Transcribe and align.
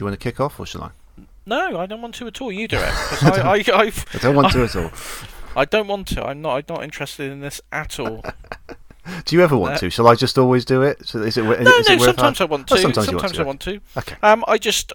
you 0.00 0.06
want 0.06 0.18
to 0.18 0.22
kick 0.22 0.40
off, 0.40 0.58
or 0.60 0.66
shall 0.66 0.82
I? 0.84 0.90
No, 1.46 1.78
I 1.78 1.86
don't 1.86 2.02
want 2.02 2.14
to 2.16 2.26
at 2.26 2.40
all. 2.40 2.52
You 2.52 2.68
do 2.68 2.76
it. 2.76 2.82
I, 3.22 3.62
I, 3.72 3.78
I've, 3.80 4.04
I 4.14 4.18
don't 4.18 4.36
want 4.36 4.52
to 4.52 4.64
at 4.64 4.76
all. 4.76 4.90
I 5.56 5.64
don't 5.64 5.88
want 5.88 6.06
to. 6.08 6.24
I'm 6.24 6.42
not. 6.42 6.56
I'm 6.56 6.64
not 6.68 6.84
interested 6.84 7.32
in 7.32 7.40
this 7.40 7.60
at 7.72 7.98
all. 7.98 8.22
Do 9.24 9.34
you 9.34 9.42
ever 9.42 9.56
want 9.56 9.72
No. 9.74 9.78
to? 9.78 9.90
Shall 9.90 10.06
I 10.06 10.14
just 10.14 10.36
always 10.36 10.66
do 10.66 10.82
it? 10.82 11.06
So 11.06 11.22
is 11.22 11.38
it? 11.38 11.42
no, 11.42 11.52
is 11.52 11.64
no. 11.64 11.70
it 11.70 11.88
worth 11.98 12.04
Sometimes 12.04 12.40
I 12.42 12.44
want 12.44 12.70
Oh, 12.70 12.76
to. 12.76 12.82
sometimes 12.82 13.06
sometimes 13.06 13.36
you 13.38 13.42
I 13.42 13.46
want 13.46 13.60
to. 13.62 13.70
I 13.70 13.74
want 13.74 13.84
to. 13.94 14.12
Okay. 14.12 14.16
Um, 14.22 14.44
I 14.46 14.58
just. 14.58 14.92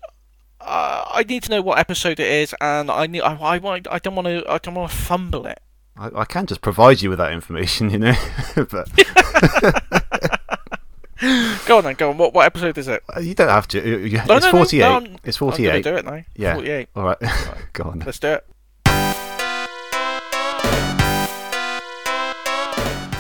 Uh, 0.62 1.04
I 1.12 1.24
need 1.24 1.42
to 1.44 1.49
know 1.49 1.62
what 1.63 1.79
episode 1.79 2.20
it 2.20 2.28
is, 2.28 2.54
and 2.62 2.92
I 2.92 3.08
need. 3.08 3.22
I, 3.22 3.33
I, 3.35 3.58
want- 3.58 3.88
I 3.90 3.97
don't 3.97 4.13
want 4.15 4.28
to. 4.28 4.44
I 4.49 4.60
don't 4.60 4.76
want 4.76 4.92
to 4.92 4.96
fumble 4.96 5.47
it. 5.47 5.60
I, 5.97 6.12
I 6.15 6.26
can 6.26 6.46
just 6.46 6.62
provide 6.62 7.01
you 7.01 7.10
with 7.10 7.17
that 7.17 7.33
information, 7.33 7.90
you 7.94 7.97
know. 7.97 8.13
but 8.56 8.88
Go 11.65 11.78
on 11.78 11.83
then. 11.85 11.96
Go 11.96 12.10
on. 12.10 12.17
What 12.17 12.33
what 12.33 12.46
episode 12.46 12.78
is 12.78 12.87
it? 12.87 13.01
uh, 13.15 13.19
you 13.19 13.33
don't 13.33 13.49
have 13.49 13.67
to. 13.69 13.78
You- 13.87 13.97
you- 13.99 14.17
No, 14.28 14.35
it's 14.35 14.46
no, 14.46 14.51
no, 14.51 14.58
forty-eight. 14.58 14.81
no, 14.81 14.94
I'm- 14.94 15.17
it's 15.23 15.37
I'm 15.42 15.47
gonna 15.47 15.51
forty-eight. 15.58 15.83
do 15.83 15.96
it 15.96 16.05
now. 16.05 16.22
Yeah. 16.35 16.53
Forty-eight. 16.55 16.90
All 16.96 17.04
right. 17.04 17.18
Go 17.73 17.84
on. 17.86 17.99
Let's 18.05 18.20
do 18.20 18.34
it. 18.34 18.46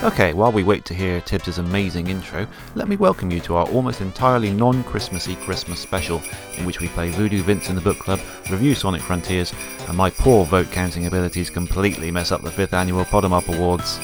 Okay, 0.03 0.33
while 0.33 0.51
we 0.51 0.63
wait 0.65 0.83
to 0.85 0.93
hear 0.93 1.21
Tibbs' 1.21 1.59
amazing 1.59 2.07
intro, 2.07 2.45
let 2.75 2.89
me 2.89 2.97
welcome 2.97 3.31
you 3.31 3.39
to 3.39 3.55
our 3.55 3.65
almost 3.67 4.01
entirely 4.01 4.51
non 4.51 4.83
Christmassy 4.83 5.37
Christmas 5.37 5.79
special, 5.79 6.21
in 6.57 6.65
which 6.65 6.81
we 6.81 6.89
play 6.89 7.09
Voodoo 7.09 7.41
Vince 7.41 7.69
in 7.69 7.75
the 7.75 7.81
Book 7.81 7.99
Club, 7.99 8.19
review 8.51 8.75
Sonic 8.75 9.01
Frontiers, 9.01 9.53
and 9.87 9.95
my 9.95 10.09
poor 10.09 10.43
vote 10.45 10.69
counting 10.71 11.05
abilities 11.05 11.49
completely 11.49 12.11
mess 12.11 12.33
up 12.33 12.41
the 12.41 12.49
5th 12.51 12.73
annual 12.73 13.05
Pod'em 13.05 13.31
Up 13.31 13.47
Awards. 13.47 13.97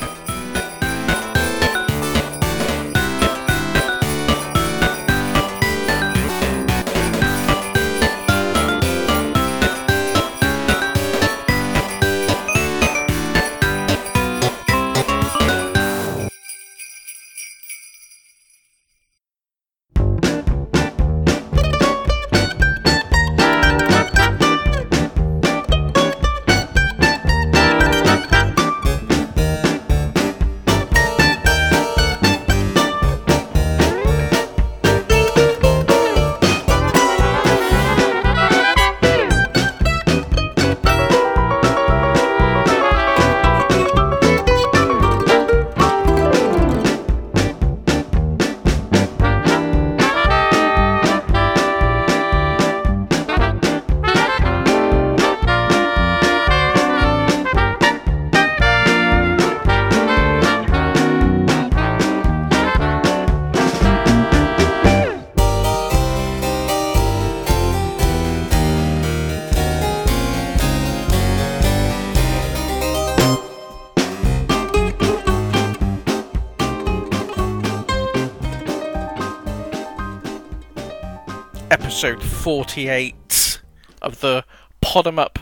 Episode 82.69 82.81
forty-eight 82.83 83.61
of 84.03 84.19
the 84.19 84.45
Pod'em 84.83 85.17
Up 85.17 85.39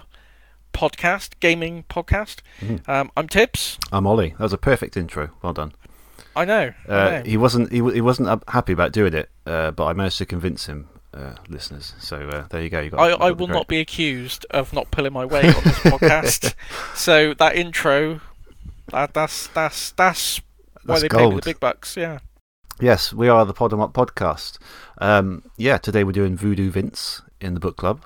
podcast, 0.74 1.32
gaming 1.42 1.84
podcast. 1.90 2.38
Mm-hmm. 2.62 2.90
Um, 2.90 3.12
I'm 3.18 3.28
Tibbs. 3.28 3.78
I'm 3.92 4.08
Ollie. 4.08 4.30
That 4.30 4.40
was 4.40 4.54
a 4.54 4.58
perfect 4.58 4.96
intro. 4.96 5.32
Well 5.42 5.52
done. 5.52 5.74
I 6.38 6.46
know. 6.46 6.72
I 6.88 6.92
Uh, 6.92 7.10
know. 7.12 7.24
he 7.26 7.36
wasn't 7.36 7.70
he, 7.72 7.78
he 7.92 8.00
wasn't 8.00 8.42
happy 8.48 8.72
about 8.72 8.94
doing 8.94 9.14
it, 9.14 9.30
uh, 9.46 9.72
but 9.72 9.88
I 9.88 9.94
managed 9.94 10.18
to 10.20 10.26
convince 10.26 10.68
him, 10.68 10.88
uh, 11.14 11.34
listeners. 11.50 11.96
So 12.00 12.18
uh, 12.30 12.48
there 12.50 12.62
you 12.62 12.70
go. 12.70 12.80
You 12.80 12.92
got. 12.92 13.00
I, 13.02 13.10
you 13.10 13.16
I 13.16 13.32
will 13.32 13.48
not 13.48 13.68
be 13.68 13.82
accused 13.82 14.46
of 14.52 14.72
not 14.72 14.90
pulling 14.92 15.12
my 15.12 15.26
weight 15.26 15.54
on 15.54 15.64
this 15.64 15.80
podcast. 15.80 16.54
So 16.96 17.34
that 17.34 17.56
intro, 17.58 18.22
that, 18.92 19.14
that's 19.14 19.48
that's 19.48 19.92
that's 19.92 20.40
why 20.86 20.96
That's 20.96 21.02
they 21.02 21.10
pay 21.10 21.28
me 21.28 21.36
the 21.36 21.42
big 21.42 21.60
bucks. 21.60 21.98
Yeah. 21.98 22.20
Yes, 22.80 23.12
we 23.12 23.28
are 23.28 23.44
the 23.44 23.56
Pod'em 23.56 23.82
Up 23.84 23.92
podcast. 23.94 24.60
Um, 25.00 25.44
yeah, 25.58 25.78
today 25.78 26.04
we're 26.04 26.12
doing 26.12 26.36
Voodoo 26.38 26.70
Vince 26.72 27.22
in 27.40 27.54
the 27.54 27.60
book 27.60 27.78
club. 27.78 28.04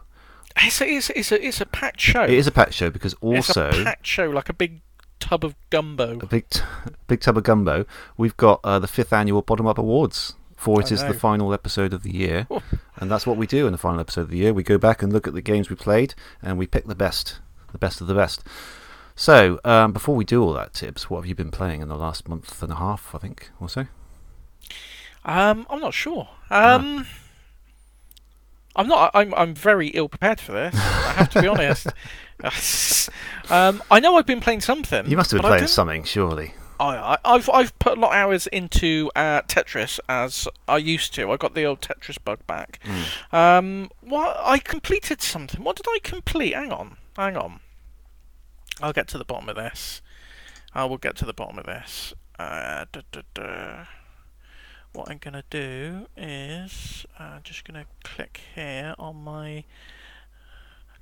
It's 0.57 0.81
a, 0.81 0.87
it's, 0.89 1.09
a, 1.09 1.17
it's 1.19 1.31
a, 1.31 1.45
it's 1.47 1.61
a 1.61 1.65
packed 1.65 2.01
show. 2.01 2.23
It 2.23 2.31
is 2.31 2.47
a 2.47 2.51
packed 2.51 2.73
show 2.73 2.89
because 2.89 3.13
also 3.21 3.69
it's 3.69 3.77
a 3.79 3.83
packed 3.83 4.05
show, 4.05 4.29
like 4.29 4.49
a 4.49 4.53
big 4.53 4.81
tub 5.19 5.45
of 5.45 5.55
gumbo. 5.69 6.19
a 6.19 6.25
big, 6.25 6.49
t- 6.49 6.61
big 7.07 7.21
tub 7.21 7.37
of 7.37 7.43
gumbo. 7.43 7.85
We've 8.17 8.35
got 8.37 8.59
uh, 8.63 8.79
the 8.79 8.87
fifth 8.87 9.13
annual 9.13 9.41
Pod'em 9.43 9.69
Up 9.69 9.77
Awards. 9.77 10.33
For 10.57 10.79
it 10.79 10.91
I 10.91 10.93
is 10.93 11.03
the 11.03 11.15
final 11.15 11.55
episode 11.55 11.91
of 11.91 12.03
the 12.03 12.13
year, 12.15 12.45
Oh. 12.51 12.61
and 12.97 13.09
that's 13.09 13.25
what 13.25 13.35
we 13.35 13.47
do 13.47 13.65
in 13.65 13.71
the 13.71 13.79
final 13.79 13.99
episode 13.99 14.21
of 14.21 14.29
the 14.29 14.37
year. 14.37 14.53
We 14.53 14.61
go 14.61 14.77
back 14.77 15.01
and 15.01 15.11
look 15.11 15.25
at 15.27 15.33
the 15.33 15.41
games 15.41 15.71
we 15.71 15.75
played, 15.75 16.13
and 16.39 16.55
we 16.59 16.67
pick 16.67 16.85
the 16.85 16.93
best, 16.93 17.39
the 17.71 17.79
best 17.79 17.99
of 17.99 18.05
the 18.05 18.13
best. 18.13 18.43
So, 19.15 19.59
um, 19.65 19.91
before 19.91 20.15
we 20.15 20.23
do 20.23 20.43
all 20.43 20.53
that, 20.53 20.73
Tibbs, 20.75 21.09
what 21.09 21.17
have 21.21 21.25
you 21.25 21.33
been 21.33 21.49
playing 21.49 21.81
in 21.81 21.87
the 21.87 21.95
last 21.95 22.29
month 22.29 22.61
and 22.61 22.71
a 22.71 22.75
half? 22.75 23.15
I 23.15 23.17
think, 23.17 23.49
or 23.59 23.69
so. 23.69 23.87
Um, 25.23 25.67
I'm 25.69 25.79
not 25.79 25.93
sure. 25.93 26.27
Um, 26.49 27.05
I'm 28.75 28.87
not. 28.87 29.11
I'm. 29.13 29.33
I'm 29.35 29.53
very 29.53 29.89
ill 29.89 30.09
prepared 30.09 30.39
for 30.39 30.51
this. 30.53 30.73
I 30.75 31.13
have 31.17 31.29
to 31.31 31.41
be 31.41 31.47
honest. 31.47 31.87
um, 33.51 33.83
I 33.91 33.99
know 33.99 34.15
I've 34.17 34.25
been 34.25 34.39
playing 34.39 34.61
something. 34.61 35.07
You 35.09 35.17
must 35.17 35.31
have 35.31 35.37
been 35.37 35.41
but 35.43 35.47
I 35.47 35.49
playing 35.51 35.61
didn't- 35.63 35.69
something, 35.71 36.03
surely. 36.05 36.53
I, 36.79 36.95
I, 36.95 37.17
I've 37.35 37.47
I've 37.51 37.77
put 37.77 37.95
a 37.97 38.01
lot 38.01 38.07
of 38.09 38.15
hours 38.15 38.47
into 38.47 39.11
uh, 39.15 39.43
Tetris 39.43 39.99
as 40.09 40.47
I 40.67 40.77
used 40.77 41.13
to. 41.13 41.31
I 41.31 41.37
got 41.37 41.53
the 41.53 41.63
old 41.65 41.81
Tetris 41.81 42.17
bug 42.23 42.39
back. 42.47 42.79
Hmm. 42.83 43.35
Um, 43.35 43.89
what 44.01 44.35
I 44.39 44.57
completed 44.57 45.21
something. 45.21 45.63
What 45.63 45.75
did 45.75 45.85
I 45.87 45.99
complete? 46.01 46.55
Hang 46.55 46.71
on, 46.71 46.97
hang 47.15 47.37
on. 47.37 47.59
I'll 48.81 48.93
get 48.93 49.07
to 49.09 49.19
the 49.19 49.25
bottom 49.25 49.47
of 49.49 49.55
this. 49.57 50.01
I 50.73 50.85
will 50.85 50.97
get 50.97 51.15
to 51.17 51.25
the 51.25 51.33
bottom 51.33 51.59
of 51.59 51.67
this. 51.67 52.15
Uh, 52.39 52.85
duh, 52.91 53.01
duh, 53.11 53.21
duh. 53.35 53.83
What 54.93 55.09
I'm 55.09 55.19
gonna 55.19 55.43
do 55.49 56.07
is 56.17 57.05
uh, 57.17 57.39
just 57.43 57.63
gonna 57.63 57.85
click 58.03 58.41
here 58.55 58.93
on 58.99 59.23
my 59.23 59.63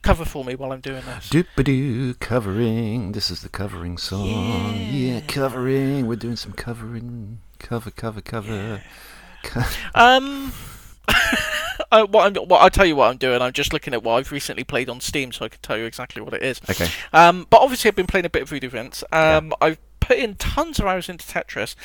cover 0.04 0.26
for 0.26 0.46
me 0.46 0.54
while 0.56 0.72
I'm 0.72 0.80
doing 0.80 1.04
this. 1.06 1.30
Doop-a-doo, 1.30 2.14
covering. 2.16 3.14
This 3.14 3.32
is 3.32 3.42
the 3.42 3.50
covering 3.50 3.98
song. 3.98 4.28
Yeah. 4.28 4.74
Yeah. 4.76 5.22
covering. 5.22 6.06
We're 6.08 6.16
doing 6.18 6.36
some 6.36 6.54
covering. 6.54 7.40
Cover, 7.58 7.90
cover, 7.92 8.22
cover. 8.22 8.82
Co- 9.44 9.62
Um, 9.96 10.54
uh, 11.92 12.06
what 12.06 12.28
I'm, 12.38 12.44
what 12.48 12.62
I'll 12.62 12.70
tell 12.70 12.86
you 12.86 12.96
what 12.96 13.10
I'm 13.10 13.18
doing. 13.18 13.42
I'm 13.42 13.54
just 13.54 13.74
looking 13.74 13.94
at 13.96 14.04
what 14.04 14.14
I've 14.20 14.32
recently 14.32 14.64
played 14.64 14.88
on 14.90 15.02
Steam, 15.02 15.32
so 15.32 15.46
I 15.46 15.50
can 15.50 15.60
tell 15.62 15.78
you 15.80 15.86
exactly 15.86 16.22
what 16.22 16.36
it 16.36 16.44
is. 16.44 16.62
Okay. 16.70 16.88
Um, 17.12 17.48
but 17.50 17.60
obviously 17.62 17.90
I've 17.90 17.96
been 17.96 18.08
playing 18.08 18.26
a 18.28 18.30
bit 18.30 18.44
of 18.44 18.50
Voodoo 18.50 18.70
Vince. 18.70 19.04
Um, 19.12 19.52
I've 19.60 19.80
put 20.00 20.18
in 20.18 20.36
tons 20.36 20.80
of 20.80 20.86
hours 20.86 21.10
into 21.10 21.26
Tetris. 21.26 21.76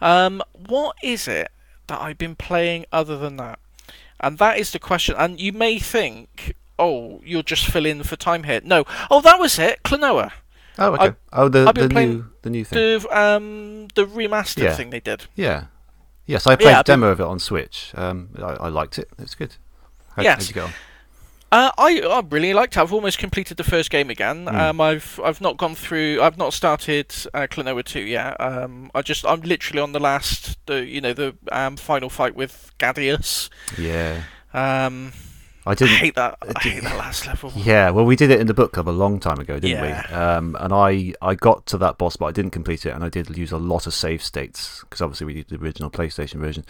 Um, 0.00 0.42
what 0.68 0.96
is 1.02 1.26
it 1.26 1.48
that 1.86 2.00
I've 2.00 2.18
been 2.18 2.36
playing 2.36 2.86
other 2.92 3.16
than 3.18 3.36
that? 3.36 3.58
And 4.20 4.38
that 4.38 4.58
is 4.58 4.70
the 4.72 4.78
question. 4.78 5.14
And 5.18 5.40
you 5.40 5.52
may 5.52 5.78
think, 5.78 6.54
oh, 6.78 7.20
you'll 7.24 7.42
just 7.42 7.66
fill 7.66 7.84
in 7.86 8.02
for 8.02 8.16
time 8.16 8.44
here. 8.44 8.60
No. 8.64 8.84
Oh, 9.10 9.20
that 9.20 9.38
was 9.38 9.58
it. 9.58 9.82
Klonoa. 9.82 10.32
Oh, 10.78 10.92
okay. 10.94 11.04
I've- 11.04 11.16
oh, 11.32 11.48
the, 11.48 11.72
the 11.72 11.88
new 11.88 12.26
the 12.42 12.50
new 12.50 12.64
thing. 12.64 12.76
The 13.00 13.18
um 13.18 13.88
the 13.94 14.06
remastered 14.06 14.62
Yeah. 14.64 14.74
thing 14.74 14.90
they 14.90 15.00
did. 15.00 15.26
Yeah. 15.36 15.66
Yes, 16.26 16.46
I 16.46 16.56
played 16.56 16.70
Yeah, 16.70 16.76
a 16.76 16.78
I've 16.80 16.84
been- 16.86 17.00
demo 17.00 17.08
of 17.12 17.20
it 17.20 17.24
on 17.26 17.38
Switch. 17.38 17.92
Um, 17.94 18.30
I, 18.38 18.42
I 18.66 18.68
liked 18.68 18.98
it. 18.98 19.08
It 19.18 19.20
was 19.22 19.34
good. 19.34 19.56
How, 20.16 20.22
Yes. 20.22 20.38
How'd 20.38 20.48
you 20.48 20.54
go? 20.54 20.64
on? 20.64 20.72
Uh, 21.54 21.70
I 21.78 22.00
I 22.00 22.20
really 22.30 22.52
liked 22.52 22.76
it. 22.76 22.80
I've 22.80 22.92
almost 22.92 23.18
completed 23.18 23.58
the 23.58 23.62
first 23.62 23.88
game 23.88 24.10
again. 24.10 24.46
Mm. 24.46 24.54
Um, 24.54 24.80
I've 24.80 25.20
I've 25.22 25.40
not 25.40 25.56
gone 25.56 25.76
through. 25.76 26.20
I've 26.20 26.36
not 26.36 26.52
started 26.52 27.14
uh, 27.32 27.46
Klonoa 27.48 27.84
two 27.84 28.00
yet. 28.00 28.40
Um, 28.40 28.90
I 28.92 29.02
just 29.02 29.24
I'm 29.24 29.40
literally 29.42 29.80
on 29.80 29.92
the 29.92 30.00
last 30.00 30.58
the 30.66 30.84
you 30.84 31.00
know 31.00 31.12
the 31.12 31.36
um 31.52 31.76
final 31.76 32.10
fight 32.10 32.34
with 32.34 32.72
Ghadius. 32.80 33.50
Yeah. 33.78 34.22
Um, 34.52 35.12
I 35.66 35.70
I 35.70 35.74
didn't. 35.74 35.96
hate 35.96 36.14
that. 36.16 36.36
I 36.42 36.60
hate 36.60 36.82
that 36.82 36.96
last 36.98 37.26
level. 37.26 37.52
Yeah, 37.56 37.90
well, 37.90 38.04
we 38.04 38.16
did 38.16 38.30
it 38.30 38.40
in 38.40 38.46
the 38.46 38.54
book 38.54 38.72
club 38.72 38.88
a 38.88 38.90
long 38.90 39.18
time 39.18 39.38
ago, 39.38 39.58
didn't 39.58 39.80
we? 39.82 39.88
Yeah. 39.88 40.36
Um, 40.36 40.56
and 40.60 40.72
I, 40.72 41.14
I 41.22 41.34
got 41.34 41.64
to 41.66 41.78
that 41.78 41.96
boss, 41.98 42.16
but 42.16 42.26
I 42.26 42.32
didn't 42.32 42.50
complete 42.52 42.84
it, 42.84 42.90
and 42.90 43.02
I 43.02 43.08
did 43.08 43.34
use 43.36 43.50
a 43.52 43.56
lot 43.58 43.86
of 43.86 43.94
save 43.94 44.22
states 44.22 44.80
because 44.80 45.00
obviously 45.00 45.26
we 45.26 45.34
did 45.34 45.48
the 45.48 45.56
original 45.56 45.90
PlayStation 45.90 46.34
version. 46.40 46.64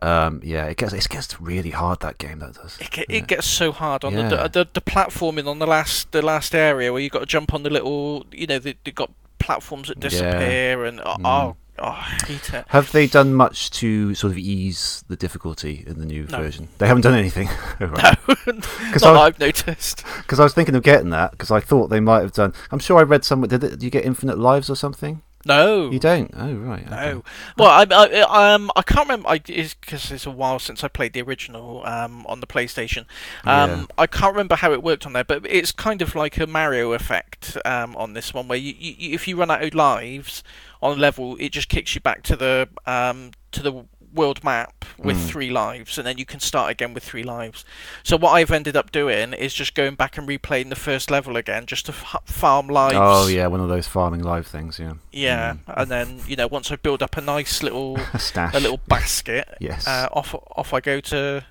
Um, 0.00 0.40
yeah, 0.42 0.64
it 0.66 0.76
gets 0.78 0.92
it 0.92 1.08
gets 1.08 1.40
really 1.40 1.70
hard 1.70 2.00
that 2.00 2.18
game. 2.18 2.38
That 2.40 2.54
does. 2.54 2.78
It, 2.80 2.90
get, 2.90 3.10
Yeah. 3.10 3.16
it 3.18 3.26
gets 3.26 3.46
so 3.46 3.70
hard 3.72 4.04
on 4.04 4.14
Yeah. 4.14 4.28
the, 4.28 4.48
the 4.48 4.68
the 4.72 4.80
platforming 4.80 5.46
on 5.46 5.58
the 5.58 5.66
last 5.66 6.12
the 6.12 6.22
last 6.22 6.54
area 6.54 6.92
where 6.92 7.00
you 7.00 7.06
have 7.06 7.12
got 7.12 7.20
to 7.20 7.26
jump 7.26 7.52
on 7.54 7.62
the 7.62 7.70
little 7.70 8.24
you 8.32 8.46
know 8.46 8.58
they 8.58 8.74
got 8.94 9.10
platforms 9.38 9.88
that 9.88 9.98
Yeah. 9.98 10.08
disappear 10.08 10.84
and 10.84 11.00
oh, 11.00 11.16
Mm. 11.18 11.56
Oh, 11.82 11.88
oh 11.88 11.90
I 11.90 12.18
hate 12.26 12.54
it. 12.54 12.64
Have 12.68 12.92
they 12.92 13.06
done 13.06 13.34
much 13.34 13.70
to 13.72 14.14
sort 14.14 14.30
of 14.30 14.38
ease 14.38 15.04
the 15.08 15.16
difficulty 15.16 15.84
in 15.86 15.98
the 15.98 16.06
new 16.06 16.26
No. 16.30 16.38
version? 16.38 16.68
They 16.78 16.86
haven't 16.86 17.02
done 17.02 17.14
anything. 17.18 17.48
No, 17.80 17.88
Because 18.46 19.02
not 19.02 19.16
I, 19.16 19.22
I've 19.26 19.38
noticed. 19.40 20.04
because 20.18 20.38
I 20.40 20.44
was 20.44 20.54
thinking 20.54 20.74
of 20.76 20.82
getting 20.82 21.10
that 21.10 21.32
because 21.32 21.50
I 21.50 21.60
thought 21.60 21.88
they 21.88 22.00
might 22.00 22.20
have 22.22 22.32
done. 22.32 22.54
I'm 22.70 22.78
sure 22.78 22.98
I 22.98 23.02
read 23.02 23.24
somewhere. 23.24 23.48
Did, 23.48 23.64
it, 23.64 23.70
did 23.70 23.82
you 23.82 23.90
get 23.90 24.04
infinite 24.04 24.38
lives 24.38 24.70
or 24.70 24.76
something? 24.76 25.22
No, 25.44 25.90
You 25.90 25.98
don't. 25.98 26.30
Oh 26.36 26.52
right. 26.54 26.86
okay. 26.86 26.90
no. 26.90 27.24
Well, 27.56 27.68
I, 27.68 27.86
I 27.90 28.54
um 28.54 28.70
I 28.76 28.82
can't 28.82 29.08
remember. 29.08 29.28
I 29.28 29.38
because 29.38 30.10
it's 30.12 30.26
a 30.26 30.30
while 30.30 30.58
since 30.58 30.84
I 30.84 30.88
played 30.88 31.12
the 31.12 31.22
original 31.22 31.84
um 31.86 32.24
on 32.26 32.40
the 32.40 32.46
PlayStation. 32.46 33.06
Um, 33.44 33.70
Yeah. 33.70 33.84
I 33.98 34.06
can't 34.06 34.34
remember 34.34 34.56
how 34.56 34.72
it 34.72 34.82
worked 34.82 35.06
on 35.06 35.12
there, 35.12 35.24
but 35.24 35.44
it's 35.48 35.72
kind 35.72 36.00
of 36.02 36.14
like 36.14 36.38
a 36.38 36.46
Mario 36.46 36.92
effect 36.92 37.56
um 37.64 37.96
on 37.96 38.12
this 38.12 38.32
one, 38.32 38.48
where 38.48 38.58
you, 38.58 38.74
you 38.78 39.14
if 39.14 39.26
you 39.26 39.36
run 39.36 39.50
out 39.50 39.62
of 39.62 39.74
lives 39.74 40.42
on 40.80 40.96
a 40.98 41.00
level, 41.00 41.36
it 41.38 41.50
just 41.50 41.68
kicks 41.68 41.94
you 41.94 42.00
back 42.00 42.22
to 42.24 42.36
the 42.36 42.68
um 42.86 43.32
to 43.52 43.62
the 43.62 43.84
world 44.12 44.44
map 44.44 44.84
with 44.98 45.16
Mm. 45.16 45.26
three 45.28 45.50
lives, 45.50 45.98
and 45.98 46.06
then 46.06 46.18
you 46.18 46.24
can 46.24 46.38
start 46.40 46.70
again 46.70 46.92
with 46.94 47.02
three 47.02 47.22
lives. 47.22 47.64
So 48.02 48.16
what 48.16 48.32
I've 48.32 48.50
ended 48.50 48.76
up 48.76 48.92
doing 48.92 49.32
is 49.32 49.54
just 49.54 49.74
going 49.74 49.94
back 49.94 50.18
and 50.18 50.28
replaying 50.28 50.68
the 50.68 50.76
first 50.76 51.10
level 51.10 51.36
again, 51.36 51.66
just 51.66 51.86
to 51.86 51.92
f- 51.92 52.22
farm 52.26 52.68
lives. 52.68 52.96
Oh 52.98 53.26
yeah, 53.26 53.46
one 53.46 53.60
of 53.60 53.68
those 53.68 53.86
farming 53.88 54.22
live 54.22 54.46
things. 54.46 54.78
Yeah. 54.78 54.94
Yeah, 55.12 55.52
Mm. 55.52 55.58
and 55.80 55.90
then 55.90 56.20
you 56.26 56.36
know 56.36 56.46
once 56.46 56.70
I 56.70 56.76
build 56.76 57.02
up 57.02 57.16
a 57.16 57.20
nice 57.20 57.62
little 57.62 57.98
stash. 58.18 58.54
a 58.54 58.60
little 58.60 58.80
basket, 58.88 59.48
Yes. 59.60 59.86
uh, 59.88 60.08
off 60.12 60.34
off 60.56 60.72
I 60.74 60.80
go 60.80 61.00
to 61.00 61.44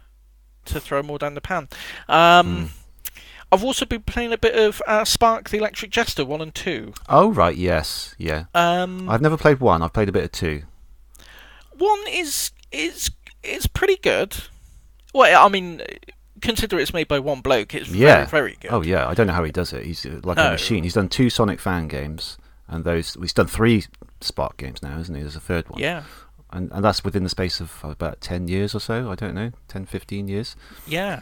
to 0.65 0.79
throw 0.79 1.01
more 1.01 1.17
down 1.17 1.33
the 1.33 1.41
pan. 1.41 1.67
Um, 2.07 2.17
Mm. 2.67 2.69
I've 3.53 3.65
also 3.65 3.85
been 3.85 4.03
playing 4.03 4.31
a 4.31 4.37
bit 4.37 4.55
of 4.55 4.81
uh, 4.87 5.03
Spark 5.03 5.49
the 5.49 5.57
Electric 5.57 5.91
Jester 5.91 6.23
one 6.23 6.39
and 6.41 6.55
two. 6.55 6.93
Oh 7.09 7.31
right. 7.31 7.57
Yes. 7.57 8.15
Yeah. 8.17 8.45
Um, 8.55 9.09
I've 9.09 9.19
never 9.21 9.35
played 9.35 9.59
one. 9.59 9.81
I've 9.81 9.91
played 9.91 10.07
a 10.07 10.11
bit 10.13 10.23
of 10.23 10.31
two. 10.31 10.63
One 11.81 11.99
is 12.09 12.51
is 12.71 13.11
is 13.43 13.67
pretty 13.67 13.97
good. 13.97 14.35
Well, 15.13 15.45
I 15.45 15.49
mean, 15.49 15.81
consider 16.41 16.79
it's 16.79 16.93
made 16.93 17.07
by 17.07 17.19
one 17.19 17.41
bloke. 17.41 17.73
It's 17.75 17.89
Yeah. 17.89 18.25
very 18.25 18.27
very 18.27 18.57
good. 18.61 18.71
Oh 18.71 18.81
yeah. 18.81 19.07
I 19.07 19.13
don't 19.13 19.27
know 19.27 19.33
how 19.33 19.43
he 19.43 19.51
does 19.51 19.73
it. 19.73 19.85
He's 19.85 20.05
uh, 20.05 20.19
like 20.23 20.37
a 20.37 20.51
machine. 20.51 20.83
He's 20.83 20.93
done 20.93 21.09
two 21.09 21.29
Sonic 21.29 21.59
fan 21.59 21.87
games, 21.87 22.37
and 22.67 22.83
those 22.83 23.15
he's 23.19 23.33
done 23.33 23.47
three 23.47 23.85
Spark 24.21 24.57
games 24.57 24.81
now, 24.83 24.99
isn't 24.99 25.13
he? 25.15 25.21
There's 25.21 25.35
a 25.35 25.39
third 25.39 25.67
one. 25.69 25.79
yeah, 25.81 26.03
And 26.51 26.71
and 26.71 26.83
that's 26.85 27.03
within 27.03 27.23
the 27.23 27.29
space 27.29 27.59
of 27.59 27.79
about 27.83 28.21
ten 28.21 28.47
years 28.47 28.73
or 28.75 28.79
so. 28.79 29.09
I 29.11 29.15
don't 29.15 29.33
know, 29.33 29.51
10, 29.67 29.85
15 29.87 30.27
years. 30.27 30.55
yeah. 30.87 31.21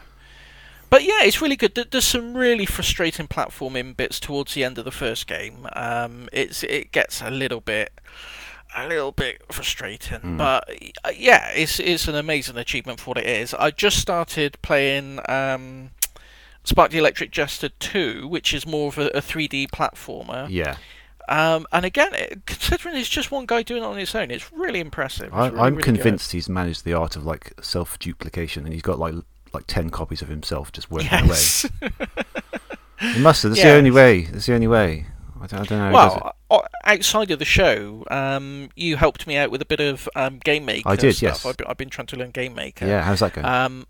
But 0.91 1.03
yeah, 1.03 1.21
it's 1.23 1.39
really 1.39 1.56
good. 1.56 1.75
There's 1.91 2.03
some 2.03 2.35
really 2.35 2.65
frustrating 2.65 3.27
platforming 3.27 3.95
bits 3.95 4.19
towards 4.19 4.56
the 4.56 4.63
end 4.63 4.79
of 4.79 4.85
the 4.85 4.91
first 4.91 5.27
game. 5.27 5.67
Um, 5.73 6.27
it's 6.33 6.63
it 6.63 6.91
gets 6.91 7.21
a 7.21 7.29
little 7.29 7.61
bit, 7.61 7.91
a 8.75 8.88
little 8.88 9.12
bit 9.12 9.42
frustrating. 9.51 10.19
Mm. 10.19 10.38
But 10.38 10.69
uh, 11.04 11.12
yeah, 11.16 11.50
it's 11.51 11.80
it's 11.80 12.07
an 12.07 12.16
amazing 12.16 12.57
achievement 12.57 13.00
for 13.00 13.12
what 13.12 13.18
it 13.18 13.25
is. 13.27 13.54
I 13.54 13.71
just 13.71 13.98
started 14.00 14.57
playing 14.62 15.19
um, 15.27 15.92
Spark 16.63 16.92
the 16.92 16.98
Electric 17.00 17.31
Jester 17.31 17.69
2, 17.69 18.27
which 18.27 18.54
is 18.54 18.66
more 18.68 18.89
of 18.89 18.98
a, 18.98 19.07
a 19.07 19.21
3D 19.21 19.69
platformer. 19.71 20.48
Yeah. 20.50 20.77
Um, 21.27 21.68
and 21.71 21.86
again, 21.86 22.12
considering 22.48 22.95
it's 22.95 23.07
just 23.07 23.30
one 23.31 23.45
guy 23.45 23.62
doing 23.62 23.83
it 23.83 23.86
on 23.86 23.98
his 23.98 24.16
own, 24.16 24.31
it's 24.31 24.51
really 24.51 24.80
impressive. 24.80 25.27
It's 25.27 25.36
I, 25.36 25.48
really, 25.50 25.60
I'm 25.60 25.63
really 25.75 25.75
good. 25.83 25.95
convinced 25.95 26.31
he's 26.31 26.50
managed 26.50 26.86
the 26.86 26.94
art 26.94 27.16
of 27.16 27.24
like 27.25 27.54
self 27.62 28.00
duplication, 28.00 28.66
and 28.66 28.74
he's 28.74 28.81
got 28.81 28.98
like 28.98 29.13
like 29.54 29.66
ten 29.68 29.89
copies 29.89 30.21
of 30.21 30.27
himself 30.27 30.71
just 30.71 30.89
working 30.92 31.10
Yes. 31.12 31.66
away. 31.81 31.92
He 33.01 33.19
must 33.21 33.44
have. 33.44 33.51
That's 33.54 33.63
the 33.63 33.71
only 33.71 33.92
way. 33.92 34.24
That's 34.24 34.45
the 34.48 34.54
only 34.54 34.68
way. 34.68 35.06
I 35.41 35.47
don't, 35.47 35.59
I 35.62 35.63
don't 35.65 35.77
know. 35.80 35.83
how 35.83 35.89
he 35.89 36.09
does 36.09 36.18
it. 36.18 36.24
Well, 36.24 36.36
o- 36.51 36.63
outside 36.86 37.31
of 37.31 37.39
the 37.39 37.45
show, 37.45 38.06
um, 38.12 38.69
you 38.75 38.97
helped 38.97 39.25
me 39.27 39.38
out 39.38 39.51
with 39.51 39.62
a 39.62 39.65
bit 39.65 39.80
of 39.80 40.07
um, 40.15 40.39
game 40.39 40.65
maker. 40.65 40.88
I 40.89 40.95
did, 40.95 41.15
stuff. 41.15 41.21
yes. 41.21 41.45
I've 41.45 41.57
been, 41.57 41.68
I've 41.68 41.77
been 41.77 41.89
trying 41.89 42.07
to 42.07 42.15
learn 42.15 42.31
game 42.31 42.56
maker. 42.56 42.86
yeah, 42.88 43.01
how's 43.01 43.19
that 43.21 43.33
going? 43.33 43.45
Um, 43.45 43.88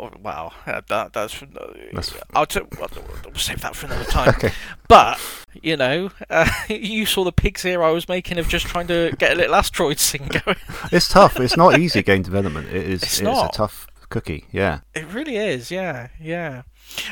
oh, 0.00 0.10
well, 0.22 0.52
uh, 0.66 0.80
that, 0.88 1.12
that's. 1.12 1.42
uh, 1.42 1.46
That's- 1.92 2.14
I'll, 2.34 2.46
t- 2.46 2.60
I'll, 2.80 2.88
I'll 3.26 3.34
save 3.34 3.60
that 3.62 3.74
for 3.76 3.86
another 3.86 4.04
time. 4.04 4.28
okay. 4.36 4.52
But 4.88 5.20
you 5.62 5.76
know, 5.76 6.10
uh, 6.30 6.50
you 6.68 7.06
saw 7.06 7.24
the 7.24 7.32
pig's 7.32 7.64
ear 7.64 7.82
I 7.82 7.90
was 7.90 8.08
making 8.08 8.38
of 8.38 8.48
just 8.48 8.66
trying 8.66 8.86
to 8.88 9.14
get 9.18 9.32
a 9.32 9.34
little 9.36 9.54
asteroid 9.54 9.98
thing 9.98 10.28
going. 10.44 10.56
It's 10.92 11.08
tough. 11.08 11.38
It's 11.40 11.56
not 11.56 11.78
easy 11.78 12.02
game 12.02 12.22
development. 12.22 12.68
It 12.68 12.74
is. 12.88 13.02
It's 13.02 13.12
It's, 13.14 13.20
not. 13.22 13.54
a 13.54 13.56
tough 13.56 13.86
cookie. 14.10 14.44
Yeah. 14.52 14.80
It 14.94 15.06
really 15.12 15.36
is, 15.36 15.70
yeah, 15.70 16.08
yeah. 16.20 16.62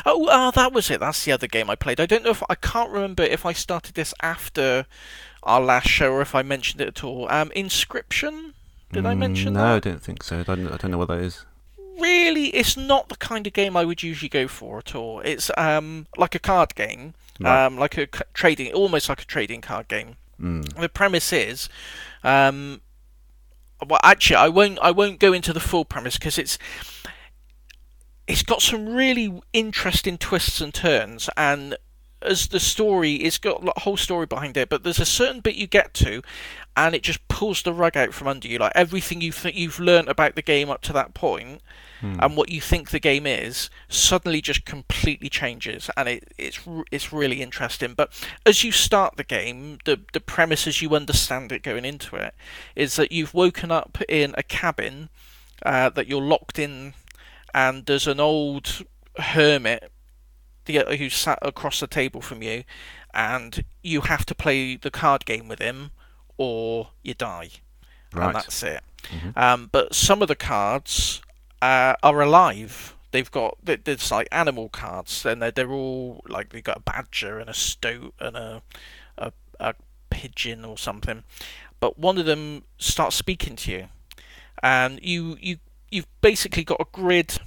Oh, 0.07 0.27
uh, 0.29 0.51
that 0.53 0.73
was 0.73 0.91
it. 0.91 1.01
That's 1.01 1.25
the 1.25 1.33
other 1.33 1.47
game 1.47 1.69
I 1.71 1.75
played. 1.75 2.01
I 2.01 2.07
don't 2.07 2.25
know 2.25 2.31
if 2.31 2.43
I 2.49 2.55
can't 2.55 2.91
remember 2.91 3.23
if 3.23 3.45
I 3.45 3.53
started 3.53 3.95
this 3.95 4.15
after 4.23 4.87
our 5.43 5.61
last 5.61 5.89
show 5.89 6.13
or 6.13 6.21
if 6.23 6.35
I 6.35 6.43
mentioned 6.43 6.81
it 6.81 6.89
at 6.89 7.05
all. 7.05 7.29
Um, 7.31 7.51
Inscryption. 7.57 8.53
Did 8.93 9.07
I 9.07 9.15
Mm, 9.15 9.19
mention 9.19 9.53
No, 9.55 9.77
I 9.77 9.79
don't 9.81 10.03
think 10.03 10.23
so. 10.23 10.41
I 10.41 10.43
don't, 10.43 10.69
I 10.69 10.77
don't 10.77 10.91
know 10.91 10.99
what 10.99 11.09
that 11.09 11.21
is. 11.21 11.45
Really, 11.99 12.47
it's 12.49 12.77
not 12.77 13.09
the 13.09 13.17
kind 13.17 13.47
of 13.47 13.53
game 13.53 13.77
I 13.77 13.85
would 13.85 14.03
usually 14.03 14.29
go 14.29 14.47
for 14.49 14.79
at 14.79 14.95
all. 14.95 15.21
It's 15.21 15.51
um 15.57 16.07
like 16.17 16.35
a 16.35 16.39
card 16.39 16.75
game, 16.75 17.15
Right. 17.41 17.67
um 17.67 17.77
like 17.79 17.97
a 17.99 18.07
trading, 18.35 18.73
almost 18.73 19.09
like 19.09 19.23
a 19.23 19.27
trading 19.27 19.61
card 19.61 19.89
game. 19.89 20.17
Mm. 20.41 20.75
The 20.81 20.89
premise 20.89 21.33
is, 21.33 21.69
um, 22.25 22.81
well, 23.87 24.01
actually, 24.03 24.37
I 24.37 24.49
won't. 24.49 24.79
I 24.81 24.91
won't 24.91 25.19
go 25.21 25.33
into 25.33 25.53
the 25.53 25.61
full 25.61 25.85
premise 25.85 26.17
because 26.17 26.39
it's 26.39 26.59
it's 28.27 28.43
got 28.43 28.63
some 28.63 28.95
really 28.95 29.41
interesting 29.53 30.19
twists 30.19 30.61
and 30.61 30.73
turns, 30.73 31.29
and 31.37 31.77
as 32.21 32.49
the 32.49 32.61
story, 32.61 33.15
it's 33.15 33.39
got 33.39 33.67
a 33.77 33.81
whole 33.81 33.97
story 33.97 34.27
behind 34.27 34.57
it. 34.57 34.69
But 34.69 34.85
there's 34.85 35.01
a 35.01 35.05
certain 35.05 35.41
bit 35.41 35.57
you 35.57 35.67
get 35.67 35.93
to, 35.95 36.23
and 36.77 36.95
it 36.95 37.03
just 37.03 37.27
pulls 37.29 37.63
the 37.63 37.73
rug 37.73 37.97
out 37.97 38.15
from 38.15 38.29
under 38.29 38.47
you. 38.47 38.59
Like 38.59 38.73
everything 38.75 39.21
you 39.21 39.33
think 39.33 39.57
you've 39.57 39.81
learnt 39.81 40.09
about 40.09 40.37
the 40.37 40.43
game 40.43 40.71
up 40.71 40.83
to 40.83 40.93
that 40.93 41.15
point, 41.15 41.61
Hmm. 42.03 42.17
and 42.19 42.37
what 42.37 42.49
you 42.49 42.61
think 42.61 42.91
the 42.91 42.99
game 42.99 43.29
is 43.29 43.71
suddenly 43.89 44.41
just 44.41 44.65
completely 44.65 45.29
changes 45.29 45.89
and 45.97 46.09
it, 46.09 46.35
it's 46.37 46.59
it's 46.91 47.13
really 47.13 47.41
interesting 47.41 47.95
but 47.95 48.13
as 48.45 48.65
you 48.65 48.73
start 48.73 49.17
the 49.17 49.23
game 49.23 49.79
the 49.85 50.01
the 50.13 50.19
premise 50.19 50.67
as 50.67 50.83
you 50.83 50.97
understand 50.97 51.53
it 51.53 51.63
going 51.63 51.85
into 51.85 52.17
it 52.17 52.35
is 52.75 52.97
that 52.97 53.13
you've 53.13 53.35
woken 53.35 53.71
up 53.71 53.99
in 54.09 54.35
a 54.37 54.43
cabin 54.43 55.11
uh, 55.65 55.91
that 55.91 56.09
you're 56.09 56.21
locked 56.21 56.59
in 56.59 56.93
and 57.55 57.87
there's 57.87 58.07
an 58.07 58.21
old 58.21 58.85
hermit 59.19 59.91
the, 60.65 60.79
who's 60.97 61.15
sat 61.15 61.39
across 61.43 61.81
the 61.81 61.87
table 61.87 62.21
from 62.21 62.43
you 62.43 62.65
and 63.15 63.65
you 63.83 64.03
have 64.03 64.25
to 64.27 64.35
play 64.35 64.77
the 64.77 64.91
card 64.91 65.25
game 65.27 65.49
with 65.49 65.59
him 65.59 65.91
or 66.39 66.89
you 67.03 67.15
die 67.15 67.51
right. 68.13 68.27
and 68.27 68.35
that's 68.37 68.63
it 68.63 68.83
Mhm. 69.05 69.37
um, 69.37 69.69
but 69.73 69.95
some 69.95 70.23
of 70.23 70.29
the 70.29 70.37
cards 70.37 71.21
uh, 71.61 71.95
are 72.05 72.21
alive. 72.23 72.95
They've 73.11 73.31
got 73.31 73.57
th- 73.67 73.81
there's 73.85 74.11
like 74.13 74.29
animal 74.31 74.69
cards, 74.69 75.27
and 75.27 75.43
they're, 75.43 75.51
they're 75.51 75.73
all 75.73 76.23
like 76.29 76.51
they've 76.51 76.63
got 76.63 76.77
a 76.79 76.81
badger 76.81 77.39
and 77.41 77.51
a 77.51 77.55
stoat 77.55 78.15
and 78.21 78.37
a, 78.37 78.63
a 79.19 79.33
a 79.59 79.75
pigeon 80.09 80.65
or 80.65 80.79
something. 80.79 81.25
But 81.81 81.99
one 81.99 82.17
of 82.17 82.27
them 82.27 82.63
starts 82.79 83.17
speaking 83.17 83.57
to 83.57 83.73
you, 83.73 83.89
and 84.63 85.01
you 85.03 85.37
you 85.41 85.59
you've 85.93 86.07
basically 86.21 86.65
got 86.65 86.81
a 86.81 86.87
grid 86.93 87.39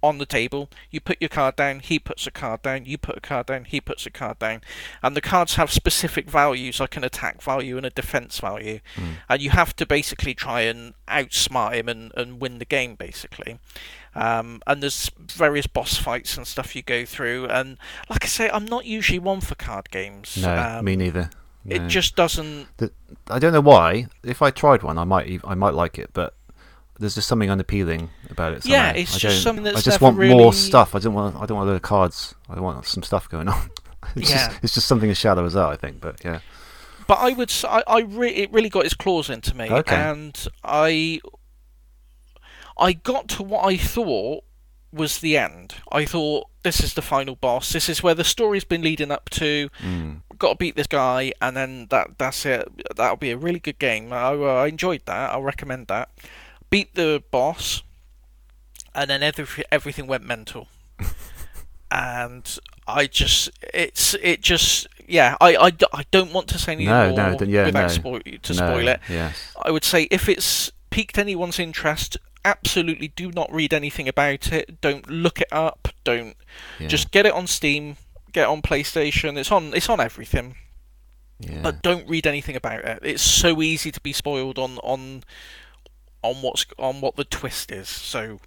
on 0.00 0.18
the 0.18 0.26
table. 0.26 0.70
You 0.92 1.00
put 1.00 1.16
your 1.20 1.28
card 1.28 1.56
down, 1.56 1.80
he 1.80 1.98
puts 1.98 2.24
a 2.24 2.30
card 2.30 2.62
down, 2.62 2.84
you 2.84 2.96
put 2.96 3.16
a 3.16 3.20
card 3.20 3.46
down, 3.46 3.64
he 3.64 3.80
puts 3.80 4.06
a 4.06 4.10
card 4.10 4.38
down, 4.38 4.60
and 5.02 5.16
the 5.16 5.20
cards 5.20 5.56
have 5.56 5.72
specific 5.72 6.30
values 6.30 6.78
like 6.78 6.96
an 6.96 7.02
attack 7.02 7.42
value 7.42 7.76
and 7.76 7.84
a 7.84 7.90
defense 7.90 8.38
value 8.38 8.78
Mm. 8.96 9.14
and 9.28 9.42
you 9.42 9.50
have 9.50 9.74
to 9.74 9.84
basically 9.84 10.34
try 10.34 10.60
and 10.60 10.94
outsmart 11.08 11.74
him 11.74 11.88
and, 11.88 12.12
and 12.16 12.40
win 12.40 12.58
the 12.60 12.64
game 12.64 12.94
basically 12.94 13.58
um, 14.14 14.62
and 14.68 14.80
there's 14.82 15.10
various 15.18 15.66
boss 15.66 15.96
fights 15.96 16.36
and 16.36 16.46
stuff 16.46 16.76
you 16.76 16.82
go 16.82 17.04
through 17.04 17.46
and 17.46 17.76
like 18.08 18.24
I 18.24 18.28
say 18.28 18.48
I'm 18.50 18.66
not 18.66 18.84
usually 18.84 19.18
one 19.18 19.40
for 19.40 19.56
card 19.56 19.90
games 19.90 20.36
No, 20.40 20.54
um, 20.54 20.84
me 20.84 20.94
neither. 20.94 21.30
it 21.66 21.88
just 21.88 22.14
doesn't 22.14 22.68
I 23.28 23.38
don't 23.40 23.52
know 23.52 23.60
why. 23.60 24.06
If 24.22 24.42
I 24.42 24.50
tried 24.52 24.82
one, 24.84 24.96
I 24.96 25.04
might. 25.04 25.40
I 25.44 25.54
might 25.54 25.74
like 25.74 25.98
it, 25.98 26.10
but 26.14 26.34
there's 26.98 27.14
just 27.14 27.28
something 27.28 27.50
unappealing 27.50 28.10
about 28.30 28.52
it. 28.52 28.66
Yeah, 28.66 28.92
it's 28.92 29.14
I 29.14 29.18
just 29.18 29.42
something 29.42 29.64
that's 29.64 29.78
I 29.78 29.80
just 29.80 30.00
want 30.00 30.16
really- 30.18 30.34
more 30.34 30.52
stuff. 30.52 30.94
I 30.94 30.98
don't 30.98 31.14
want. 31.14 31.36
I 31.36 31.46
don't 31.46 31.56
want 31.56 31.68
a 31.68 31.70
load 31.72 31.76
of 31.76 31.82
cards. 31.82 32.34
I 32.48 32.58
want 32.60 32.84
some 32.86 33.02
stuff 33.02 33.28
going 33.28 33.48
on. 33.48 33.70
it's 34.16 34.30
Yeah. 34.30 34.48
just. 34.48 34.64
It's 34.64 34.74
just 34.74 34.86
something 34.88 35.10
as 35.10 35.18
shallow 35.18 35.44
as 35.44 35.54
that. 35.54 35.66
I 35.68 35.76
think. 35.76 36.00
But 36.00 36.24
yeah. 36.24 36.40
but 37.06 37.18
I 37.20 37.30
would 37.32 37.52
I, 37.64 37.82
I 37.86 38.00
re- 38.00 38.34
it 38.34 38.52
really 38.52 38.68
got 38.68 38.84
its 38.84 38.94
claws 38.94 39.30
into 39.30 39.54
me 39.56 39.70
Okay. 39.70 39.94
and 39.96 40.46
I 40.64 41.20
I 42.78 42.92
got 42.92 43.28
to 43.28 43.42
what 43.42 43.64
I 43.64 43.76
thought 43.76 44.44
was 44.92 45.18
the 45.18 45.36
end. 45.36 45.74
I 45.92 46.04
thought 46.04 46.46
this 46.62 46.80
is 46.80 46.94
the 46.94 47.02
final 47.02 47.34
boss. 47.36 47.72
This 47.72 47.88
is 47.88 48.02
where 48.02 48.14
the 48.14 48.24
story's 48.24 48.64
been 48.64 48.82
leading 48.82 49.10
up 49.10 49.28
to. 49.30 49.68
Mm. 49.82 50.22
Got 50.38 50.50
to 50.50 50.56
beat 50.56 50.76
this 50.76 50.86
guy, 50.86 51.32
and 51.42 51.56
then 51.56 51.86
that 51.90 52.18
that's 52.18 52.46
it. 52.46 52.68
That'll 52.96 53.16
be 53.16 53.30
a 53.30 53.36
really 53.36 53.58
good 53.58 53.78
game. 53.78 54.12
I, 54.12 54.28
I 54.30 54.66
enjoyed 54.68 55.02
that. 55.06 55.30
I'll 55.32 55.42
recommend 55.42 55.88
that. 55.88 56.10
Beat 56.70 56.94
the 56.94 57.22
boss, 57.30 57.82
and 58.94 59.08
then 59.10 59.22
every, 59.22 59.64
everything 59.72 60.06
went 60.06 60.24
mental. 60.24 60.68
and 61.90 62.58
I 62.86 63.06
just 63.06 63.50
it's 63.72 64.14
it 64.22 64.40
just 64.42 64.86
yeah 65.06 65.36
I, 65.40 65.56
I, 65.56 65.66
I 65.92 66.04
don't 66.10 66.32
want 66.32 66.48
to 66.48 66.58
say 66.58 66.72
any 66.72 66.84
No, 66.84 67.08
more 67.16 67.16
no, 67.16 67.46
yeah, 67.46 67.64
without 67.66 67.82
no. 67.82 67.88
spoil, 67.88 68.20
to 68.20 68.52
No, 68.52 68.56
spoil 68.56 68.88
it. 68.88 69.00
Yes. 69.08 69.54
I 69.64 69.70
would 69.70 69.84
say 69.84 70.02
if 70.10 70.28
it's 70.28 70.70
piqued 70.90 71.16
anyone's 71.18 71.58
interest, 71.58 72.16
absolutely 72.44 73.08
do 73.08 73.30
not 73.32 73.52
read 73.52 73.72
anything 73.72 74.08
about 74.08 74.52
it. 74.52 74.80
Don't 74.80 75.08
look 75.08 75.40
it 75.40 75.48
up. 75.52 75.88
Don't 76.04 76.36
Yeah. 76.78 76.88
just 76.88 77.10
get 77.10 77.24
it 77.26 77.32
on 77.32 77.46
Steam. 77.46 77.96
Get 78.32 78.42
it 78.42 78.48
on 78.48 78.60
PlayStation. 78.62 79.38
It's 79.38 79.50
on. 79.50 79.72
It's 79.74 79.88
on 79.88 80.00
everything. 80.00 80.56
yeah. 81.40 81.60
But 81.62 81.80
don't 81.82 82.06
read 82.08 82.26
anything 82.26 82.56
about 82.56 82.84
it. 82.84 82.98
It's 83.02 83.22
so 83.22 83.62
easy 83.62 83.90
to 83.90 84.00
be 84.00 84.12
spoiled 84.12 84.58
on 84.58 84.76
on 84.78 85.24
on 86.22 86.36
what's 86.36 86.66
on 86.78 87.00
what 87.00 87.16
the 87.16 87.24
twist 87.24 87.70
is. 87.72 87.88
So 87.88 88.40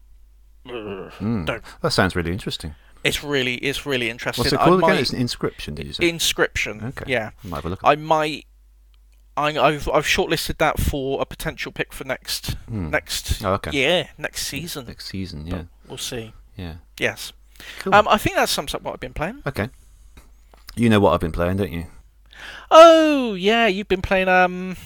Mm. 0.68 1.46
don't. 1.48 1.64
That 1.82 1.92
sounds 1.92 2.16
really 2.16 2.32
interesting. 2.32 2.76
It's 3.04 3.24
really 3.24 3.56
it's 3.56 3.86
really 3.86 4.10
interesting. 4.12 4.44
What's 4.44 4.54
it 4.54 4.60
I 4.60 4.66
called 4.66 4.80
again? 4.80 4.90
might- 4.92 5.00
It's 5.02 5.12
an 5.14 5.20
Inscryption, 5.24 5.74
did 5.76 5.88
you 5.88 5.94
say? 5.94 6.12
Inscryption. 6.12 6.84
Okay. 6.90 7.06
Yeah. 7.12 7.32
I 7.44 7.48
might 7.48 7.56
have 7.58 7.66
a 7.66 7.70
look. 7.70 7.80
I 7.84 7.96
might. 7.96 8.46
I, 9.38 9.58
I've 9.58 9.90
I've 9.90 10.06
shortlisted 10.06 10.58
that 10.58 10.80
for 10.80 11.20
a 11.22 11.26
potential 11.26 11.72
pick 11.72 11.94
for 11.94 12.04
next 12.04 12.52
Hmm. 12.68 12.90
next 12.92 13.44
Oh, 13.44 13.54
okay. 13.54 13.72
year 13.72 14.10
next 14.20 14.46
season. 14.46 14.86
Next 14.86 15.08
season, 15.08 15.46
But 15.46 15.56
yeah. 15.56 15.64
We'll 15.88 15.98
see. 15.98 16.34
Yeah. 16.58 16.76
Yes. 17.00 17.32
Cool. 17.80 17.96
Um, 17.96 18.08
I 18.08 18.18
think 18.18 18.36
that 18.36 18.50
sums 18.50 18.76
up 18.76 18.82
what 18.84 18.94
I've 18.94 19.00
been 19.00 19.14
playing. 19.14 19.42
okay. 19.48 19.70
You 20.76 20.90
know 20.90 21.00
what 21.00 21.14
I've 21.14 21.20
been 21.22 21.32
playing, 21.32 21.58
don't 21.58 21.72
you? 21.72 21.88
Oh 22.70 23.34
yeah, 23.34 23.68
you've 23.68 23.88
been 23.88 24.02
playing 24.02 24.28
um 24.28 24.78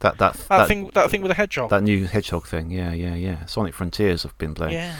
That 0.00 0.18
that 0.18 0.34
that, 0.34 0.48
that, 0.48 0.68
thing 0.68 0.90
that 0.94 1.10
thing 1.10 1.22
with 1.22 1.30
the 1.30 1.34
hedgehog. 1.36 1.70
that 1.70 1.82
new 1.82 2.06
hedgehog 2.06 2.46
thing. 2.46 2.70
Yeah, 2.70 2.92
yeah, 2.92 3.14
yeah. 3.14 3.46
Sonic 3.46 3.74
Frontiers 3.74 4.24
I've 4.24 4.36
been 4.38 4.54
playing. 4.54 4.74
yeah. 4.74 4.96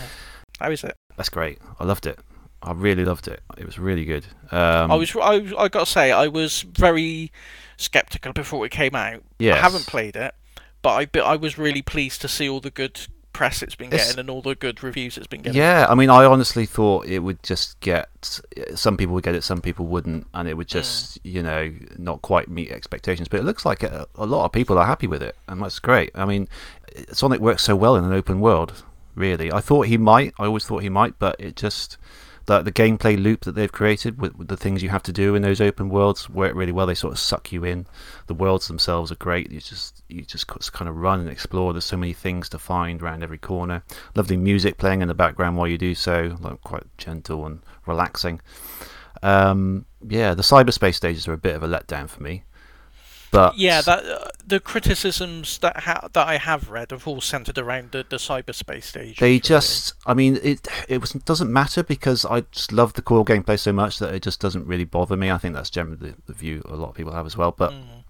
How 0.61 0.71
is 0.71 0.85
it? 0.85 0.97
That's 1.17 1.29
great. 1.29 1.59
I 1.79 1.85
loved 1.85 2.07
it. 2.07 2.19
I 2.63 2.73
really 2.73 3.05
loved 3.05 3.29
it. 3.29 3.43
It 3.59 3.67
was 3.67 3.79
really 3.79 4.05
good. 4.05 4.27
Um, 4.51 4.91
I 4.91 4.95
was 4.95 5.15
I, 5.17 5.53
I 5.59 5.69
got 5.69 5.81
to 5.81 5.87
say 5.87 6.13
I 6.13 6.29
was 6.29 6.63
very 6.63 7.31
skeptical 7.77 8.33
before 8.33 8.65
it 8.65 8.71
came 8.71 8.95
out. 8.95 9.23
Yes. 9.39 9.59
I 9.59 9.61
haven't 9.61 9.87
played 9.87 10.17
it, 10.17 10.35
but 10.81 10.95
I 10.95 11.07
but 11.07 11.25
I 11.25 11.37
was 11.37 11.59
really 11.59 11.83
pleased 11.83 12.21
to 12.23 12.29
see 12.29 12.49
all 12.49 12.61
the 12.61 12.71
good 12.71 13.07
press 13.35 13.63
it's 13.63 13.75
been 13.75 13.89
It's- 13.89 14.07
getting 14.07 14.21
and 14.21 14.31
all 14.31 14.41
the 14.41 14.55
good 14.55 14.83
reviews 14.83 15.19
it's 15.19 15.27
been 15.27 15.43
getting. 15.43 15.59
Yeah, 15.59 15.87
I 15.91 15.95
mean, 15.95 16.09
I 16.09 16.25
honestly 16.25 16.65
thought 16.65 17.07
it 17.07 17.19
would 17.19 17.43
just 17.43 17.79
get. 17.81 18.09
Some 18.75 18.97
people 18.97 19.15
would 19.15 19.25
get 19.25 19.35
it, 19.35 19.45
some 19.45 19.61
people 19.61 19.85
wouldn't, 19.85 20.27
and 20.33 20.49
it 20.49 20.57
would 20.57 20.69
hmm. 20.69 20.79
just, 20.79 21.19
you 21.23 21.43
know, 21.43 21.71
not 21.99 22.23
quite 22.23 22.49
meet 22.49 22.71
expectations. 22.71 23.29
But 23.29 23.41
it 23.41 23.45
looks 23.45 23.67
like 23.67 23.83
a, 23.83 24.07
a 24.15 24.25
lot 24.25 24.47
of 24.47 24.53
people 24.53 24.79
are 24.79 24.87
happy 24.87 25.07
with 25.07 25.23
it, 25.23 25.37
and 25.47 25.61
that's 25.61 25.79
great. 25.79 26.11
I 26.15 26.25
mean, 26.25 26.49
Sonic 27.13 27.41
works 27.41 27.63
so 27.63 27.77
well 27.77 27.97
in 27.97 28.05
an 28.05 28.13
open 28.15 28.41
world. 28.41 28.83
Really, 29.15 29.53
I 29.53 29.61
thought 29.61 29.87
he 29.87 29.99
might. 29.99 30.33
I 30.39 30.47
always 30.47 30.65
thought 30.65 30.83
he 30.83 30.89
might, 30.89 31.19
but 31.19 31.37
it 31.39 31.55
just 31.55 31.99
the 32.47 32.61
the 32.61 32.73
gameplay 32.73 33.21
loop 33.21 33.43
that 33.43 33.53
they've 33.53 33.73
created 33.73 34.21
with, 34.21 34.37
with 34.37 34.49
the 34.49 34.57
things 34.57 34.83
you 34.83 34.89
have 34.89 35.03
to 35.05 35.13
do 35.13 35.35
in 35.35 35.43
those 35.43 35.61
open 35.61 35.89
worlds 35.89 36.29
work 36.29 36.55
really 36.55 36.73
well. 36.73 36.87
They 36.87 36.95
sort 36.95 37.13
of 37.13 37.19
suck 37.19 37.53
you 37.53 37.65
in. 37.65 37.87
The 38.27 38.35
worlds 38.35 38.69
themselves 38.69 39.11
are 39.11 39.17
great. 39.17 39.51
You 39.51 39.61
just 39.61 40.03
you 40.09 40.23
just 40.23 40.47
kind 40.47 40.89
of 40.89 40.97
run 40.97 41.21
and 41.21 41.29
explore. 41.29 41.73
There's 41.73 41.85
so 41.85 41.97
many 41.97 42.13
things 42.13 42.49
to 42.51 42.59
find 42.59 43.03
around 43.03 43.23
every 43.23 43.39
corner. 43.39 43.83
Lovely 44.15 44.37
music 44.37 44.79
playing 44.79 45.03
in 45.03 45.09
the 45.09 45.15
background 45.15 45.57
while 45.57 45.69
you 45.69 45.79
do 45.79 45.95
so, 45.95 46.37
like 46.41 46.61
quite 46.63 46.85
gentle 46.99 47.47
and 47.47 47.61
relaxing. 47.87 48.41
Um, 49.23 49.87
yeah, 50.07 50.35
the 50.35 50.43
cyberspace 50.43 50.97
stages 50.97 51.27
are 51.27 51.33
a 51.33 51.39
bit 51.39 51.57
of 51.57 51.63
a 51.63 51.69
letdown 51.69 52.09
for 52.09 52.23
me. 52.23 52.45
But 53.35 53.59
Yeah, 53.59 53.83
that 53.83 54.05
uh, 54.07 54.29
the 54.47 54.61
criticisms 54.61 55.59
that 55.59 55.81
ha- 55.81 56.09
that 56.13 56.27
I 56.29 56.37
have 56.39 56.71
read 56.71 56.91
have 56.93 57.07
all 57.09 57.21
centered 57.21 57.59
around 57.59 57.91
the, 57.91 58.05
the 58.09 58.17
cyberspace 58.17 58.85
stage. 58.85 59.19
they 59.19 59.39
just 59.41 59.95
i 60.07 60.15
mean 60.15 60.39
it 60.43 60.69
it 60.89 61.01
was, 61.01 61.11
doesn't 61.13 61.51
matter 61.53 61.83
because 61.83 62.25
i 62.27 62.43
just 62.53 62.71
love 62.73 62.93
the 62.93 63.03
core 63.03 63.25
gameplay 63.25 63.59
so 63.59 63.73
much 63.73 63.99
that 63.99 64.15
it 64.15 64.23
just 64.23 64.39
doesn't 64.41 64.67
really 64.67 64.85
bother 64.85 65.17
me. 65.17 65.31
I 65.31 65.39
think 65.39 65.55
that's 65.55 65.71
generally 65.71 65.97
the, 66.11 66.15
the 66.27 66.33
view 66.35 66.63
a 66.67 66.77
lot 66.77 66.91
of 66.91 66.95
people 66.95 67.13
have 67.13 67.27
as 67.27 67.37
well 67.37 67.53
but 67.53 67.73
Mm. 67.73 68.05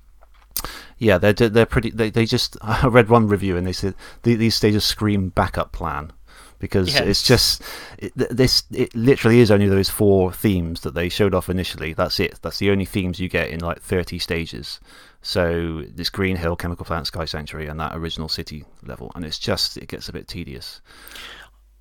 yeah 0.99 1.19
they're 1.19 1.33
they're 1.33 1.67
pretty 1.67 1.91
they, 1.91 2.11
they 2.11 2.27
just 2.27 2.57
i 2.63 2.87
read 2.87 3.09
one 3.09 3.29
review 3.29 3.57
and 3.57 3.67
they 3.67 3.73
said 3.73 3.95
these 4.23 4.55
stages 4.55 4.85
scream 4.85 5.29
backup 5.31 5.73
plan 5.73 6.13
because 6.59 6.95
it's 6.99 7.23
just 7.23 7.63
it, 7.99 8.13
this 8.17 8.63
it 8.73 8.95
literally 8.95 9.41
is 9.41 9.51
only 9.51 9.69
those 9.69 9.91
four 9.91 10.33
themes 10.33 10.81
that 10.81 10.95
they 10.95 11.11
showed 11.11 11.35
off 11.35 11.51
initially. 11.51 11.93
That's 11.93 12.19
it. 12.21 12.39
That's 12.41 12.59
the 12.59 12.71
only 12.71 12.87
themes 12.87 13.21
you 13.21 13.29
get 13.29 13.51
in 13.51 13.61
like 13.61 13.83
30 13.83 14.19
stages 14.19 14.81
so 15.27 15.83
this 15.89 16.11
green 16.11 16.37
hill 16.37 16.55
chemical 16.55 16.85
plant 16.85 17.07
sky 17.07 17.25
sanctuary 17.25 17.67
and 17.67 17.81
that 17.81 17.97
original 17.97 18.29
city 18.29 18.65
level 18.85 19.11
and 19.15 19.25
it's 19.25 19.39
just 19.39 19.77
it 19.79 19.89
gets 19.89 20.09
a 20.09 20.13
bit 20.13 20.29
tedious 20.29 20.81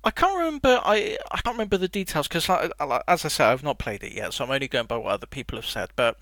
I 0.06 0.10
can't 0.10 0.36
remember. 0.36 0.80
I 0.84 1.16
I 1.32 1.40
can't 1.40 1.54
remember 1.54 1.78
the 1.78 1.88
details 1.88 2.28
because, 2.28 2.46
like, 2.46 2.70
like- 2.78 3.02
as 3.08 3.24
I 3.24 3.28
said, 3.28 3.46
I've 3.50 3.62
not 3.62 3.78
played 3.78 4.02
it 4.02 4.12
yet, 4.12 4.34
so 4.34 4.44
I'm 4.44 4.50
only 4.50 4.68
going 4.68 4.84
by 4.86 4.98
what 4.98 5.12
other 5.12 5.26
people 5.26 5.56
have 5.56 5.64
said. 5.64 5.88
But 5.96 6.18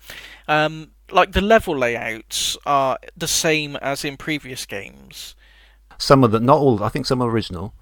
um, 0.47 0.91
like 1.11 1.33
the 1.33 1.41
level 1.41 1.77
layouts 1.77 2.57
are 2.65 2.97
the 3.17 3.27
same 3.27 3.75
as 3.75 4.05
in 4.05 4.15
previous 4.15 4.65
games. 4.65 5.35
Some 5.97 6.23
of 6.23 6.31
the, 6.31 6.39
not 6.39 6.59
all, 6.59 6.81
I 6.81 6.87
think 6.87 7.05
some 7.05 7.21
are 7.21 7.29
original, 7.29 7.73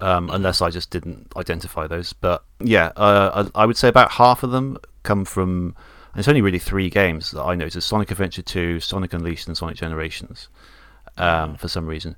um, 0.00 0.30
unless 0.30 0.62
I 0.62 0.70
just 0.70 0.88
didn't 0.88 1.30
identify 1.36 1.86
those. 1.86 2.14
But 2.14 2.44
yeah, 2.58 2.92
uh, 2.96 3.44
I, 3.54 3.62
I 3.62 3.66
would 3.66 3.76
say 3.76 3.88
about 3.88 4.12
half 4.12 4.42
of 4.42 4.52
them 4.52 4.78
come 5.02 5.26
from, 5.26 5.76
and 6.12 6.20
it's 6.20 6.28
only 6.28 6.42
really 6.42 6.58
three 6.58 6.90
games 6.90 7.30
that 7.30 7.42
I 7.42 7.54
know: 7.54 7.64
noticed 7.64 7.88
Sonic 7.88 8.10
Adventure 8.10 8.42
2, 8.42 8.80
Sonic 8.80 9.12
Unleashed, 9.12 9.46
and 9.46 9.56
Sonic 9.56 9.76
Generations 9.76 10.48
um, 11.16 11.56
for 11.56 11.68
some 11.68 11.86
reason. 11.86 12.16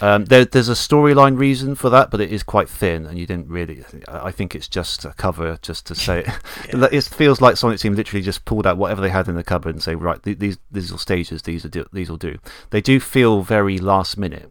Um, 0.00 0.24
there, 0.24 0.44
there's 0.44 0.68
a 0.68 0.72
storyline 0.72 1.38
reason 1.38 1.76
for 1.76 1.88
that, 1.90 2.10
but 2.10 2.20
it 2.20 2.32
is 2.32 2.42
quite 2.42 2.68
thin, 2.68 3.06
and 3.06 3.18
you 3.18 3.26
didn't 3.26 3.48
really. 3.48 3.84
I 4.08 4.32
think 4.32 4.54
it's 4.54 4.66
just 4.66 5.04
a 5.04 5.12
cover, 5.12 5.58
just 5.62 5.86
to 5.86 5.94
say. 5.94 6.24
Yeah. 6.68 6.88
it 6.92 7.04
feels 7.04 7.40
like 7.40 7.56
Sonic 7.56 7.78
Team 7.78 7.94
literally 7.94 8.22
just 8.22 8.44
pulled 8.44 8.66
out 8.66 8.76
whatever 8.76 9.00
they 9.00 9.10
had 9.10 9.28
in 9.28 9.34
the 9.34 9.44
cupboard 9.44 9.74
and 9.74 9.82
say, 9.82 9.94
right, 9.94 10.20
these 10.22 10.58
these 10.70 10.92
are 10.92 10.98
stages, 10.98 11.42
these 11.42 11.64
are 11.64 11.68
do- 11.68 11.86
these 11.92 12.10
will 12.10 12.16
do. 12.16 12.38
They 12.70 12.80
do 12.80 12.98
feel 12.98 13.42
very 13.42 13.78
last 13.78 14.16
minute, 14.18 14.50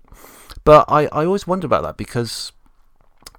but 0.63 0.85
I, 0.87 1.07
I 1.07 1.25
always 1.25 1.47
wonder 1.47 1.65
about 1.65 1.83
that 1.83 1.97
because 1.97 2.51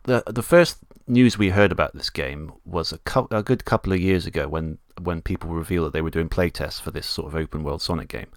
the 0.05 0.23
the 0.27 0.43
first 0.43 0.79
news 1.07 1.37
we 1.37 1.51
heard 1.51 1.73
about 1.73 1.95
this 1.95 2.11
game 2.11 2.53
was 2.65 2.93
a, 2.93 2.99
cou- 2.99 3.29
a 3.31 3.43
good 3.43 3.65
couple 3.65 3.93
of 3.93 4.01
years 4.01 4.27
ago 4.27 4.49
when 4.49 4.79
when 5.01 5.21
people 5.23 5.51
revealed 5.51 5.87
that 5.87 5.93
they 5.93 6.03
were 6.03 6.11
doing 6.11 6.29
playtests 6.29 6.81
for 6.81 6.91
this 6.91 7.07
sort 7.07 7.29
of 7.29 7.37
open 7.37 7.63
world 7.63 7.83
Sonic 7.83 8.09
game. 8.09 8.29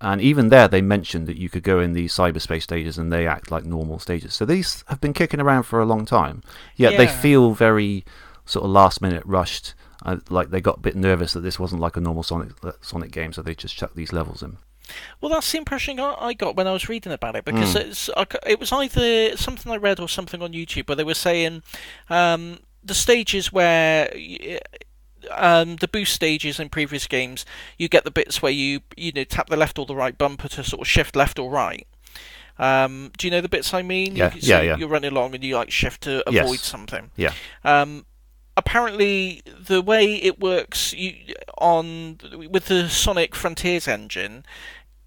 And 0.00 0.20
even 0.20 0.48
there, 0.48 0.66
they 0.66 0.82
mentioned 0.82 1.28
that 1.28 1.38
you 1.38 1.48
could 1.48 1.62
go 1.62 1.78
in 1.78 1.92
these 1.92 2.12
cyberspace 2.12 2.62
stages 2.62 2.98
and 2.98 3.12
they 3.12 3.24
act 3.26 3.52
like 3.52 3.64
normal 3.64 4.00
stages. 4.00 4.34
So 4.34 4.44
these 4.44 4.82
have 4.88 5.00
been 5.00 5.12
kicking 5.12 5.40
around 5.40 5.62
for 5.62 5.80
a 5.80 5.86
long 5.86 6.04
time. 6.04 6.42
Yet 6.74 6.96
they 6.96 7.06
feel 7.06 7.52
very 7.52 8.04
sort 8.44 8.64
of 8.64 8.72
last 8.72 9.00
minute 9.00 9.22
rushed. 9.24 9.74
Uh, 10.04 10.16
like 10.28 10.50
they 10.50 10.60
got 10.60 10.78
a 10.78 10.80
bit 10.80 10.96
nervous 10.96 11.32
that 11.34 11.40
this 11.42 11.60
wasn't 11.60 11.80
like 11.80 11.96
a 11.96 12.00
normal 12.00 12.24
Sonic 12.24 12.50
uh, 12.64 12.72
Sonic 12.80 13.12
game, 13.12 13.32
so 13.32 13.42
they 13.42 13.54
just 13.54 13.76
chucked 13.76 13.94
these 13.94 14.12
levels 14.12 14.42
in. 14.42 14.56
Well, 15.20 15.30
that's 15.32 15.50
the 15.52 15.58
impression 15.58 15.98
I 16.00 16.32
got 16.34 16.56
when 16.56 16.66
I 16.66 16.72
was 16.72 16.88
reading 16.88 17.12
about 17.12 17.36
it 17.36 17.44
because 17.44 17.74
Mm. 17.74 17.80
it's 17.80 18.10
it 18.46 18.58
was 18.60 18.72
either 18.72 19.36
something 19.36 19.70
I 19.72 19.76
read 19.76 20.00
or 20.00 20.08
something 20.08 20.42
on 20.42 20.52
YouTube 20.52 20.88
where 20.88 20.96
they 20.96 21.04
were 21.04 21.14
saying 21.14 21.62
um, 22.10 22.58
the 22.84 22.94
stages 22.94 23.52
where. 23.52 24.12
Um, 25.30 25.76
the 25.76 25.86
boost 25.86 26.12
stages 26.12 26.58
in 26.58 26.68
previous 26.68 27.06
games, 27.06 27.46
you 27.78 27.88
get 27.88 28.02
the 28.02 28.10
bits 28.10 28.42
where 28.42 28.50
you 28.50 28.80
you 28.96 29.12
know 29.12 29.22
tap 29.22 29.48
the 29.48 29.56
left 29.56 29.78
or 29.78 29.86
the 29.86 29.94
right 29.94 30.18
bumper 30.18 30.48
to 30.48 30.64
sort 30.64 30.80
of 30.82 30.88
shift 30.88 31.14
left 31.14 31.38
or 31.38 31.48
right. 31.48 31.86
Um, 32.58 33.12
do 33.16 33.28
you 33.28 33.30
know 33.30 33.40
the 33.40 33.48
bits 33.48 33.72
I 33.72 33.82
mean? 33.82 34.16
Yeah, 34.16 34.34
you, 34.34 34.40
yeah, 34.42 34.60
yeah. 34.62 34.76
You're 34.76 34.88
running 34.88 35.12
along 35.12 35.36
and 35.36 35.44
you 35.44 35.54
like 35.54 35.70
shift 35.70 36.02
to 36.02 36.24
Yes. 36.28 36.44
avoid 36.44 36.58
something. 36.58 37.12
Yeah. 37.16 37.34
Um, 37.62 38.04
apparently, 38.56 39.42
the 39.46 39.80
way 39.80 40.16
it 40.16 40.40
works 40.40 40.92
you, 40.92 41.14
on 41.56 42.18
with 42.50 42.66
the 42.66 42.88
Sonic 42.88 43.36
Frontiers 43.36 43.86
engine, 43.86 44.44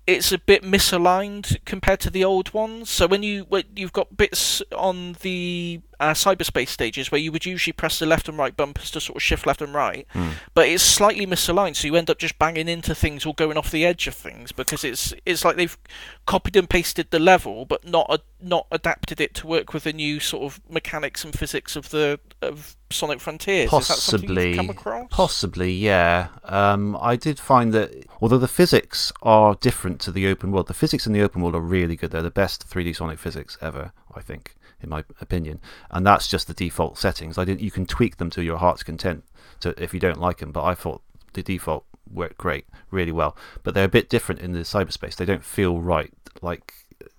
it's 0.08 0.32
a 0.32 0.38
bit 0.38 0.64
misaligned 0.64 1.58
compared 1.66 2.00
to 2.02 2.10
the 2.10 2.24
old 2.24 2.54
ones. 2.54 2.90
So 2.90 3.08
when 3.08 3.24
you 3.24 3.46
when 3.50 3.64
you've 3.76 3.94
got 3.94 4.16
bits 4.16 4.62
on 4.76 5.14
the 5.22 5.82
uh, 6.00 6.12
cyberspace 6.14 6.70
stages 6.70 7.12
where 7.12 7.20
you 7.22 7.32
would 7.32 7.46
usually 7.46 7.74
press 7.74 8.00
the 8.00 8.06
left 8.06 8.28
and 8.30 8.38
right 8.38 8.56
bumpers 8.56 8.92
to 8.92 9.00
sort 9.02 9.16
of 9.18 9.24
shift 9.24 9.46
left 9.46 9.62
and 9.62 9.74
right, 9.74 10.08
Hmm. 10.14 10.30
but 10.54 10.68
it's 10.68 10.84
slightly 10.84 11.26
misaligned, 11.26 11.76
so 11.76 11.88
you 11.88 11.96
end 11.96 12.10
up 12.10 12.18
just 12.20 12.38
banging 12.40 12.68
into 12.68 12.94
things 12.96 13.26
or 13.26 13.34
going 13.34 13.58
off 13.58 13.72
the 13.72 13.86
edge 13.86 14.08
of 14.08 14.14
things 14.16 14.52
because 14.52 14.84
it's 14.84 15.14
it's 15.26 15.44
like 15.46 15.56
they've 15.56 15.78
copied 16.26 16.56
and 16.56 16.70
pasted 16.70 17.12
the 17.12 17.20
level, 17.20 17.66
but 17.66 17.86
not 17.86 18.06
a, 18.10 18.20
not 18.42 18.68
adapted 18.72 19.20
it 19.22 19.34
to 19.36 19.48
work 19.48 19.74
with 19.74 19.84
the 19.84 19.94
new 19.94 20.20
sort 20.20 20.44
of 20.44 20.62
mechanics 20.70 21.24
and 21.24 21.38
physics 21.38 21.76
of 21.76 21.90
the 21.90 22.20
of 22.42 22.76
Sonic 22.92 23.20
Frontiers. 23.20 23.74
Is 23.74 23.88
that 23.88 23.98
something 23.98 24.28
Possibly. 24.30 24.48
you've 24.50 24.58
come 24.58 24.70
across? 24.70 25.08
Possibly, 25.10 25.72
yeah. 25.74 26.28
Um, 26.44 26.96
I 27.02 27.16
did 27.16 27.40
find 27.40 27.74
that 27.74 27.92
although 28.22 28.38
the 28.38 28.48
physics 28.48 29.12
are 29.24 29.56
different 29.56 30.00
to 30.02 30.12
the 30.12 30.28
open 30.28 30.52
world, 30.52 30.68
the 30.68 30.74
physics 30.74 31.08
in 31.08 31.14
the 31.14 31.22
open 31.22 31.42
world 31.42 31.56
are 31.56 31.60
really 31.62 31.96
good. 31.96 32.12
They're 32.12 32.22
the 32.22 32.30
best 32.30 32.70
3D 32.70 32.96
Sonic 32.96 33.18
physics 33.20 33.58
ever, 33.62 33.92
I 34.14 34.22
think. 34.22 34.56
In 34.82 34.90
my 34.90 35.04
opinion. 35.22 35.60
And 35.92 36.06
that's 36.06 36.28
just 36.28 36.48
the 36.48 36.54
default 36.54 36.98
settings. 36.98 37.38
I 37.38 37.46
didn't. 37.46 37.62
You 37.62 37.72
can 37.72 37.86
tweak 37.86 38.18
them 38.18 38.30
to 38.32 38.44
your 38.44 38.58
heart's 38.58 38.84
content 38.84 39.24
to, 39.62 39.82
if 39.82 39.94
you 39.94 40.00
don't 40.00 40.20
like 40.20 40.40
them. 40.40 40.52
But 40.52 40.64
I 40.64 40.76
thought 40.76 41.02
the 41.34 41.44
default 41.44 41.86
worked 42.12 42.38
great, 42.38 42.66
really 42.92 43.12
well. 43.12 43.36
But 43.64 43.74
they're 43.74 43.86
a 43.86 43.90
bit 43.90 44.10
different 44.10 44.42
in 44.42 44.52
the 44.52 44.60
cyberspace. 44.60 45.16
They 45.16 45.26
don't 45.26 45.44
feel 45.44 45.80
right. 45.80 46.12
Like 46.42 46.74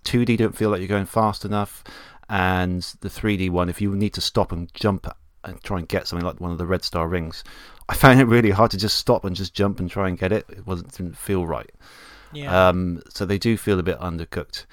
2D 0.04 0.38
don't 0.38 0.56
feel 0.56 0.70
like 0.70 0.80
you're 0.80 0.88
going 0.88 1.06
fast 1.06 1.44
enough, 1.44 1.84
and 2.28 2.82
the 3.00 3.08
3D 3.08 3.50
one, 3.50 3.68
if 3.68 3.80
you 3.80 3.94
need 3.94 4.14
to 4.14 4.20
stop 4.20 4.52
and 4.52 4.72
jump 4.74 5.06
and 5.44 5.62
try 5.62 5.78
and 5.78 5.88
get 5.88 6.08
something 6.08 6.26
like 6.26 6.40
one 6.40 6.50
of 6.50 6.58
the 6.58 6.66
red 6.66 6.84
star 6.84 7.08
rings, 7.08 7.44
I 7.88 7.94
found 7.94 8.20
it 8.20 8.24
really 8.24 8.50
hard 8.50 8.70
to 8.72 8.76
just 8.76 8.98
stop 8.98 9.24
and 9.24 9.36
just 9.36 9.54
jump 9.54 9.78
and 9.78 9.90
try 9.90 10.08
and 10.08 10.18
get 10.18 10.32
it. 10.32 10.46
It 10.48 10.66
wasn't 10.66 10.92
didn't 10.92 11.16
feel 11.16 11.46
right. 11.46 11.70
Yeah. 12.32 12.68
Um, 12.68 13.02
so 13.08 13.24
they 13.24 13.38
do 13.38 13.56
feel 13.56 13.78
a 13.78 13.84
bit 13.84 13.98
undercooked, 14.00 14.66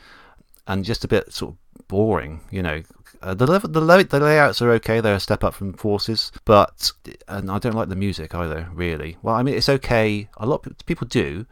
and 0.68 0.84
just 0.84 1.04
a 1.04 1.08
bit 1.08 1.32
sort 1.34 1.54
of 1.54 1.58
boring. 1.88 2.42
You 2.52 2.64
know, 2.64 2.84
uh, 3.22 3.34
the 3.34 3.48
level, 3.48 3.70
the, 3.70 3.82
lay, 3.82 4.04
the 4.04 4.20
layouts 4.20 4.62
are 4.62 4.72
okay. 4.74 5.00
They're 5.00 5.16
a 5.16 5.20
step 5.20 5.44
up 5.44 5.54
from 5.54 5.74
Forces, 5.74 6.32
but 6.46 6.92
and 7.28 7.50
I 7.50 7.60
don't 7.60 7.76
like 7.76 7.90
the 7.90 7.96
music 7.96 8.36
either. 8.36 8.70
Really, 8.74 9.18
well, 9.22 9.36
I 9.36 9.44
mean, 9.44 9.56
it's 9.56 9.70
okay. 9.70 10.30
A 10.38 10.46
lot 10.46 10.66
of 10.66 10.86
people 10.86 11.08
do, 11.08 11.46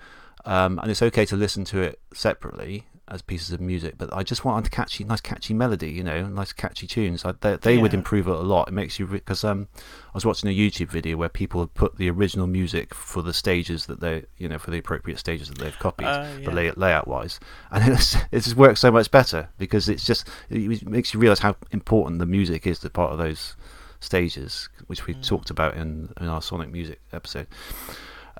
um, 0.46 0.80
and 0.80 0.92
it's 0.92 1.02
okay 1.02 1.26
to 1.26 1.36
listen 1.36 1.64
to 1.66 1.82
it 1.82 2.00
separately 2.14 2.86
as 3.12 3.22
pieces 3.22 3.52
of 3.52 3.60
music. 3.62 3.96
But 3.98 4.12
I 4.14 4.24
just 4.24 4.44
want 4.46 4.66
a 4.66 4.70
catchy, 4.70 5.04
nice 5.04 5.22
catchy 5.22 5.54
melody. 5.54 5.92
You 5.92 6.04
know, 6.04 6.26
nice 6.28 6.54
catchy 6.54 6.88
tunes. 6.88 7.24
I, 7.26 7.34
they 7.34 7.58
they 7.58 7.78
would 7.78 7.94
improve 7.94 8.28
it 8.28 8.34
a 8.34 8.40
lot. 8.40 8.70
It 8.70 8.72
makes 8.74 8.98
you 9.00 9.06
because 9.06 9.44
um, 9.44 9.68
I 9.76 10.12
was 10.14 10.26
watching 10.26 10.50
a 10.50 10.56
YouTube 10.58 10.88
video 10.90 11.18
where 11.18 11.30
people 11.30 11.62
had 11.62 11.74
put 11.74 11.98
the 11.98 12.10
original 12.10 12.48
music 12.48 12.94
for 12.96 13.22
the 13.22 13.34
stages 13.34 13.86
that 13.88 14.00
they, 14.00 14.24
you 14.38 14.48
know, 14.50 14.58
for 14.58 14.72
the 14.72 14.78
appropriate 14.80 15.20
stages 15.20 15.50
that 15.50 15.60
they've 15.60 15.78
copied, 15.78 16.08
Uh, 16.08 16.26
but 16.46 16.52
yeah. 16.52 16.56
lay, 16.56 16.72
layout 16.72 17.08
wise, 17.08 17.40
and 17.70 17.94
it's, 17.94 18.16
it 18.32 18.42
just 18.42 18.56
works 18.56 18.80
so 18.80 18.92
much 18.92 19.12
better 19.12 19.50
because 19.58 19.88
it's 19.90 20.06
just 20.06 20.28
it 20.50 20.88
makes 20.88 21.14
you 21.14 21.20
realize 21.20 21.40
how 21.40 21.56
important 21.72 22.20
the 22.20 22.26
music 22.26 22.66
is 22.66 22.80
to 22.80 22.90
part 22.90 23.12
of 23.12 23.18
those 23.18 23.56
stages, 24.00 24.70
which 24.88 25.06
we 25.06 25.14
Mm. 25.14 25.28
talked 25.28 25.50
about 25.52 25.76
in, 25.76 26.12
in 26.20 26.28
our 26.28 26.42
Sonic 26.42 26.72
Music 26.72 27.00
episode. 27.14 27.46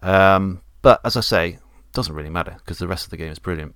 Um, 0.02 0.62
but 0.82 1.00
as 1.06 1.16
I 1.16 1.22
say, 1.22 1.60
doesn't 1.94 2.16
really 2.16 2.30
matter 2.30 2.56
because 2.60 2.80
the 2.80 2.88
rest 2.88 3.04
of 3.06 3.10
the 3.12 3.18
game 3.18 3.32
is 3.32 3.40
brilliant. 3.40 3.76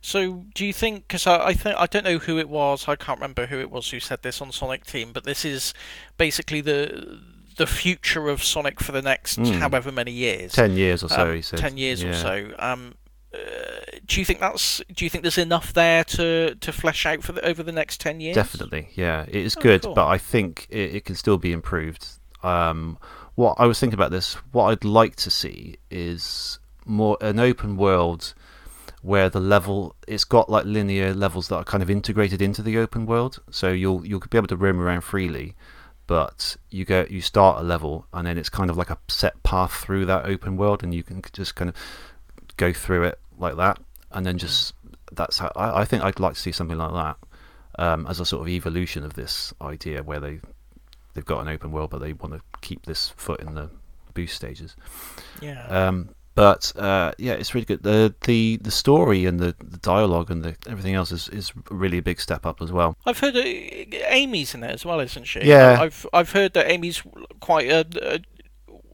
So, 0.00 0.44
do 0.54 0.64
you 0.66 0.72
think? 0.72 1.08
Because 1.08 1.26
I, 1.26 1.46
I 1.48 1.52
think 1.54 1.76
I 1.78 1.86
don't 1.86 2.04
know 2.04 2.18
who 2.18 2.38
it 2.38 2.48
was. 2.48 2.86
I 2.88 2.96
can't 2.96 3.18
remember 3.18 3.46
who 3.46 3.58
it 3.58 3.70
was 3.70 3.90
who 3.90 4.00
said 4.00 4.22
this 4.22 4.40
on 4.40 4.52
Sonic 4.52 4.84
Team. 4.86 5.12
But 5.12 5.24
this 5.24 5.44
is 5.44 5.74
basically 6.18 6.60
the 6.60 7.20
the 7.56 7.66
future 7.66 8.28
of 8.28 8.42
Sonic 8.42 8.80
for 8.80 8.92
the 8.92 9.02
next 9.02 9.38
Mm. 9.38 9.58
however 9.58 9.92
many 9.92 10.12
years. 10.12 10.52
Ten 10.52 10.72
years 10.76 11.02
or 11.02 11.08
so, 11.08 11.28
Um, 11.30 11.36
he 11.36 11.42
said. 11.42 11.58
ten 11.58 11.76
years 11.76 12.02
or 12.02 12.14
so. 12.14 12.52
Um, 12.58 12.94
uh, 13.34 13.38
do 14.06 14.20
you 14.20 14.24
think 14.26 14.40
that's? 14.40 14.80
Do 14.94 15.04
you 15.04 15.10
think 15.10 15.22
there's 15.22 15.38
enough 15.38 15.72
there 15.72 16.04
to 16.04 16.54
to 16.54 16.72
flesh 16.72 17.04
out 17.06 17.22
for 17.22 17.32
the, 17.32 17.44
over 17.46 17.62
the 17.62 17.72
next 17.72 18.00
ten 18.00 18.20
years? 18.20 18.34
Definitely, 18.34 18.88
yeah, 18.94 19.24
it 19.26 19.34
is 19.36 19.56
Oh, 19.56 19.60
good, 19.60 19.82
cool. 19.82 19.94
but 19.94 20.06
I 20.06 20.18
think 20.18 20.66
it, 20.70 20.96
it 20.96 21.04
can 21.06 21.14
still 21.16 21.38
be 21.38 21.50
improved. 21.52 22.06
Um, 22.42 22.98
what 23.34 23.56
I 23.58 23.66
was 23.66 23.80
thinking 23.80 23.94
about 23.98 24.10
this, 24.10 24.34
what 24.52 24.64
I'd 24.66 24.84
like 24.84 25.16
to 25.16 25.30
see 25.30 25.76
is 25.90 26.58
more 26.84 27.16
an 27.20 27.38
open 27.38 27.76
world 27.76 28.34
where 29.02 29.28
the 29.28 29.40
level 29.40 29.96
it's 30.06 30.24
got 30.24 30.48
like 30.48 30.64
linear 30.64 31.12
levels 31.12 31.48
that 31.48 31.56
are 31.56 31.64
kind 31.64 31.82
of 31.82 31.90
integrated 31.90 32.40
into 32.40 32.62
the 32.62 32.78
open 32.78 33.04
world. 33.04 33.40
So 33.50 33.70
you'll 33.70 34.06
you'll 34.06 34.20
be 34.20 34.38
able 34.38 34.46
to 34.46 34.56
roam 34.56 34.80
around 34.80 35.02
freely, 35.02 35.54
but 36.06 36.56
you 36.70 36.84
go 36.84 37.06
you 37.10 37.20
start 37.20 37.60
a 37.60 37.64
level 37.64 38.06
and 38.12 38.26
then 38.26 38.38
it's 38.38 38.48
kind 38.48 38.70
of 38.70 38.76
like 38.76 38.90
a 38.90 38.98
set 39.08 39.42
path 39.42 39.72
through 39.72 40.06
that 40.06 40.24
open 40.24 40.56
world, 40.56 40.82
and 40.82 40.94
you 40.94 41.02
can 41.02 41.20
just 41.32 41.54
kind 41.56 41.68
of 41.68 41.76
go 42.56 42.72
through 42.72 43.04
it 43.04 43.18
like 43.38 43.56
that, 43.56 43.80
and 44.12 44.24
then 44.24 44.38
just 44.38 44.74
that's 45.12 45.38
how 45.38 45.52
I, 45.56 45.80
I 45.80 45.84
think 45.84 46.02
I'd 46.02 46.20
like 46.20 46.34
to 46.34 46.40
see 46.40 46.52
something 46.52 46.78
like 46.78 46.92
that 46.92 47.16
um, 47.78 48.06
as 48.06 48.20
a 48.20 48.24
sort 48.24 48.42
of 48.42 48.48
evolution 48.48 49.04
of 49.04 49.14
this 49.14 49.52
idea 49.60 50.02
where 50.02 50.20
they 50.20 50.40
they've 51.14 51.24
got 51.24 51.40
an 51.40 51.48
open 51.48 51.72
world 51.72 51.90
but 51.90 51.98
they 51.98 52.12
want 52.12 52.32
to 52.32 52.40
keep 52.60 52.86
this 52.86 53.10
foot 53.10 53.40
in 53.40 53.54
the 53.54 53.68
boost 54.14 54.36
stages. 54.36 54.76
Yeah. 55.40 55.66
Um, 55.66 56.10
but 56.34 56.72
uh, 56.76 57.12
yeah, 57.18 57.32
it's 57.32 57.54
really 57.54 57.64
good. 57.66 57.82
the 57.82 58.14
the 58.24 58.58
The 58.62 58.70
story 58.70 59.26
and 59.26 59.38
the, 59.40 59.54
the 59.62 59.78
dialogue 59.78 60.30
and 60.30 60.42
the 60.42 60.56
everything 60.68 60.94
else 60.94 61.12
is, 61.12 61.28
is 61.28 61.52
really 61.70 61.98
a 61.98 62.02
big 62.02 62.20
step 62.20 62.46
up 62.46 62.62
as 62.62 62.70
well. 62.72 62.96
I've 63.06 63.18
heard 63.18 63.36
uh, 63.36 63.42
Amy's 64.08 64.54
in 64.54 64.62
it 64.64 64.70
as 64.70 64.84
well, 64.84 65.00
isn't 65.00 65.24
she? 65.24 65.40
Yeah. 65.44 65.78
I've 65.80 66.06
I've 66.12 66.32
heard 66.32 66.54
that 66.54 66.70
Amy's 66.70 67.02
quite 67.40 67.70
uh, 67.70 67.84
uh, 68.00 68.18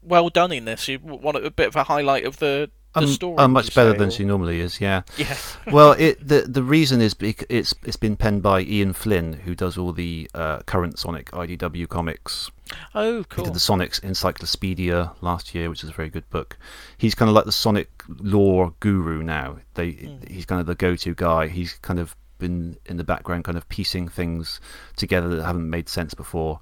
well 0.03 0.29
done 0.31 0.53
in 0.53 0.65
this. 0.65 0.89
You 0.89 0.99
want 1.01 1.37
a 1.37 1.51
bit 1.51 1.69
of 1.69 1.77
a 1.77 1.85
highlight 1.85 2.25
of 2.25 2.39
the 2.39 2.71
the 2.95 3.01
Um, 3.03 3.07
story. 3.09 3.35
would 3.37 3.49
much 3.49 3.75
better 3.75 3.93
say, 3.93 3.99
than 3.99 4.09
or- 4.09 4.11
she 4.11 4.25
normally 4.25 4.61
is. 4.61 4.81
Yeah. 4.81 5.03
Yeah. 5.17 5.37
well, 5.71 5.93
it 5.93 6.27
the 6.27 6.41
the 6.49 6.63
reason 6.63 7.01
is 7.01 7.15
bec- 7.15 7.45
it's 7.49 7.75
it's 7.85 7.97
been 7.99 8.17
penned 8.17 8.43
by 8.43 8.63
Ian 8.63 8.93
Flynn, 8.95 9.35
who 9.45 9.55
does 9.55 9.77
all 9.79 9.93
the 9.93 10.29
uh, 10.35 10.61
current 10.61 10.99
Sonic 10.99 11.31
IDW 11.33 11.87
comics. 11.89 12.51
Oh, 12.95 13.25
cool. 13.29 13.45
He 13.45 13.49
did 13.49 13.55
the 13.55 13.61
Sonic's 13.61 13.99
Encyclopedia 14.01 15.13
last 15.21 15.55
year, 15.55 15.69
which 15.71 15.83
is 15.85 15.91
a 15.91 15.93
very 15.93 16.09
good 16.11 16.29
book. 16.31 16.57
He's 16.97 17.15
kind 17.15 17.29
of 17.29 17.35
like 17.35 17.45
the 17.45 17.53
Sonic 17.53 17.91
lore 18.09 18.75
guru 18.81 19.23
now. 19.23 19.59
They 19.75 19.93
Mm. 19.93 20.29
he's 20.29 20.47
kind 20.47 20.61
of 20.61 20.67
the 20.67 20.75
go-to 20.75 21.15
guy. 21.15 21.49
He's 21.49 21.75
kind 21.75 21.99
of 21.99 22.17
been 22.39 22.77
in 22.87 22.97
the 22.97 23.05
background, 23.05 23.45
kind 23.45 23.59
of 23.59 23.69
piecing 23.69 24.09
things 24.09 24.61
together 24.97 25.29
that 25.37 25.45
haven't 25.45 25.69
made 25.69 25.89
sense 25.89 26.15
before, 26.15 26.61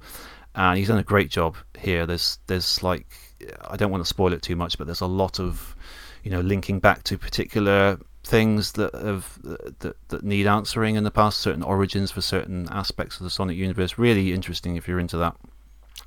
and 0.54 0.78
he's 0.78 0.88
done 0.88 0.98
a 0.98 1.02
great 1.04 1.30
job 1.30 1.56
here. 1.78 2.06
There's 2.06 2.38
there's 2.46 2.82
like 2.82 3.06
I 3.68 3.76
don't 3.76 3.90
want 3.90 4.02
to 4.02 4.08
spoil 4.08 4.32
it 4.32 4.42
too 4.42 4.56
much, 4.56 4.78
but 4.78 4.86
there's 4.86 5.00
a 5.02 5.06
lot 5.06 5.38
of 5.38 5.76
you 6.22 6.30
know 6.30 6.40
linking 6.40 6.80
back 6.80 7.02
to 7.04 7.18
particular 7.18 7.98
things 8.24 8.72
that 8.72 8.92
have 8.94 9.38
that, 9.80 9.96
that 10.08 10.24
need 10.24 10.46
answering 10.46 10.96
in 10.96 11.04
the 11.04 11.10
past, 11.10 11.38
certain 11.38 11.62
origins 11.62 12.10
for 12.10 12.20
certain 12.20 12.68
aspects 12.72 13.18
of 13.18 13.24
the 13.24 13.30
Sonic 13.30 13.56
universe. 13.56 13.98
Really 13.98 14.32
interesting 14.32 14.76
if 14.76 14.88
you're 14.88 14.98
into 14.98 15.16
that. 15.18 15.36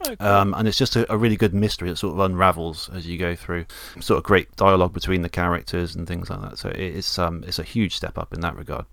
Oh, 0.06 0.16
cool. 0.16 0.28
Um, 0.28 0.54
and 0.58 0.68
it's 0.68 0.78
just 0.78 0.96
a, 0.96 1.12
a 1.12 1.18
really 1.18 1.36
good 1.36 1.54
mystery 1.54 1.90
that 1.90 1.98
sort 1.98 2.14
of 2.14 2.20
unravels 2.20 2.90
as 2.94 3.06
you 3.06 3.18
go 3.18 3.36
through. 3.36 3.66
Sort 4.00 4.18
of 4.18 4.24
great 4.24 4.56
dialogue 4.56 4.94
between 4.94 5.22
the 5.22 5.30
characters 5.30 5.96
and 5.96 6.08
things 6.08 6.30
like 6.30 6.42
that. 6.42 6.58
So 6.58 6.70
it's 6.70 7.20
um 7.20 7.44
it's 7.48 7.60
a 7.60 7.64
huge 7.64 7.96
step 7.96 8.18
up 8.18 8.34
in 8.34 8.42
that 8.42 8.56
regard. 8.56 8.86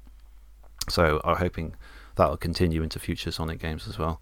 So 0.88 1.20
I'm 1.24 1.36
hoping 1.36 1.74
that'll 2.16 2.36
continue 2.36 2.82
into 2.82 2.98
future 2.98 3.30
Sonic 3.30 3.60
games 3.60 3.86
as 3.88 3.98
well. 3.98 4.20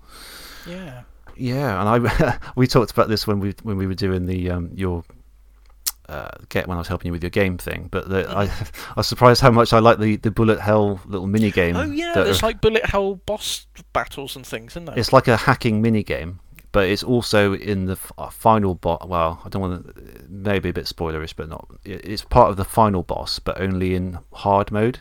yeah. 0.67 1.03
Yeah, 1.37 1.81
and 1.81 2.07
I 2.07 2.39
we 2.57 2.69
talked 2.69 2.93
about 2.93 3.09
this 3.09 3.27
when 3.27 3.41
we 3.41 3.55
when 3.65 3.77
we 3.77 3.89
were 3.89 3.95
doing 3.95 4.27
the 4.27 4.51
um 4.51 4.71
your 4.75 5.03
uh, 6.09 6.29
get 6.49 6.69
when 6.69 6.77
I 6.77 6.81
was 6.81 6.89
helping 6.89 7.09
you 7.09 7.13
with 7.13 7.23
your 7.23 7.31
game 7.31 7.57
thing, 7.57 7.89
but 7.91 8.09
the, 8.09 8.29
I 8.31 8.43
I 8.91 8.95
was 8.97 9.09
surprised 9.09 9.41
how 9.41 9.51
much 9.51 9.73
I 9.73 9.79
like 9.79 9.99
the, 9.99 10.17
the 10.17 10.31
bullet 10.31 10.61
hell 10.61 11.01
little 11.07 11.27
mini 11.27 11.51
game. 11.51 11.77
Oh 11.77 11.83
yeah. 11.85 12.13
that 12.15 12.25
There's 12.25 12.43
like 12.43 12.61
bullet 12.61 12.85
hell 12.85 13.17
boss 13.27 13.67
battles 13.93 14.37
and 14.37 14.47
things, 14.47 14.73
isn't 14.73 14.85
there? 14.85 14.99
it's 14.99 15.13
like 15.13 15.29
a 15.29 15.37
hacking 15.37 15.81
mini 15.83 16.03
game, 16.03 16.41
but 16.75 16.89
it's 16.89 17.05
also 17.05 17.55
in 17.55 17.87
the 17.87 17.93
f- 17.93 18.11
uh, 18.19 18.29
final 18.29 18.75
boss. 18.75 19.07
Well, 19.07 19.41
I 19.45 19.49
don't 19.49 19.63
want 19.63 19.87
to, 19.87 20.25
maybe 20.29 20.71
a 20.71 20.73
bit 20.73 20.87
spoilerish, 20.87 21.33
but 21.37 21.49
not. 21.49 21.69
It's 21.85 22.25
part 22.25 22.51
of 22.51 22.57
the 22.57 22.65
final 22.65 23.05
boss, 23.05 23.39
but 23.39 23.61
only 23.61 23.95
in 23.95 24.19
hard 24.33 24.73
mode. 24.73 24.99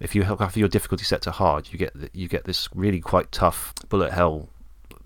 If 0.00 0.14
you 0.14 0.22
have 0.24 0.54
your 0.56 0.68
difficulty 0.68 1.04
set 1.04 1.22
to 1.22 1.30
hard, 1.30 1.72
you 1.72 1.78
get 1.78 1.92
you 2.12 2.28
get 2.28 2.44
this 2.44 2.68
really 2.74 3.00
quite 3.00 3.32
tough 3.32 3.72
bullet 3.88 4.12
hell 4.12 4.50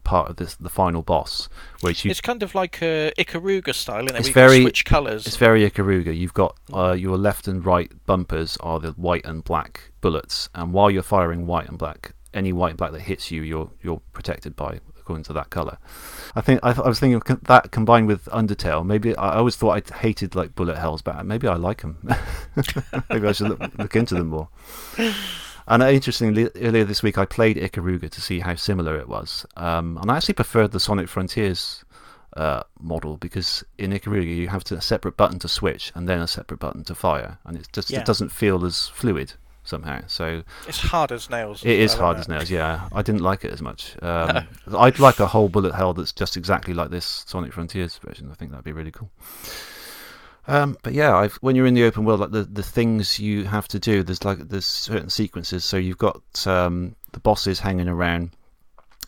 part 0.02 0.28
of 0.28 0.34
this 0.36 0.56
the 0.56 0.68
final 0.68 1.02
boss, 1.02 1.48
which 1.82 2.04
you 2.04 2.10
It's 2.10 2.20
kind 2.20 2.42
of 2.42 2.52
like 2.56 2.82
a 2.82 3.12
Ikaruga 3.16 3.72
style, 3.72 4.04
it? 4.08 4.16
It's 4.16 4.18
where 4.18 4.18
you 4.18 4.24
can 4.24 4.32
very- 4.34 4.62
switch 4.62 4.84
colours. 4.84 5.24
It's 5.28 5.36
very 5.36 5.70
Ikaruga. 5.70 6.12
You've 6.16 6.34
got 6.34 6.56
uh, 6.74 6.96
your 6.98 7.16
left 7.16 7.46
and 7.46 7.64
right 7.64 7.90
bumpers 8.06 8.56
are 8.58 8.80
the 8.80 8.90
white 8.92 9.24
and 9.24 9.44
black 9.44 9.92
bullets, 10.00 10.48
and 10.54 10.72
while 10.72 10.90
you're 10.90 11.04
firing 11.04 11.46
white 11.46 11.68
and 11.68 11.78
black, 11.78 12.12
any 12.34 12.52
white 12.52 12.70
and 12.70 12.78
black 12.78 12.90
that 12.90 13.02
hits 13.02 13.30
you, 13.30 13.42
you're 13.42 13.70
you're 13.84 14.02
protected 14.12 14.56
by 14.56 14.80
according 15.12 15.24
to 15.24 15.32
that 15.34 15.50
color. 15.50 15.78
I 16.34 16.40
think 16.40 16.60
I, 16.62 16.72
th- 16.72 16.84
I 16.84 16.88
was 16.88 16.98
thinking 16.98 17.20
co- 17.20 17.38
that 17.42 17.70
combined 17.70 18.06
with 18.08 18.24
Undertale. 18.26 18.84
Maybe 18.84 19.14
I 19.16 19.36
always 19.36 19.56
thought 19.56 19.76
I 19.92 19.96
hated 19.98 20.34
like 20.34 20.54
bullet 20.54 20.78
hells, 20.78 21.02
but 21.02 21.24
maybe 21.26 21.46
I 21.46 21.54
like 21.56 21.82
them. 21.82 21.98
maybe 23.10 23.28
I 23.28 23.32
should 23.32 23.48
look, 23.50 23.78
look 23.78 23.96
into 23.96 24.14
them 24.14 24.28
more. 24.28 24.48
And 25.68 25.82
uh, 25.82 25.88
interestingly, 25.90 26.48
earlier 26.56 26.84
this 26.84 27.02
week 27.02 27.18
I 27.18 27.24
played 27.26 27.56
Ikaruga 27.56 28.10
to 28.10 28.20
see 28.20 28.40
how 28.40 28.54
similar 28.56 28.96
it 28.96 29.08
was, 29.08 29.46
um, 29.56 29.98
and 30.00 30.10
I 30.10 30.16
actually 30.16 30.34
preferred 30.34 30.72
the 30.72 30.80
Sonic 30.80 31.08
Frontiers 31.08 31.84
uh, 32.36 32.62
model 32.80 33.16
because 33.18 33.62
in 33.78 33.92
Ikaruga 33.92 34.34
you 34.34 34.48
have 34.48 34.64
to, 34.64 34.74
a 34.76 34.80
separate 34.80 35.16
button 35.18 35.38
to 35.40 35.48
switch 35.48 35.92
and 35.94 36.08
then 36.08 36.20
a 36.20 36.26
separate 36.26 36.58
button 36.58 36.82
to 36.84 36.94
fire, 36.94 37.38
and 37.44 37.56
it 37.56 37.68
just 37.72 37.90
Yeah. 37.90 38.00
it 38.00 38.06
doesn't 38.06 38.30
feel 38.30 38.64
as 38.64 38.88
fluid 38.88 39.34
somehow. 39.64 40.00
So 40.06 40.42
It's 40.66 40.78
hard 40.80 41.12
as 41.12 41.30
nails. 41.30 41.64
it 41.64 41.78
is 41.78 41.94
hard 41.94 42.18
as 42.18 42.28
nails. 42.28 42.50
Yeah, 42.50 42.88
I 42.92 43.02
didn't 43.02 43.22
like 43.22 43.44
it 43.44 43.52
as 43.52 43.62
much. 43.62 43.94
Um, 44.02 44.46
I'd 44.76 44.98
like 44.98 45.20
a 45.20 45.26
whole 45.26 45.48
bullet 45.48 45.74
hell 45.74 45.94
that's 45.94 46.12
just 46.12 46.36
exactly 46.36 46.74
like 46.74 46.90
this 46.90 47.24
Sonic 47.26 47.52
Frontiers 47.52 47.98
version. 47.98 48.28
I 48.30 48.34
think 48.34 48.50
that'd 48.50 48.64
be 48.64 48.72
really 48.72 48.90
cool. 48.90 49.10
Um, 50.48 50.76
but 50.82 50.92
yeah, 50.92 51.16
I've, 51.16 51.34
when 51.36 51.54
you're 51.54 51.66
in 51.66 51.74
the 51.74 51.84
open 51.84 52.04
world, 52.04 52.20
like 52.20 52.32
the, 52.32 52.42
the 52.42 52.62
things 52.64 53.18
you 53.20 53.44
have 53.44 53.68
to 53.68 53.78
do, 53.78 54.02
there's 54.02 54.24
like 54.24 54.38
there's 54.48 54.66
certain 54.66 55.08
sequences. 55.10 55.64
So 55.64 55.76
you've 55.76 55.98
got 55.98 56.20
um, 56.46 56.96
the 57.12 57.20
bosses 57.20 57.60
hanging 57.60 57.88
around. 57.88 58.30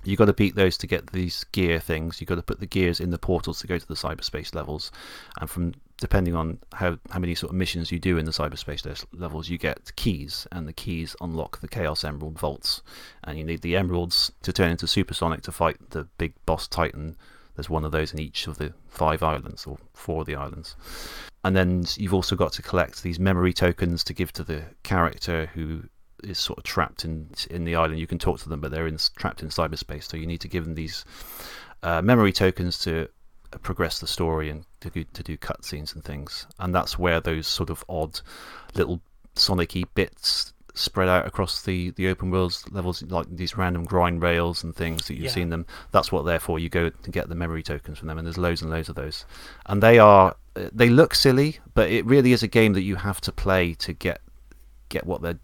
You've 0.04 0.18
got 0.18 0.26
to 0.26 0.32
beat 0.34 0.54
those 0.54 0.76
to 0.78 0.86
get 0.86 1.08
these 1.12 1.44
gear 1.52 1.80
things. 1.80 2.20
You've 2.20 2.28
got 2.28 2.34
to 2.36 2.42
put 2.42 2.60
the 2.60 2.66
gears 2.66 3.00
in 3.00 3.10
the 3.10 3.18
portals 3.18 3.60
to 3.60 3.66
go 3.66 3.78
to 3.78 3.88
the 3.88 3.94
cyberspace 3.94 4.54
levels, 4.54 4.92
and 5.40 5.50
from 5.50 5.74
depending 5.98 6.34
on 6.34 6.58
how 6.72 6.98
how 7.10 7.18
many 7.18 7.34
sort 7.34 7.50
of 7.50 7.56
missions 7.56 7.92
you 7.92 7.98
do 7.98 8.18
in 8.18 8.24
the 8.24 8.32
cyberspace 8.32 9.04
levels, 9.12 9.48
you 9.48 9.58
get 9.58 9.94
keys, 9.96 10.46
and 10.52 10.66
the 10.66 10.72
keys 10.72 11.14
unlock 11.20 11.60
the 11.60 11.68
Chaos 11.68 12.04
Emerald 12.04 12.38
vaults, 12.38 12.82
and 13.24 13.38
you 13.38 13.44
need 13.44 13.62
the 13.62 13.76
emeralds 13.76 14.32
to 14.42 14.52
turn 14.52 14.70
into 14.70 14.86
Supersonic 14.86 15.42
to 15.42 15.52
fight 15.52 15.76
the 15.90 16.04
big 16.18 16.34
boss 16.46 16.66
Titan. 16.68 17.16
There's 17.54 17.70
one 17.70 17.84
of 17.84 17.92
those 17.92 18.12
in 18.12 18.18
each 18.18 18.48
of 18.48 18.58
the 18.58 18.74
five 18.88 19.22
islands 19.22 19.64
or 19.64 19.78
four 19.92 20.22
of 20.22 20.26
the 20.26 20.34
islands. 20.34 20.74
And 21.44 21.54
then 21.54 21.84
you've 21.96 22.14
also 22.14 22.34
got 22.34 22.52
to 22.54 22.62
collect 22.62 23.02
these 23.02 23.20
memory 23.20 23.52
tokens 23.52 24.02
to 24.04 24.14
give 24.14 24.32
to 24.32 24.42
the 24.42 24.64
character 24.82 25.50
who 25.54 25.84
is 26.24 26.38
sort 26.38 26.58
of 26.58 26.64
trapped 26.64 27.04
in 27.04 27.28
in 27.50 27.64
the 27.64 27.76
island. 27.76 28.00
You 28.00 28.06
can 28.06 28.18
talk 28.18 28.40
to 28.40 28.48
them, 28.48 28.60
but 28.60 28.70
they're 28.70 28.86
in, 28.86 28.98
trapped 29.16 29.42
in 29.42 29.50
cyberspace. 29.50 30.04
So 30.04 30.16
you 30.16 30.26
need 30.26 30.40
to 30.40 30.48
give 30.48 30.64
them 30.64 30.74
these 30.74 31.04
uh, 31.82 32.02
memory 32.02 32.32
tokens 32.32 32.78
to 32.80 33.08
progress 33.62 33.98
the 33.98 34.06
story 34.06 34.50
and 34.50 34.64
to 34.80 34.90
do, 34.90 35.04
to 35.04 35.22
do 35.22 35.36
cutscenes 35.36 35.94
and 35.94 36.04
things. 36.04 36.46
And 36.58 36.74
that's 36.74 36.98
where 36.98 37.20
those 37.20 37.46
sort 37.46 37.70
of 37.70 37.84
odd 37.88 38.20
little 38.74 39.00
Sonic-y 39.36 39.84
bits 39.94 40.52
spread 40.74 41.08
out 41.08 41.26
across 41.26 41.62
the, 41.62 41.90
the 41.90 42.08
open 42.08 42.30
world 42.30 42.56
levels, 42.70 43.02
like 43.02 43.26
these 43.30 43.56
random 43.56 43.84
grind 43.84 44.22
rails 44.22 44.62
and 44.62 44.74
things 44.74 45.06
that 45.06 45.14
you've 45.14 45.24
yeah. 45.24 45.30
seen 45.30 45.50
them. 45.50 45.66
That's 45.92 46.10
what 46.10 46.24
they're 46.24 46.40
for. 46.40 46.58
You 46.58 46.68
go 46.68 46.90
to 46.90 47.10
get 47.10 47.28
the 47.28 47.34
memory 47.34 47.62
tokens 47.62 47.98
from 47.98 48.08
them, 48.08 48.18
and 48.18 48.26
there's 48.26 48.38
loads 48.38 48.62
and 48.62 48.70
loads 48.70 48.88
of 48.88 48.96
those. 48.96 49.24
And 49.66 49.82
they 49.82 49.98
are 49.98 50.36
they 50.54 50.88
look 50.88 51.14
silly, 51.14 51.58
but 51.74 51.90
it 51.90 52.04
really 52.04 52.32
is 52.32 52.42
a 52.42 52.48
game 52.48 52.74
that 52.74 52.82
you 52.82 52.96
have 52.96 53.20
to 53.22 53.32
play 53.32 53.74
to 53.74 53.92
get 53.92 54.20
get 54.88 55.06
what 55.06 55.22
they're 55.22 55.38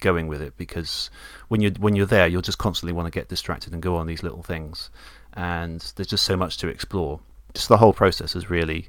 going 0.00 0.26
with 0.26 0.42
it 0.42 0.56
because 0.56 1.10
when 1.48 1.60
you 1.60 1.70
when 1.78 1.96
you're 1.96 2.06
there, 2.06 2.26
you'll 2.26 2.42
just 2.42 2.58
constantly 2.58 2.92
want 2.92 3.06
to 3.06 3.10
get 3.10 3.28
distracted 3.28 3.72
and 3.72 3.82
go 3.82 3.96
on 3.96 4.06
these 4.06 4.22
little 4.22 4.42
things, 4.42 4.90
and 5.32 5.92
there's 5.96 6.08
just 6.08 6.24
so 6.24 6.36
much 6.36 6.58
to 6.58 6.68
explore. 6.68 7.20
Just 7.54 7.68
the 7.68 7.76
whole 7.76 7.92
process 7.92 8.34
is 8.34 8.50
really, 8.50 8.88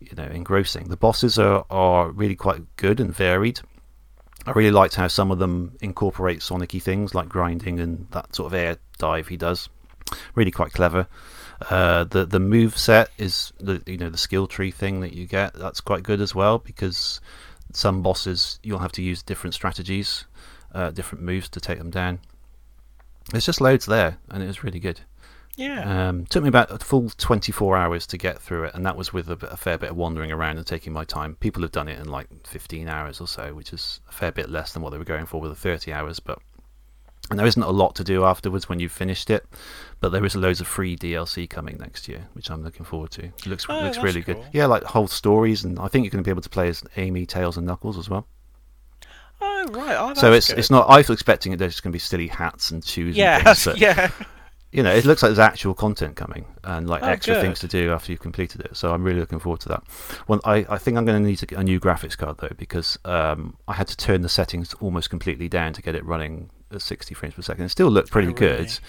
you 0.00 0.14
know, 0.16 0.24
engrossing. 0.24 0.88
The 0.88 0.96
bosses 0.96 1.38
are 1.38 1.64
are 1.70 2.10
really 2.10 2.36
quite 2.36 2.62
good 2.76 3.00
and 3.00 3.14
varied. 3.14 3.60
I 4.46 4.52
really 4.52 4.70
liked 4.70 4.96
how 4.96 5.08
some 5.08 5.30
of 5.30 5.38
them 5.38 5.76
incorporate 5.80 6.42
Sonic-y 6.42 6.78
things 6.78 7.14
like 7.14 7.28
grinding 7.28 7.80
and 7.80 8.06
that 8.10 8.34
sort 8.34 8.46
of 8.46 8.54
air 8.54 8.76
dive 8.98 9.28
he 9.28 9.36
does. 9.36 9.68
Really 10.34 10.50
quite 10.50 10.72
clever. 10.72 11.06
Uh, 11.70 12.04
the 12.04 12.26
the 12.26 12.40
move 12.40 12.76
set 12.76 13.10
is 13.16 13.52
the 13.58 13.82
you 13.86 13.96
know 13.96 14.10
the 14.10 14.18
skill 14.18 14.46
tree 14.46 14.70
thing 14.70 15.00
that 15.00 15.14
you 15.14 15.26
get. 15.26 15.54
That's 15.54 15.80
quite 15.80 16.02
good 16.02 16.20
as 16.20 16.34
well 16.34 16.58
because 16.58 17.20
some 17.72 18.02
bosses 18.02 18.60
you'll 18.62 18.80
have 18.80 18.92
to 18.92 19.02
use 19.02 19.22
different 19.22 19.54
strategies 19.54 20.26
uh, 20.74 20.90
different 20.90 21.24
moves 21.24 21.48
to 21.50 21.60
take 21.60 21.78
them 21.78 21.90
down. 21.90 22.18
There's 23.30 23.46
just 23.46 23.60
loads 23.60 23.86
there, 23.86 24.18
and 24.28 24.42
it 24.42 24.46
was 24.46 24.64
really 24.64 24.80
good. 24.80 25.00
Yeah. 25.56 26.08
Um, 26.08 26.26
took 26.26 26.42
me 26.42 26.48
about 26.48 26.70
a 26.70 26.78
full 26.78 27.10
24 27.10 27.76
hours 27.76 28.06
to 28.08 28.18
get 28.18 28.40
through 28.40 28.64
it, 28.64 28.74
and 28.74 28.84
that 28.86 28.96
was 28.96 29.12
with 29.12 29.30
a, 29.30 29.46
a, 29.46 29.56
fair 29.56 29.78
bit 29.78 29.90
of 29.90 29.96
wandering 29.96 30.32
around 30.32 30.58
and 30.58 30.66
taking 30.66 30.92
my 30.92 31.04
time. 31.04 31.36
People 31.36 31.62
have 31.62 31.72
done 31.72 31.88
it 31.88 31.98
in 31.98 32.08
like 32.08 32.28
15 32.46 32.88
hours 32.88 33.20
or 33.20 33.28
so, 33.28 33.54
which 33.54 33.72
is 33.72 34.00
a 34.08 34.12
fair 34.12 34.32
bit 34.32 34.50
less 34.50 34.72
than 34.72 34.82
what 34.82 34.90
they 34.90 34.98
were 34.98 35.04
going 35.04 35.26
for 35.26 35.40
with 35.40 35.52
the 35.52 35.56
30 35.56 35.92
hours. 35.92 36.18
But 36.18 36.40
and 37.30 37.38
there 37.38 37.46
isn't 37.46 37.62
a 37.62 37.70
lot 37.70 37.94
to 37.96 38.04
do 38.04 38.24
afterwards 38.24 38.68
when 38.68 38.80
you've 38.80 38.92
finished 38.92 39.30
it, 39.30 39.46
but 40.00 40.10
there 40.10 40.24
is 40.24 40.36
loads 40.36 40.60
of 40.60 40.66
free 40.66 40.96
DLC 40.96 41.48
coming 41.48 41.78
next 41.78 42.06
year, 42.08 42.26
which 42.34 42.50
I'm 42.50 42.62
looking 42.62 42.84
forward 42.84 43.12
to. 43.12 43.24
It 43.24 43.46
looks 43.46 43.64
oh, 43.68 43.80
looks 43.80 43.98
really 43.98 44.22
cool. 44.22 44.34
good. 44.34 44.44
Yeah, 44.52 44.66
like 44.66 44.82
whole 44.82 45.08
stories, 45.08 45.64
and 45.64 45.78
I 45.78 45.88
think 45.88 46.04
you're 46.04 46.10
going 46.10 46.22
to 46.22 46.28
be 46.28 46.32
able 46.32 46.42
to 46.42 46.50
play 46.50 46.68
as 46.68 46.84
Amy, 46.96 47.24
Tails, 47.24 47.56
and 47.56 47.66
Knuckles 47.66 47.96
as 47.96 48.10
well. 48.10 48.26
Oh 49.40 49.66
right. 49.70 49.96
Oh, 49.98 50.14
so 50.14 50.32
it's 50.32 50.48
good. 50.48 50.58
it's 50.58 50.70
not. 50.70 50.88
I 50.90 50.98
was 50.98 51.10
expecting 51.10 51.52
it. 51.52 51.58
There's 51.58 51.72
just 51.72 51.82
going 51.82 51.92
to 51.92 51.96
be 51.96 52.00
silly 52.00 52.28
hats 52.28 52.70
and 52.70 52.84
shoes. 52.84 53.16
Yeah. 53.16 53.42
And 53.46 53.56
things, 53.56 53.78
yeah. 53.80 54.10
You 54.74 54.82
know, 54.82 54.92
it 54.92 55.04
looks 55.04 55.22
like 55.22 55.28
there's 55.28 55.38
actual 55.38 55.72
content 55.72 56.16
coming 56.16 56.46
and 56.64 56.88
like 56.88 57.04
oh, 57.04 57.06
extra 57.06 57.34
good. 57.34 57.42
things 57.42 57.60
to 57.60 57.68
do 57.68 57.92
after 57.92 58.10
you've 58.10 58.20
completed 58.20 58.60
it. 58.62 58.76
So 58.76 58.92
I'm 58.92 59.04
really 59.04 59.20
looking 59.20 59.38
forward 59.38 59.60
to 59.60 59.68
that. 59.68 59.84
Well, 60.26 60.40
I, 60.44 60.66
I 60.68 60.78
think 60.78 60.98
I'm 60.98 61.04
going 61.04 61.22
to 61.22 61.28
need 61.28 61.52
a 61.52 61.62
new 61.62 61.78
graphics 61.78 62.18
card 62.18 62.38
though 62.38 62.50
because 62.58 62.98
um, 63.04 63.56
I 63.68 63.74
had 63.74 63.86
to 63.86 63.96
turn 63.96 64.22
the 64.22 64.28
settings 64.28 64.74
almost 64.80 65.10
completely 65.10 65.48
down 65.48 65.74
to 65.74 65.82
get 65.82 65.94
it 65.94 66.04
running 66.04 66.50
at 66.72 66.82
60 66.82 67.14
frames 67.14 67.34
per 67.34 67.42
second. 67.42 67.66
It 67.66 67.68
still 67.68 67.88
looked 67.88 68.10
pretty 68.10 68.32
oh, 68.32 68.32
really? 68.32 68.64
good, 68.64 68.80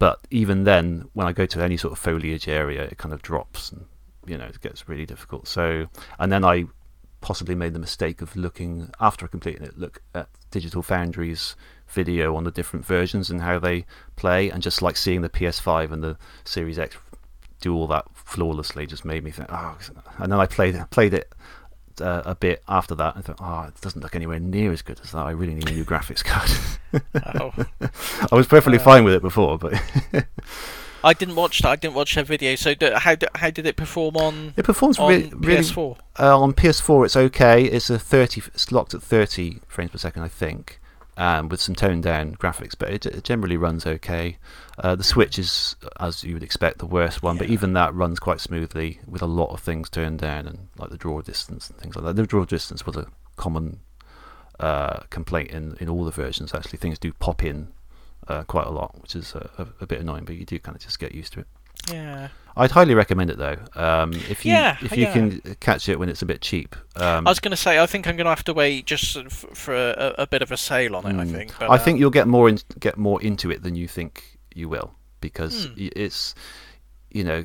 but 0.00 0.18
even 0.30 0.64
then, 0.64 1.08
when 1.12 1.28
I 1.28 1.32
go 1.32 1.46
to 1.46 1.62
any 1.62 1.76
sort 1.76 1.92
of 1.92 2.00
foliage 2.00 2.48
area, 2.48 2.82
it 2.82 2.98
kind 2.98 3.14
of 3.14 3.22
drops 3.22 3.70
and 3.70 3.86
you 4.26 4.36
know 4.36 4.46
it 4.46 4.60
gets 4.60 4.88
really 4.88 5.06
difficult. 5.06 5.46
So 5.46 5.86
and 6.18 6.32
then 6.32 6.44
I 6.44 6.64
possibly 7.20 7.54
made 7.54 7.74
the 7.74 7.78
mistake 7.78 8.22
of 8.22 8.34
looking 8.36 8.90
after 9.00 9.26
completing 9.28 9.62
it, 9.62 9.78
look 9.78 10.02
at 10.14 10.28
Digital 10.50 10.82
Foundry's 10.82 11.56
video 11.90 12.36
on 12.36 12.44
the 12.44 12.50
different 12.50 12.84
versions 12.84 13.30
and 13.30 13.40
how 13.40 13.58
they 13.58 13.86
play, 14.16 14.50
and 14.50 14.62
just 14.62 14.82
like 14.82 14.96
seeing 14.96 15.22
the 15.22 15.28
PS5 15.28 15.90
and 15.90 16.02
the 16.02 16.16
Series 16.44 16.78
X 16.78 16.96
do 17.60 17.74
all 17.74 17.86
that 17.88 18.04
flawlessly 18.14 18.86
just 18.86 19.04
made 19.04 19.24
me 19.24 19.30
think, 19.30 19.48
oh. 19.52 19.76
And 20.18 20.32
then 20.32 20.38
I 20.38 20.46
played 20.46 20.78
played 20.90 21.12
it 21.14 21.32
uh, 22.00 22.22
a 22.24 22.34
bit 22.34 22.62
after 22.68 22.94
that 22.94 23.16
and 23.16 23.24
thought, 23.24 23.40
oh, 23.40 23.62
it 23.68 23.80
doesn't 23.80 24.00
look 24.00 24.14
anywhere 24.14 24.38
near 24.38 24.72
as 24.72 24.82
good 24.82 25.00
as 25.02 25.12
that. 25.12 25.26
I 25.26 25.30
really 25.32 25.54
need 25.54 25.68
a 25.68 25.72
new 25.72 25.84
graphics 25.84 26.24
card. 26.24 26.50
oh. 27.40 27.52
I 28.32 28.34
was 28.34 28.46
perfectly 28.46 28.78
uh, 28.78 28.82
fine 28.82 29.04
with 29.04 29.14
it 29.14 29.22
before, 29.22 29.58
but. 29.58 29.80
I 31.04 31.12
didn't 31.12 31.36
watch 31.36 31.60
that. 31.60 31.68
I 31.68 31.76
didn't 31.76 31.94
watch 31.94 32.14
that 32.16 32.26
video. 32.26 32.56
So 32.56 32.74
do, 32.74 32.92
how 32.94 33.14
do, 33.14 33.26
how 33.36 33.50
did 33.50 33.66
it 33.66 33.76
perform 33.76 34.16
on? 34.16 34.54
It 34.56 34.64
performs 34.64 34.98
on 34.98 35.08
really, 35.08 35.32
really 35.34 35.62
PS4. 35.62 35.96
Uh, 36.18 36.40
on 36.40 36.52
PS4, 36.52 37.04
it's 37.04 37.16
okay. 37.16 37.64
It's 37.64 37.88
a 37.88 38.00
thirty. 38.00 38.42
It's 38.52 38.72
locked 38.72 38.94
at 38.94 39.02
thirty 39.02 39.60
frames 39.68 39.92
per 39.92 39.98
second, 39.98 40.24
I 40.24 40.28
think, 40.28 40.80
um, 41.18 41.48
with 41.48 41.60
some 41.60 41.74
toned 41.74 42.04
down 42.04 42.36
graphics. 42.36 42.74
But 42.78 42.90
it, 42.90 43.04
it 43.04 43.24
generally 43.24 43.56
runs 43.56 43.84
okay. 43.84 44.38
Uh, 44.78 44.94
the 44.94 45.04
Switch 45.04 45.38
is, 45.38 45.76
as 46.00 46.24
you 46.24 46.32
would 46.34 46.42
expect, 46.42 46.78
the 46.78 46.86
worst 46.86 47.22
one. 47.22 47.36
Yeah. 47.36 47.40
But 47.40 47.50
even 47.50 47.72
that 47.74 47.92
runs 47.92 48.20
quite 48.20 48.40
smoothly 48.40 49.00
with 49.06 49.20
a 49.20 49.26
lot 49.26 49.50
of 49.50 49.60
things 49.60 49.90
turned 49.90 50.20
down 50.20 50.46
and 50.46 50.68
like 50.78 50.90
the 50.90 50.96
draw 50.96 51.20
distance 51.20 51.68
and 51.68 51.78
things 51.78 51.96
like 51.96 52.04
that. 52.04 52.16
The 52.16 52.26
draw 52.26 52.44
distance 52.44 52.86
was 52.86 52.96
a 52.96 53.08
common 53.36 53.80
uh, 54.60 55.00
complaint 55.10 55.50
in 55.50 55.76
in 55.80 55.88
all 55.88 56.04
the 56.04 56.12
versions. 56.12 56.54
Actually, 56.54 56.78
things 56.78 56.98
do 56.98 57.12
pop 57.12 57.42
in 57.44 57.72
uh, 58.28 58.44
quite 58.44 58.66
a 58.66 58.70
lot, 58.70 59.00
which 59.02 59.16
is 59.16 59.34
a, 59.34 59.50
a, 59.58 59.66
a, 59.80 59.86
bit 59.86 60.00
annoying, 60.00 60.24
but 60.24 60.36
you 60.36 60.44
do 60.44 60.58
kind 60.58 60.76
of 60.76 60.82
just 60.82 61.00
get 61.00 61.12
used 61.12 61.32
to 61.32 61.40
it. 61.40 61.46
Yeah. 61.92 62.28
I'd 62.58 62.72
highly 62.72 62.94
recommend 62.94 63.30
it 63.30 63.38
though. 63.38 63.56
Um, 63.74 64.12
if 64.12 64.44
you 64.44 64.52
yeah, 64.52 64.76
if 64.82 64.96
you 64.96 65.04
yeah. 65.04 65.12
can 65.12 65.56
catch 65.60 65.88
it 65.88 65.98
when 65.98 66.08
it's 66.08 66.22
a 66.22 66.26
bit 66.26 66.40
cheap. 66.40 66.74
Um, 66.96 67.26
I 67.26 67.30
was 67.30 67.38
going 67.38 67.52
to 67.52 67.56
say 67.56 67.78
I 67.78 67.86
think 67.86 68.06
I'm 68.06 68.16
going 68.16 68.24
to 68.24 68.30
have 68.30 68.44
to 68.44 68.52
wait 68.54 68.84
just 68.86 69.16
f- 69.16 69.46
for 69.54 69.74
a, 69.74 70.14
a, 70.18 70.26
bit 70.26 70.42
of 70.42 70.50
a 70.50 70.56
sale 70.56 70.96
on 70.96 71.06
it. 71.06 71.14
mm, 71.14 71.20
I 71.20 71.26
think. 71.26 71.54
But, 71.58 71.70
I 71.70 71.74
um, 71.74 71.80
think 71.80 72.00
you'll 72.00 72.10
get 72.10 72.26
more 72.26 72.48
in, 72.48 72.58
get 72.80 72.98
more 72.98 73.22
into 73.22 73.50
it 73.50 73.62
than 73.62 73.76
you 73.76 73.86
think 73.86 74.38
you 74.54 74.68
will 74.68 74.92
because 75.20 75.66
Hmm. 75.66 75.72
it's 75.76 76.34
you 77.10 77.24
know 77.24 77.44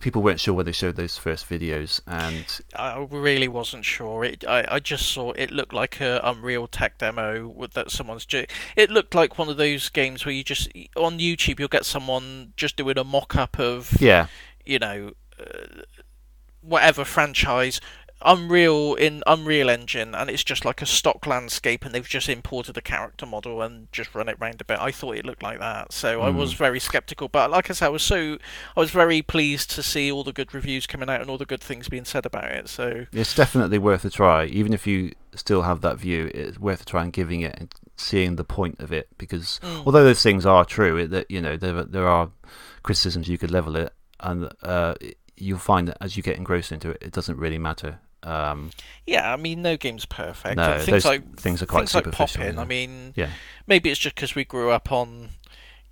people 0.00 0.22
weren't 0.22 0.40
sure 0.40 0.54
when 0.54 0.66
they 0.66 0.72
showed 0.72 0.96
those 0.96 1.16
first 1.16 1.48
videos 1.48 2.00
and 2.06 2.60
I 2.74 3.06
really 3.10 3.48
wasn't 3.48 3.84
sure. 3.84 4.24
It, 4.24 4.44
I, 4.46 4.66
I 4.68 4.78
just 4.80 5.10
saw 5.10 5.32
it 5.32 5.50
looked 5.50 5.72
like 5.72 6.00
a 6.00 6.20
Unreal 6.24 6.66
Tech 6.66 6.98
demo 6.98 7.48
with 7.48 7.74
that 7.74 7.90
someone's. 7.90 8.26
Ju- 8.26 8.46
it 8.76 8.90
looked 8.90 9.14
like 9.14 9.38
one 9.38 9.48
of 9.48 9.56
those 9.56 9.88
games 9.88 10.24
where 10.24 10.34
you 10.34 10.42
just 10.44 10.68
on 10.96 11.18
YouTube 11.18 11.58
you'll 11.58 11.68
get 11.68 11.84
someone 11.84 12.52
just 12.56 12.76
doing 12.76 12.98
a 12.98 13.04
mock-up 13.04 13.58
of 13.58 14.00
yeah 14.00 14.26
you 14.64 14.78
know 14.78 15.12
uh, 15.38 15.82
whatever 16.62 17.04
franchise. 17.04 17.80
Unreal 18.22 18.94
in 18.94 19.22
Unreal 19.26 19.70
Engine, 19.70 20.14
and 20.14 20.28
it's 20.28 20.44
just 20.44 20.64
like 20.64 20.82
a 20.82 20.86
stock 20.86 21.26
landscape, 21.26 21.84
and 21.84 21.94
they've 21.94 22.06
just 22.08 22.28
imported 22.28 22.76
a 22.76 22.82
character 22.82 23.26
model 23.26 23.62
and 23.62 23.90
just 23.92 24.14
run 24.14 24.28
it 24.28 24.36
round 24.38 24.60
a 24.60 24.64
bit. 24.64 24.78
I 24.78 24.90
thought 24.90 25.16
it 25.16 25.24
looked 25.24 25.42
like 25.42 25.58
that, 25.58 25.92
so 25.92 26.20
I 26.20 26.30
was 26.30 26.52
very 26.52 26.80
skeptical. 26.80 27.28
But 27.28 27.50
like 27.50 27.70
I 27.70 27.72
said, 27.72 27.86
I 27.86 27.90
was 27.90 28.02
so 28.02 28.38
I 28.76 28.80
was 28.80 28.90
very 28.90 29.22
pleased 29.22 29.70
to 29.72 29.82
see 29.82 30.10
all 30.12 30.24
the 30.24 30.32
good 30.32 30.52
reviews 30.54 30.86
coming 30.86 31.08
out 31.08 31.20
and 31.20 31.30
all 31.30 31.38
the 31.38 31.46
good 31.46 31.62
things 31.62 31.88
being 31.88 32.04
said 32.04 32.26
about 32.26 32.50
it. 32.50 32.68
So 32.68 33.06
it's 33.12 33.34
definitely 33.34 33.78
worth 33.78 34.04
a 34.04 34.10
try 34.10 34.44
even 34.46 34.72
if 34.72 34.86
you 34.86 35.12
still 35.34 35.62
have 35.62 35.80
that 35.80 35.96
view 35.96 36.30
it's 36.34 36.58
worth 36.58 36.82
a 36.82 36.84
try 36.84 37.02
and 37.04 37.12
giving 37.12 37.40
it 37.40 37.54
and 37.58 37.72
seeing 37.96 38.34
the 38.36 38.44
point 38.44 38.80
of 38.80 38.92
it 38.92 39.08
because 39.16 39.60
Mm. 39.62 39.84
although 39.86 40.02
those 40.02 40.22
things 40.22 40.44
are 40.44 40.64
true 40.64 41.06
that 41.06 41.30
you 41.30 41.40
know 41.40 41.56
there 41.56 41.84
there 41.84 42.08
are 42.08 42.30
criticisms 42.82 43.28
you 43.28 43.38
could 43.38 43.50
level 43.50 43.76
it 43.76 43.92
and 44.20 44.50
uh, 44.62 44.94
you'll 45.36 45.58
find 45.58 45.86
that 45.88 45.96
as 46.00 46.16
you 46.16 46.22
get 46.22 46.36
engrossed 46.36 46.72
into 46.72 46.90
it 46.90 46.98
it 47.00 47.12
doesn't 47.12 47.38
really 47.38 47.58
matter 47.58 48.00
um, 48.22 48.70
yeah, 49.06 49.32
I 49.32 49.36
mean, 49.36 49.62
no 49.62 49.76
game's 49.76 50.06
perfect. 50.06 50.56
No, 50.56 50.72
and 50.72 50.82
things 50.82 51.04
like 51.04 51.36
things 51.36 51.62
are 51.62 51.66
quite 51.66 51.88
things 51.88 51.94
like 51.94 52.36
yeah. 52.36 52.60
I 52.60 52.64
mean, 52.64 53.12
yeah 53.16 53.30
maybe 53.66 53.90
it's 53.90 54.00
just 54.00 54.14
because 54.14 54.34
we 54.34 54.44
grew 54.44 54.70
up 54.70 54.92
on. 54.92 55.30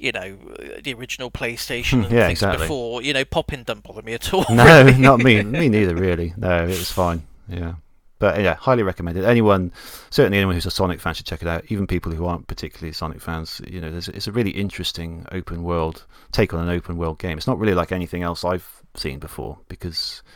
You 0.01 0.13
know 0.13 0.39
the 0.81 0.95
original 0.95 1.29
PlayStation 1.29 2.05
and 2.05 2.13
Yeah, 2.13 2.29
things 2.29 2.39
exactly. 2.39 2.67
before. 2.67 3.03
You 3.03 3.13
know, 3.15 3.25
pop-in 3.25 3.65
don't 3.65 3.83
bother 3.83 4.01
me 4.01 4.15
at 4.15 4.33
all. 4.33 4.45
no 4.51 4.85
really. 4.85 4.97
not 4.97 5.19
me 5.19 5.43
me 5.43 5.69
neither 5.69 5.97
really 5.97 6.35
no 6.37 6.63
it 6.63 6.69
was 6.69 6.93
fine 6.93 7.27
yeah 7.49 7.75
but 8.21 8.41
yeah 8.41 8.55
highly 8.55 8.85
recommended 8.85 9.25
anyone 9.25 9.73
certainly 10.11 10.39
anyone 10.39 10.55
who's 10.55 10.67
a 10.67 10.71
Sonic 10.71 11.01
fan 11.01 11.15
should 11.15 11.27
check 11.27 11.43
it 11.43 11.49
out 11.49 11.65
even 11.69 11.85
people 11.89 12.13
who 12.13 12.27
aren't 12.27 12.47
particularly 12.47 12.93
Sonic 12.93 13.21
fans 13.21 13.61
you 13.67 13.81
know 13.81 13.91
there's, 13.91 14.09
it's 14.09 14.29
a 14.29 14.33
really 14.33 14.51
interesting 14.53 15.27
open 15.33 15.65
world 15.65 16.05
take 16.31 16.55
on 16.55 16.61
an 16.61 16.69
open 16.69 16.97
world 16.97 17.19
game 17.19 17.37
it's 17.37 17.49
not 17.49 17.59
really 17.59 17.75
like 17.75 17.91
anything 17.91 18.23
else 18.23 18.45
I've 18.45 18.85
seen 18.95 19.19
before 19.19 19.59
because 19.69 20.23
uh, 20.27 20.29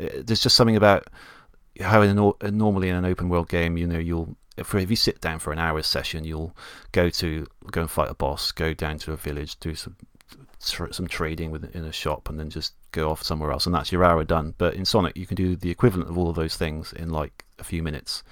Uh, 0.00 0.08
there's 0.24 0.40
just 0.40 0.56
something 0.56 0.76
about 0.76 1.08
how 1.80 2.02
in 2.02 2.18
an, 2.18 2.18
uh, 2.18 2.50
normally 2.50 2.88
in 2.88 2.94
an 2.94 3.04
open 3.04 3.28
world 3.28 3.48
game 3.48 3.76
you 3.76 3.86
know 3.86 3.98
you'll 3.98 4.36
if, 4.56 4.74
if 4.74 4.90
you 4.90 4.96
sit 4.96 5.20
down 5.20 5.38
for 5.38 5.52
an 5.52 5.58
hour's 5.58 5.86
session 5.86 6.24
you'll 6.24 6.54
go 6.92 7.08
to 7.08 7.46
go 7.70 7.80
and 7.80 7.90
fight 7.90 8.10
a 8.10 8.14
boss 8.14 8.52
go 8.52 8.74
down 8.74 8.98
to 8.98 9.12
a 9.12 9.16
village 9.16 9.58
do 9.60 9.74
some 9.74 9.96
some 10.62 11.08
trading 11.08 11.50
with 11.50 11.74
in 11.74 11.84
a 11.84 11.92
shop 11.92 12.28
and 12.28 12.38
then 12.38 12.48
just 12.48 12.74
go 12.92 13.10
off 13.10 13.22
somewhere 13.22 13.50
else, 13.50 13.66
and 13.66 13.74
that's 13.74 13.90
your 13.90 14.04
hour 14.04 14.22
done. 14.22 14.54
But 14.58 14.74
in 14.74 14.84
Sonic, 14.84 15.16
you 15.16 15.26
can 15.26 15.34
do 15.34 15.56
the 15.56 15.70
equivalent 15.70 16.10
of 16.10 16.16
all 16.16 16.28
of 16.28 16.36
those 16.36 16.56
things 16.56 16.92
in 16.92 17.10
like 17.10 17.44
a 17.58 17.64
few 17.64 17.82
minutes, 17.82 18.22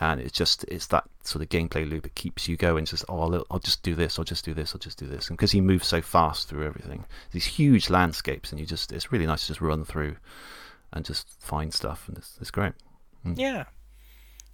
and 0.00 0.20
it's 0.20 0.32
just 0.32 0.64
it's 0.64 0.88
that 0.88 1.04
sort 1.24 1.42
of 1.42 1.48
gameplay 1.48 1.88
loop. 1.88 2.04
It 2.04 2.14
keeps 2.14 2.48
you 2.48 2.56
going. 2.56 2.84
Just 2.84 3.04
oh, 3.08 3.20
I'll, 3.20 3.46
I'll 3.50 3.58
just 3.58 3.82
do 3.82 3.94
this, 3.94 4.18
I'll 4.18 4.24
just 4.24 4.44
do 4.44 4.54
this, 4.54 4.74
I'll 4.74 4.80
just 4.80 4.98
do 4.98 5.06
this, 5.06 5.28
and 5.28 5.38
because 5.38 5.52
he 5.52 5.60
moves 5.60 5.86
so 5.86 6.02
fast 6.02 6.48
through 6.48 6.66
everything, 6.66 7.04
these 7.30 7.46
huge 7.46 7.88
landscapes, 7.88 8.50
and 8.50 8.60
you 8.60 8.66
just 8.66 8.92
it's 8.92 9.12
really 9.12 9.26
nice 9.26 9.42
to 9.42 9.48
just 9.48 9.60
run 9.60 9.84
through 9.84 10.16
and 10.92 11.04
just 11.04 11.28
find 11.40 11.72
stuff, 11.72 12.08
and 12.08 12.18
it's 12.18 12.36
it's 12.40 12.50
great. 12.50 12.72
Yeah. 13.24 13.64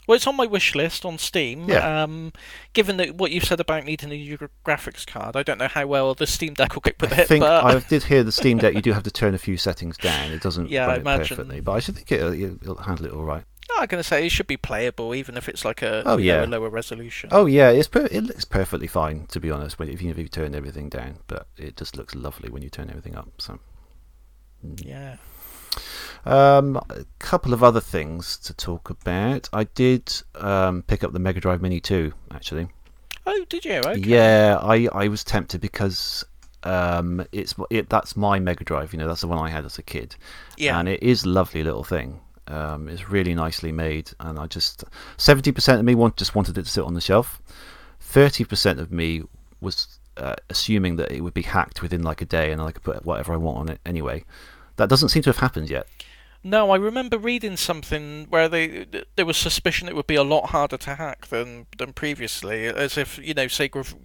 Well, 0.07 0.17
it's 0.17 0.27
on 0.27 0.37
my 0.37 0.45
wish 0.45 0.75
list 0.75 1.07
on 1.07 1.17
Steam. 1.17 1.67
Yeah. 1.67 2.03
Um, 2.03 2.33
given 2.75 2.99
that 2.99 3.15
what 3.15 3.31
you've 3.31 3.45
said 3.45 3.59
about 3.59 3.85
needing 3.85 4.11
a 4.13 4.15
new 4.17 4.37
graphics 4.67 5.07
card, 5.07 5.35
I 5.35 5.43
don't 5.43 5.57
know 5.59 5.69
how 5.69 5.87
well 5.87 6.13
the 6.13 6.27
Steam 6.27 6.53
Deck 6.53 6.75
will 6.75 6.83
cope 6.83 7.01
with 7.01 7.15
I 7.15 7.23
it. 7.23 7.29
think 7.29 7.41
but 7.43 7.65
I 7.65 7.79
did 7.79 8.03
hear 8.03 8.23
the 8.23 8.33
Steam 8.33 8.59
Deck. 8.59 8.75
You 8.75 8.83
do 8.83 8.93
have 8.93 9.05
to 9.05 9.11
turn 9.11 9.35
a 9.35 9.39
few 9.39 9.57
settings 9.57 9.97
down. 9.97 10.31
It 10.31 10.43
doesn't 10.43 10.69
Yeah, 10.71 10.85
I 10.85 10.87
run 10.89 10.97
it 10.97 11.01
imagine. 11.01 11.37
perfectly, 11.37 11.61
but 11.61 11.73
I 11.73 11.79
should 11.81 11.95
think 11.95 12.13
it'll, 12.13 12.33
it'll 12.35 12.77
handle 12.77 13.07
it 13.07 13.13
all 13.13 13.25
right. 13.25 13.45
I'm 13.79 13.87
going 13.87 14.03
to 14.03 14.07
say 14.07 14.27
it 14.27 14.29
should 14.31 14.47
be 14.47 14.59
playable, 14.59 15.15
even 15.15 15.37
if 15.39 15.49
it's 15.49 15.65
like 15.65 15.81
a, 15.83 16.03
Oh, 16.05 16.17
you 16.19 16.33
know, 16.33 16.45
a 16.45 16.47
lower 16.47 16.69
resolution. 16.69 17.31
Oh 17.33 17.47
yeah, 17.47 17.71
it's 17.71 17.89
per- 17.89 18.09
it 18.11 18.23
looks 18.25 18.45
perfectly 18.45 18.87
fine 18.87 19.27
to 19.29 19.41
be 19.41 19.51
honest. 19.51 19.79
When 19.79 19.89
if 19.89 20.03
you, 20.03 20.11
if 20.11 20.19
you 20.19 20.29
turn 20.29 20.55
everything 20.55 20.91
down, 20.91 21.21
but 21.29 21.47
it 21.57 21.77
just 21.79 21.97
looks 21.97 22.15
lovely 22.15 22.51
when 22.51 22.61
you 22.63 22.69
turn 22.69 22.91
everything 22.91 23.15
up. 23.17 23.31
So, 23.39 23.59
Yeah. 24.77 25.17
Um, 26.25 26.77
a 26.91 27.05
couple 27.19 27.53
of 27.53 27.63
other 27.63 27.81
things 27.81 28.37
to 28.39 28.55
talk 28.55 28.91
about. 28.91 29.49
I 29.53 29.65
did 29.65 30.13
um, 30.37 30.83
pick 30.83 31.05
up 31.05 31.13
the 31.13 31.19
Mega 31.19 31.41
Drive 31.41 31.63
Mini 31.63 31.81
2 31.81 32.13
actually. 32.33 32.69
Oh, 33.27 33.45
did 33.49 33.65
you? 33.65 33.79
Okay. 33.79 34.01
Yeah, 34.01 34.59
I 34.61 34.89
I 34.93 35.09
was 35.09 35.25
tempted 35.25 35.61
because 35.61 36.25
um, 36.63 37.25
it's 37.33 37.55
it 37.71 37.89
that's 37.89 38.17
my 38.17 38.39
Mega 38.39 38.65
Drive. 38.65 38.93
You 38.93 38.99
know, 38.99 39.09
that's 39.09 39.23
the 39.23 39.29
one 39.29 39.39
I 39.39 39.49
had 39.49 39.65
as 39.65 39.79
a 39.79 39.83
kid. 39.83 40.17
Yeah. 40.57 40.79
and 40.79 40.89
it 40.89 41.03
is 41.03 41.25
a 41.25 41.29
lovely 41.29 41.63
little 41.63 41.85
thing. 41.85 42.21
Um, 42.47 42.89
it's 42.89 43.09
really 43.09 43.35
nicely 43.35 43.73
made, 43.73 44.11
and 44.21 44.39
I 44.39 44.47
just 44.47 44.85
seventy 45.17 45.53
percent 45.53 45.79
of 45.79 45.87
me 45.87 45.95
want 45.95 46.17
just 46.17 46.35
wanted 46.35 46.59
it 46.59 46.65
to 46.65 46.71
sit 46.71 46.85
on 46.85 46.95
the 46.95 47.01
shelf. 47.01 47.41
Thirty 48.01 48.45
percent 48.45 48.79
of 48.79 48.93
me 48.93 49.23
was 49.61 49.99
uh, 50.19 50.37
assuming 50.51 50.97
that 50.97 51.11
it 51.11 51.23
would 51.23 51.35
be 51.35 51.43
hacked 51.43 51.81
within 51.81 52.03
like 52.03 52.21
a 52.21 52.27
day, 52.27 52.53
and 52.53 52.61
I 52.61 52.73
could 52.73 52.83
put 52.83 53.05
whatever 53.07 53.33
I 53.33 53.37
want 53.37 53.59
on 53.59 53.69
it 53.71 53.81
anyway. 53.87 54.25
That 54.77 54.89
doesn't 54.89 55.09
seem 55.09 55.23
to 55.23 55.31
have 55.31 55.39
happened 55.39 55.71
yet. 55.71 55.87
No, 56.47 56.71
I 56.71 56.77
remember 56.77 57.17
reading 57.17 57.57
something 57.57 58.27
where 58.29 58.51
they 58.51 58.87
there 59.17 59.25
was 59.25 59.39
suspicion 59.39 59.89
it 59.89 59.97
would 59.97 60.07
be 60.07 60.15
a 60.15 60.23
lot 60.23 60.51
harder 60.51 60.77
to 60.77 60.95
hack 60.97 61.29
than 61.29 61.67
than 61.79 61.95
previously, 61.95 62.67
as 62.67 62.99
if 62.99 63.19
you 63.19 63.33
know 63.33 63.47
Sega 63.47 63.77
have 63.77 63.97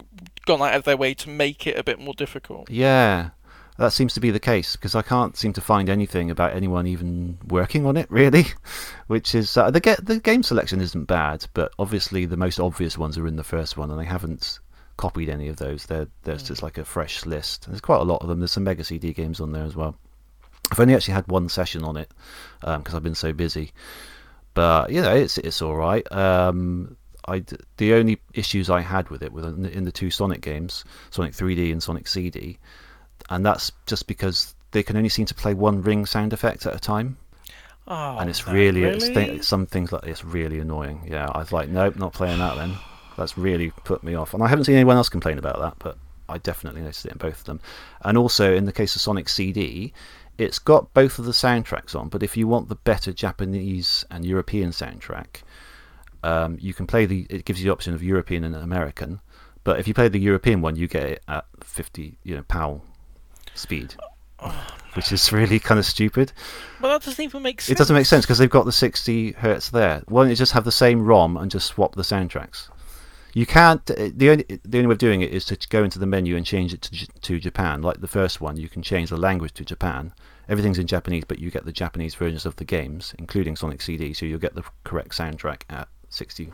gone 0.46 0.62
out 0.62 0.74
of 0.74 0.84
their 0.84 0.96
way 0.96 1.12
to 1.12 1.28
make 1.28 1.66
it 1.66 1.78
a 1.78 1.84
bit 1.84 2.00
more 2.00 2.14
difficult. 2.14 2.70
Yeah, 2.70 3.30
that 3.76 3.92
seems 3.92 4.14
to 4.14 4.20
be 4.20 4.30
the 4.30 4.40
case 4.40 4.74
because 4.74 4.94
I 4.94 5.02
can't 5.02 5.36
seem 5.36 5.52
to 5.52 5.60
find 5.60 5.90
anything 5.90 6.30
about 6.30 6.56
anyone 6.56 6.86
even 6.86 7.36
working 7.46 7.84
on 7.84 7.98
it 7.98 8.10
really. 8.10 8.46
Which 9.06 9.34
is 9.34 9.54
uh, 9.58 9.70
the 9.70 9.80
get 9.80 10.06
the 10.06 10.18
game 10.18 10.42
selection 10.42 10.80
isn't 10.80 11.04
bad, 11.04 11.46
but 11.52 11.72
obviously 11.78 12.24
the 12.24 12.38
most 12.38 12.58
obvious 12.58 12.96
ones 12.96 13.18
are 13.18 13.26
in 13.26 13.36
the 13.36 13.44
first 13.44 13.76
one, 13.76 13.90
and 13.90 14.00
they 14.00 14.06
haven't 14.06 14.60
copied 14.96 15.28
any 15.28 15.48
of 15.48 15.56
those. 15.56 15.84
They're 15.84 16.08
there's 16.22 16.42
just 16.42 16.62
like 16.62 16.78
a 16.78 16.86
fresh 16.86 17.26
list. 17.26 17.66
There's 17.68 17.82
quite 17.82 18.00
a 18.00 18.04
lot 18.04 18.22
of 18.22 18.28
them. 18.28 18.40
There's 18.40 18.52
some 18.52 18.64
Mega 18.64 18.82
CD 18.82 19.12
games 19.12 19.40
on 19.40 19.52
there 19.52 19.64
as 19.64 19.76
well. 19.76 19.98
I've 20.70 20.80
only 20.80 20.94
actually 20.94 21.14
had 21.14 21.26
one 21.28 21.48
session 21.48 21.84
on 21.84 21.96
it 21.96 22.10
because 22.60 22.94
I've 22.94 23.02
been 23.02 23.14
so 23.14 23.32
busy, 23.32 23.72
but 24.54 24.90
you 24.90 25.00
know 25.00 25.14
it's 25.14 25.38
it's 25.38 25.62
all 25.62 25.76
right. 25.76 26.10
Um, 26.12 26.96
I 27.28 27.44
the 27.76 27.94
only 27.94 28.20
issues 28.34 28.70
I 28.70 28.80
had 28.80 29.08
with 29.10 29.22
it 29.22 29.32
were 29.32 29.46
in 29.48 29.62
the, 29.62 29.70
in 29.70 29.84
the 29.84 29.92
two 29.92 30.10
Sonic 30.10 30.40
games, 30.40 30.84
Sonic 31.10 31.32
3D 31.32 31.70
and 31.72 31.82
Sonic 31.82 32.06
CD, 32.08 32.58
and 33.28 33.44
that's 33.44 33.72
just 33.86 34.06
because 34.06 34.54
they 34.72 34.82
can 34.82 34.96
only 34.96 35.08
seem 35.08 35.26
to 35.26 35.34
play 35.34 35.54
one 35.54 35.82
ring 35.82 36.06
sound 36.06 36.32
effect 36.32 36.64
at 36.66 36.74
a 36.74 36.78
time, 36.78 37.18
Oh, 37.88 38.18
and 38.18 38.30
it's 38.30 38.46
no, 38.46 38.52
really, 38.52 38.84
It's 38.84 39.08
th- 39.08 39.42
some 39.42 39.66
things 39.66 39.90
like 39.92 40.02
this 40.02 40.24
really 40.24 40.60
annoying. 40.60 41.06
Yeah, 41.10 41.26
I 41.34 41.38
was 41.38 41.50
like, 41.50 41.68
nope, 41.68 41.96
not 41.96 42.12
playing 42.12 42.38
that 42.38 42.56
then. 42.56 42.74
That's 43.16 43.36
really 43.36 43.70
put 43.84 44.04
me 44.04 44.14
off, 44.14 44.32
and 44.32 44.42
I 44.42 44.48
haven't 44.48 44.64
seen 44.64 44.76
anyone 44.76 44.96
else 44.96 45.08
complain 45.08 45.38
about 45.38 45.58
that, 45.58 45.74
but 45.80 45.98
I 46.28 46.38
definitely 46.38 46.82
noticed 46.82 47.04
it 47.04 47.12
in 47.12 47.18
both 47.18 47.40
of 47.40 47.44
them. 47.44 47.60
And 48.02 48.16
also 48.16 48.54
in 48.54 48.64
the 48.64 48.72
case 48.72 48.94
of 48.94 49.02
Sonic 49.02 49.28
CD, 49.28 49.92
it's 50.40 50.58
got 50.58 50.92
both 50.94 51.18
of 51.18 51.24
the 51.24 51.32
soundtracks 51.32 51.94
on, 51.94 52.08
but 52.08 52.22
if 52.22 52.36
you 52.36 52.48
want 52.48 52.68
the 52.68 52.74
better 52.76 53.12
Japanese 53.12 54.04
and 54.10 54.24
European 54.24 54.70
soundtrack, 54.70 55.42
um, 56.22 56.56
you 56.60 56.74
can 56.74 56.86
play 56.86 57.06
the. 57.06 57.26
It 57.30 57.44
gives 57.44 57.60
you 57.60 57.66
the 57.68 57.72
option 57.72 57.94
of 57.94 58.02
European 58.02 58.44
and 58.44 58.54
American, 58.54 59.20
but 59.64 59.78
if 59.78 59.86
you 59.88 59.94
play 59.94 60.08
the 60.08 60.18
European 60.18 60.60
one, 60.62 60.76
you 60.76 60.88
get 60.88 61.04
it 61.04 61.22
at 61.28 61.44
50, 61.62 62.18
you 62.24 62.34
know, 62.36 62.42
PAL 62.42 62.82
speed, 63.54 63.94
which 64.94 65.12
is 65.12 65.32
really 65.32 65.58
kind 65.58 65.78
of 65.78 65.86
stupid. 65.86 66.32
Well, 66.80 66.92
that 66.92 67.04
doesn't 67.04 67.22
even 67.24 67.42
make 67.42 67.60
sense. 67.60 67.70
It 67.70 67.78
doesn't 67.78 67.94
make 67.94 68.06
sense 68.06 68.24
because 68.24 68.38
they've 68.38 68.50
got 68.50 68.64
the 68.66 68.72
60 68.72 69.32
hertz 69.32 69.70
there. 69.70 70.02
Why 70.08 70.22
don't 70.22 70.30
you 70.30 70.36
just 70.36 70.52
have 70.52 70.64
the 70.64 70.72
same 70.72 71.02
ROM 71.04 71.36
and 71.36 71.50
just 71.50 71.66
swap 71.66 71.94
the 71.94 72.02
soundtracks? 72.02 72.68
You 73.32 73.46
can't. 73.46 73.88
uh, 73.90 74.10
The 74.14 74.30
only 74.30 74.44
the 74.64 74.78
only 74.78 74.88
way 74.88 74.92
of 74.92 74.98
doing 74.98 75.22
it 75.22 75.30
is 75.32 75.44
to 75.46 75.56
go 75.68 75.84
into 75.84 75.98
the 76.00 76.06
menu 76.06 76.36
and 76.36 76.44
change 76.44 76.74
it 76.74 76.82
to 76.82 76.90
J- 76.92 77.06
to 77.22 77.38
Japan. 77.38 77.80
Like 77.80 78.00
the 78.00 78.08
first 78.08 78.40
one, 78.40 78.56
you 78.56 78.68
can 78.68 78.82
change 78.82 79.10
the 79.10 79.16
language 79.16 79.54
to 79.54 79.64
Japan. 79.64 80.12
Everything's 80.50 80.78
in 80.78 80.86
Japanese, 80.86 81.24
but 81.26 81.38
you 81.38 81.50
get 81.50 81.64
the 81.64 81.72
Japanese 81.72 82.14
versions 82.14 82.44
of 82.44 82.56
the 82.56 82.64
games, 82.64 83.14
including 83.18 83.56
Sonic 83.56 83.80
CD, 83.80 84.12
so 84.12 84.26
you'll 84.26 84.38
get 84.40 84.54
the 84.54 84.64
correct 84.84 85.12
soundtrack 85.12 85.62
at 85.70 85.88
60 86.10 86.52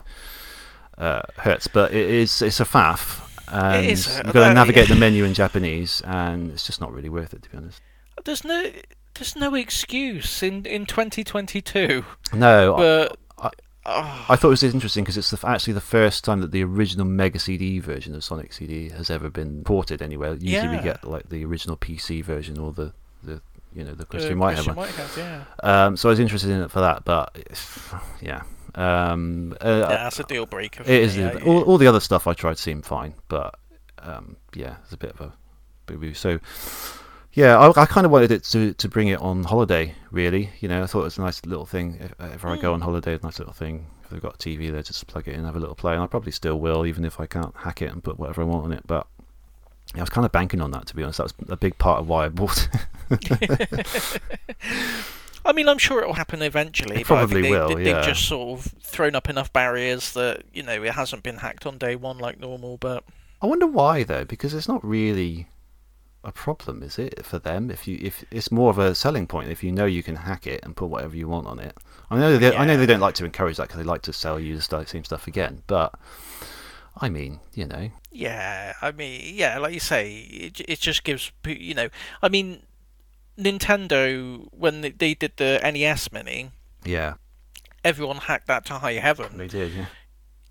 uh, 0.99 1.23
hertz. 1.39 1.67
But 1.67 1.93
it 1.93 2.09
is 2.11 2.43
it's 2.43 2.61
a 2.61 2.65
faff, 2.65 3.21
and 3.51 3.87
is, 3.87 4.07
uh, 4.07 4.23
you've 4.25 4.35
got 4.35 4.49
to 4.49 4.55
navigate 4.55 4.89
the 4.89 4.95
menu 4.97 5.25
in 5.25 5.35
Japanese, 5.35 6.03
and 6.05 6.51
it's 6.53 6.67
just 6.67 6.81
not 6.81 6.93
really 6.93 7.09
worth 7.09 7.35
it 7.35 7.43
to 7.43 7.51
be 7.51 7.57
honest. 7.57 7.81
There's 8.25 8.45
no, 8.45 8.71
there's 9.15 9.35
no 9.37 9.55
excuse 9.55 10.43
in 10.43 10.65
in 10.67 10.87
2022. 10.87 12.05
No, 12.35 12.75
But 12.77 13.17
I- 13.39 13.51
oh, 13.87 14.27
I 14.29 14.37
thought 14.37 14.49
it 14.49 14.51
was 14.51 14.63
interesting 14.63 15.05
because 15.05 15.17
it's 15.17 15.31
the, 15.31 15.47
actually 15.49 15.73
the 15.75 15.81
first 15.81 16.25
time 16.25 16.41
that 16.41 16.51
the 16.51 16.65
original 16.65 17.07
Mega 17.07 17.39
CD 17.39 17.79
version 17.79 18.15
of 18.15 18.25
Sonic 18.25 18.53
CD 18.53 18.89
has 18.91 19.11
ever 19.11 19.31
been 19.31 19.65
ported 19.65 20.03
anywhere. 20.03 20.35
Usually 20.35 20.77
we 20.77 20.83
get 20.83 21.05
like 21.05 21.29
the 21.29 21.45
original 21.45 21.77
PC 21.77 22.23
version 22.25 22.59
or 22.59 22.73
the, 22.73 22.93
the 23.23 23.41
you 23.77 23.85
know 23.85 23.93
the 23.95 24.03
uh, 24.03 24.07
Christian 24.07 24.39
Whitehead 24.39 24.65
Christian 24.65 24.75
one. 24.77 24.87
Whitehead, 24.89 25.45
yeah. 25.63 25.85
Um, 25.87 25.97
so 25.97 26.09
I 26.09 26.11
was 26.11 26.21
interested 26.21 26.51
in 26.51 26.63
it 26.63 26.71
for 26.71 26.81
that, 26.81 27.05
but 27.05 27.31
it's- 27.37 27.79
yeah, 28.21 28.43
um, 28.75 29.57
uh, 29.61 29.69
yeah, 29.69 29.87
that's 29.89 30.19
a 30.21 30.25
deal 30.25 30.47
breaker. 30.47 30.83
For 30.85 30.91
it 30.91 31.03
is. 31.03 31.17
me. 31.17 31.25
a- 31.25 31.39
I- 31.39 31.43
all, 31.43 31.63
all 31.63 31.79
the 31.79 31.87
other 31.87 32.01
stuff 32.01 32.27
I 32.27 32.33
tried 32.35 32.59
seemed 32.59 32.85
fine, 32.87 33.15
but 33.29 33.55
um, 34.03 34.37
yeah, 34.55 34.77
it's 34.85 34.93
a 34.93 34.97
bit 34.97 35.11
of 35.13 35.21
a 35.21 35.33
boo 35.87 35.99
boo. 35.99 36.15
So. 36.15 36.41
Yeah, 37.33 37.59
I, 37.59 37.83
I 37.83 37.85
kind 37.85 38.07
of 38.07 38.11
wanted 38.11 38.31
it 38.33 38.45
to, 38.45 38.73
to 38.73 38.89
bring 38.89 39.09
it 39.09 39.21
on 39.21 39.45
holiday. 39.45 39.95
Really, 40.11 40.49
you 40.61 40.69
know, 40.69 40.83
I 40.83 40.87
thought 40.87 41.01
it 41.01 41.05
was 41.05 41.19
a 41.19 41.21
nice 41.21 41.45
little 41.45 41.67
thing. 41.67 41.99
If, 42.01 42.15
if 42.33 42.45
I 42.47 42.57
go 42.57 42.71
Mm. 42.71 42.75
on 42.77 42.81
holiday, 42.81 43.13
a 43.15 43.19
nice 43.23 43.39
little 43.39 43.53
thing. 43.53 43.89
If 44.03 44.09
they've 44.09 44.23
got 44.23 44.37
a 44.37 44.39
TV 44.39 44.73
there, 44.73 44.81
just 44.83 45.07
plug 45.07 45.29
it 45.29 45.35
in, 45.35 45.45
have 45.45 45.55
a 45.55 45.61
little 45.61 45.75
play, 45.75 45.93
and 45.93 46.03
I 46.03 46.07
probably 46.07 46.33
still 46.33 46.59
will, 46.59 46.87
even 46.87 47.05
if 47.05 47.21
I 47.21 47.27
can't 47.27 47.55
hack 47.55 47.83
it 47.83 47.93
and 47.93 48.03
put 48.03 48.19
whatever 48.19 48.41
I 48.41 48.47
want 48.47 48.65
on 48.65 48.73
it. 48.73 48.87
But 48.87 49.07
yeah, 49.16 49.16
I 49.95 50.01
was 50.01 50.11
kind 50.11 50.25
of 50.25 50.33
banking 50.33 50.61
on 50.61 50.71
that, 50.73 50.87
to 50.87 50.97
be 50.97 51.03
honest. 51.03 51.19
That 51.19 51.33
was 51.39 51.51
a 51.51 51.57
big 51.57 51.79
part 51.79 52.01
of 52.01 52.09
why 52.09 52.27
I 52.27 52.29
bought 52.29 52.69
it. 53.11 54.21
I 55.45 55.53
mean, 55.53 55.69
I'm 55.69 55.79
sure 55.79 56.03
it'll 56.03 56.15
happen 56.15 56.43
eventually. 56.43 57.01
It 57.01 57.07
probably 57.07 57.43
they, 57.43 57.51
will, 57.51 57.69
they, 57.69 57.85
They've 57.85 58.05
just 58.05 58.27
sort 58.27 58.59
of 58.59 58.65
thrown 58.83 59.15
up 59.15 59.29
enough 59.31 59.53
barriers 59.53 60.13
that 60.15 60.43
you 60.53 60.63
know 60.63 60.83
it 60.83 60.93
hasn't 60.93 61.23
been 61.23 61.37
hacked 61.37 61.67
on 61.67 61.79
day 61.79 61.95
one 61.95 62.19
like 62.19 62.41
normal. 62.41 62.77
But 62.79 63.05
I 63.41 63.47
wonder 63.47 63.67
why 63.67 64.03
though, 64.03 64.25
because 64.25 64.53
it's 64.55 64.69
not 64.69 64.85
really 64.85 65.47
a 66.25 66.33
problem, 66.33 66.83
is 66.83 66.99
it, 66.99 67.25
for 67.25 67.39
them? 67.39 67.71
If 67.71 67.87
you 67.87 67.99
if 68.03 68.25
it's 68.33 68.51
more 68.51 68.71
of 68.71 68.79
a 68.79 68.95
selling 68.95 69.29
point, 69.29 69.49
if 69.49 69.63
you 69.63 69.71
know 69.71 69.87
you 69.87 70.03
can 70.03 70.17
hack 70.17 70.49
it 70.49 70.61
and 70.65 70.75
put 70.75 70.87
whatever 70.87 71.17
you 71.17 71.29
want 71.29 71.47
on 71.47 71.61
it. 71.61 71.77
I 72.11 72.19
know 72.19 72.37
they, 72.37 72.55
I 72.55 72.65
know 72.67 72.77
they 72.77 72.87
don't 72.87 73.01
like 73.01 73.15
to 73.17 73.25
encourage 73.25 73.57
that 73.57 73.65
because 73.65 73.79
they 73.79 73.85
like 73.85 74.03
to 74.03 74.13
sell 74.13 74.39
you 74.41 74.57
the 74.59 74.85
same 74.87 75.05
stuff 75.05 75.29
again. 75.29 75.63
But 75.69 75.95
I 76.99 77.09
mean, 77.11 77.41
you 77.55 77.67
know, 77.67 77.91
yeah, 78.11 78.73
I 78.81 78.91
mean, 78.93 79.35
yeah, 79.35 79.59
like 79.59 79.75
you 79.75 79.81
say, 79.81 80.13
it, 80.31 80.61
it 80.67 80.81
just 80.81 81.05
gives 81.05 81.31
you 81.47 81.75
know. 81.75 81.89
I 82.23 82.29
mean, 82.29 82.63
Nintendo 83.39 84.47
when 84.51 84.81
they- 84.81 84.91
they 84.91 85.15
did 85.15 85.33
the 85.37 85.61
NES 85.63 86.11
Mini, 86.13 86.51
yeah, 86.85 87.15
everyone 87.85 88.17
hacked 88.19 88.47
that 88.47 88.65
to 88.67 88.75
high 88.79 88.95
heaven. 88.95 89.37
they 89.37 89.49
did. 89.49 89.73
Yeah, 89.73 89.87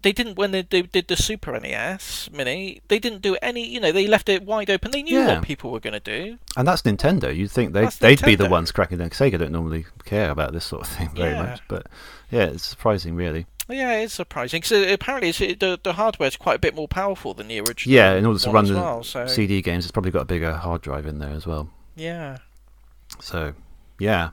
They 0.03 0.12
didn't 0.12 0.38
when 0.38 0.51
they, 0.51 0.62
they 0.62 0.84
did 0.84 1.08
the 1.08 1.15
Super 1.15 1.60
NES 1.60 2.29
Mini. 2.31 2.79
They 2.89 2.99
didn't 2.99 3.23
do 3.23 3.36
any. 3.41 3.67
You 3.67 3.79
know, 3.79 3.91
they 3.91 4.05
left 4.05 4.29
it 4.29 4.43
wide 4.43 4.69
open. 4.69 4.91
They 4.91 5.01
knew 5.01 5.17
Yeah. 5.17 5.34
what 5.39 5.43
people 5.43 5.71
were 5.71 5.79
going 5.79 5.99
to 5.99 5.99
do. 5.99 6.38
and 6.55 6.67
that's 6.67 6.84
Nintendo. 6.84 7.36
You'd 7.36 7.49
think 7.51 7.73
they 7.73 7.88
they'd 7.99 8.21
be 8.23 8.36
the 8.36 8.47
ones 8.47 8.71
cracking 8.71 8.99
down. 8.99 9.10
Sega 9.10 9.39
don't 9.39 9.51
normally 9.51 9.86
care 10.05 10.29
about 10.29 10.53
this 10.53 10.65
sort 10.65 10.84
of 10.84 10.89
thing 10.89 11.10
very 11.15 11.31
Yeah. 11.31 11.41
much, 11.43 11.62
but 11.67 11.88
yeah, 12.29 12.43
it's 12.43 12.65
surprising, 12.65 13.15
really. 13.15 13.47
Yeah, 13.67 13.93
it's 13.99 14.13
surprising 14.13 14.62
because 14.62 14.91
apparently 14.91 15.30
it's, 15.30 15.41
it, 15.41 15.60
the 15.60 15.80
the 15.82 16.23
is 16.23 16.38
quite 16.38 16.58
a 16.58 16.60
bit 16.60 16.75
more 16.75 16.88
powerful 16.88 17.34
than 17.34 17.47
the 17.47 17.60
original. 17.60 17.95
Yeah, 17.95 18.13
in 18.13 18.25
order 18.25 18.39
to 18.39 18.51
run 18.51 18.65
the 18.65 18.75
well, 18.75 19.04
so, 19.04 19.25
CD 19.25 19.62
games, 19.62 19.86
it's 19.86 19.91
probably 19.91 20.12
got 20.12 20.21
a 20.21 20.25
bigger 20.25 20.54
hard 20.54 20.82
drive 20.82 21.06
in 21.06 21.19
there 21.19 21.32
as 21.32 21.47
well. 21.47 21.69
Yeah. 21.95 22.38
So, 23.19 23.54
yeah. 23.99 24.30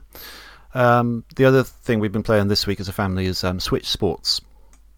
Um, 0.73 1.23
the 1.35 1.45
other 1.45 1.63
thing 1.63 1.99
we've 1.99 2.11
been 2.11 2.23
playing 2.23 2.47
this 2.47 2.67
week 2.67 2.79
as 2.79 2.87
a 2.87 2.93
family 2.93 3.25
is 3.25 3.43
um, 3.43 3.59
Switch 3.59 3.87
Sports, 3.87 4.41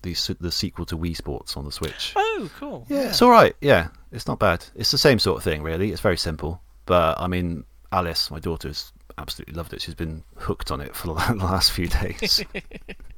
the 0.01 0.15
the 0.39 0.51
sequel 0.51 0.85
to 0.87 0.97
Wii 0.97 1.15
Sports 1.15 1.55
on 1.55 1.65
the 1.65 1.71
Switch. 1.71 2.13
Oh, 2.15 2.49
cool. 2.59 2.85
Yeah, 2.89 3.09
it's 3.09 3.21
all 3.21 3.31
right. 3.31 3.55
Yeah, 3.61 3.89
it's 4.11 4.27
not 4.27 4.39
bad. 4.39 4.65
It's 4.75 4.91
the 4.91 4.97
same 4.97 5.19
sort 5.19 5.37
of 5.37 5.43
thing, 5.43 5.63
really. 5.63 5.91
It's 5.91 6.01
very 6.01 6.17
simple. 6.17 6.61
But 6.85 7.19
I 7.19 7.27
mean, 7.27 7.65
Alice, 7.91 8.29
my 8.31 8.39
daughter, 8.39 8.67
has 8.69 8.91
absolutely 9.17 9.55
loved 9.55 9.73
it. 9.73 9.81
She's 9.81 9.95
been 9.95 10.23
hooked 10.37 10.71
on 10.71 10.81
it 10.81 10.95
for 10.95 11.07
the 11.07 11.13
last 11.35 11.71
few 11.71 11.87
days, 11.87 12.43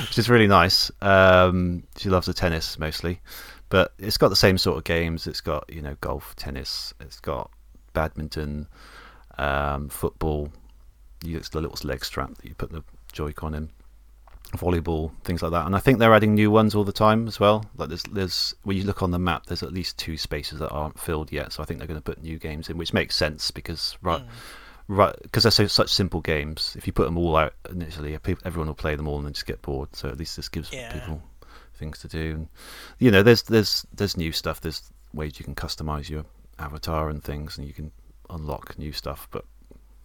which 0.00 0.18
is 0.18 0.28
really 0.28 0.46
nice. 0.46 0.90
Um, 1.00 1.84
she 1.96 2.08
loves 2.08 2.26
the 2.26 2.34
tennis 2.34 2.78
mostly, 2.78 3.20
but 3.68 3.94
it's 3.98 4.16
got 4.16 4.28
the 4.28 4.36
same 4.36 4.58
sort 4.58 4.78
of 4.78 4.84
games. 4.84 5.26
It's 5.26 5.40
got 5.40 5.64
you 5.72 5.82
know 5.82 5.96
golf, 6.00 6.34
tennis. 6.36 6.94
It's 7.00 7.20
got 7.20 7.50
badminton, 7.92 8.68
um, 9.38 9.88
football. 9.88 10.50
It's 11.24 11.48
the 11.48 11.60
little 11.60 11.78
leg 11.88 12.04
strap 12.04 12.34
that 12.36 12.44
you 12.44 12.54
put 12.54 12.70
the 12.70 12.84
Joy-Con 13.12 13.54
in 13.54 13.70
volleyball, 14.52 15.10
things 15.24 15.42
like 15.42 15.52
that. 15.52 15.66
And 15.66 15.74
I 15.74 15.78
think 15.78 15.98
they're 15.98 16.14
adding 16.14 16.34
new 16.34 16.50
ones 16.50 16.74
all 16.74 16.84
the 16.84 16.92
time 16.92 17.26
as 17.26 17.40
well. 17.40 17.64
Like 17.76 17.88
there's, 17.88 18.02
there's 18.04 18.54
when 18.62 18.76
you 18.76 18.84
look 18.84 19.02
on 19.02 19.10
the 19.10 19.18
map, 19.18 19.46
there's 19.46 19.62
at 19.62 19.72
least 19.72 19.98
two 19.98 20.16
spaces 20.16 20.58
that 20.60 20.70
aren't 20.70 20.98
filled 20.98 21.32
yet. 21.32 21.52
So 21.52 21.62
I 21.62 21.66
think 21.66 21.78
they're 21.78 21.88
going 21.88 21.98
to 21.98 22.04
put 22.04 22.22
new 22.22 22.38
games 22.38 22.68
in, 22.68 22.78
which 22.78 22.92
makes 22.92 23.16
sense 23.16 23.50
because 23.50 23.96
right, 24.02 24.22
mm. 24.22 24.28
Right, 24.88 25.14
because 25.22 25.44
they're 25.44 25.50
so, 25.50 25.66
such 25.66 25.90
simple 25.90 26.20
games. 26.20 26.74
If 26.78 26.86
you 26.86 26.92
put 26.92 27.04
them 27.04 27.18
all 27.18 27.36
out 27.36 27.54
initially, 27.70 28.14
everyone 28.44 28.68
will 28.68 28.74
play 28.74 28.96
them 28.96 29.08
all 29.08 29.16
and 29.16 29.26
then 29.26 29.32
just 29.32 29.46
get 29.46 29.62
bored. 29.62 29.94
So 29.94 30.08
at 30.08 30.18
least 30.18 30.36
this 30.36 30.48
gives 30.48 30.72
yeah. 30.72 30.92
people 30.92 31.22
things 31.74 31.98
to 32.00 32.08
do. 32.08 32.32
And, 32.32 32.48
you 32.98 33.10
know, 33.10 33.22
there's 33.22 33.42
there's 33.42 33.86
there's 33.94 34.16
new 34.16 34.32
stuff. 34.32 34.60
There's 34.60 34.82
ways 35.12 35.38
you 35.38 35.44
can 35.44 35.54
customize 35.54 36.08
your 36.08 36.24
avatar 36.58 37.08
and 37.10 37.22
things, 37.22 37.58
and 37.58 37.66
you 37.66 37.72
can 37.72 37.92
unlock 38.30 38.78
new 38.78 38.92
stuff. 38.92 39.28
But 39.30 39.44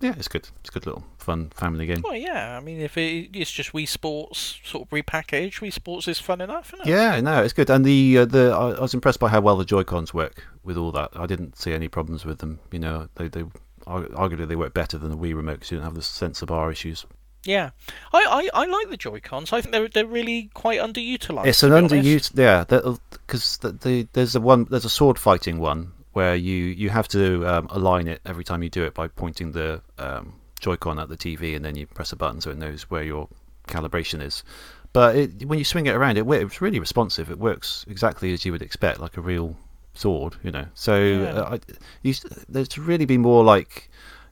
yeah, 0.01 0.15
it's 0.17 0.27
good. 0.27 0.49
It's 0.61 0.69
a 0.69 0.73
good 0.73 0.85
little 0.85 1.03
fun 1.17 1.51
family 1.55 1.85
game. 1.85 2.01
Well, 2.03 2.15
yeah. 2.15 2.57
I 2.57 2.59
mean, 2.59 2.81
if 2.81 2.97
it, 2.97 3.29
it's 3.33 3.51
just 3.51 3.71
Wii 3.71 3.87
Sports 3.87 4.59
sort 4.63 4.87
of 4.87 4.89
repackaged, 4.89 5.59
Wii 5.59 5.71
Sports 5.71 6.07
is 6.07 6.19
fun 6.19 6.41
enough, 6.41 6.73
isn't 6.73 6.87
it? 6.87 6.91
Yeah, 6.91 7.21
no, 7.21 7.43
it's 7.43 7.53
good. 7.53 7.69
And 7.69 7.85
the 7.85 8.19
uh, 8.19 8.25
the 8.25 8.51
I 8.51 8.81
was 8.81 8.93
impressed 8.93 9.19
by 9.19 9.29
how 9.29 9.41
well 9.41 9.57
the 9.57 9.65
Joy 9.65 9.83
Cons 9.83 10.13
work 10.13 10.43
with 10.63 10.77
all 10.77 10.91
that. 10.93 11.11
I 11.15 11.27
didn't 11.27 11.57
see 11.57 11.73
any 11.73 11.87
problems 11.87 12.25
with 12.25 12.39
them. 12.39 12.59
You 12.71 12.79
know, 12.79 13.09
they 13.15 13.27
they 13.27 13.43
arguably 13.85 14.47
they 14.47 14.55
work 14.55 14.73
better 14.73 14.97
than 14.97 15.11
the 15.11 15.17
Wii 15.17 15.35
remote 15.35 15.53
because 15.53 15.71
you 15.71 15.77
don't 15.77 15.85
have 15.85 15.95
the 15.95 16.01
sensor 16.01 16.45
bar 16.45 16.71
issues. 16.71 17.05
Yeah, 17.43 17.71
I, 18.13 18.49
I, 18.53 18.61
I 18.61 18.65
like 18.67 18.89
the 18.89 18.97
Joy 18.97 19.19
Cons. 19.19 19.51
I 19.51 19.61
think 19.61 19.71
they're 19.71 19.87
they're 19.87 20.05
really 20.05 20.51
quite 20.53 20.79
underutilized. 20.79 21.47
It's 21.47 21.63
an 21.63 21.71
underutilized, 21.71 22.37
yeah. 22.37 22.63
Because 22.65 23.57
the, 23.57 23.71
the, 23.71 24.07
there's 24.13 24.35
a 24.35 24.41
one 24.41 24.65
there's 24.69 24.85
a 24.85 24.89
sword 24.89 25.17
fighting 25.17 25.59
one 25.59 25.91
where 26.13 26.35
you 26.35 26.53
you 26.53 26.89
have 26.89 27.07
to 27.09 27.47
um, 27.47 27.67
align 27.71 28.07
it 28.07 28.21
every 28.25 28.43
time 28.43 28.61
you 28.61 28.69
do 28.69 28.83
it 28.83 28.93
by 28.93 29.07
pointing 29.07 29.53
the 29.53 29.81
um, 29.97 30.33
Joy-Con 30.59 30.99
at 30.99 31.09
the 31.09 31.17
TV, 31.17 31.55
and 31.55 31.65
then 31.65 31.75
you 31.75 31.87
press 31.87 32.11
a 32.11 32.15
button 32.15 32.41
so 32.41 32.51
it 32.51 32.57
knows 32.57 32.83
where 32.91 33.03
your 33.03 33.27
calibration 33.67 34.21
is. 34.21 34.43
But 34.93 35.15
it, 35.15 35.45
when 35.45 35.57
you 35.57 35.65
swing 35.65 35.87
it 35.87 35.95
around, 35.95 36.17
it 36.17 36.27
it's 36.27 36.61
really 36.61 36.79
responsive. 36.79 37.31
It 37.31 37.39
works 37.39 37.85
exactly 37.87 38.33
as 38.33 38.45
you 38.45 38.51
would 38.51 38.61
expect, 38.61 38.99
like 38.99 39.17
a 39.17 39.21
real 39.21 39.55
sword, 39.93 40.36
you 40.43 40.51
know. 40.51 40.65
So 40.73 41.01
yeah. 41.01 41.32
uh, 41.32 41.58
I, 41.58 42.12
there's 42.49 42.77
really 42.77 43.06
be 43.06 43.17
more 43.17 43.43
like, 43.43 43.89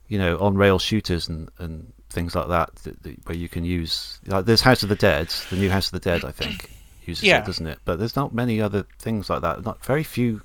you 0.08 0.18
know, 0.18 0.38
on 0.38 0.56
rail 0.56 0.78
shooters 0.78 1.28
and, 1.28 1.50
and 1.58 1.92
things 2.10 2.34
like 2.34 2.48
that, 2.48 2.74
that, 2.76 3.02
that, 3.02 3.26
where 3.26 3.36
you 3.36 3.48
can 3.48 3.64
use. 3.64 4.20
Like 4.26 4.44
there's 4.44 4.60
House 4.60 4.82
of 4.82 4.88
the 4.88 4.96
Dead, 4.96 5.28
the 5.50 5.56
new 5.56 5.70
House 5.70 5.86
of 5.86 5.92
the 5.92 6.00
Dead, 6.00 6.24
I 6.24 6.32
think, 6.32 6.70
uses 7.04 7.24
yeah. 7.24 7.38
it, 7.38 7.46
doesn't 7.46 7.66
it? 7.66 7.78
But 7.84 7.98
there's 7.98 8.16
not 8.16 8.34
many 8.34 8.60
other 8.60 8.86
things 8.98 9.30
like 9.30 9.42
that. 9.42 9.64
Not 9.64 9.84
very 9.84 10.04
few 10.04 10.42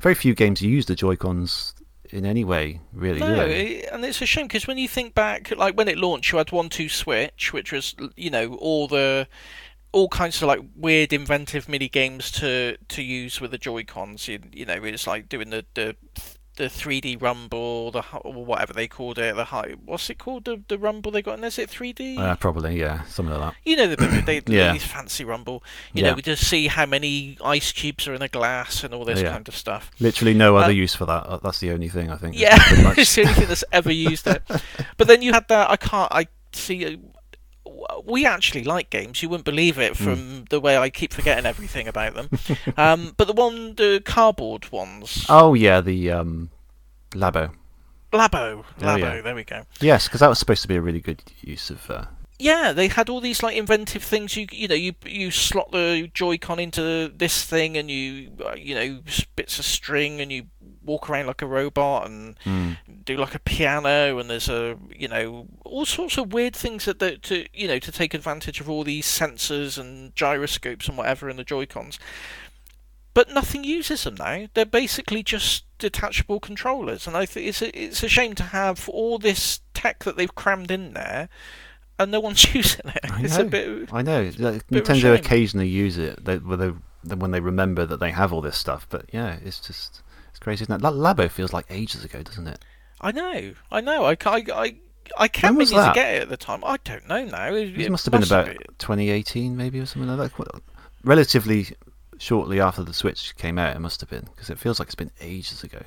very 0.00 0.14
few 0.14 0.34
games 0.34 0.62
use 0.62 0.86
the 0.86 0.94
Joy 0.94 1.16
Cons 1.16 1.74
in 2.10 2.24
any 2.24 2.44
way, 2.44 2.80
really. 2.92 3.20
No, 3.20 3.44
and 3.44 4.04
it's 4.04 4.22
a 4.22 4.26
shame 4.26 4.46
because 4.46 4.66
when 4.66 4.78
you 4.78 4.88
think 4.88 5.14
back, 5.14 5.54
like 5.56 5.76
when 5.76 5.88
it 5.88 5.98
launched, 5.98 6.32
you 6.32 6.38
had 6.38 6.52
One 6.52 6.68
Two 6.68 6.88
Switch, 6.88 7.52
which 7.52 7.72
was 7.72 7.94
you 8.16 8.30
know 8.30 8.54
all 8.54 8.88
the 8.88 9.26
all 9.92 10.08
kinds 10.08 10.42
of 10.42 10.48
like 10.48 10.60
weird 10.76 11.12
inventive 11.12 11.68
mini 11.68 11.88
games 11.88 12.30
to 12.32 12.76
to 12.88 13.02
use 13.02 13.40
with 13.40 13.50
the 13.50 13.58
Joy 13.58 13.84
Cons. 13.84 14.28
You, 14.28 14.40
you 14.52 14.66
know, 14.66 14.82
it's 14.84 15.06
like 15.06 15.28
doing 15.28 15.50
the 15.50 15.64
the 15.74 15.96
the 16.58 16.64
3D 16.64 17.22
Rumble, 17.22 17.92
the 17.92 18.02
or 18.22 18.44
whatever 18.44 18.72
they 18.72 18.88
called 18.88 19.16
it, 19.16 19.36
the 19.36 19.44
high, 19.44 19.76
what's 19.84 20.10
it 20.10 20.18
called, 20.18 20.44
the 20.44 20.60
the 20.66 20.76
Rumble 20.76 21.12
they 21.12 21.22
got 21.22 21.38
in? 21.38 21.44
Is 21.44 21.58
it 21.58 21.70
3D? 21.70 22.18
Uh, 22.18 22.34
probably, 22.34 22.80
yeah, 22.80 23.04
something 23.04 23.32
like 23.34 23.52
that. 23.52 23.60
You 23.64 23.76
know 23.76 23.86
the 23.86 24.22
they, 24.26 24.42
yeah. 24.46 24.72
these 24.72 24.84
fancy 24.84 25.24
Rumble. 25.24 25.62
You 25.94 26.02
yeah. 26.02 26.10
know, 26.10 26.16
we 26.16 26.22
just 26.22 26.44
see 26.44 26.66
how 26.66 26.84
many 26.84 27.38
ice 27.42 27.70
cubes 27.70 28.08
are 28.08 28.14
in 28.14 28.22
a 28.22 28.28
glass 28.28 28.82
and 28.82 28.92
all 28.92 29.04
this 29.04 29.22
yeah. 29.22 29.32
kind 29.32 29.46
of 29.46 29.56
stuff. 29.56 29.90
Literally 30.00 30.34
no 30.34 30.56
other 30.56 30.66
uh, 30.66 30.70
use 30.70 30.94
for 30.94 31.06
that. 31.06 31.26
Uh, 31.26 31.38
that's 31.38 31.60
the 31.60 31.70
only 31.70 31.88
thing 31.88 32.10
I 32.10 32.16
think. 32.16 32.36
Yeah, 32.36 32.56
it's 32.98 33.14
the 33.14 33.22
only 33.22 33.34
thing 33.34 33.46
that's 33.46 33.64
ever 33.72 33.92
used 33.92 34.26
it. 34.26 34.42
But 34.96 35.06
then 35.06 35.22
you 35.22 35.32
had 35.32 35.46
that. 35.48 35.70
I 35.70 35.76
can't. 35.76 36.10
I 36.10 36.26
see 36.52 36.98
we 38.04 38.26
actually 38.26 38.64
like 38.64 38.90
games. 38.90 39.22
You 39.22 39.28
wouldn't 39.28 39.44
believe 39.44 39.78
it 39.78 39.96
from 39.96 40.16
mm. 40.16 40.48
the 40.48 40.60
way 40.60 40.76
I 40.76 40.90
keep 40.90 41.12
forgetting 41.12 41.46
everything 41.46 41.88
about 41.88 42.14
them. 42.14 42.30
um, 42.76 43.14
but 43.16 43.26
the 43.26 43.32
one, 43.32 43.74
the 43.74 44.02
cardboard 44.04 44.70
ones. 44.72 45.26
Oh 45.28 45.54
yeah, 45.54 45.80
the 45.80 46.10
um, 46.10 46.50
Labo. 47.12 47.52
Labo, 48.12 48.64
Labo. 48.78 48.82
Oh, 48.82 48.96
yeah. 48.96 49.20
There 49.20 49.34
we 49.34 49.44
go. 49.44 49.62
Yes, 49.80 50.06
because 50.06 50.20
that 50.20 50.28
was 50.28 50.38
supposed 50.38 50.62
to 50.62 50.68
be 50.68 50.76
a 50.76 50.80
really 50.80 51.00
good 51.00 51.22
use 51.40 51.70
of. 51.70 51.90
Uh... 51.90 52.04
Yeah, 52.38 52.72
they 52.72 52.88
had 52.88 53.08
all 53.08 53.20
these 53.20 53.42
like 53.42 53.56
inventive 53.56 54.02
things. 54.02 54.36
You 54.36 54.46
you 54.50 54.68
know 54.68 54.74
you 54.74 54.94
you 55.04 55.30
slot 55.30 55.72
the 55.72 56.10
Joy-Con 56.14 56.58
into 56.58 57.12
this 57.14 57.44
thing, 57.44 57.76
and 57.76 57.90
you 57.90 58.32
uh, 58.44 58.54
you 58.54 58.74
know 58.74 59.00
bits 59.36 59.58
of 59.58 59.64
string, 59.64 60.20
and 60.20 60.32
you 60.32 60.46
walk 60.84 61.08
around 61.08 61.26
like 61.26 61.42
a 61.42 61.46
robot 61.46 62.06
and 62.06 62.38
mm. 62.40 62.76
do 63.04 63.16
like 63.16 63.34
a 63.34 63.38
piano 63.40 64.18
and 64.18 64.30
there's 64.30 64.48
a 64.48 64.76
you 64.94 65.08
know 65.08 65.46
all 65.64 65.84
sorts 65.84 66.16
of 66.16 66.32
weird 66.32 66.54
things 66.54 66.84
that, 66.84 66.98
that 66.98 67.22
to 67.22 67.46
you 67.52 67.68
know 67.68 67.78
to 67.78 67.92
take 67.92 68.14
advantage 68.14 68.60
of 68.60 68.68
all 68.68 68.84
these 68.84 69.06
sensors 69.06 69.78
and 69.78 70.14
gyroscopes 70.14 70.88
and 70.88 70.96
whatever 70.96 71.28
in 71.28 71.36
the 71.36 71.44
joy 71.44 71.66
cons 71.66 71.98
but 73.14 73.30
nothing 73.30 73.64
uses 73.64 74.04
them 74.04 74.14
now 74.16 74.46
they're 74.54 74.64
basically 74.64 75.22
just 75.22 75.64
detachable 75.78 76.40
controllers 76.40 77.06
and 77.06 77.16
i 77.16 77.26
think 77.26 77.46
it's 77.46 77.62
a, 77.62 77.78
it's 77.78 78.02
a 78.02 78.08
shame 78.08 78.34
to 78.34 78.44
have 78.44 78.88
all 78.88 79.18
this 79.18 79.60
tech 79.74 80.04
that 80.04 80.16
they've 80.16 80.34
crammed 80.34 80.70
in 80.70 80.92
there 80.94 81.28
and 81.98 82.10
no 82.10 82.20
one's 82.28 82.54
using 82.54 82.86
it. 82.86 83.10
I 83.10 83.22
it's 83.22 83.36
know. 83.36 83.44
a 83.44 83.48
bit. 83.48 83.92
I 83.92 84.02
know. 84.02 84.30
Like, 84.38 84.66
Nintendo 84.68 85.14
occasionally 85.14 85.68
use 85.68 85.98
it 85.98 86.24
they, 86.24 86.38
when 86.38 86.58
they 86.58 86.72
when 87.14 87.30
they 87.30 87.40
remember 87.40 87.86
that 87.86 88.00
they 88.00 88.10
have 88.10 88.32
all 88.32 88.40
this 88.40 88.56
stuff. 88.56 88.86
But 88.88 89.06
yeah, 89.12 89.38
it's 89.44 89.60
just 89.60 90.02
it's 90.38 90.44
crazy, 90.44 90.62
isn't 90.62 90.74
it? 90.76 90.82
That 90.82 90.92
Labo 90.92 91.28
feels 91.28 91.52
like 91.52 91.66
ages 91.68 92.04
ago, 92.04 92.22
doesn't 92.22 92.46
it? 92.46 92.64
I 93.00 93.10
know, 93.10 93.54
I 93.72 93.80
know. 93.80 94.04
I, 94.04 94.12
I, 94.12 94.44
I, 94.54 94.76
I 95.18 95.28
can't 95.28 95.56
when 95.56 95.66
to 95.66 95.92
get 95.94 96.14
it 96.14 96.22
at 96.22 96.28
the 96.28 96.36
time. 96.36 96.62
I 96.64 96.76
don't 96.84 97.08
know 97.08 97.24
now. 97.24 97.52
It, 97.52 97.76
it 97.76 97.90
must 97.90 98.04
have 98.06 98.12
been 98.12 98.22
about 98.22 98.46
2018, 98.78 99.56
maybe, 99.56 99.80
or 99.80 99.86
something 99.86 100.16
like 100.16 100.36
that. 100.36 100.62
Relatively 101.02 101.66
shortly 102.18 102.60
after 102.60 102.84
the 102.84 102.94
Switch 102.94 103.34
came 103.36 103.58
out, 103.58 103.74
it 103.74 103.80
must 103.80 104.00
have 104.00 104.10
been, 104.10 104.28
because 104.32 104.48
it 104.48 104.60
feels 104.60 104.78
like 104.78 104.86
it's 104.86 104.94
been 104.94 105.10
ages 105.20 105.64
ago. 105.64 105.82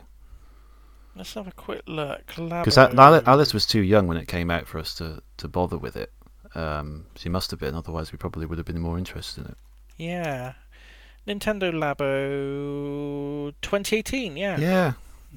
Let's 1.16 1.34
have 1.36 1.48
a 1.48 1.52
quick 1.52 1.84
look. 1.88 2.26
Because 2.28 2.78
Alice 2.78 3.54
was 3.54 3.66
too 3.66 3.82
young 3.82 4.08
when 4.08 4.18
it 4.18 4.28
came 4.28 4.52
out 4.52 4.68
for 4.68 4.80
us 4.80 4.94
to, 4.96 5.22
to 5.38 5.48
bother 5.48 5.78
with 5.78 5.96
it. 5.96 6.12
Um, 6.56 7.06
she 7.16 7.30
must 7.30 7.52
have 7.52 7.60
been, 7.62 7.76
otherwise 7.76 8.12
we 8.12 8.18
probably 8.18 8.46
would 8.46 8.58
have 8.58 8.68
been 8.68 8.80
more 8.80 8.98
interested 8.98 9.46
in 9.46 9.52
it. 9.52 9.58
Yeah. 9.98 10.54
Nintendo 11.28 11.72
Labo 11.72 13.54
2018, 13.62 14.38
yeah. 14.38 14.58
Yeah, 14.60 14.94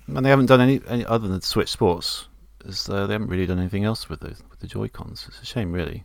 and 0.06 0.24
they 0.24 0.30
haven't 0.30 0.46
done 0.46 0.60
any, 0.60 0.80
any 0.88 1.04
other 1.04 1.28
than 1.28 1.40
Switch 1.40 1.68
Sports. 1.68 2.28
As, 2.66 2.88
uh, 2.88 3.06
they 3.06 3.12
haven't 3.12 3.28
really 3.28 3.46
done 3.46 3.58
anything 3.58 3.84
else 3.84 4.08
with 4.08 4.20
the 4.20 4.36
with 4.48 4.60
the 4.60 4.66
Joy 4.66 4.88
Cons. 4.88 5.26
It's 5.28 5.42
a 5.42 5.44
shame, 5.44 5.72
really. 5.72 6.04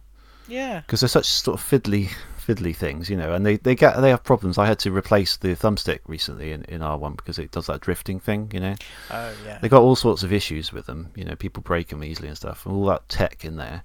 Yeah. 0.50 0.82
Because 0.82 1.00
they're 1.00 1.08
such 1.08 1.28
sort 1.28 1.60
of 1.60 1.66
fiddly, 1.66 2.10
fiddly 2.46 2.76
things, 2.76 3.10
you 3.10 3.16
know, 3.16 3.34
and 3.34 3.46
they, 3.46 3.58
they 3.58 3.76
get 3.76 4.02
they 4.02 4.10
have 4.10 4.24
problems. 4.24 4.58
I 4.58 4.66
had 4.66 4.80
to 4.80 4.92
replace 4.92 5.38
the 5.38 5.50
thumbstick 5.50 6.00
recently 6.08 6.52
in, 6.52 6.64
in 6.64 6.82
R 6.82 6.98
one 6.98 7.14
because 7.14 7.40
it 7.40 7.52
does 7.52 7.68
that 7.68 7.82
drifting 7.82 8.20
thing, 8.20 8.50
you 8.54 8.60
know. 8.60 8.76
Oh 9.12 9.34
yeah. 9.46 9.60
They 9.62 9.70
got 9.70 9.82
all 9.82 9.96
sorts 9.96 10.24
of 10.24 10.34
issues 10.34 10.74
with 10.74 10.88
them, 10.88 11.12
you 11.16 11.24
know. 11.24 11.36
People 11.36 11.64
break 11.64 11.90
them 11.90 12.04
easily 12.04 12.28
and 12.28 12.38
stuff, 12.38 12.66
and 12.66 12.76
all 12.76 12.86
that 12.88 13.08
tech 13.08 13.46
in 13.46 13.56
there 13.56 13.84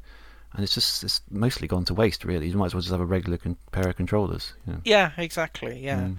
and 0.54 0.62
it's 0.62 0.74
just 0.74 1.02
it's 1.02 1.20
mostly 1.30 1.66
gone 1.66 1.84
to 1.86 1.94
waste. 1.94 2.24
Really, 2.24 2.48
you 2.48 2.56
might 2.56 2.66
as 2.66 2.74
well 2.74 2.80
just 2.80 2.92
have 2.92 3.00
a 3.00 3.06
regular 3.06 3.38
con- 3.38 3.56
pair 3.72 3.88
of 3.88 3.96
controllers. 3.96 4.54
You 4.66 4.74
know? 4.74 4.80
Yeah, 4.84 5.10
exactly. 5.16 5.80
Yeah. 5.80 6.10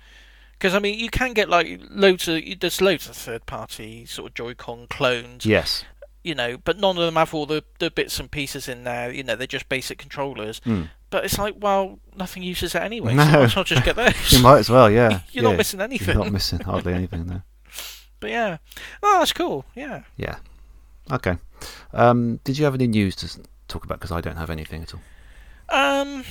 Because 0.54 0.74
mm. 0.74 0.76
I 0.76 0.80
mean, 0.80 1.00
you 1.00 1.10
can 1.10 1.34
get 1.34 1.50
like 1.50 1.82
loads 1.90 2.28
of 2.28 2.42
there's 2.60 2.82
loads 2.82 3.08
of 3.08 3.16
third-party 3.16 4.06
sort 4.06 4.30
of 4.30 4.34
Joy-Con 4.34 4.88
clones. 4.90 5.46
Yes. 5.46 5.86
You 6.22 6.36
know, 6.36 6.58
but 6.58 6.80
none 6.80 6.98
of 6.98 7.04
them 7.04 7.16
have 7.16 7.36
all 7.36 7.46
the, 7.46 7.64
the 7.78 7.92
bits 7.92 8.20
and 8.20 8.30
pieces 8.30 8.68
in 8.68 8.84
there. 8.84 9.12
You 9.12 9.24
know, 9.24 9.36
they're 9.36 9.46
just 9.46 9.70
basic 9.70 10.00
controllers. 10.00 10.60
Mm. 10.62 10.90
But 11.12 11.24
it's 11.24 11.38
like, 11.38 11.56
well, 11.60 12.00
nothing 12.18 12.42
uses 12.44 12.74
it 12.74 12.82
anyway. 12.82 13.14
No. 13.14 13.48
So 13.48 13.60
I'll 13.60 13.64
just 13.64 13.86
get 13.86 13.96
those. 13.96 14.34
you 14.34 14.42
might 14.42 14.58
as 14.58 14.70
well, 14.70 14.90
yeah. 14.90 15.22
You're 15.32 15.44
yeah. 15.44 15.50
not 15.52 15.58
missing 15.58 15.82
anything. 15.82 16.16
You're 16.16 16.24
not 16.26 16.34
missing 16.34 16.60
hardly 16.62 16.94
anything 16.96 17.28
there. 17.28 17.44
But 18.20 18.32
yeah, 18.32 18.58
oh, 19.04 19.20
that's 19.20 19.34
cool. 19.34 19.66
Yeah. 19.76 20.02
Yeah. 20.18 20.38
Okay. 21.12 21.38
Um, 21.94 22.40
did 22.44 22.58
you 22.58 22.66
have 22.66 22.74
any 22.74 22.88
news 22.88 23.16
to 23.18 23.30
talk 23.68 23.84
about 23.84 24.00
because 24.00 24.12
I 24.12 24.22
don't 24.22 24.38
have 24.38 24.50
anything 24.50 24.84
at 24.84 24.94
all. 24.94 25.02
Um, 25.70 26.24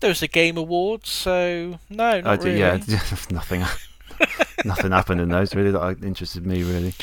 there 0.00 0.08
was 0.08 0.20
the 0.20 0.28
Game 0.28 0.56
Awards, 0.56 1.08
so 1.08 1.78
no, 1.90 2.20
not 2.20 2.42
really. 2.42 2.58
Yeah, 2.60 2.78
nothing. 3.30 3.64
nothing 4.64 4.92
happened 4.92 5.20
in 5.20 5.28
those 5.28 5.54
really 5.54 5.70
that 5.70 6.02
interested 6.02 6.46
me 6.46 6.62
really. 6.62 6.94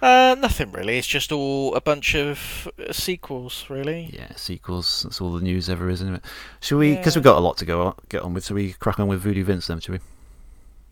Uh, 0.00 0.34
nothing 0.40 0.72
really. 0.72 0.98
It's 0.98 1.06
just 1.06 1.30
all 1.30 1.74
a 1.76 1.80
bunch 1.80 2.16
of 2.16 2.68
uh, 2.76 2.92
sequels, 2.92 3.66
really. 3.68 4.10
Yeah, 4.12 4.34
sequels. 4.34 5.04
That's 5.04 5.20
all 5.20 5.32
the 5.32 5.40
news 5.40 5.70
ever 5.70 5.88
is, 5.88 6.02
isn't 6.02 6.16
it? 6.16 6.24
Should 6.60 6.78
we? 6.78 6.96
Because 6.96 7.14
yeah. 7.14 7.20
we've 7.20 7.24
got 7.24 7.36
a 7.36 7.40
lot 7.40 7.56
to 7.58 7.64
go 7.64 7.82
on, 7.82 7.94
get 8.08 8.22
on 8.22 8.34
with. 8.34 8.44
So 8.44 8.56
we 8.56 8.72
crack 8.72 8.98
on 8.98 9.06
with 9.06 9.20
Voodoo 9.20 9.44
Vince 9.44 9.68
then, 9.68 9.78
should 9.78 9.92
we? 9.92 10.00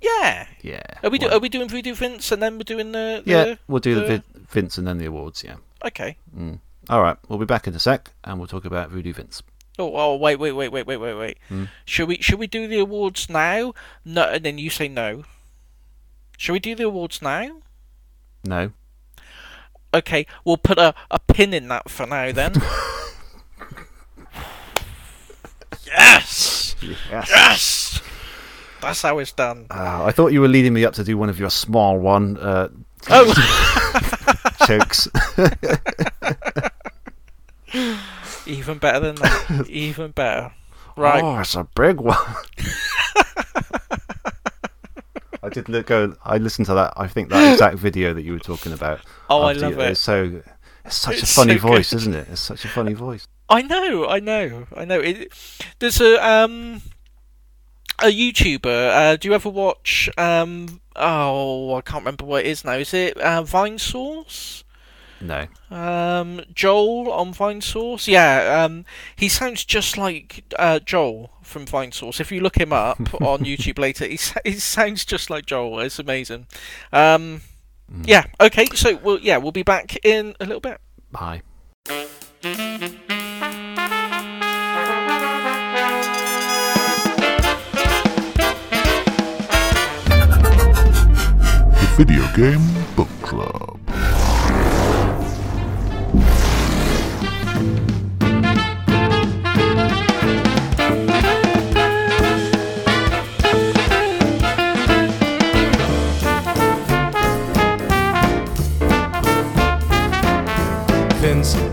Yeah. 0.00 0.46
Yeah. 0.62 0.82
Are 1.02 1.10
we 1.10 1.18
do, 1.18 1.28
are 1.28 1.40
we 1.40 1.48
doing 1.48 1.68
Voodoo 1.68 1.94
Vince 1.94 2.30
and 2.30 2.40
then 2.40 2.56
we're 2.56 2.62
doing 2.62 2.92
the, 2.92 3.22
the 3.24 3.30
Yeah, 3.30 3.54
we'll 3.66 3.80
do 3.80 3.96
the, 3.96 4.00
the- 4.00 4.22
Vince 4.48 4.78
and 4.78 4.86
then 4.86 4.98
the 4.98 5.06
awards. 5.06 5.42
Yeah. 5.42 5.56
Okay. 5.84 6.16
Mm. 6.36 6.60
All 6.90 7.00
right, 7.00 7.16
we'll 7.28 7.38
be 7.38 7.44
back 7.46 7.66
in 7.68 7.74
a 7.74 7.78
sec, 7.78 8.10
and 8.24 8.38
we'll 8.38 8.48
talk 8.48 8.64
about 8.64 8.90
Voodoo 8.90 9.12
Vince. 9.12 9.42
Oh, 9.78 9.92
oh, 9.96 10.16
wait, 10.16 10.36
wait, 10.40 10.50
wait, 10.52 10.70
wait, 10.72 10.86
wait, 10.86 10.96
wait, 10.98 11.14
wait. 11.14 11.38
Hmm. 11.48 11.64
Should 11.84 12.08
we 12.08 12.16
should 12.16 12.38
we 12.40 12.46
do 12.48 12.66
the 12.66 12.80
awards 12.80 13.30
now? 13.30 13.72
No, 14.04 14.24
and 14.24 14.44
then 14.44 14.58
you 14.58 14.68
say 14.70 14.88
no. 14.88 15.22
Should 16.36 16.52
we 16.52 16.58
do 16.58 16.74
the 16.74 16.86
awards 16.86 17.22
now? 17.22 17.60
No. 18.44 18.72
Okay, 19.94 20.26
we'll 20.44 20.56
put 20.56 20.78
a, 20.78 20.92
a 21.10 21.18
pin 21.20 21.54
in 21.54 21.68
that 21.68 21.88
for 21.88 22.06
now 22.06 22.32
then. 22.32 22.54
yes, 25.86 26.74
Yes. 26.82 27.28
yes. 27.30 28.00
That's 28.82 29.02
how 29.02 29.18
it's 29.18 29.32
done. 29.32 29.66
Uh, 29.70 30.04
I 30.04 30.10
thought 30.12 30.32
you 30.32 30.40
were 30.40 30.48
leading 30.48 30.72
me 30.72 30.84
up 30.84 30.94
to 30.94 31.04
do 31.04 31.18
one 31.18 31.28
of 31.28 31.38
your 31.38 31.50
small 31.50 31.98
one 31.98 32.36
uh, 32.38 32.68
Oh, 33.10 33.32
jokes. 34.66 35.08
even 38.46 38.78
better 38.78 39.00
than 39.00 39.14
that. 39.16 39.66
Even 39.68 40.10
better. 40.12 40.52
Right. 40.96 41.22
Oh, 41.22 41.38
it's 41.38 41.54
a 41.54 41.66
big 41.74 42.00
one. 42.00 42.16
I 45.42 45.48
did 45.50 45.68
look. 45.68 45.86
Go. 45.86 46.14
I 46.24 46.36
listened 46.36 46.66
to 46.66 46.74
that. 46.74 46.92
I 46.96 47.06
think 47.06 47.30
that 47.30 47.52
exact 47.54 47.78
video 47.78 48.12
that 48.12 48.22
you 48.22 48.32
were 48.32 48.38
talking 48.38 48.72
about. 48.72 49.00
Oh, 49.30 49.42
I 49.42 49.52
love 49.52 49.72
you- 49.74 49.80
it. 49.80 49.90
It's 49.92 50.00
so. 50.00 50.42
It's 50.84 50.96
such 50.96 51.14
It's 51.18 51.22
a 51.24 51.26
funny 51.26 51.58
so 51.58 51.68
voice, 51.68 51.90
good. 51.90 51.96
isn't 51.96 52.14
it? 52.14 52.28
It's 52.30 52.40
such 52.40 52.64
a 52.64 52.68
funny 52.68 52.94
voice. 52.94 53.26
I 53.48 53.62
know, 53.62 54.06
I 54.08 54.18
know, 54.20 54.66
I 54.76 54.84
know. 54.84 54.98
It, 55.00 55.32
there's 55.78 56.00
a 56.00 56.24
um 56.24 56.80
a 58.00 58.06
YouTuber. 58.06 58.66
Uh, 59.12 59.16
do 59.16 59.28
you 59.28 59.34
ever 59.34 59.48
watch 59.50 60.08
um? 60.18 60.80
Oh, 60.96 61.74
I 61.74 61.80
can't 61.82 62.02
remember 62.02 62.24
what 62.24 62.44
it 62.44 62.48
is 62.48 62.64
now. 62.64 62.72
Is 62.74 62.92
it 62.94 63.16
uh, 63.20 63.42
Vinesauce? 63.42 64.64
No. 65.22 65.46
Um, 65.70 66.40
Joel 66.54 67.12
on 67.12 67.34
Vinesauce. 67.34 68.06
Yeah. 68.08 68.64
Um, 68.64 68.84
he 69.16 69.28
sounds 69.28 69.64
just 69.64 69.98
like 69.98 70.44
uh, 70.58 70.78
Joel 70.78 71.30
from 71.42 71.66
Vinesauce. 71.66 72.20
If 72.20 72.32
you 72.32 72.40
look 72.40 72.56
him 72.56 72.72
up 72.72 72.98
on 73.20 73.40
YouTube 73.40 73.78
later, 73.78 74.06
he 74.06 74.18
he 74.44 74.58
sounds 74.58 75.04
just 75.04 75.28
like 75.30 75.44
Joel. 75.46 75.80
It's 75.80 75.98
amazing. 75.98 76.46
Um, 76.92 77.42
Mm. 77.92 78.06
yeah. 78.06 78.24
Okay. 78.40 78.66
So 78.74 78.94
we'll 79.02 79.18
yeah 79.18 79.36
we'll 79.38 79.50
be 79.50 79.64
back 79.64 79.96
in 80.06 80.36
a 80.38 80.44
little 80.44 80.60
bit. 80.60 80.80
Bye. 81.10 81.42
The 90.60 91.94
Video 91.96 92.26
Game 92.36 92.60
Book 92.96 93.08
Club. 93.22 93.78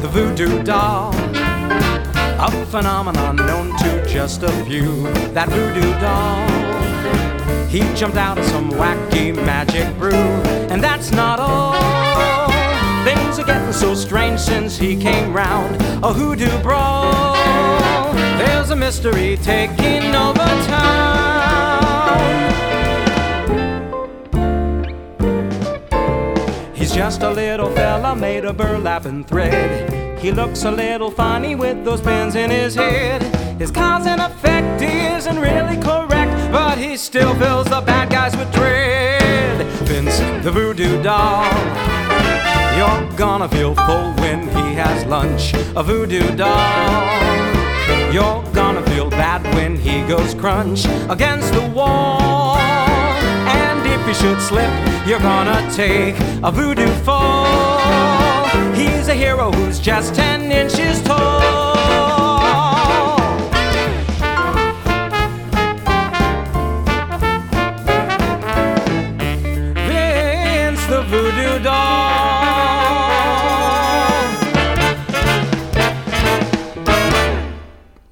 The 0.08 0.14
Voodoo 0.14 0.64
Doll. 0.64 1.14
A 2.40 2.66
phenomenon 2.68 3.36
known 3.36 3.78
to 3.78 4.06
just 4.08 4.44
a 4.44 4.52
few. 4.66 5.04
That 5.34 5.50
voodoo 5.50 5.92
doll. 6.00 7.68
He 7.68 7.80
jumped 7.96 8.18
out 8.18 8.38
of 8.38 8.46
some 8.46 8.70
wacky 8.72 9.36
magic 9.36 9.88
brew. 9.98 10.14
And 10.72 10.84
that's 10.84 11.12
not 11.12 11.40
all. 11.40 11.74
Things 13.04 13.40
are 13.40 13.46
getting 13.46 13.74
so 13.74 13.96
strange 13.96 14.40
since 14.40 14.78
he 14.78 14.96
came 14.96 15.34
round. 15.34 15.76
A 16.04 16.14
hoodoo 16.14 16.58
brawl. 16.62 17.34
There's 18.38 18.70
a 18.70 18.76
mystery 18.76 19.38
taking 19.42 20.16
over 20.16 20.48
town. 20.68 21.17
Just 26.98 27.22
a 27.22 27.30
little 27.30 27.70
fella 27.76 28.16
made 28.16 28.44
of 28.44 28.58
burlap 28.58 29.06
and 29.06 29.28
thread. 29.28 30.20
He 30.20 30.32
looks 30.32 30.64
a 30.64 30.72
little 30.72 31.12
funny 31.12 31.54
with 31.54 31.86
those 31.86 32.02
pins 32.02 32.34
in 32.34 32.50
his 32.50 32.74
head. 32.74 33.22
His 33.60 33.70
cause 33.70 34.08
and 34.08 34.20
effect 34.20 34.82
he 34.82 35.06
isn't 35.06 35.40
really 35.40 35.78
correct, 35.80 36.52
but 36.52 36.80
he 36.80 36.98
still 36.98 37.36
fills 37.36 37.68
the 37.68 37.82
bad 37.82 38.10
guys 38.10 38.36
with 38.36 38.52
dread. 38.52 39.64
Vince, 39.88 40.18
the 40.44 40.52
voodoo 40.52 41.04
doll. 41.04 41.46
You're 42.76 43.16
gonna 43.16 43.48
feel 43.48 43.76
full 43.76 44.12
when 44.24 44.48
he 44.48 44.74
has 44.74 45.06
lunch. 45.06 45.54
A 45.76 45.84
voodoo 45.84 46.36
doll. 46.36 48.12
You're 48.12 48.44
gonna 48.54 48.82
feel 48.88 49.12
bad 49.12 49.44
when 49.54 49.76
he 49.76 50.02
goes 50.08 50.34
crunch 50.34 50.86
against 51.10 51.54
the 51.54 51.70
wall. 51.76 52.27
You 54.08 54.14
should 54.14 54.42
slip, 54.42 54.72
you're 55.06 55.20
gonna 55.20 55.70
take 55.74 56.16
a 56.42 56.50
voodoo 56.50 56.88
fall. 57.04 58.48
He's 58.74 59.10
a 59.10 59.14
hero 59.14 59.52
who's 59.52 59.82
just 59.82 60.16
10 60.16 60.50
inches 60.50 61.04
tall. 61.04 63.18
Vince 69.74 70.86
the 70.86 71.02
voodoo 71.10 71.62
doll. 71.62 72.08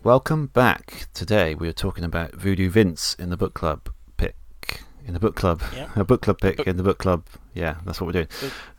Welcome 0.04 0.48
back. 0.48 1.08
Today 1.14 1.56
we 1.56 1.70
are 1.70 1.74
talking 1.74 2.04
about 2.04 2.34
Voodoo 2.34 2.70
Vince 2.70 3.16
in 3.18 3.30
the 3.30 3.38
book 3.38 3.54
club. 3.54 3.95
In 5.08 5.14
the 5.14 5.20
book 5.20 5.36
club, 5.36 5.62
Yeah. 5.74 5.90
a 5.96 6.04
book 6.04 6.24
club 6.24 6.40
pick 6.42 6.58
Book- 6.58 6.68
in 6.68 6.78
the 6.78 6.84
book 6.84 6.98
club. 6.98 7.26
Yeah, 7.54 7.76
that's 7.86 8.02
what 8.02 8.08
we're 8.08 8.14
doing. 8.24 8.28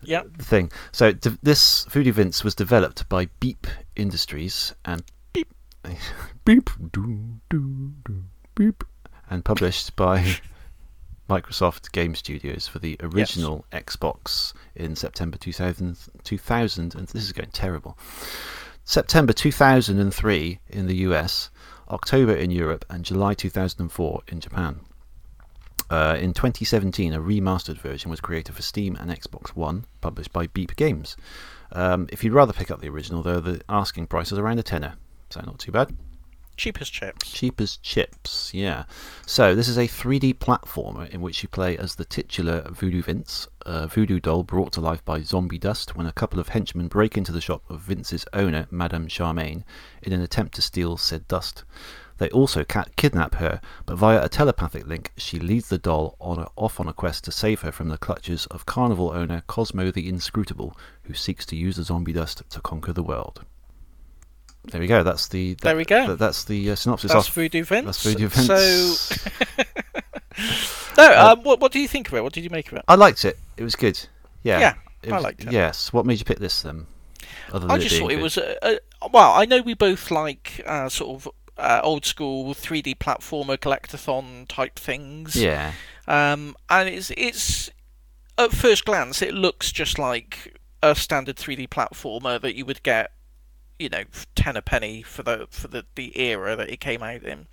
Yeah. 0.03 0.23
The 0.37 0.45
thing. 0.45 0.73
So 0.93 1.13
de- 1.13 1.39
this 1.43 1.85
Voodoo 1.85 2.13
Vince 2.13 2.43
was 2.43 2.55
developed 2.55 3.09
by 3.09 3.27
Beep 3.39 3.67
Industries 3.95 4.75
and 4.85 5.05
Beep. 5.33 5.53
beep 6.45 6.69
doo 6.93 7.41
doo 7.49 7.93
doo 8.05 8.25
beep 8.57 8.83
and 9.31 9.45
published 9.45 9.95
by 9.95 10.37
Microsoft 11.31 11.93
Game 11.93 12.15
Studios 12.15 12.67
for 12.69 12.79
the 12.81 12.97
original 13.01 13.65
Xbox 13.73 14.53
in 14.75 14.95
September 14.97 15.37
2000, 15.37 15.97
2000 16.25 16.95
and 16.95 17.09
this 17.09 17.23
is 17.25 17.33
going 17.33 17.51
terrible. 17.51 17.97
September 18.85 19.33
2003 19.33 20.61
in 20.69 20.87
the 20.87 20.97
US, 21.09 21.51
October 21.91 22.33
in 22.35 22.51
Europe, 22.53 22.85
and 22.89 23.05
July 23.05 23.35
2004 23.35 24.23
in 24.29 24.41
Japan. 24.41 24.81
Uh, 25.89 26.17
in 26.19 26.33
2017, 26.33 27.13
a 27.13 27.21
remastered 27.21 27.79
version 27.79 28.11
was 28.11 28.21
created 28.21 28.55
for 28.55 28.63
Steam 28.63 28.97
and 28.97 29.11
Xbox 29.11 29.51
One, 29.51 29.85
published 30.01 30.33
by 30.33 30.49
Beep 30.49 30.75
Games. 30.77 31.17
Um, 31.73 32.09
if 32.11 32.25
you'd 32.25 32.33
rather 32.33 32.53
pick 32.53 32.71
up 32.71 32.81
the 32.81 32.89
original, 32.89 33.23
though, 33.23 33.41
the 33.41 33.61
asking 33.69 34.09
price 34.09 34.33
is 34.33 34.39
around 34.39 34.59
a 34.59 34.63
tenner, 34.63 34.95
so 35.31 35.41
not 35.41 35.59
too 35.59 35.73
bad. 35.73 35.97
Cheap 36.57 36.81
as 36.81 36.89
chips. 36.89 37.31
Cheap 37.31 37.61
as 37.61 37.77
chips, 37.77 38.55
yeah. 38.55 38.85
So 39.27 39.55
this 39.55 39.69
is 39.69 39.77
a 39.77 39.87
3D 39.87 40.37
platformer 40.37 41.09
in 41.11 41.21
which 41.21 41.43
you 41.43 41.51
play 41.51 41.77
as 41.77 41.97
the 41.97 42.07
titular 42.07 42.67
Voodoo 42.71 43.03
Vince, 43.03 43.47
a 43.67 43.87
voodoo 43.87 44.21
doll 44.21 44.43
brought 44.43 44.73
to 44.73 44.81
life 44.81 45.05
by 45.05 45.21
zombie 45.21 45.59
dust 45.59 45.95
when 45.95 46.07
a 46.07 46.13
couple 46.13 46.41
of 46.41 46.49
henchmen 46.49 46.89
break 46.89 47.19
into 47.19 47.31
the 47.31 47.43
shop 47.43 47.63
of 47.69 47.81
Vince's 47.81 48.25
owner, 48.33 48.67
Madame 48.71 49.07
Charmaine, 49.07 49.65
in 50.03 50.15
an 50.15 50.23
attempt 50.23 50.55
to 50.55 50.63
steal 50.63 50.97
said 50.97 51.29
dust. 51.29 51.65
They 52.19 52.31
also 52.31 52.65
ca- 52.65 52.87
kidnap 52.97 53.35
her, 53.37 53.61
but 53.85 53.97
via 53.97 54.25
a 54.25 54.29
telepathic 54.29 54.87
link, 54.87 55.13
she 55.19 55.39
leads 55.39 55.69
the 55.69 55.77
doll 55.79 56.17
on 56.21 56.39
a, 56.39 56.49
off 56.57 56.81
on 56.81 56.89
a 56.89 56.93
quest 56.93 57.25
to 57.25 57.33
save 57.33 57.61
her 57.61 57.71
from 57.73 57.89
the 57.89 57.99
clutches 57.99 58.47
of 58.47 58.65
carnival 58.65 59.11
owner 59.11 59.43
Cosmo 59.47 59.91
the 59.91 60.09
Inscrutable, 60.09 60.77
who 61.03 61.15
seeks 61.15 61.45
to 61.47 61.57
use 61.57 61.77
the 61.77 61.83
zombie 61.83 62.13
dust 62.15 62.43
to 62.49 62.61
conquer 62.61 62.93
the 62.95 63.03
world. 63.03 63.45
There 64.65 64.81
we 64.81 64.87
go. 64.87 65.03
That's 65.03 65.29
the 65.29 65.55
that- 65.55 65.61
There 65.63 65.77
we 65.77 65.85
go. 65.85 66.07
that- 66.09 66.19
that's 66.19 66.45
the 66.45 66.71
uh, 66.71 66.75
synopsis. 66.75 67.13
That's 67.13 67.29
Voodoo 67.29 67.63
Vince. 67.65 67.85
That's 67.87 68.03
Voodoo 68.03 68.29
Vince. 68.29 68.47
So, 68.47 69.33
no, 70.97 71.19
um, 71.33 71.43
what, 71.43 71.61
what 71.61 71.73
do 71.73 71.79
you 71.81 71.89
think 71.89 72.09
of 72.09 72.15
it? 72.15 72.23
What 72.23 72.33
did 72.33 72.45
you 72.45 72.51
make 72.51 72.73
of 72.73 72.79
it? 72.79 72.85
I 72.89 72.95
liked 72.95 73.25
it. 73.25 73.39
It 73.57 73.63
was 73.65 73.77
good. 73.77 73.99
Yeah. 74.43 74.59
Yeah, 74.61 74.75
It 75.03 75.13
I 75.13 75.19
liked 75.19 75.45
it. 75.45 75.53
Yes. 75.53 75.93
What 75.93 76.07
made 76.07 76.19
you 76.19 76.25
pick 76.25 76.39
this 76.39 76.63
then? 76.63 76.87
Other 77.53 77.71
I 77.71 77.79
just 77.79 77.97
thought 77.99 78.11
it 78.11 78.17
good? 78.17 78.23
was 78.23 78.37
a, 78.39 78.57
a 78.63 79.09
well. 79.13 79.33
I 79.33 79.45
know 79.45 79.61
we 79.63 79.75
both 79.75 80.11
like 80.11 80.63
uh, 80.67 80.89
sort 80.89 81.15
of 81.27 81.33
uh, 81.59 81.81
old 81.83 82.05
school 82.05 82.55
3D 82.55 82.99
platformer 82.99 83.57
collectathon 83.57 84.47
type 84.49 84.79
things. 84.79 85.37
Yeah. 85.37 85.73
Um, 86.07 86.57
and 86.69 86.89
it's 86.89 87.11
it's 87.17 87.71
at 88.39 88.53
first 88.53 88.85
glance 88.85 89.23
it 89.23 89.35
looks 89.35 89.73
just 89.73 89.99
like 89.99 90.61
a 90.83 90.95
standard 90.95 91.37
3D 91.37 91.69
platformer 91.69 92.41
that 92.41 92.55
you 92.55 92.65
would 92.65 92.83
get 92.83 93.13
you 93.79 93.89
know 93.89 94.05
ten 94.35 94.57
a 94.57 94.63
penny 94.63 95.03
for 95.03 95.23
the 95.23 95.47
for 95.51 95.69
the, 95.69 95.85
the 95.95 96.19
era 96.19 96.57
that 96.57 96.71
it 96.71 96.81
came 96.81 97.03
out 97.03 97.23
in. 97.23 97.47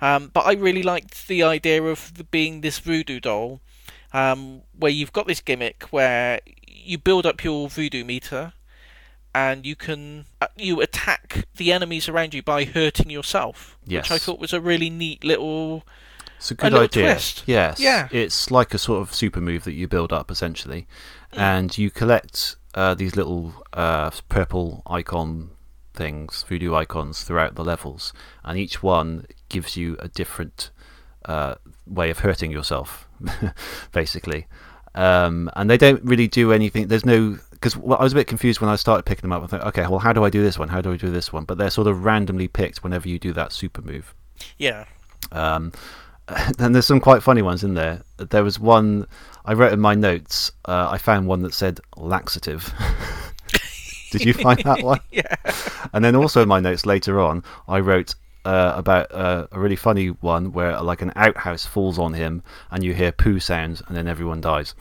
Um, 0.00 0.30
but 0.32 0.46
I 0.46 0.52
really 0.52 0.82
liked 0.82 1.28
the 1.28 1.42
idea 1.42 1.82
of 1.82 2.14
the, 2.14 2.24
being 2.24 2.60
this 2.60 2.78
voodoo 2.78 3.20
doll, 3.20 3.60
um, 4.12 4.62
where 4.76 4.90
you've 4.90 5.12
got 5.12 5.26
this 5.26 5.40
gimmick 5.40 5.84
where 5.90 6.40
you 6.66 6.98
build 6.98 7.26
up 7.26 7.44
your 7.44 7.68
voodoo 7.68 8.04
meter, 8.04 8.52
and 9.34 9.64
you 9.66 9.76
can 9.76 10.26
uh, 10.40 10.46
you 10.56 10.80
attack 10.80 11.46
the 11.56 11.72
enemies 11.72 12.08
around 12.08 12.34
you 12.34 12.42
by 12.42 12.64
hurting 12.64 13.10
yourself, 13.10 13.76
Yes. 13.86 14.04
which 14.04 14.12
I 14.12 14.18
thought 14.18 14.38
was 14.40 14.52
a 14.52 14.60
really 14.60 14.90
neat 14.90 15.24
little. 15.24 15.84
It's 16.38 16.50
a 16.52 16.54
good 16.54 16.72
little 16.72 16.84
idea. 16.84 17.12
twist. 17.12 17.42
Yes. 17.46 17.80
Yeah. 17.80 18.08
It's 18.12 18.50
like 18.50 18.72
a 18.72 18.78
sort 18.78 19.02
of 19.02 19.12
super 19.14 19.40
move 19.40 19.64
that 19.64 19.72
you 19.72 19.88
build 19.88 20.12
up 20.12 20.30
essentially, 20.30 20.86
Mm. 21.34 21.38
and 21.38 21.78
you 21.78 21.90
collect 21.90 22.56
uh, 22.74 22.94
these 22.94 23.16
little 23.16 23.52
uh, 23.72 24.10
purple 24.28 24.82
icon 24.86 25.50
things, 25.94 26.44
voodoo 26.48 26.74
icons 26.74 27.22
throughout 27.24 27.54
the 27.56 27.64
levels, 27.64 28.12
and 28.44 28.56
each 28.58 28.82
one 28.82 29.26
gives 29.48 29.76
you 29.76 29.96
a 29.98 30.08
different 30.08 30.70
uh, 31.24 31.56
way 31.86 32.08
of 32.08 32.20
hurting 32.20 32.50
yourself, 32.52 33.08
basically. 33.92 34.46
Um, 34.94 35.50
and 35.54 35.68
they 35.68 35.76
don't 35.76 36.02
really 36.04 36.28
do 36.28 36.52
anything. 36.52 36.88
There's 36.88 37.04
no 37.04 37.38
because 37.58 37.76
well, 37.76 37.98
I 37.98 38.04
was 38.04 38.12
a 38.12 38.16
bit 38.16 38.26
confused 38.26 38.60
when 38.60 38.70
I 38.70 38.76
started 38.76 39.04
picking 39.04 39.22
them 39.22 39.32
up. 39.32 39.42
I 39.42 39.46
thought, 39.46 39.66
okay, 39.68 39.82
well, 39.82 39.98
how 39.98 40.12
do 40.12 40.24
I 40.24 40.30
do 40.30 40.42
this 40.42 40.58
one? 40.58 40.68
How 40.68 40.80
do 40.80 40.92
I 40.92 40.96
do 40.96 41.10
this 41.10 41.32
one? 41.32 41.44
But 41.44 41.58
they're 41.58 41.70
sort 41.70 41.88
of 41.88 42.04
randomly 42.04 42.48
picked 42.48 42.84
whenever 42.84 43.08
you 43.08 43.18
do 43.18 43.32
that 43.32 43.52
super 43.52 43.82
move. 43.82 44.14
Yeah, 44.56 44.84
Um, 45.32 45.72
and 46.58 46.74
there's 46.74 46.86
some 46.86 47.00
quite 47.00 47.22
funny 47.22 47.42
ones 47.42 47.64
in 47.64 47.74
there. 47.74 48.02
There 48.18 48.44
was 48.44 48.60
one 48.60 49.06
I 49.44 49.54
wrote 49.54 49.72
in 49.72 49.80
my 49.80 49.94
notes. 49.94 50.52
Uh, 50.66 50.88
I 50.90 50.98
found 50.98 51.26
one 51.26 51.42
that 51.42 51.54
said 51.54 51.80
laxative. 51.96 52.72
Did 54.10 54.24
you 54.24 54.32
find 54.32 54.58
that 54.64 54.82
one? 54.82 55.00
yeah, 55.10 55.34
And 55.92 56.04
then 56.04 56.16
also 56.16 56.42
in 56.42 56.48
my 56.48 56.60
notes 56.60 56.86
later 56.86 57.20
on, 57.20 57.44
I 57.66 57.80
wrote 57.80 58.14
uh, 58.44 58.72
about 58.76 59.12
uh, 59.12 59.46
a 59.52 59.60
really 59.60 59.76
funny 59.76 60.08
one 60.08 60.52
where 60.52 60.80
like 60.80 61.02
an 61.02 61.12
outhouse 61.16 61.66
falls 61.66 61.98
on 61.98 62.14
him 62.14 62.42
and 62.70 62.82
you 62.82 62.94
hear 62.94 63.12
poo 63.12 63.40
sounds 63.40 63.82
and 63.86 63.96
then 63.96 64.08
everyone 64.08 64.40
dies. 64.40 64.74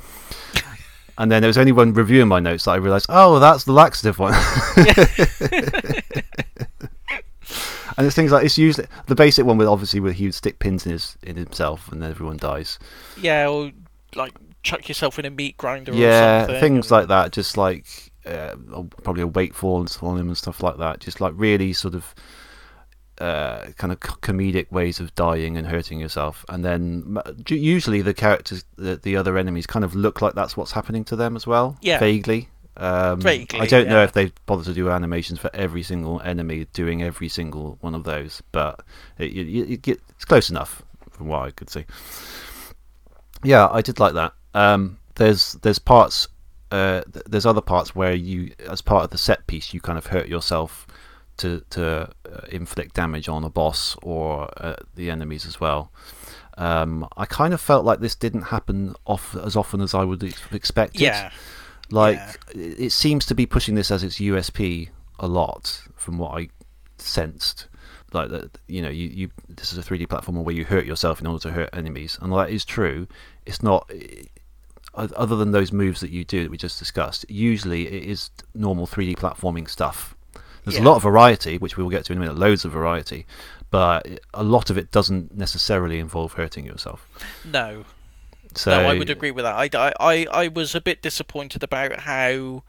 And 1.18 1.32
then 1.32 1.41
there 1.41 1.49
was 1.49 1.57
only 1.57 1.72
one 1.72 1.93
review 1.93 2.22
in 2.22 2.28
my 2.28 2.39
notes 2.39 2.65
that 2.65 2.72
I 2.72 2.76
realised, 2.76 3.07
oh, 3.09 3.39
that's 3.39 3.63
the 3.63 3.72
laxative 3.72 4.20
one. 4.20 4.34
and 7.97 8.05
it's 8.05 8.15
things 8.15 8.32
like 8.32 8.45
it's 8.45 8.57
usually 8.57 8.88
the 9.07 9.15
basic 9.15 9.45
one 9.45 9.57
with 9.57 9.68
obviously 9.68 9.99
where 9.99 10.11
he 10.11 10.26
would 10.26 10.36
stick 10.36 10.59
pins 10.59 10.86
in 10.86 10.91
his 10.91 11.18
in 11.24 11.36
himself 11.36 11.91
and 11.91 12.01
then 12.01 12.11
everyone 12.11 12.38
dies. 12.38 12.78
yeah, 13.20 13.47
or 13.47 13.72
like 14.15 14.34
chuck 14.63 14.88
yourself 14.88 15.18
in 15.18 15.26
a 15.26 15.30
meat 15.30 15.57
grinder. 15.57 15.91
or 15.91 15.95
yeah, 15.95 16.41
something 16.45 16.59
things 16.59 16.91
like 16.91 17.07
that. 17.07 17.32
Just 17.32 17.57
like 17.57 18.11
uh, 18.26 18.55
probably 19.03 19.24
a 19.24 19.28
weight 19.28 19.55
fall 19.55 19.88
on 20.01 20.18
him 20.18 20.28
and 20.28 20.38
stuff 20.38 20.61
like 20.61 20.78
that. 20.78 20.99
Just 20.99 21.20
like 21.20 21.34
really 21.36 21.74
sort 21.74 21.95
of 21.95 22.13
uh, 23.20 23.68
kind 23.78 23.91
of 23.91 23.99
comedic 23.99 24.72
ways 24.72 24.99
of 24.99 25.13
dying 25.15 25.57
and 25.57 25.68
hurting 25.68 25.99
yourself. 25.99 26.45
And 26.49 26.63
then 26.63 27.18
usually 27.47 28.01
the 28.01 28.13
characters, 28.13 28.65
the, 28.76 28.95
the 28.97 29.15
other 29.15 29.38
enemies, 29.38 29.65
kind 29.68 29.84
of 29.86 29.95
look 29.95 30.22
like 30.22 30.34
that's 30.36 30.55
what's 30.55 30.72
happening 30.72 31.03
to 31.05 31.15
them 31.15 31.36
as 31.36 31.47
well. 31.47 31.78
Yeah. 31.82 31.99
vaguely. 31.99 32.49
Um, 32.80 33.20
Vaguely, 33.22 33.59
I 33.59 33.65
don't 33.65 33.88
know 33.88 34.03
if 34.03 34.11
they 34.11 34.32
bother 34.45 34.63
to 34.65 34.74
do 34.74 34.91
animations 34.91 35.39
for 35.39 35.49
every 35.51 35.82
single 35.82 36.22
enemy 36.22 36.68
doing 36.74 37.01
every 37.01 37.28
single 37.28 37.80
one 37.82 37.95
of 37.95 38.03
those, 38.03 38.43
but 38.51 38.82
it, 39.18 39.36
it, 39.36 39.72
it 39.74 39.82
get, 39.82 39.99
it's 40.11 40.26
close 40.26 40.51
enough 40.51 40.84
from 41.09 41.28
what 41.28 41.41
I 41.41 41.49
could 41.49 41.72
see. 41.72 41.86
Yeah, 43.43 43.68
I 43.72 43.82
did 43.82 43.99
like 43.99 44.13
that. 44.13 44.34
Um, 44.53 44.99
there's 45.15 45.53
there's 45.63 45.80
parts, 45.80 46.28
uh, 46.72 47.01
th- 47.11 47.26
there's 47.28 47.47
other 47.47 47.61
parts 47.61 47.95
where 47.95 48.13
you, 48.13 48.51
as 48.70 48.82
part 48.82 49.03
of 49.05 49.09
the 49.09 49.18
set 49.18 49.47
piece, 49.47 49.74
you 49.74 49.82
kind 49.82 49.97
of 49.97 50.05
hurt 50.07 50.28
yourself 50.28 50.86
to 51.38 51.61
to 51.71 52.09
uh, 52.31 52.39
inflict 52.49 52.95
damage 52.95 53.27
on 53.29 53.43
a 53.43 53.49
boss 53.49 53.95
or 54.01 54.49
uh, 54.57 54.75
the 54.95 55.09
enemies 55.11 55.45
as 55.45 55.59
well. 55.59 55.91
Um, 56.57 57.07
I 57.15 57.25
kind 57.25 57.53
of 57.53 57.61
felt 57.61 57.85
like 57.85 57.99
this 57.99 58.15
didn't 58.15 58.43
happen 58.43 58.95
off 59.05 59.35
as 59.35 59.55
often 59.55 59.79
as 59.81 59.93
I 59.93 60.03
would 60.03 60.21
have 60.23 60.53
expected. 60.53 61.01
Yeah, 61.01 61.31
Like 61.91 62.17
Yeah. 62.17 62.33
it 62.61 62.79
it 62.79 62.91
seems 62.91 63.25
to 63.27 63.35
be 63.35 63.45
pushing 63.45 63.75
this 63.75 63.91
as 63.91 64.03
its 64.03 64.19
USP 64.19 64.89
a 65.19 65.27
lot, 65.27 65.81
from 65.95 66.17
what 66.17 66.31
I 66.39 66.49
sensed. 66.97 67.67
Like 68.13 68.29
that, 68.29 68.57
you 68.67 68.81
know, 68.81 68.89
you, 68.89 69.07
you 69.09 69.29
this 69.49 69.71
is 69.73 69.77
a 69.77 69.83
3D 69.83 70.07
platformer 70.07 70.43
where 70.43 70.55
you 70.55 70.65
hurt 70.65 70.85
yourself 70.85 71.19
in 71.21 71.27
order 71.27 71.41
to 71.43 71.51
hurt 71.51 71.69
enemies, 71.73 72.17
and 72.21 72.31
that 72.33 72.49
is 72.49 72.65
true. 72.65 73.07
It's 73.45 73.61
not 73.61 73.91
other 74.93 75.35
than 75.35 75.51
those 75.51 75.71
moves 75.71 75.99
that 76.01 76.09
you 76.09 76.23
do 76.25 76.41
that 76.41 76.49
we 76.49 76.57
just 76.57 76.79
discussed. 76.79 77.25
Usually, 77.29 77.88
it 77.88 78.03
is 78.03 78.31
normal 78.55 78.88
3D 78.88 79.15
platforming 79.15 79.69
stuff. 79.69 80.15
There's 80.68 80.78
Yeah. 80.80 80.84
a 80.84 80.89
lot 80.89 80.97
of 80.97 81.03
variety, 81.03 81.57
which 81.57 81.78
we 81.78 81.84
will 81.84 81.89
get 81.89 82.03
to 82.05 82.11
in 82.11 82.18
a 82.18 82.22
minute. 82.22 82.38
Loads 82.38 82.65
of 82.65 82.72
variety, 82.74 83.26
but 83.72 84.05
a 84.34 84.43
lot 84.43 84.70
of 84.70 84.78
it 84.78 84.91
doesn't 84.91 85.34
necessarily 85.36 85.97
involve 85.99 86.34
hurting 86.34 86.65
yourself. 86.65 87.07
no, 87.45 87.86
So 88.53 88.72
no, 88.72 88.89
I 88.89 88.97
would 88.97 89.09
agree 89.09 89.32
with 89.32 89.43
that. 89.45 89.55
I, 89.55 89.91
I, 89.99 90.26
I, 90.32 90.47
was 90.49 90.74
a 90.76 90.82
bit 90.82 91.01
disappointed 91.01 91.63
about 91.63 92.01
how. 92.01 92.63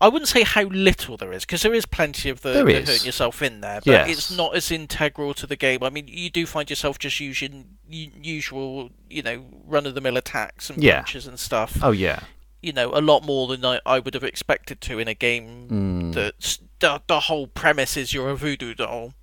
I 0.00 0.08
wouldn't 0.08 0.28
say 0.28 0.42
how 0.42 0.64
little 0.64 1.16
there 1.16 1.32
is, 1.32 1.44
because 1.44 1.62
there 1.62 1.72
is 1.72 1.86
plenty 1.86 2.28
of 2.28 2.42
the, 2.42 2.64
the 2.64 2.72
hurting 2.80 3.06
yourself 3.06 3.40
in 3.40 3.60
there, 3.60 3.80
but 3.84 3.86
Yes. 3.86 4.08
it's 4.10 4.30
not 4.36 4.54
as 4.56 4.70
integral 4.70 5.32
to 5.34 5.46
the 5.46 5.56
game. 5.56 5.82
I 5.82 5.88
mean, 5.90 6.08
you 6.08 6.28
do 6.30 6.44
find 6.46 6.68
yourself 6.68 6.98
just 6.98 7.20
using 7.20 7.76
usual, 7.88 8.90
you 9.08 9.22
know, 9.22 9.44
run 9.66 9.86
of 9.86 9.94
the 9.94 10.00
mill 10.00 10.16
attacks 10.16 10.68
and 10.68 10.82
Yeah. 10.82 10.96
punches 11.02 11.26
and 11.26 11.38
stuff. 11.38 11.78
Oh 11.82 11.92
yeah, 11.92 12.20
You 12.60 12.72
know, 12.72 12.90
a 12.94 13.00
lot 13.00 13.24
more 13.24 13.46
than 13.46 13.64
I, 13.64 13.80
I 13.86 13.98
would 13.98 14.14
have 14.14 14.24
expected 14.24 14.80
to 14.82 14.98
in 14.98 15.06
a 15.08 15.14
game 15.14 15.68
Hmm. 15.68 16.10
that's 16.12 16.58
the, 16.80 17.02
the 17.06 17.20
whole 17.20 17.46
premise 17.46 17.96
is 17.96 18.12
you're 18.12 18.30
a 18.30 18.36
voodoo 18.36 18.74
doll. 18.74 19.14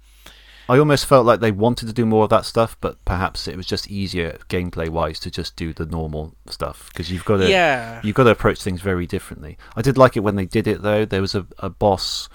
I 0.70 0.78
almost 0.78 1.06
felt 1.06 1.26
like 1.26 1.42
they 1.42 1.52
wanted 1.52 1.88
to 1.88 1.94
do 1.94 2.06
more 2.06 2.24
of 2.24 2.30
that 2.30 2.46
stuff, 2.46 2.78
but 2.80 3.04
perhaps 3.04 3.48
it 3.48 3.58
was 3.58 3.66
just 3.66 3.90
easier 3.92 4.38
gameplay 4.48 4.88
wise 4.88 5.20
to 5.22 5.32
just 5.32 5.58
do 5.58 5.74
the 5.74 5.86
normal 5.86 6.34
stuff 6.48 6.90
because 6.90 7.12
you've 7.12 7.26
got 7.26 7.38
to 7.38 7.50
Yeah. 7.50 8.00
you've 8.04 8.16
got 8.16 8.24
to 8.24 8.30
approach 8.30 8.62
things 8.62 8.82
very 8.82 9.06
differently. 9.06 9.58
I 9.76 9.82
did 9.82 9.98
like 9.98 10.16
it 10.16 10.22
when 10.22 10.36
they 10.36 10.46
did 10.46 10.68
it 10.68 10.82
though. 10.82 11.04
There 11.04 11.20
was 11.20 11.36
a, 11.36 11.46
a 11.60 11.70
boss 11.70 12.30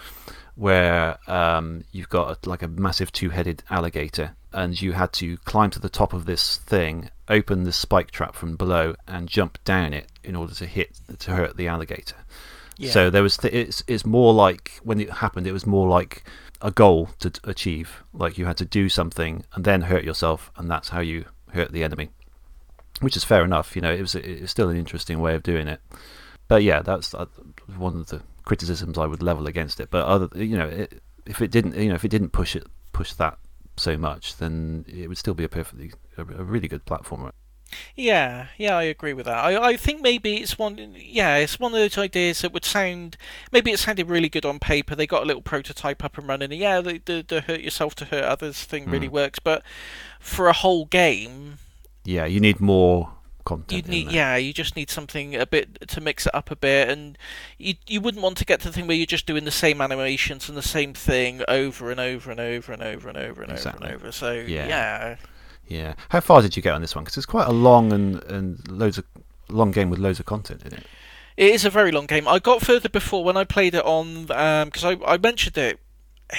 where 0.54 1.18
um, 1.30 1.84
you've 1.92 2.08
got 2.08 2.30
a, 2.46 2.48
like 2.48 2.62
a 2.62 2.68
massive 2.68 3.12
two-headed 3.12 3.62
alligator, 3.70 4.34
and 4.52 4.80
you 4.80 4.92
had 4.92 5.12
to 5.14 5.36
climb 5.38 5.70
to 5.70 5.78
the 5.78 5.88
top 5.90 6.12
of 6.12 6.24
this 6.24 6.56
thing, 6.58 7.10
open 7.28 7.64
the 7.64 7.72
spike 7.72 8.10
trap 8.10 8.34
from 8.34 8.56
below, 8.56 8.94
and 9.06 9.28
jump 9.28 9.62
down 9.64 9.92
it 9.92 10.10
in 10.24 10.34
order 10.34 10.54
to 10.54 10.66
hit 10.66 10.98
to 11.18 11.32
hurt 11.32 11.56
the 11.56 11.68
alligator. 11.68 12.16
Yeah. 12.78 12.90
So 12.90 13.10
there 13.10 13.22
was 13.22 13.36
th- 13.36 13.54
it's 13.54 13.82
it's 13.86 14.04
more 14.04 14.34
like 14.34 14.80
when 14.82 15.00
it 15.00 15.10
happened, 15.10 15.46
it 15.46 15.52
was 15.52 15.66
more 15.66 15.88
like 15.88 16.24
a 16.60 16.70
goal 16.70 17.10
to 17.20 17.32
achieve. 17.44 18.02
Like 18.12 18.38
you 18.38 18.46
had 18.46 18.56
to 18.58 18.64
do 18.64 18.88
something 18.88 19.44
and 19.54 19.64
then 19.64 19.82
hurt 19.82 20.04
yourself, 20.04 20.50
and 20.56 20.70
that's 20.70 20.90
how 20.90 21.00
you 21.00 21.26
hurt 21.52 21.72
the 21.72 21.84
enemy. 21.84 22.10
Which 23.00 23.16
is 23.16 23.24
fair 23.24 23.44
enough, 23.44 23.76
you 23.76 23.82
know. 23.82 23.92
It 23.92 24.00
was 24.00 24.14
it 24.14 24.42
was 24.42 24.50
still 24.50 24.68
an 24.68 24.76
interesting 24.76 25.20
way 25.20 25.34
of 25.34 25.42
doing 25.42 25.68
it. 25.68 25.80
But 26.48 26.62
yeah, 26.62 26.82
that's 26.82 27.14
uh, 27.14 27.26
one 27.76 27.96
of 27.96 28.06
the 28.08 28.22
criticisms 28.44 28.98
I 28.98 29.06
would 29.06 29.22
level 29.22 29.46
against 29.46 29.80
it. 29.80 29.90
But 29.90 30.06
other, 30.06 30.28
you 30.34 30.56
know, 30.56 30.68
it, 30.68 31.02
if 31.26 31.42
it 31.42 31.50
didn't, 31.50 31.76
you 31.76 31.88
know, 31.88 31.94
if 31.94 32.04
it 32.04 32.10
didn't 32.10 32.30
push 32.30 32.54
it 32.56 32.66
push 32.92 33.12
that 33.14 33.38
so 33.76 33.96
much, 33.96 34.36
then 34.36 34.84
it 34.88 35.08
would 35.08 35.18
still 35.18 35.34
be 35.34 35.44
a 35.44 35.48
perfectly 35.48 35.92
a, 36.16 36.22
a 36.22 36.44
really 36.44 36.68
good 36.68 36.84
platformer. 36.86 37.32
Yeah, 37.94 38.48
yeah, 38.56 38.76
I 38.76 38.84
agree 38.84 39.12
with 39.12 39.26
that. 39.26 39.36
I, 39.36 39.70
I 39.70 39.76
think 39.76 40.00
maybe 40.00 40.36
it's 40.36 40.58
one, 40.58 40.94
yeah, 40.96 41.36
it's 41.36 41.58
one 41.58 41.72
of 41.72 41.78
those 41.78 41.98
ideas 41.98 42.42
that 42.42 42.52
would 42.52 42.64
sound, 42.64 43.16
maybe 43.52 43.70
it 43.72 43.78
sounded 43.78 44.08
really 44.08 44.28
good 44.28 44.44
on 44.44 44.58
paper. 44.58 44.94
They 44.94 45.06
got 45.06 45.22
a 45.22 45.26
little 45.26 45.42
prototype 45.42 46.04
up 46.04 46.16
and 46.18 46.28
running. 46.28 46.52
And 46.52 46.60
yeah, 46.60 46.80
the, 46.80 47.00
the, 47.04 47.24
the 47.26 47.40
hurt 47.42 47.60
yourself 47.60 47.94
to 47.96 48.04
hurt 48.06 48.24
others 48.24 48.62
thing 48.64 48.84
hmm. 48.84 48.90
really 48.90 49.08
works, 49.08 49.38
but 49.38 49.62
for 50.20 50.48
a 50.48 50.52
whole 50.52 50.86
game, 50.86 51.58
Yeah, 52.04 52.26
you 52.26 52.40
need 52.40 52.60
more 52.60 53.12
content. 53.46 53.72
you'd 53.72 53.88
need, 53.88 54.10
yeah, 54.10 54.36
you 54.36 54.52
just 54.52 54.76
need 54.76 54.90
something 54.90 55.34
a 55.34 55.46
bit 55.46 55.88
to 55.88 56.00
mix 56.00 56.26
it 56.26 56.34
up 56.34 56.50
a 56.50 56.56
bit, 56.56 56.90
and 56.90 57.16
you 57.56 57.74
you 57.86 58.00
wouldn't 58.00 58.22
want 58.22 58.36
to 58.38 58.44
get 58.44 58.60
to 58.60 58.68
the 58.68 58.72
thing 58.72 58.86
where 58.86 58.96
you're 58.96 59.06
just 59.06 59.24
doing 59.26 59.44
the 59.44 59.50
same 59.50 59.80
animations 59.80 60.48
and 60.48 60.58
the 60.58 60.62
same 60.62 60.92
thing 60.92 61.42
over 61.48 61.90
and 61.90 62.00
over 62.00 62.30
and 62.30 62.40
over 62.40 62.72
and 62.72 62.82
over 62.82 63.08
and 63.08 63.16
over 63.16 63.42
and 63.42 63.52
Exactly. 63.52 63.86
over 63.86 63.94
and 63.94 64.02
over. 64.02 64.12
So 64.12 64.32
Yeah. 64.32 64.68
yeah. 64.68 65.16
Yeah. 65.66 65.94
How 66.10 66.20
far 66.20 66.42
did 66.42 66.56
you 66.56 66.62
get 66.62 66.74
on 66.74 66.80
this 66.80 66.94
one? 66.94 67.04
Because 67.04 67.16
it's 67.16 67.26
quite 67.26 67.48
a 67.48 67.52
long 67.52 67.92
and 67.92 68.22
and 68.24 68.68
loads 68.70 68.98
of 68.98 69.04
long 69.48 69.70
game 69.70 69.90
with 69.90 69.98
loads 69.98 70.20
of 70.20 70.26
content 70.26 70.62
in 70.64 70.74
it. 70.74 70.84
It 71.36 71.52
is 71.52 71.64
a 71.64 71.70
very 71.70 71.92
long 71.92 72.06
game. 72.06 72.26
I 72.26 72.38
got 72.38 72.62
further 72.62 72.88
before 72.88 73.22
when 73.22 73.36
I 73.36 73.44
played 73.44 73.74
it 73.74 73.84
on 73.84 74.30
um, 74.30 74.68
because 74.68 74.84
I, 74.84 74.96
I 75.06 75.18
mentioned 75.18 75.58
it 75.58 75.78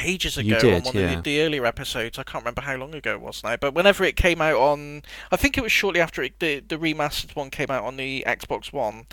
ages 0.04 0.38
ago 0.38 0.60
did, 0.60 0.74
on 0.74 0.82
one 0.84 0.96
yeah. 0.96 1.12
of 1.12 1.24
the, 1.24 1.38
the 1.38 1.42
earlier 1.42 1.66
episodes. 1.66 2.20
I 2.20 2.24
can't 2.24 2.44
remember 2.44 2.62
how 2.62 2.76
long 2.76 2.94
ago 2.94 3.14
it 3.14 3.22
was 3.22 3.44
now, 3.44 3.56
but 3.56 3.74
whenever 3.74 4.04
it 4.04 4.16
came 4.16 4.42
out 4.42 4.58
on, 4.58 5.04
I 5.32 5.38
think 5.38 5.58
it 5.58 5.62
was 5.62 5.72
shortly 5.72 6.02
after 6.02 6.22
it, 6.24 6.40
the 6.40 6.60
the 6.60 6.78
remastered 6.78 7.36
one 7.36 7.50
came 7.50 7.72
out 7.72 7.84
on 7.84 7.98
the 7.98 8.24
Xbox 8.28 8.74
One. 8.74 9.06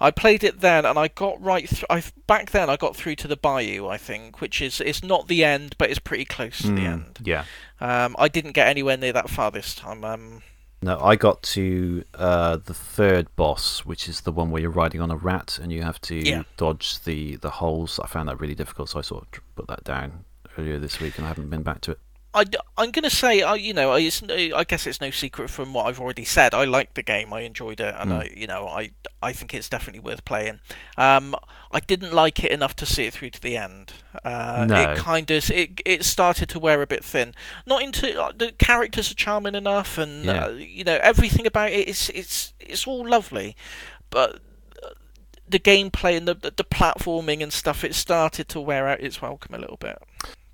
I 0.00 0.10
played 0.10 0.44
it 0.44 0.60
then, 0.60 0.84
and 0.86 0.98
I 0.98 1.08
got 1.08 1.42
right. 1.42 1.68
Th- 1.68 1.84
I 1.90 2.02
back 2.26 2.50
then 2.50 2.70
I 2.70 2.76
got 2.76 2.96
through 2.96 3.16
to 3.16 3.28
the 3.28 3.36
Bayou, 3.36 3.88
I 3.88 3.96
think, 3.98 4.40
which 4.40 4.62
is 4.62 4.80
it's 4.80 5.02
not 5.02 5.28
the 5.28 5.44
end, 5.44 5.74
but 5.78 5.90
it's 5.90 5.98
pretty 5.98 6.24
close 6.24 6.58
to 6.58 6.68
the 6.68 6.82
Mm, 6.82 6.92
end. 6.92 7.18
Yeah. 7.22 7.44
Um, 7.80 8.14
I 8.18 8.28
didn't 8.28 8.52
get 8.52 8.68
anywhere 8.68 8.96
near 8.96 9.12
that 9.12 9.30
far 9.30 9.50
this 9.50 9.74
time. 9.74 10.04
Um, 10.04 10.42
No, 10.82 10.98
I 11.00 11.14
got 11.16 11.42
to 11.42 12.04
uh, 12.14 12.56
the 12.56 12.72
third 12.72 13.28
boss, 13.36 13.80
which 13.80 14.08
is 14.08 14.22
the 14.22 14.32
one 14.32 14.50
where 14.50 14.62
you're 14.62 14.70
riding 14.70 15.00
on 15.02 15.10
a 15.10 15.16
rat 15.16 15.58
and 15.62 15.70
you 15.70 15.82
have 15.82 16.00
to 16.02 16.14
Yeah. 16.16 16.44
dodge 16.56 17.02
the, 17.04 17.36
the 17.36 17.50
holes. 17.50 18.00
I 18.02 18.06
found 18.06 18.28
that 18.28 18.40
really 18.40 18.54
difficult, 18.54 18.88
so 18.88 18.98
I 18.98 19.02
sort 19.02 19.24
of 19.36 19.42
put 19.56 19.66
that 19.68 19.84
down 19.84 20.24
earlier 20.56 20.78
this 20.78 20.98
week 20.98 21.18
and 21.18 21.26
I 21.26 21.28
haven't 21.28 21.50
been 21.50 21.62
back 21.62 21.82
to 21.82 21.90
it. 21.92 21.98
I, 22.32 22.44
am 22.78 22.90
going 22.92 23.02
to 23.02 23.10
say, 23.10 23.42
I 23.42 23.54
you 23.56 23.74
know, 23.74 23.90
I, 23.92 24.00
it's, 24.00 24.22
no- 24.22 24.34
I 24.34 24.64
guess 24.64 24.86
it's 24.86 25.00
no 25.00 25.10
secret 25.10 25.50
from 25.50 25.72
what 25.72 25.86
I've 25.86 26.00
already 26.00 26.24
said. 26.24 26.54
I 26.54 26.64
liked 26.64 26.94
the 26.94 27.02
game. 27.02 27.32
I 27.32 27.40
enjoyed 27.40 27.80
it, 27.80 27.94
and 27.98 28.10
Mm. 28.10 28.20
I, 28.20 28.32
you 28.36 28.46
know, 28.46 28.68
I, 28.68 28.90
I 29.22 29.32
think 29.32 29.52
it's 29.52 29.68
definitely 29.68 30.00
worth 30.00 30.24
playing. 30.24 30.60
Um, 30.96 31.34
I 31.72 31.80
didn't 31.80 32.12
like 32.14 32.42
it 32.44 32.52
enough 32.52 32.76
to 32.76 32.86
see 32.86 33.04
it 33.06 33.14
through 33.14 33.30
to 33.30 33.40
the 33.42 33.56
end. 33.56 33.92
Uh, 34.24 34.66
No. 34.68 34.92
It 34.92 34.98
kind 34.98 35.30
of, 35.30 35.50
it, 35.50 35.80
it 35.84 36.04
started 36.04 36.48
to 36.50 36.58
wear 36.60 36.82
a 36.82 36.86
bit 36.86 37.04
thin. 37.04 37.34
Not 37.66 37.82
into 37.82 38.20
uh, 38.22 38.32
the 38.36 38.52
characters 38.52 39.10
are 39.10 39.14
charming 39.14 39.54
enough, 39.56 39.98
and 39.98 40.24
Yeah. 40.24 40.44
uh, 40.46 40.48
you 40.50 40.84
know, 40.84 40.98
everything 41.02 41.46
about 41.46 41.70
it 41.72 41.88
is, 41.88 42.10
it's, 42.14 42.52
it's 42.60 42.86
all 42.86 43.06
lovely, 43.08 43.56
but. 44.10 44.36
uh, 44.84 44.90
The 45.48 45.58
gameplay 45.58 46.16
and 46.16 46.28
the 46.28 46.34
the 46.34 46.62
platforming 46.64 47.42
and 47.42 47.52
stuff, 47.52 47.82
it 47.82 47.94
started 47.96 48.46
to 48.50 48.60
wear 48.60 48.86
out 48.86 49.00
its 49.00 49.20
welcome 49.20 49.52
a 49.54 49.58
little 49.58 49.76
bit, 49.78 49.98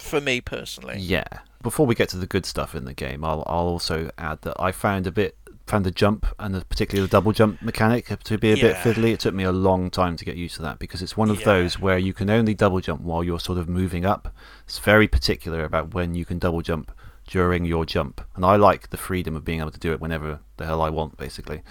for 0.07 0.21
me 0.21 0.41
personally. 0.41 0.99
Yeah. 0.99 1.25
Before 1.63 1.85
we 1.87 1.95
get 1.95 2.09
to 2.11 2.17
the 2.17 2.27
good 2.27 2.47
stuff 2.47 2.75
in 2.75 2.85
the 2.85 2.95
game, 2.95 3.25
I'll, 3.25 3.43
I'll 3.47 3.67
also 3.67 4.11
add 4.19 4.43
that 4.43 4.55
I 4.61 4.73
found 4.73 5.07
a 5.07 5.13
bit 5.13 5.37
found 5.67 5.85
the 5.85 5.91
jump 5.91 6.25
and 6.39 6.55
the, 6.55 6.65
particularly 6.65 7.05
the 7.05 7.11
double 7.11 7.33
jump 7.33 7.61
mechanic 7.61 8.07
to 8.23 8.39
be 8.39 8.53
a 8.53 8.57
bit 8.57 8.77
fiddly. 8.77 9.13
It 9.13 9.19
took 9.19 9.35
me 9.35 9.43
a 9.43 9.51
long 9.51 9.91
time 9.91 10.17
to 10.17 10.25
get 10.25 10.37
used 10.37 10.55
to 10.57 10.63
that 10.63 10.79
because 10.79 11.03
it's 11.03 11.17
one 11.17 11.29
of 11.29 11.41
Yeah. 11.41 11.47
those 11.47 11.81
where 11.81 11.99
you 11.99 12.13
can 12.15 12.31
only 12.31 12.55
double 12.55 12.79
jump 12.81 13.01
while 13.01 13.25
you're 13.25 13.41
sort 13.41 13.59
of 13.59 13.69
moving 13.69 14.07
up. 14.07 14.33
It's 14.65 14.79
very 14.79 15.09
particular 15.09 15.65
about 15.65 15.93
when 15.93 16.15
you 16.15 16.25
can 16.25 16.39
double 16.39 16.63
jump 16.63 16.93
during 17.27 17.65
your 17.65 17.85
jump, 17.85 18.21
and 18.37 18.45
I 18.45 18.55
like 18.55 18.91
the 18.91 18.97
freedom 18.97 19.35
of 19.35 19.45
being 19.45 19.59
able 19.59 19.73
to 19.73 19.81
do 19.81 19.93
it 19.93 20.01
whenever 20.01 20.39
the 20.59 20.67
hell 20.67 20.81
I 20.81 20.91
want, 20.91 21.17
basically. 21.17 21.63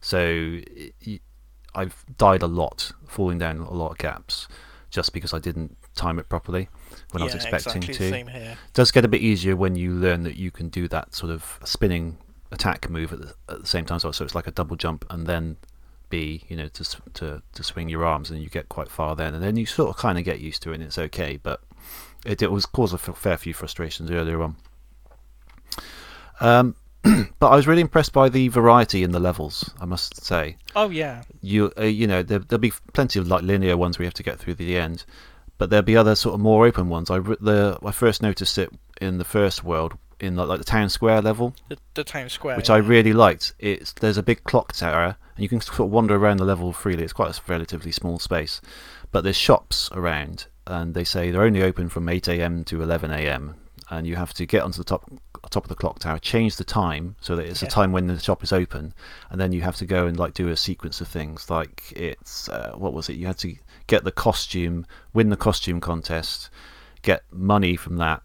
So 0.00 0.18
it- 0.20 1.22
I've 1.76 2.04
died 2.18 2.42
a 2.42 2.48
lot, 2.48 2.90
falling 3.06 3.38
down 3.38 3.58
a 3.58 3.72
lot 3.72 3.92
of 3.92 3.98
gaps, 3.98 4.48
just 4.90 5.12
because 5.12 5.32
I 5.32 5.38
didn't 5.38 5.76
time 5.94 6.18
it 6.18 6.28
properly 6.28 6.68
when 7.14 7.22
I 7.22 7.24
was 7.24 7.34
expecting 7.34 7.82
exactly 7.82 7.94
to 7.94 8.10
Same 8.10 8.26
here. 8.26 8.58
does 8.74 8.90
get 8.90 9.04
a 9.04 9.08
bit 9.08 9.22
easier 9.22 9.56
when 9.56 9.76
you 9.76 9.92
learn 9.92 10.24
that 10.24 10.36
you 10.36 10.50
can 10.50 10.68
do 10.68 10.88
that 10.88 11.14
sort 11.14 11.32
of 11.32 11.58
spinning 11.64 12.18
attack 12.52 12.90
move 12.90 13.12
at 13.12 13.20
the, 13.20 13.34
at 13.48 13.60
the 13.62 13.66
same 13.66 13.84
time. 13.84 14.00
So 14.00 14.08
it's 14.08 14.34
like 14.34 14.46
a 14.46 14.50
double 14.50 14.76
jump 14.76 15.04
and 15.08 15.26
then 15.26 15.56
B, 16.10 16.44
you 16.48 16.56
know, 16.56 16.68
to 16.68 16.84
to 17.14 17.42
to 17.54 17.62
swing 17.62 17.88
your 17.88 18.04
arms, 18.04 18.30
and 18.30 18.42
you 18.42 18.48
get 18.48 18.68
quite 18.68 18.90
far 18.90 19.16
then, 19.16 19.34
and 19.34 19.42
then 19.42 19.56
you 19.56 19.66
sort 19.66 19.90
of 19.90 19.96
kind 19.96 20.18
of 20.18 20.24
get 20.24 20.38
used 20.40 20.62
to 20.62 20.70
it, 20.70 20.74
and 20.74 20.82
it's 20.82 20.98
okay. 20.98 21.38
But 21.42 21.60
it, 22.24 22.42
it 22.42 22.50
was 22.50 22.66
cause 22.66 22.92
a 22.92 22.96
f- 22.96 23.16
fair 23.16 23.36
few 23.36 23.54
frustrations 23.54 24.10
earlier 24.10 24.42
on. 24.42 24.56
Um, 26.40 26.74
but 27.38 27.48
I 27.48 27.56
was 27.56 27.66
really 27.66 27.80
impressed 27.80 28.12
by 28.12 28.28
the 28.28 28.48
variety 28.48 29.02
in 29.02 29.12
the 29.12 29.20
levels. 29.20 29.70
I 29.80 29.84
must 29.84 30.24
say 30.24 30.56
Oh 30.76 30.90
yeah, 30.90 31.22
you 31.42 31.72
uh, 31.78 31.84
you 31.84 32.06
know 32.06 32.22
there, 32.22 32.38
there'll 32.38 32.60
be 32.60 32.72
plenty 32.92 33.18
of 33.18 33.28
like 33.28 33.42
linear 33.42 33.76
ones 33.76 33.98
we 33.98 34.04
have 34.04 34.14
to 34.14 34.22
get 34.22 34.38
through 34.38 34.54
to 34.54 34.58
the 34.58 34.76
end, 34.76 35.04
but 35.58 35.70
there'll 35.70 35.82
be 35.84 35.96
other 35.96 36.14
sort 36.14 36.34
of 36.34 36.40
more 36.40 36.66
open 36.66 36.88
ones. 36.88 37.10
I 37.10 37.18
the 37.18 37.78
I 37.84 37.90
first 37.90 38.22
noticed 38.22 38.58
it 38.58 38.70
in 39.00 39.18
the 39.18 39.24
first 39.24 39.64
world 39.64 39.96
in 40.20 40.36
like, 40.36 40.48
like 40.48 40.58
the 40.58 40.64
town 40.64 40.88
square 40.88 41.20
level, 41.20 41.54
the, 41.68 41.76
the 41.94 42.04
town 42.04 42.28
square. 42.28 42.56
which 42.56 42.68
yeah. 42.68 42.76
I 42.76 42.78
really 42.78 43.12
liked. 43.12 43.52
It's 43.58 43.92
there's 43.92 44.16
a 44.18 44.22
big 44.22 44.44
clock 44.44 44.72
tower 44.72 45.16
and 45.36 45.42
you 45.42 45.48
can 45.48 45.60
sort 45.60 45.80
of 45.80 45.90
wander 45.90 46.14
around 46.16 46.36
the 46.38 46.44
level 46.44 46.72
freely. 46.72 47.02
It's 47.04 47.12
quite 47.12 47.36
a 47.36 47.40
relatively 47.48 47.90
small 47.92 48.18
space, 48.18 48.60
but 49.10 49.24
there's 49.24 49.36
shops 49.36 49.88
around 49.92 50.46
and 50.66 50.94
they 50.94 51.04
say 51.04 51.30
they're 51.30 51.42
only 51.42 51.62
open 51.62 51.88
from 51.88 52.08
8 52.08 52.26
a.m. 52.28 52.64
to 52.64 52.82
11 52.82 53.10
a.m. 53.10 53.56
and 53.90 54.06
you 54.06 54.16
have 54.16 54.32
to 54.34 54.46
get 54.46 54.62
onto 54.62 54.78
the 54.78 54.84
top 54.84 55.10
top 55.50 55.64
of 55.64 55.68
the 55.68 55.74
clock 55.74 55.98
tower, 55.98 56.18
change 56.18 56.56
the 56.56 56.64
time 56.64 57.16
so 57.20 57.36
that 57.36 57.44
it's 57.44 57.60
Yeah. 57.60 57.68
a 57.68 57.70
time 57.70 57.92
when 57.92 58.06
the 58.06 58.18
shop 58.18 58.42
is 58.42 58.50
open, 58.52 58.94
and 59.30 59.38
then 59.38 59.52
you 59.52 59.60
have 59.60 59.76
to 59.76 59.84
go 59.84 60.06
and 60.06 60.18
like 60.18 60.32
do 60.32 60.48
a 60.48 60.56
sequence 60.56 61.02
of 61.02 61.08
things. 61.08 61.50
Like 61.50 61.92
it's 61.94 62.48
uh, 62.48 62.72
what 62.76 62.94
was 62.94 63.08
it? 63.10 63.16
You 63.16 63.26
had 63.26 63.36
to 63.38 63.54
get 63.86 64.04
the 64.04 64.12
costume, 64.12 64.86
win 65.12 65.30
the 65.30 65.36
costume 65.36 65.80
contest, 65.80 66.50
get 67.02 67.22
money 67.30 67.76
from 67.76 67.96
that 67.96 68.22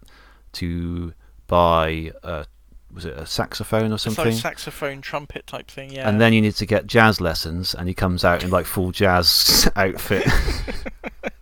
to 0.52 1.12
buy 1.46 2.12
a 2.22 2.46
was 2.92 3.04
it 3.04 3.16
a 3.16 3.26
saxophone 3.26 3.92
or 3.92 3.94
It's 3.94 4.06
like 4.06 4.16
something? 4.16 4.34
saxophone, 4.34 5.00
trumpet 5.00 5.46
type 5.46 5.70
thing. 5.70 5.92
Yeah. 5.92 6.08
And 6.08 6.20
then 6.20 6.32
you 6.32 6.40
need 6.40 6.56
to 6.56 6.66
get 6.66 6.86
jazz 6.86 7.20
lessons, 7.20 7.74
and 7.74 7.86
he 7.86 7.94
comes 7.94 8.24
out 8.24 8.42
in 8.42 8.50
like 8.50 8.66
full 8.66 8.90
jazz 8.90 9.70
outfit. 9.76 10.26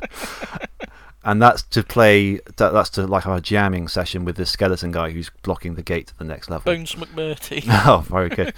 and 1.24 1.40
that's 1.40 1.62
to 1.62 1.82
play. 1.82 2.40
That, 2.56 2.72
that's 2.72 2.90
to 2.90 3.06
like 3.06 3.24
have 3.24 3.36
a 3.36 3.40
jamming 3.40 3.88
session 3.88 4.24
with 4.24 4.36
this 4.36 4.50
skeleton 4.50 4.92
guy 4.92 5.10
who's 5.10 5.30
blocking 5.42 5.74
the 5.74 5.82
gate 5.82 6.08
to 6.08 6.18
the 6.18 6.24
next 6.24 6.50
level. 6.50 6.72
Bones 6.72 6.94
McMurty. 6.94 7.64
oh, 7.86 8.04
very 8.06 8.28
good. 8.28 8.52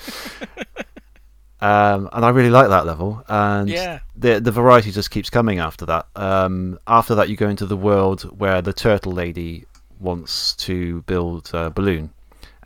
Um, 1.61 2.09
and 2.13 2.25
I 2.25 2.31
really 2.31 2.51
like 2.51 2.69
that 2.69 2.87
level, 2.87 3.23
and 3.29 3.69
Yeah. 3.69 4.01
the 4.17 4.41
the 4.41 4.51
variety 4.53 4.91
just 4.91 5.11
keeps 5.11 5.31
coming 5.31 5.59
after 5.59 5.87
that. 5.87 6.07
Um, 6.17 6.79
after 6.87 7.15
that, 7.17 7.29
you 7.29 7.37
go 7.37 7.49
into 7.49 7.67
the 7.67 7.77
world 7.77 8.23
where 8.39 8.63
the 8.63 8.73
turtle 8.73 9.13
lady 9.13 9.67
wants 9.99 10.55
to 10.57 11.03
build 11.03 11.51
a 11.53 11.71
balloon, 11.71 12.11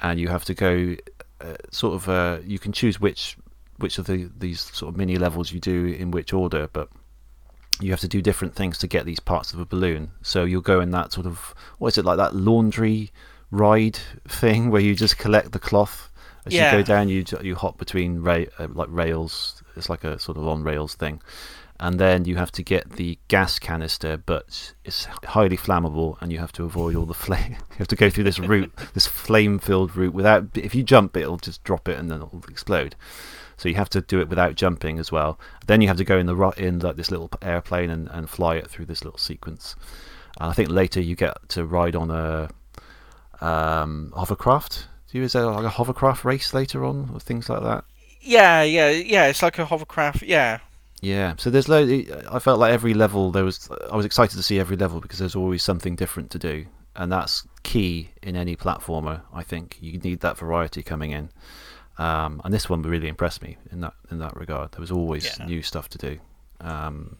and 0.00 0.20
you 0.20 0.28
have 0.28 0.44
to 0.46 0.54
go 0.54 0.96
uh, 1.40 1.54
sort 1.70 1.94
of. 1.94 2.08
Uh, 2.08 2.38
you 2.44 2.58
can 2.58 2.72
choose 2.72 3.00
which 3.00 3.36
which 3.78 3.98
of 3.98 4.06
the 4.06 4.30
these 4.38 4.60
sort 4.60 4.92
of 4.92 4.96
mini 4.96 5.16
levels 5.16 5.52
you 5.52 5.60
do 5.60 5.86
in 5.86 6.10
which 6.10 6.32
order, 6.32 6.68
but 6.72 6.88
you 7.80 7.90
have 7.90 8.00
to 8.00 8.08
do 8.08 8.22
different 8.22 8.54
things 8.54 8.78
to 8.78 8.86
get 8.86 9.04
these 9.04 9.18
parts 9.18 9.52
of 9.52 9.58
a 9.58 9.64
balloon. 9.64 10.12
So 10.22 10.44
you'll 10.44 10.60
go 10.62 10.80
in 10.80 10.90
that 10.92 11.12
sort 11.12 11.26
of 11.26 11.54
what 11.78 11.88
is 11.88 11.98
it 11.98 12.04
like 12.04 12.18
that 12.18 12.34
laundry 12.34 13.10
ride 13.50 13.98
thing 14.28 14.70
where 14.70 14.80
you 14.80 14.94
just 14.94 15.18
collect 15.18 15.50
the 15.50 15.58
cloth 15.58 16.08
as 16.46 16.52
Yeah. 16.52 16.72
you 16.72 16.78
go 16.78 16.82
down. 16.82 17.08
You 17.08 17.24
you 17.42 17.54
hop 17.54 17.78
between 17.78 18.20
ra- 18.20 18.44
uh, 18.58 18.68
like 18.72 18.88
rails. 18.90 19.62
It's 19.76 19.88
like 19.88 20.04
a 20.04 20.18
sort 20.18 20.36
of 20.38 20.46
on 20.46 20.62
rails 20.62 20.94
thing, 20.94 21.20
and 21.80 21.98
then 21.98 22.24
you 22.24 22.36
have 22.36 22.52
to 22.52 22.62
get 22.62 22.90
the 22.92 23.18
gas 23.28 23.58
canister, 23.58 24.16
but 24.16 24.74
it's 24.84 25.06
highly 25.24 25.56
flammable, 25.56 26.16
and 26.20 26.32
you 26.32 26.38
have 26.38 26.52
to 26.52 26.64
avoid 26.64 26.94
all 26.96 27.06
the 27.06 27.14
flame. 27.14 27.52
you 27.70 27.76
have 27.78 27.88
to 27.88 27.96
go 27.96 28.08
through 28.10 28.24
this 28.24 28.38
route, 28.38 28.72
this 28.94 29.06
flame-filled 29.06 29.96
route. 29.96 30.14
Without 30.14 30.44
if 30.56 30.74
you 30.74 30.82
jump, 30.82 31.16
it'll 31.16 31.38
just 31.38 31.64
drop 31.64 31.88
it 31.88 31.98
and 31.98 32.10
then 32.10 32.18
it'll 32.22 32.44
explode. 32.48 32.94
So 33.56 33.68
you 33.68 33.76
have 33.76 33.90
to 33.90 34.00
do 34.00 34.20
it 34.20 34.28
without 34.28 34.56
jumping 34.56 34.98
as 34.98 35.12
well. 35.12 35.38
Then 35.68 35.80
you 35.80 35.86
have 35.88 35.96
to 35.98 36.04
go 36.04 36.18
in 36.18 36.26
the 36.26 36.36
in 36.56 36.80
like 36.80 36.96
this 36.96 37.10
little 37.10 37.30
airplane 37.40 37.88
and, 37.88 38.08
and 38.08 38.28
fly 38.28 38.56
it 38.56 38.68
through 38.68 38.86
this 38.86 39.04
little 39.04 39.18
sequence. 39.18 39.76
And 40.40 40.50
I 40.50 40.52
think 40.52 40.70
later 40.70 41.00
you 41.00 41.14
get 41.14 41.36
to 41.50 41.64
ride 41.64 41.94
on 41.94 42.10
a 42.10 42.48
um, 43.40 44.12
hovercraft. 44.16 44.88
Do 45.14 45.20
you 45.20 45.24
is 45.26 45.32
there 45.32 45.46
like 45.46 45.64
a 45.64 45.68
hovercraft 45.68 46.24
race 46.24 46.52
later 46.52 46.84
on 46.84 47.08
or 47.14 47.20
things 47.20 47.48
like 47.48 47.62
that? 47.62 47.84
yeah, 48.20 48.62
yeah, 48.64 48.90
yeah. 48.90 49.26
It's 49.28 49.42
like 49.42 49.60
a 49.60 49.64
hovercraft. 49.64 50.22
Yeah. 50.22 50.58
Yeah. 51.02 51.34
So 51.38 51.50
there's 51.50 51.68
lo- 51.68 52.02
I 52.32 52.38
felt 52.40 52.58
like 52.58 52.72
every 52.72 52.94
level 52.94 53.30
there 53.30 53.44
was. 53.44 53.70
I 53.92 53.96
was 53.96 54.04
excited 54.04 54.34
to 54.36 54.42
see 54.42 54.58
every 54.58 54.76
level 54.76 55.00
because 55.00 55.20
there's 55.20 55.36
always 55.36 55.62
something 55.62 55.94
different 55.94 56.32
to 56.32 56.38
do, 56.40 56.66
and 56.96 57.12
that's 57.12 57.46
key 57.62 58.10
in 58.24 58.34
any 58.34 58.56
platformer. 58.56 59.20
I 59.32 59.44
think 59.44 59.76
you 59.80 59.98
need 59.98 60.18
that 60.20 60.36
variety 60.36 60.82
coming 60.82 61.12
in. 61.12 61.28
Um, 61.96 62.40
and 62.44 62.52
this 62.52 62.68
one 62.68 62.82
really 62.82 63.06
impressed 63.06 63.40
me 63.40 63.56
in 63.70 63.82
that 63.82 63.94
in 64.10 64.18
that 64.18 64.36
regard. 64.36 64.72
There 64.72 64.80
was 64.80 64.90
always 64.90 65.38
Yeah. 65.38 65.46
new 65.46 65.62
stuff 65.62 65.88
to 65.90 65.98
do. 65.98 66.18
Um, 66.60 67.18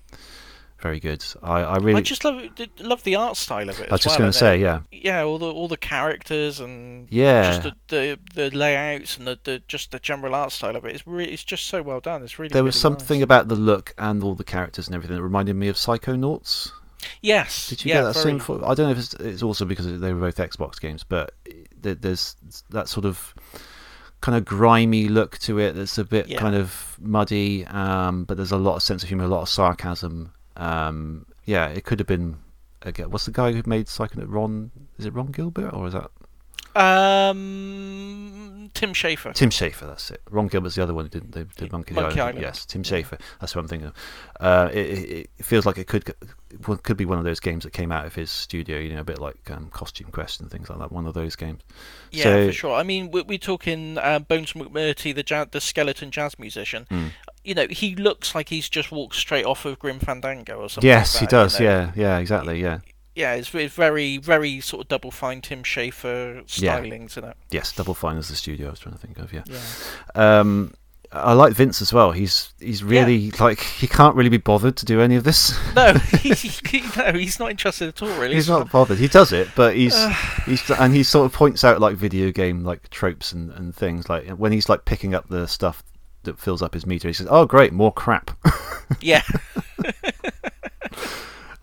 very 0.81 1.01
good. 1.01 1.25
I, 1.43 1.61
I 1.61 1.77
really. 1.79 1.99
I 1.99 2.03
just 2.03 2.25
love 2.25 2.43
love 2.81 3.03
the 3.05 3.17
art 3.17 3.37
style 3.37 3.69
of 3.71 3.81
it. 3.81 3.89
I 3.91 3.95
was 3.95 4.01
as 4.01 4.05
just 4.05 4.13
well, 4.15 4.19
going 4.19 4.33
to 4.33 4.39
say, 4.39 4.57
it- 4.57 4.61
yeah, 4.63 4.81
Yeah, 4.93 5.23
all 5.25 5.39
the 5.39 5.47
all 5.51 5.69
the 5.69 5.77
characters 5.77 6.61
and 6.61 7.07
yeah. 7.11 7.43
just 7.51 7.63
the, 7.63 7.75
the 7.89 8.19
the 8.51 8.57
layouts 8.57 9.17
and 9.17 9.27
the, 9.27 9.39
the 9.45 9.63
just 9.67 9.93
the 9.93 9.99
general 9.99 10.35
art 10.35 10.53
style 10.53 10.77
of 10.77 10.85
it. 10.85 10.95
It's 10.95 11.07
really 11.07 11.33
it's 11.33 11.45
just 11.45 11.67
so 11.67 11.83
well 11.83 12.01
done. 12.01 12.23
It's 12.23 12.39
really 12.39 12.53
there 12.53 12.63
was 12.65 12.75
really 12.77 12.81
something 12.99 13.19
nice. 13.21 13.25
about 13.25 13.49
the 13.49 13.57
look 13.57 13.95
and 13.99 14.23
all 14.23 14.35
the 14.35 14.45
characters 14.45 14.87
and 14.87 14.95
everything 14.95 15.17
that 15.17 15.23
reminded 15.23 15.57
me 15.57 15.69
of 15.69 15.77
Psychonauts. 15.77 16.71
Yes. 17.23 17.69
Did 17.69 17.85
you 17.85 17.91
yeah, 17.91 18.01
get 18.03 18.03
that 18.05 18.15
same? 18.15 18.39
fo- 18.39 18.65
I 18.65 18.75
don't 18.75 18.87
know 18.87 18.91
if 18.93 18.99
it's, 18.99 19.15
it's 19.15 19.43
also 19.43 19.65
because 19.65 19.87
they 20.01 20.13
were 20.13 20.21
both 20.21 20.37
Xbox 20.37 20.81
games, 20.81 21.05
but 21.05 21.35
there's 21.81 22.37
that 22.71 22.89
sort 22.89 23.05
of 23.07 23.35
kind 24.21 24.37
of 24.39 24.45
grimy 24.47 25.09
look 25.09 25.37
to 25.39 25.59
it. 25.59 25.73
That's 25.73 25.99
a 25.99 26.05
bit 26.05 26.29
Yeah. 26.29 26.39
kind 26.39 26.55
of 26.55 26.97
muddy, 26.99 27.67
um, 27.67 28.25
but 28.25 28.37
there's 28.39 28.53
a 28.53 28.57
lot 28.57 28.77
of 28.77 28.83
sense 28.83 29.03
of 29.03 29.09
humor, 29.09 29.25
a 29.25 29.29
lot 29.29 29.43
of 29.43 29.49
sarcasm. 29.51 30.33
Um, 30.57 31.27
yeah, 31.45 31.69
it 31.69 31.85
could 31.85 31.99
have 31.99 32.09
been. 32.09 32.39
Again, 32.83 33.11
what's 33.11 33.25
the 33.25 33.31
guy 33.31 33.53
who 33.53 33.63
made 33.65 33.87
Psychonaut? 33.87 34.27
Ron? 34.29 34.71
Is 34.99 35.07
it 35.07 35.15
Ron 35.15 35.29
Gilbert 35.29 35.73
or 35.73 35.87
is 35.87 35.95
that 35.95 36.11
Um, 36.77 38.71
Tim 38.75 38.93
Schafer. 38.93 39.33
Tim 39.35 39.51
Schafer? 39.51 39.87
That's 39.87 40.11
it. 40.11 40.21
Ron 40.31 40.49
Gilbert's 40.49 40.75
the 40.75 40.83
other 40.83 40.95
one 40.95 41.05
who 41.07 41.09
did, 41.09 41.33
they 41.33 41.45
did 41.57 41.73
Monkey, 41.73 41.95
Monkey 41.95 42.21
Island. 42.21 42.39
Island. 42.39 42.41
Yes, 42.41 42.67
Tim. 42.67 42.83
Schafer. 42.83 43.21
That's 43.41 43.55
what 43.55 43.63
I'm 43.63 43.69
thinking 43.69 43.89
of. 43.89 43.95
Uh, 44.41 44.69
it, 44.73 44.79
it, 44.79 45.31
feels 45.45 45.65
like 45.67 45.79
it 45.79 45.87
could 45.87 46.13
could 46.83 46.97
be 46.97 47.05
one 47.05 47.19
of 47.19 47.25
those 47.25 47.41
games 47.41 47.65
that 47.65 47.73
came 47.73 47.91
out 47.93 48.07
of 48.07 48.15
his 48.15 48.31
studio. 48.31 48.79
You 48.79 48.95
know, 48.95 49.01
a 49.01 49.05
bit 49.05 49.19
like 49.21 49.51
um, 49.51 49.69
Costume 49.71 50.09
Quest 50.11 50.41
and 50.41 50.51
things 50.51 50.69
like 50.69 50.79
that. 50.79 50.91
One 50.93 51.07
of 51.07 51.15
those 51.15 51.37
games. 51.37 51.63
Yeah, 52.11 52.25
So- 52.25 52.47
for 52.49 52.53
sure. 52.53 52.75
I 52.75 52.83
mean, 52.83 53.11
we- 53.11 53.23
we're 53.23 53.39
talking 53.39 53.99
uh, 53.99 54.19
Bones 54.21 54.53
McMurty, 54.55 55.15
the 55.15 55.25
ja- 55.27 55.47
the 55.51 55.61
skeleton 55.61 56.11
jazz 56.11 56.39
musician. 56.39 56.87
Mm. 56.91 57.11
You 57.45 57.55
know, 57.55 57.67
he 57.69 57.95
looks 57.95 58.35
like 58.35 58.49
he's 58.49 58.69
just 58.69 58.91
walked 58.91 59.17
straight 59.17 59.45
off 59.45 59.65
of 59.65 59.79
Grim 59.79 59.99
Fandango 60.01 60.57
or 60.61 60.69
something. 60.69 60.89
Yes, 60.89 61.15
like 61.15 61.21
he 61.21 61.27
does. 61.27 61.61
you 61.61 61.67
know. 61.67 61.73
Yeah, 61.73 61.93
yeah, 61.95 62.19
exactly. 62.19 62.61
Yeah, 62.61 62.79
yeah, 63.15 63.35
it's, 63.35 63.55
it's 63.55 63.75
very 63.75 64.19
very 64.19 64.61
sort 64.61 64.83
of 64.83 64.89
double 64.89 65.11
fine 65.11 65.41
Tim 65.41 65.63
Schafer 65.63 66.43
Yeah. 66.61 66.79
stylings, 66.81 67.13
isn't 67.13 67.25
it? 67.25 67.37
Yes, 67.51 67.73
Double 67.73 67.95
Fine 67.95 68.17
is 68.17 68.29
the 68.29 68.37
studio 68.37 68.69
I 68.69 68.71
was 68.71 68.81
trying 68.81 68.95
to 68.95 69.01
think 69.01 69.19
of. 69.19 69.33
Yeah. 69.33 69.45
Yeah. 69.47 70.41
Um, 70.41 70.75
I 71.13 71.33
like 71.35 71.53
Vince 71.53 71.81
as 71.81 71.93
well. 71.93 72.11
He's 72.11 72.53
he's 72.59 72.83
really 72.83 73.31
like 73.33 73.61
he 73.61 73.87
can't 73.87 74.17
really 74.17 74.31
be 74.31 74.37
bothered 74.39 74.77
to 74.79 74.85
do 74.85 75.01
any 75.01 75.15
of 75.15 75.23
this. 75.23 75.57
No, 75.77 75.93
he, 76.21 76.35
he, 76.35 76.83
no, 76.97 77.13
he's 77.13 77.39
not 77.39 77.53
interested 77.53 77.89
at 77.89 78.03
all. 78.03 78.09
Really. 78.19 78.35
he's 78.35 78.49
not 78.49 78.69
bothered. 78.73 78.99
He 78.99 79.07
does 79.07 79.31
it, 79.31 79.47
but 79.55 79.77
he's 79.77 79.95
he's 80.45 80.69
and 80.71 80.93
he 80.93 81.05
sort 81.05 81.27
of 81.27 81.33
points 81.33 81.63
out 81.63 81.81
like 81.81 81.95
video 81.95 82.33
game 82.33 82.65
like 82.65 82.91
tropes 82.91 83.33
and, 83.33 83.53
and 83.53 83.77
things 83.77 84.09
like 84.09 84.29
when 84.31 84.51
he's 84.51 84.69
like 84.69 84.87
picking 84.87 85.15
up 85.15 85.29
the 85.29 85.47
stuff 85.47 85.85
that 86.25 86.41
fills 86.41 86.63
up 86.63 86.75
his 86.75 86.85
meter. 86.85 87.07
He 87.07 87.15
says, 87.15 87.29
"Oh, 87.31 87.47
great, 87.47 87.73
more 87.73 87.93
crap." 87.93 88.33
Yeah. 89.01 89.23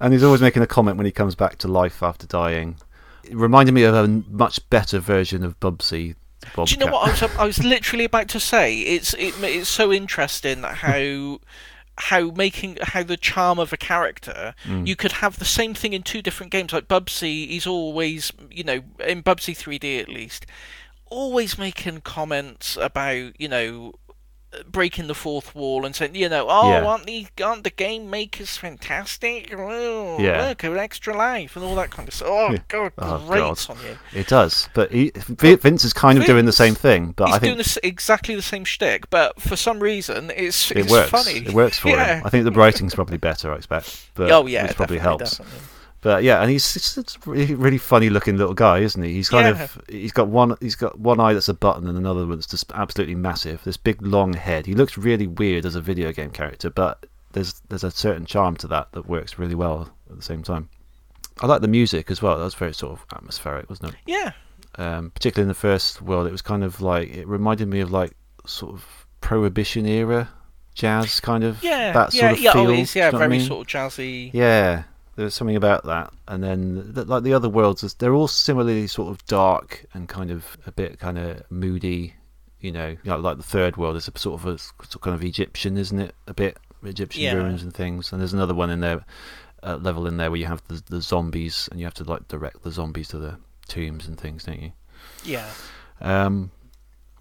and 0.01 0.11
he's 0.13 0.23
always 0.23 0.41
making 0.41 0.61
a 0.63 0.67
comment 0.67 0.97
when 0.97 1.05
he 1.05 1.11
comes 1.11 1.35
back 1.35 1.57
to 1.59 1.67
life 1.69 2.03
after 2.03 2.27
dying. 2.27 2.75
It 3.23 3.35
reminded 3.35 3.71
me 3.73 3.83
of 3.83 3.95
a 3.95 4.07
much 4.29 4.67
better 4.69 4.99
version 4.99 5.43
of 5.43 5.59
Bubsy. 5.59 6.15
Bobcat. 6.55 6.67
Do 6.67 6.73
you 6.73 6.85
know 6.85 6.91
what 6.91 7.07
I 7.07 7.11
was? 7.11 7.35
I 7.37 7.45
was 7.45 7.63
literally 7.63 8.03
about 8.05 8.27
to 8.29 8.39
say. 8.39 8.79
It's 8.81 9.13
it, 9.13 9.35
it's 9.43 9.69
so 9.69 9.93
interesting 9.93 10.63
how 10.63 11.39
how 11.97 12.31
making 12.31 12.77
how 12.81 13.03
the 13.03 13.17
charm 13.17 13.59
of 13.59 13.71
a 13.71 13.77
character 13.77 14.55
Mm. 14.65 14.87
you 14.87 14.95
could 14.95 15.11
have 15.13 15.37
the 15.37 15.45
same 15.45 15.75
thing 15.75 15.93
in 15.93 16.01
two 16.01 16.21
different 16.23 16.51
games. 16.51 16.73
Like 16.73 16.87
Bubsy, 16.87 17.47
he's 17.47 17.67
always 17.67 18.31
you 18.49 18.63
know 18.63 18.81
in 19.05 19.21
Bubsy 19.21 19.55
3D 19.55 20.01
at 20.01 20.09
least, 20.09 20.47
always 21.11 21.59
making 21.59 22.01
comments 22.01 22.75
about 22.75 23.39
you 23.39 23.47
know 23.47 23.93
breaking 24.69 25.07
the 25.07 25.15
fourth 25.15 25.55
wall 25.55 25.85
and 25.85 25.95
saying 25.95 26.13
you 26.15 26.27
know 26.27 26.45
oh 26.49 26.69
Yeah. 26.71 26.85
aren't 26.85 27.05
the 27.05 27.27
aren't 27.43 27.63
the 27.63 27.69
game 27.69 28.09
makers 28.09 28.57
fantastic? 28.57 29.53
Oh, 29.57 30.17
Yeah. 30.19 30.47
look 30.49 30.63
an 30.63 30.77
extra 30.77 31.15
life 31.15 31.55
and 31.55 31.63
all 31.63 31.75
that 31.75 31.89
kind 31.89 32.07
of 32.07 32.13
stuff. 32.13 32.27
Oh 32.29 32.55
god, 32.67 32.91
Oh, 32.97 33.23
great 33.27 33.39
God. 33.39 33.65
on 33.69 33.77
you. 33.85 33.97
It 34.13 34.27
does, 34.27 34.67
but 34.73 34.91
he, 34.91 35.11
Vince 35.15 35.83
is 35.85 35.93
kind 35.93 36.19
of 36.19 36.25
doing 36.25 36.45
the 36.45 36.51
same 36.51 36.75
thing. 36.75 37.13
But 37.15 37.29
I 37.29 37.31
think 37.33 37.41
doing 37.43 37.57
the, 37.57 37.61
s- 37.63 37.77
exactly 37.83 38.35
the 38.35 38.41
same 38.41 38.65
shtick, 38.65 39.09
but 39.09 39.39
for 39.41 39.55
some 39.55 39.79
reason, 39.79 40.31
it's, 40.35 40.69
it 40.71 40.77
it's 40.79 40.91
works. 40.91 41.09
funny. 41.09 41.39
It 41.39 41.53
works 41.53 41.79
for 41.79 41.89
yeah. 41.89 42.17
him. 42.17 42.25
I 42.25 42.29
think 42.29 42.43
the 42.45 42.51
writing's 42.51 42.93
probably 42.95 43.17
better. 43.17 43.51
I 43.53 43.55
expect. 43.55 44.09
But, 44.15 44.31
oh 44.31 44.47
yeah, 44.47 44.67
which 44.67 44.75
probably 44.75 44.97
helps. 44.99 45.37
definitely. 45.37 45.59
But 46.01 46.23
yeah, 46.23 46.41
and 46.41 46.49
he's 46.49 46.73
just 46.73 46.97
a 46.97 47.29
really, 47.29 47.77
funny 47.77 48.09
looking 48.09 48.35
little 48.35 48.55
guy, 48.55 48.79
isn't 48.79 49.01
he? 49.03 49.13
He's 49.13 49.29
kind 49.29 49.55
Yeah. 49.55 49.63
of 49.63 49.81
he's 49.87 50.11
got 50.11 50.27
one 50.27 50.55
he's 50.59 50.75
got 50.75 50.99
one 50.99 51.19
eye 51.19 51.33
that's 51.33 51.47
a 51.49 51.53
button 51.53 51.87
and 51.87 51.95
another 51.97 52.21
one 52.21 52.31
that's 52.37 52.47
just 52.47 52.71
absolutely 52.73 53.13
massive. 53.15 53.63
This 53.63 53.77
big 53.77 54.01
long 54.01 54.33
head. 54.33 54.65
He 54.65 54.73
looks 54.73 54.97
really 54.97 55.27
weird 55.27 55.65
as 55.65 55.75
a 55.75 55.81
video 55.81 56.11
game 56.11 56.31
character, 56.31 56.69
but 56.71 57.05
there's 57.33 57.61
there's 57.69 57.83
a 57.83 57.91
certain 57.91 58.25
charm 58.25 58.55
to 58.57 58.67
that 58.67 58.91
that 58.93 59.07
works 59.07 59.37
really 59.37 59.53
well 59.55 59.89
at 60.09 60.15
the 60.15 60.23
same 60.23 60.41
time. 60.41 60.69
I 61.39 61.45
like 61.45 61.61
the 61.61 61.67
music 61.67 62.09
as 62.11 62.21
well. 62.21 62.37
That 62.37 62.43
was 62.45 62.55
very 62.55 62.73
sort 62.73 62.93
of 62.93 63.05
atmospheric, 63.15 63.69
wasn't 63.69 63.93
it? 63.93 63.99
Yeah, 64.05 64.31
Um, 64.77 65.11
particularly 65.11 65.43
in 65.45 65.47
the 65.49 65.53
first 65.53 66.01
world, 66.01 66.25
it 66.27 66.31
was 66.31 66.41
kind 66.41 66.63
of 66.63 66.81
like 66.81 67.09
it 67.15 67.27
reminded 67.27 67.67
me 67.67 67.79
of 67.79 67.91
like 67.91 68.13
sort 68.45 68.73
of 68.73 68.85
prohibition 69.21 69.85
era 69.85 70.29
jazz 70.73 71.19
kind 71.19 71.43
of 71.43 71.61
yeah, 71.63 71.91
that 71.91 72.13
yeah, 72.13 72.21
sort 72.21 72.31
of 72.33 72.39
yeah. 72.41 72.51
feel. 72.53 72.61
Always, 72.61 72.95
yeah, 72.95 73.05
what 73.07 73.15
I 73.15 73.17
very 73.19 73.29
mean? 73.37 73.41
sort 73.47 73.61
of 73.61 73.67
jazzy. 73.67 74.31
Yeah, 74.33 74.83
there's 75.21 75.35
something 75.35 75.55
about 75.55 75.85
that. 75.85 76.11
And 76.27 76.43
then, 76.43 76.91
th- 76.95 77.07
like 77.07 77.23
the 77.23 77.33
other 77.33 77.49
worlds, 77.49 77.81
they're 77.95 78.13
all 78.13 78.27
similarly 78.27 78.87
sort 78.87 79.09
of 79.11 79.25
dark 79.25 79.85
and 79.93 80.07
kind 80.09 80.31
of 80.31 80.57
a 80.65 80.71
bit 80.71 80.99
kind 80.99 81.17
of 81.17 81.43
moody. 81.49 82.15
You 82.59 82.71
know, 82.71 82.89
you 82.89 82.97
know, 83.05 83.17
like 83.17 83.37
the 83.37 83.43
third 83.43 83.77
world 83.77 83.95
is 83.95 84.07
a 84.07 84.17
sort 84.19 84.39
of 84.41 84.45
a 84.47 84.57
sort 84.57 84.95
of 84.95 85.01
kind 85.01 85.15
of 85.15 85.23
Egyptian, 85.23 85.77
isn't 85.77 85.99
it? 85.99 86.13
A 86.27 86.33
bit 86.33 86.57
Egyptian 86.83 87.23
Yeah. 87.23 87.33
ruins 87.33 87.63
and 87.63 87.73
things. 87.73 88.11
And 88.11 88.21
there's 88.21 88.33
another 88.33 88.53
one 88.53 88.69
in 88.69 88.81
there, 88.81 89.03
uh, 89.63 89.77
level 89.77 90.05
in 90.05 90.17
there 90.17 90.29
where 90.29 90.39
you 90.39 90.45
have 90.45 90.61
the, 90.67 90.83
the 90.87 91.01
zombies 91.01 91.67
and 91.71 91.79
you 91.79 91.85
have 91.87 91.93
to 91.95 92.03
like 92.03 92.27
direct 92.27 92.61
the 92.63 92.71
zombies 92.71 93.07
to 93.09 93.17
the 93.17 93.37
tombs 93.67 94.07
and 94.07 94.19
things, 94.19 94.43
don't 94.43 94.61
you? 94.61 94.71
Yeah. 95.23 95.49
Um, 96.01 96.51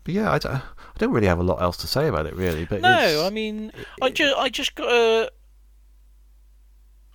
but 0.04 0.14
yeah, 0.14 0.30
I 0.30 0.38
don't, 0.38 0.54
I 0.56 0.62
don't 0.98 1.12
really 1.12 1.26
have 1.26 1.38
a 1.38 1.42
lot 1.42 1.60
else 1.62 1.76
to 1.78 1.86
say 1.86 2.08
about 2.08 2.26
it, 2.26 2.34
really. 2.34 2.64
But 2.66 2.80
No, 2.82 3.24
I 3.26 3.30
mean, 3.30 3.72
I 4.02 4.10
just, 4.10 4.36
I 4.36 4.48
just 4.50 4.74
got 4.74 4.88
a. 4.92 5.30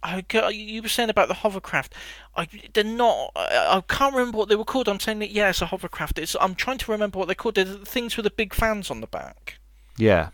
I 0.05 0.49
you 0.49 0.81
were 0.81 0.87
saying 0.87 1.09
about 1.09 1.27
the 1.27 1.33
hovercraft. 1.35 1.93
I 2.35 2.47
they're 2.73 2.83
not. 2.83 3.31
I, 3.35 3.77
I 3.77 3.81
can't 3.87 4.13
remember 4.13 4.37
what 4.37 4.49
they 4.49 4.55
were 4.55 4.63
called. 4.65 4.87
I'm 4.87 4.99
saying 4.99 5.19
that 5.19 5.31
yeah, 5.31 5.49
it's 5.49 5.61
a 5.61 5.65
hovercraft. 5.67 6.19
It's. 6.19 6.35
I'm 6.39 6.55
trying 6.55 6.77
to 6.79 6.91
remember 6.91 7.17
what 7.19 7.27
they're 7.27 7.35
called. 7.35 7.55
They're 7.55 7.65
the 7.65 7.85
things 7.85 8.15
with 8.17 8.23
the 8.25 8.29
big 8.31 8.53
fans 8.53 8.91
on 8.91 9.01
the 9.01 9.07
back. 9.07 9.57
yeah, 9.97 10.29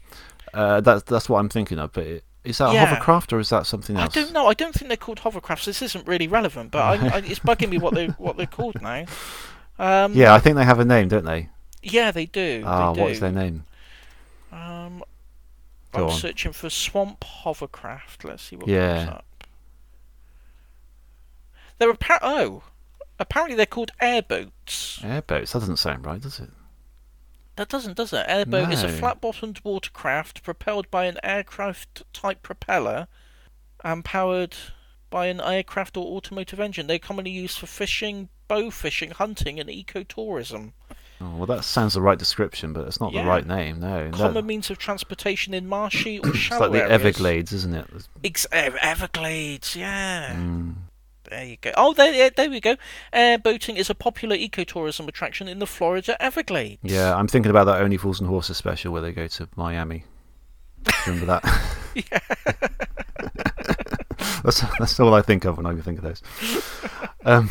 uh, 0.54 0.82
that's 0.82 1.04
that's 1.04 1.30
what 1.30 1.40
I'm 1.40 1.50
thinking 1.50 1.80
of. 1.80 1.94
But 1.94 2.06
it, 2.08 2.24
is 2.44 2.58
that 2.58 2.74
Yeah. 2.74 2.84
a 2.84 2.86
hovercraft 2.88 3.32
or 3.34 3.40
is 3.40 3.50
that 3.50 3.66
something 3.68 3.96
else? 3.98 4.18
I 4.18 4.22
don't 4.22 4.34
know. 4.34 4.48
I 4.48 4.54
don't 4.56 4.74
think 4.74 4.88
they're 4.90 4.98
called 4.98 5.20
hovercrafts. 5.20 5.66
This 5.66 5.82
isn't 5.84 6.08
really 6.08 6.28
relevant, 6.28 6.72
but 6.72 6.82
I, 6.82 7.08
I, 7.08 7.18
it's 7.20 7.40
bugging 7.40 7.70
me 7.70 7.78
what 7.78 7.94
they 7.94 8.08
what 8.08 8.36
they're 8.38 8.48
called 8.48 8.82
now. 8.82 9.06
Um, 9.80 10.14
Yeah, 10.14 10.34
I 10.34 10.40
think 10.40 10.56
they 10.58 10.66
have 10.66 10.80
a 10.80 10.86
name, 10.86 11.08
don't 11.08 11.24
they? 11.26 11.50
Yeah, 11.84 12.12
they 12.12 12.26
do. 12.26 12.64
Ah, 12.66 12.92
they 12.92 12.96
do. 12.96 13.02
what 13.04 13.12
is 13.12 13.20
their 13.20 13.32
name? 13.32 13.64
Um, 14.52 15.04
Go 15.94 16.06
I'm 16.06 16.10
on. 16.10 16.12
searching 16.20 16.52
for 16.54 16.70
swamp 16.70 17.24
hovercraft. 17.24 18.24
Let's 18.24 18.44
see 18.44 18.56
what 18.56 18.68
Yeah. 18.68 18.96
comes 19.06 19.10
up. 19.10 19.26
They're 21.82 21.90
appa- 21.90 22.20
oh, 22.22 22.62
apparently 23.20 23.56
they're 23.58 23.66
called 23.66 23.90
airboats. 24.00 25.00
Airboats. 25.04 25.52
That 25.54 25.62
doesn't 25.62 25.78
sound 25.78 26.06
right, 26.06 26.22
does 26.22 26.40
it? 26.40 26.52
That 27.56 27.70
doesn't, 27.70 27.98
does 27.98 28.14
it? 28.14 28.24
Airboat 28.28 28.72
is 28.72 28.84
a 28.84 28.88
flat-bottomed 28.90 29.62
watercraft 29.64 30.44
propelled 30.44 30.92
by 30.92 31.06
an 31.06 31.18
aircraft-type 31.24 32.44
propeller 32.44 33.08
and 33.84 34.06
powered 34.06 34.56
by 35.10 35.26
an 35.26 35.42
aircraft 35.42 35.98
or 35.98 36.06
automotive 36.16 36.60
engine. 36.60 36.86
They're 36.86 37.00
commonly 37.00 37.32
used 37.32 37.58
for 37.58 37.66
fishing, 37.66 38.30
bow 38.48 38.70
fishing, 38.70 39.10
hunting, 39.10 39.60
and 39.60 39.68
ecotourism. 39.68 40.74
Oh, 41.20 41.36
well, 41.38 41.48
that 41.48 41.64
sounds 41.64 41.96
the 41.96 42.02
right 42.02 42.20
description, 42.20 42.74
but 42.74 42.86
it's 42.88 43.00
not 43.02 43.12
Yeah. 43.12 43.24
the 43.24 43.28
right 43.28 43.46
name. 43.48 43.80
No, 43.80 44.08
no. 44.10 44.18
Common 44.18 44.46
means 44.46 44.70
of 44.70 44.78
transportation 44.78 45.56
in 45.56 45.68
marshy 45.68 46.20
or 46.20 46.30
It's 46.30 46.38
shallow 46.38 46.68
like 46.68 46.72
the 46.74 46.78
areas. 46.84 46.92
Everglades, 46.94 47.54
isn't 47.54 47.74
it? 47.74 47.88
Ex- 48.24 48.46
Everglades, 48.52 49.76
yeah. 49.76 50.36
Mm. 50.36 50.76
There 51.32 51.46
you 51.46 51.56
go. 51.62 51.72
Oh, 51.78 51.94
there, 51.94 52.14
yeah, 52.14 52.30
there 52.36 52.50
we 52.50 52.60
go. 52.60 52.76
Air 53.14 53.38
boating 53.40 53.78
is 53.78 53.90
a 53.90 53.96
popular 53.96 54.36
ecotourism 54.36 55.08
attraction 55.08 55.48
in 55.48 55.60
the 55.60 55.66
Florida 55.66 56.22
Everglades. 56.22 56.82
Yeah, 56.84 57.16
I'm 57.16 57.30
thinking 57.30 57.50
about 57.50 57.64
that 57.68 57.82
Only 57.82 57.96
Fools 57.96 58.20
and 58.20 58.28
Horses 58.28 58.58
special 58.58 58.92
where 58.92 59.02
they 59.02 59.14
go 59.14 59.28
to 59.28 59.48
Miami. 59.56 60.04
Remember 61.08 61.26
that? 61.28 61.72
yeah. 61.96 62.20
that's 64.44 64.62
that's 64.78 65.00
all 65.00 65.14
I 65.14 65.22
think 65.22 65.46
of 65.46 65.56
when 65.56 65.66
I 65.66 65.74
think 65.76 66.00
of 66.00 66.04
those. 66.04 66.22
Um, 67.24 67.50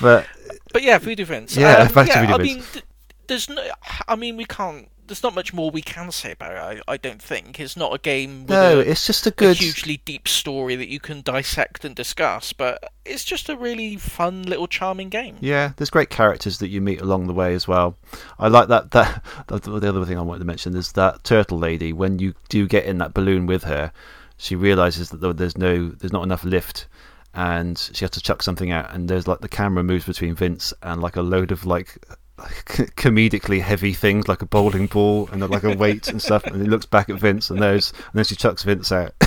but 0.00 0.26
But 0.72 0.84
yeah, 0.84 0.98
food 0.98 1.18
Vince. 1.18 1.56
Yeah, 1.56 1.78
um, 1.78 1.92
back 1.92 2.06
to 2.06 2.12
yeah, 2.12 2.20
Voodoo 2.20 2.34
I 2.34 2.38
Vince. 2.38 2.48
mean, 2.54 2.62
th- 2.72 2.84
there's 3.26 3.48
no. 3.48 3.64
I 4.06 4.14
mean, 4.14 4.36
we 4.36 4.44
can't. 4.44 4.88
There's 5.06 5.22
not 5.22 5.34
much 5.34 5.52
more 5.52 5.70
we 5.70 5.82
can 5.82 6.10
say 6.10 6.32
about 6.32 6.52
it. 6.52 6.82
I, 6.88 6.92
I 6.92 6.96
don't 6.96 7.20
think 7.20 7.60
it's 7.60 7.76
not 7.76 7.94
a 7.94 7.98
game 7.98 8.42
with 8.42 8.50
no, 8.50 8.78
a, 8.78 8.82
it's 8.82 9.06
just 9.06 9.26
a 9.26 9.30
a 9.30 9.32
good. 9.32 9.56
hugely 9.56 9.98
deep 10.04 10.26
story 10.26 10.76
that 10.76 10.88
you 10.88 11.00
can 11.00 11.22
dissect 11.22 11.84
and 11.84 11.94
discuss. 11.94 12.52
But 12.52 12.92
it's 13.04 13.24
just 13.24 13.48
a 13.48 13.56
really 13.56 13.96
fun 13.96 14.42
little 14.42 14.66
charming 14.66 15.08
game. 15.08 15.36
Yeah, 15.40 15.72
there's 15.76 15.90
great 15.90 16.10
characters 16.10 16.58
that 16.58 16.68
you 16.68 16.80
meet 16.80 17.00
along 17.00 17.26
the 17.26 17.32
way 17.34 17.54
as 17.54 17.68
well. 17.68 17.96
I 18.38 18.48
like 18.48 18.68
that. 18.68 18.90
That 18.92 19.22
the, 19.46 19.58
the 19.58 19.88
other 19.88 20.04
thing 20.04 20.18
I 20.18 20.22
wanted 20.22 20.40
to 20.40 20.46
mention 20.46 20.76
is 20.76 20.92
that 20.92 21.24
turtle 21.24 21.58
lady. 21.58 21.92
When 21.92 22.18
you 22.18 22.34
do 22.48 22.66
get 22.66 22.84
in 22.84 22.98
that 22.98 23.14
balloon 23.14 23.46
with 23.46 23.64
her, 23.64 23.92
she 24.36 24.56
realizes 24.56 25.10
that 25.10 25.36
there's 25.36 25.56
no, 25.56 25.88
there's 25.88 26.12
not 26.12 26.24
enough 26.24 26.44
lift, 26.44 26.86
and 27.34 27.78
she 27.78 28.04
has 28.04 28.10
to 28.12 28.20
chuck 28.20 28.42
something 28.42 28.70
out. 28.70 28.92
And 28.94 29.08
there's 29.08 29.28
like 29.28 29.40
the 29.40 29.48
camera 29.48 29.82
moves 29.82 30.06
between 30.06 30.34
Vince 30.34 30.72
and 30.82 31.00
like 31.00 31.16
a 31.16 31.22
load 31.22 31.52
of 31.52 31.64
like 31.64 31.98
comedically 32.36 33.60
heavy 33.62 33.92
things 33.92 34.28
like 34.28 34.42
a 34.42 34.46
bowling 34.46 34.86
ball 34.86 35.28
and 35.32 35.40
like 35.48 35.64
a 35.64 35.74
weight 35.76 36.08
and 36.08 36.20
stuff. 36.20 36.44
And 36.44 36.60
he 36.62 36.68
looks 36.68 36.86
back 36.86 37.08
at 37.08 37.16
Vince 37.18 37.50
and 37.50 37.60
those, 37.60 37.92
and 37.92 38.12
then 38.14 38.24
she 38.24 38.36
chucks 38.36 38.62
Vince 38.62 38.92
out. 38.92 39.12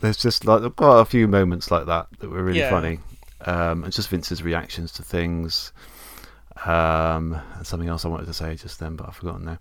There's 0.00 0.16
just 0.18 0.44
like 0.44 0.74
quite 0.76 1.00
a 1.00 1.04
few 1.04 1.26
moments 1.28 1.70
like 1.70 1.86
that 1.86 2.08
that 2.18 2.28
were 2.30 2.42
really 2.42 2.58
Yeah. 2.58 2.70
funny, 2.70 2.98
um, 3.46 3.84
and 3.84 3.92
just 3.92 4.08
Vince's 4.10 4.42
reactions 4.42 4.92
to 4.92 5.02
things. 5.02 5.72
Um, 6.66 7.40
and 7.56 7.66
something 7.66 7.88
else 7.88 8.04
I 8.04 8.08
wanted 8.08 8.26
to 8.26 8.32
say 8.34 8.54
just 8.54 8.78
then, 8.80 8.96
but 8.96 9.08
I've 9.08 9.16
forgotten 9.16 9.44
now. 9.44 9.58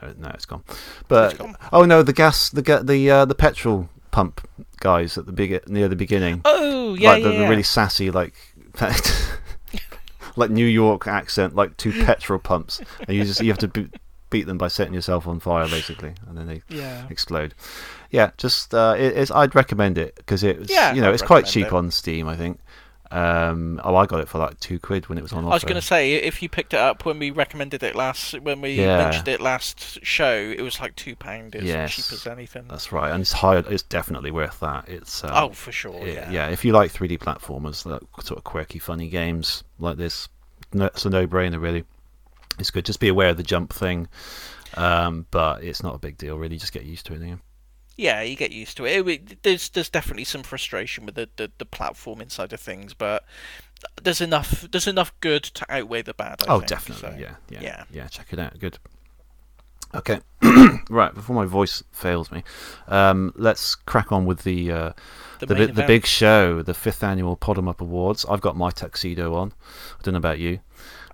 Uh, 0.00 0.12
no, 0.18 0.28
it's 0.28 0.44
gone. 0.44 0.62
But 1.08 1.32
It's 1.32 1.40
gone. 1.40 1.56
oh 1.72 1.84
no, 1.84 2.02
the 2.02 2.12
gas, 2.12 2.50
the 2.50 2.60
the 2.84 3.10
uh, 3.10 3.24
the 3.24 3.34
petrol 3.34 3.88
pump 4.10 4.46
guys 4.80 5.16
at 5.16 5.24
the 5.26 5.32
big 5.32 5.66
near 5.68 5.88
the 5.88 5.96
beginning, 5.96 6.42
Oh 6.44 6.94
yeah, 6.94 7.10
like 7.12 7.22
yeah, 7.22 7.28
the, 7.28 7.34
the 7.36 7.42
yeah. 7.42 7.48
really 7.48 7.62
sassy 7.62 8.10
like. 8.10 8.34
like 10.36 10.50
New 10.50 10.66
York 10.66 11.06
accent, 11.06 11.54
like 11.54 11.76
two 11.76 11.92
petrol 12.04 12.38
pumps, 12.38 12.80
and 13.06 13.16
you 13.16 13.24
just 13.24 13.40
you 13.40 13.48
have 13.48 13.58
to 13.58 13.68
be- 13.68 13.90
beat 14.30 14.46
them 14.46 14.58
by 14.58 14.68
setting 14.68 14.94
yourself 14.94 15.26
on 15.26 15.40
fire, 15.40 15.68
basically, 15.68 16.14
and 16.28 16.36
then 16.36 16.46
they 16.46 16.62
yeah. 16.68 17.06
explode. 17.10 17.54
Yeah, 18.10 18.30
just 18.36 18.74
uh, 18.74 18.94
it, 18.98 19.16
it's, 19.16 19.30
I'd 19.30 19.54
recommend 19.54 19.98
it 19.98 20.14
because 20.16 20.42
it's 20.42 20.70
Yeah, 20.70 20.94
you 20.94 21.00
know 21.00 21.08
I'd 21.08 21.14
it's 21.14 21.22
quite 21.22 21.46
cheap 21.46 21.68
it. 21.68 21.72
on 21.72 21.90
Steam, 21.90 22.28
I 22.28 22.36
think, 22.36 22.60
Um, 23.10 23.80
oh, 23.84 23.94
I 23.94 24.06
got 24.06 24.20
it 24.20 24.28
for 24.28 24.38
like 24.38 24.58
two 24.58 24.78
quid 24.78 25.08
when 25.08 25.16
it 25.16 25.22
was 25.22 25.32
on 25.32 25.44
offer. 25.44 25.52
I 25.52 25.54
was 25.54 25.62
going 25.64 25.76
to 25.76 25.80
say 25.82 26.14
if 26.14 26.42
you 26.42 26.48
picked 26.48 26.74
it 26.74 26.80
up 26.80 27.04
when 27.04 27.18
we 27.18 27.30
recommended 27.30 27.82
it 27.82 27.94
last, 27.94 28.38
when 28.40 28.60
we 28.60 28.74
Yeah. 28.74 28.98
mentioned 28.98 29.28
it 29.28 29.40
last 29.40 30.04
show, 30.04 30.32
it 30.34 30.60
was 30.60 30.80
like 30.80 30.96
two 30.96 31.14
pound. 31.14 31.54
It's 31.54 31.64
Yes. 31.64 31.94
cheap 31.94 32.12
as 32.12 32.26
anything. 32.26 32.64
That's 32.68 32.90
right, 32.92 33.12
and 33.12 33.20
it's 33.20 33.32
high. 33.32 33.58
It's 33.58 33.82
definitely 33.84 34.30
worth 34.32 34.58
that. 34.60 34.88
It's 34.88 35.22
um, 35.22 35.30
oh, 35.32 35.48
for 35.50 35.70
sure. 35.72 36.06
yeah, 36.06 36.30
Yeah. 36.30 36.48
If 36.48 36.64
you 36.64 36.72
like 36.72 36.92
3D 36.92 37.18
platformers, 37.18 37.86
like 37.86 38.02
sort 38.24 38.38
of 38.38 38.44
quirky, 38.44 38.78
funny 38.80 39.08
games 39.08 39.62
like 39.78 39.96
this, 39.98 40.28
no, 40.72 40.86
it's 40.86 41.04
a 41.04 41.10
no-brainer. 41.10 41.60
Really, 41.60 41.84
it's 42.58 42.70
good. 42.70 42.84
Just 42.84 42.98
be 43.00 43.08
aware 43.08 43.28
of 43.28 43.36
the 43.36 43.42
jump 43.44 43.72
thing, 43.72 44.08
um, 44.74 45.26
but 45.30 45.62
it's 45.62 45.82
not 45.82 45.94
a 45.94 45.98
big 45.98 46.18
deal. 46.18 46.38
Really, 46.38 46.58
just 46.58 46.72
get 46.72 46.82
used 46.84 47.06
to 47.06 47.14
it. 47.14 47.20
Yeah. 47.20 47.36
Yeah, 47.96 48.20
you 48.22 48.36
get 48.36 48.52
used 48.52 48.76
to 48.76 48.84
it. 48.86 49.06
It- 49.08 49.42
There's 49.42 49.68
there's 49.70 49.88
definitely 49.88 50.24
some 50.24 50.42
frustration 50.42 51.06
with 51.06 51.14
the, 51.14 51.28
the, 51.36 51.50
the 51.58 51.64
platform 51.64 52.20
inside 52.20 52.52
of 52.52 52.60
things, 52.60 52.92
but 52.94 53.24
there's 54.02 54.20
enough 54.20 54.66
there's 54.70 54.86
enough 54.86 55.12
good 55.20 55.42
to 55.44 55.66
outweigh 55.68 56.02
the 56.02 56.14
bad. 56.14 56.42
I 56.42 56.52
oh, 56.52 56.58
think, 56.58 56.68
definitely. 56.68 57.10
so, 57.10 57.16
yeah, 57.18 57.34
yeah, 57.48 57.60
yeah. 57.62 57.84
yeah. 57.92 58.06
Check 58.08 58.26
it 58.32 58.38
out. 58.38 58.58
Good. 58.58 58.78
Okay. 59.94 60.20
right. 60.90 61.14
Before 61.14 61.34
my 61.34 61.46
voice 61.46 61.82
fails 61.92 62.30
me, 62.30 62.42
um, 62.88 63.32
let's 63.36 63.74
crack 63.74 64.12
on 64.12 64.26
with 64.26 64.42
the 64.42 64.70
uh, 64.72 64.92
The, 65.38 65.46
the, 65.46 65.54
bi- 65.54 65.66
the 65.66 65.84
big 65.86 66.04
show, 66.06 66.60
the 66.60 66.74
fifth 66.74 67.02
annual 67.02 67.36
Pod'em 67.36 67.68
Up 67.68 67.80
Awards. 67.80 68.26
I've 68.28 68.40
got 68.40 68.56
my 68.56 68.70
tuxedo 68.70 69.34
on. 69.34 69.52
I 69.98 70.02
don't 70.02 70.12
know 70.12 70.18
about 70.18 70.38
you. 70.38 70.60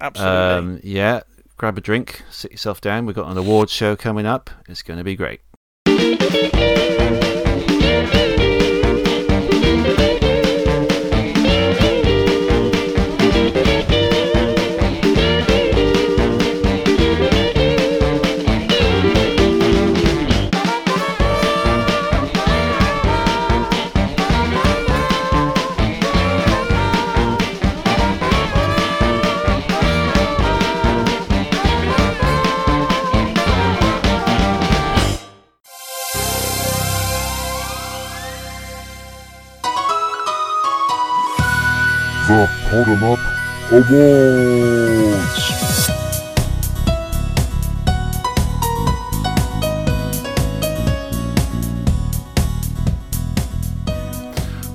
absolutely. 0.01 0.37
Um, 0.75 0.81
yeah, 0.83 1.21
grab 1.59 1.79
a 1.79 1.81
drink, 1.81 2.23
sit 2.31 2.51
yourself 2.51 2.81
down. 2.81 3.07
We've 3.07 3.15
got 3.15 3.31
an 3.31 3.39
awards 3.39 3.71
show 3.73 3.95
coming 3.95 4.27
up. 4.27 4.51
It's 4.69 4.83
going 4.83 4.99
to 4.99 5.05
be 5.05 5.15
great. 5.15 5.43
The 42.73 42.79
Pod'em 42.79 43.03
Up 43.03 43.21
Awards. 43.71 45.43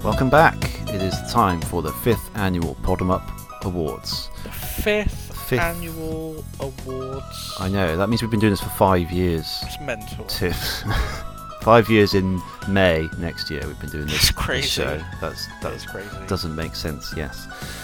Welcome 0.03 0.29
back. 0.29 0.55
It 0.89 1.01
is 1.01 1.15
time 1.31 1.59
for 1.59 1.81
the 1.81 1.91
fifth 1.91 2.29
annual 2.35 2.75
Pod'em 2.83 3.11
Up 3.11 3.27
Awards. 3.65 4.29
the 4.43 4.51
fifth, 4.51 5.35
fifth. 5.47 5.59
annual 5.59 6.45
awards. 6.59 7.55
I 7.59 7.67
know 7.67 7.97
that 7.97 8.09
means 8.09 8.21
we've 8.21 8.29
been 8.29 8.39
doing 8.39 8.53
this 8.53 8.61
for 8.61 8.69
five 8.69 9.11
years. 9.11 9.63
It's 9.63 9.79
mental. 9.79 10.25
To 10.25 10.53
five 11.67 11.89
years 11.89 12.13
in 12.13 12.41
May 12.69 13.09
next 13.17 13.51
year, 13.51 13.61
we've 13.67 13.77
been 13.81 13.89
doing 13.89 14.07
this, 14.07 14.31
crazy. 14.45 14.67
show. 14.67 15.01
That's 15.19 15.47
That 15.47 15.61
that 15.63 15.73
is 15.73 15.85
crazy. 15.85 16.09
doesn't 16.27 16.55
make 16.55 16.75
sense. 16.75 17.13
Yes. 17.17 17.35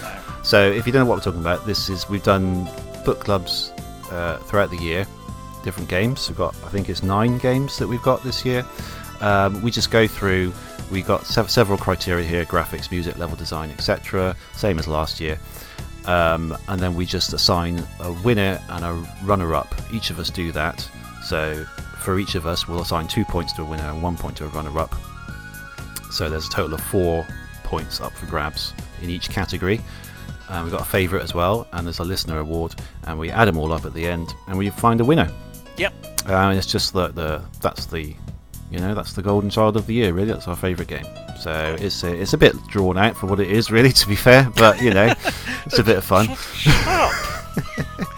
No. 0.01 0.09
So, 0.41 0.71
if 0.71 0.87
you 0.87 0.93
don't 0.93 1.01
know 1.03 1.09
what 1.09 1.17
we're 1.17 1.23
talking 1.31 1.41
about, 1.41 1.65
this 1.65 1.89
is 1.89 2.07
we've 2.09 2.23
done 2.23 2.65
book 3.03 3.19
clubs 3.19 3.73
uh, 4.09 4.37
throughout 4.47 4.69
the 4.69 4.77
year, 4.77 5.05
different 5.65 5.89
games. 5.89 6.29
We've 6.29 6.37
got, 6.37 6.55
I 6.63 6.69
think 6.69 6.87
it's 6.87 7.03
nine 7.03 7.37
games 7.39 7.77
that 7.77 7.87
we've 7.89 8.01
got 8.03 8.23
this 8.23 8.45
year. 8.45 8.65
Um, 9.19 9.61
we 9.61 9.69
just 9.69 9.91
go 9.91 10.07
through. 10.07 10.53
We 10.89 11.01
got 11.01 11.25
sev- 11.25 11.51
several 11.51 11.77
criteria 11.77 12.25
here: 12.25 12.45
graphics, 12.45 12.89
music, 12.89 13.17
level 13.17 13.35
design, 13.35 13.69
etc. 13.71 14.33
Same 14.55 14.79
as 14.79 14.87
last 14.87 15.19
year. 15.19 15.37
Um, 16.05 16.57
and 16.69 16.79
then 16.79 16.95
we 16.95 17.05
just 17.05 17.33
assign 17.33 17.81
a 17.99 18.11
winner 18.23 18.59
and 18.69 18.83
a 18.85 18.93
runner-up. 19.25 19.73
Each 19.93 20.09
of 20.09 20.19
us 20.19 20.29
do 20.29 20.51
that. 20.53 20.89
So, 21.23 21.65
for 22.03 22.19
each 22.19 22.35
of 22.35 22.45
us, 22.45 22.67
we'll 22.67 22.81
assign 22.81 23.07
two 23.07 23.23
points 23.25 23.53
to 23.53 23.61
a 23.61 23.65
winner 23.65 23.83
and 23.83 24.03
one 24.03 24.17
point 24.17 24.37
to 24.37 24.45
a 24.45 24.49
runner-up. 24.49 24.93
So 26.11 26.29
there's 26.29 26.47
a 26.47 26.51
total 26.51 26.75
of 26.75 26.81
four 26.81 27.25
points 27.63 28.01
up 28.01 28.11
for 28.13 28.25
grabs 28.25 28.73
in 29.01 29.09
each 29.09 29.29
category. 29.29 29.81
And 30.49 30.63
we've 30.63 30.71
got 30.71 30.81
a 30.81 30.85
favourite 30.85 31.23
as 31.23 31.33
well, 31.33 31.67
and 31.71 31.87
there's 31.87 31.99
a 31.99 32.03
listener 32.03 32.39
award, 32.39 32.75
and 33.03 33.17
we 33.17 33.31
add 33.31 33.45
them 33.45 33.57
all 33.57 33.71
up 33.71 33.85
at 33.85 33.93
the 33.93 34.05
end, 34.05 34.35
and 34.47 34.57
we 34.57 34.69
find 34.69 34.99
a 34.99 35.05
winner. 35.05 35.31
Yep. 35.77 35.93
Uh, 36.27 36.33
and 36.33 36.57
it's 36.57 36.67
just 36.67 36.93
the, 36.93 37.07
the 37.07 37.41
that's 37.61 37.87
the 37.87 38.13
you 38.69 38.79
know 38.79 38.93
that's 38.93 39.13
the 39.13 39.21
golden 39.21 39.49
child 39.49 39.75
of 39.75 39.85
the 39.87 39.93
year 39.93 40.13
really 40.13 40.29
that's 40.29 40.47
our 40.47 40.55
favourite 40.55 40.87
game 40.87 41.05
so 41.39 41.75
it's 41.79 42.03
a, 42.03 42.13
it's 42.13 42.33
a 42.33 42.37
bit 42.37 42.55
drawn 42.69 42.97
out 42.97 43.15
for 43.15 43.27
what 43.27 43.39
it 43.39 43.51
is 43.51 43.69
really 43.69 43.91
to 43.91 44.07
be 44.07 44.15
fair 44.15 44.49
but 44.55 44.81
you 44.81 44.91
know 44.91 45.05
it's 45.65 45.77
a 45.77 45.83
bit 45.83 45.97
of 45.97 46.03
fun 46.03 46.27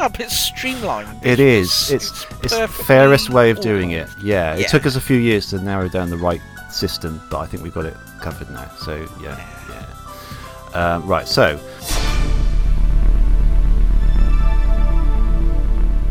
up. 0.00 0.20
It's 0.20 0.36
streamlined. 0.36 1.24
it 1.24 1.40
is 1.40 1.90
it's 1.90 2.26
it's 2.42 2.56
the 2.56 2.68
fairest 2.68 3.30
way 3.30 3.50
of 3.50 3.60
doing 3.60 3.90
it 3.92 4.08
yeah 4.22 4.54
it 4.54 4.60
Yeah. 4.60 4.66
took 4.68 4.86
us 4.86 4.96
a 4.96 5.00
few 5.00 5.16
years 5.18 5.48
to 5.50 5.58
narrow 5.58 5.88
down 5.88 6.10
the 6.10 6.16
right 6.16 6.40
system 6.70 7.20
but 7.30 7.38
i 7.38 7.46
think 7.46 7.62
we've 7.62 7.72
got 7.74 7.86
it 7.86 7.96
covered 8.20 8.50
now 8.50 8.68
so 8.78 8.96
yeah 9.22 9.36
yeah 9.70 10.94
um, 10.94 11.06
right 11.06 11.26
so 11.26 11.58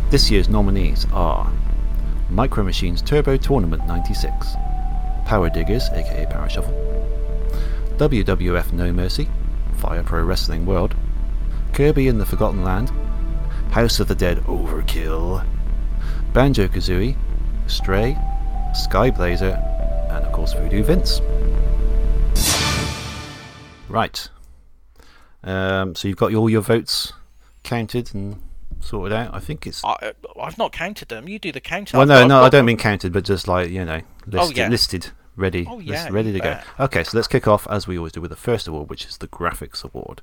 this 0.09 0.29
year's 0.31 0.47
nominees 0.49 1.05
are 1.11 1.51
micro 2.29 2.63
machines 2.63 3.01
turbo 3.01 3.37
tournament 3.37 3.85
96 3.87 4.47
power 5.25 5.49
diggers 5.49 5.89
aka 5.89 6.25
power 6.27 6.49
shovel 6.49 6.71
wwf 7.97 8.71
no 8.73 8.91
mercy 8.93 9.27
fire 9.77 10.03
pro 10.03 10.23
wrestling 10.23 10.65
world 10.65 10.95
kirby 11.73 12.07
in 12.07 12.17
the 12.17 12.25
forgotten 12.25 12.63
land 12.63 12.91
house 13.75 13.99
of 13.99 14.07
the 14.07 14.15
dead 14.15 14.37
overkill 14.45 15.45
banjo 16.31 16.65
kazooie 16.65 17.13
stray 17.67 18.17
sky 18.73 19.11
blazer 19.11 19.51
and 20.11 20.23
of 20.23 20.31
course 20.31 20.53
voodoo 20.53 20.81
vince 20.81 21.19
right 23.89 24.29
um, 25.43 25.93
so 25.93 26.07
you've 26.07 26.15
got 26.15 26.33
all 26.33 26.49
your 26.49 26.61
votes 26.61 27.11
counted 27.63 28.15
and 28.15 28.41
sorted 28.79 29.11
out 29.11 29.35
i 29.35 29.39
think 29.39 29.67
it's 29.67 29.83
I, 29.83 30.13
I've 30.39 30.57
not 30.57 30.71
counted 30.71 31.09
them. 31.09 31.27
You 31.27 31.37
do 31.37 31.51
the 31.51 31.59
count. 31.59 31.91
well, 31.91 32.05
no, 32.05 32.21
I've 32.21 32.27
no, 32.29 32.39
I 32.39 32.43
don't 32.43 32.59
them. 32.59 32.65
mean 32.67 32.77
counted, 32.77 33.11
but 33.11 33.25
just 33.25 33.47
like 33.47 33.69
you 33.69 33.83
know, 33.83 34.01
listed, 34.25 34.57
yeah. 34.57 34.69
listed 34.69 35.11
ready, 35.35 35.65
Oh, 35.69 35.79
yeah, 35.79 36.07
ready 36.11 36.31
to 36.31 36.39
go. 36.39 36.59
Okay, 36.79 37.03
so 37.03 37.17
let's 37.17 37.27
kick 37.27 37.47
off 37.47 37.67
as 37.69 37.87
we 37.87 37.97
always 37.97 38.13
do 38.13 38.21
with 38.21 38.31
the 38.31 38.37
first 38.37 38.67
award, 38.67 38.89
which 38.89 39.05
is 39.05 39.17
the 39.17 39.27
graphics 39.27 39.83
award. 39.83 40.21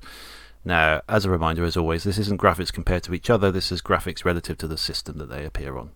Now, 0.65 1.01
as 1.09 1.25
a 1.25 1.29
reminder, 1.29 1.63
as 1.65 1.75
always, 1.75 2.03
this 2.03 2.17
isn't 2.17 2.39
graphics 2.39 2.71
compared 2.71 3.03
to 3.03 3.13
each 3.13 3.29
other. 3.29 3.51
This 3.51 3.71
is 3.71 3.81
graphics 3.81 4.23
relative 4.23 4.57
to 4.59 4.67
the 4.67 4.77
system 4.77 5.17
that 5.17 5.29
they 5.29 5.45
appear 5.45 5.77
on. 5.77 5.91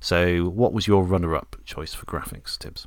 So, 0.00 0.44
what 0.44 0.72
was 0.72 0.86
your 0.86 1.02
runner-up 1.04 1.56
choice 1.64 1.92
for 1.92 2.06
graphics, 2.06 2.56
Tibbs? 2.56 2.86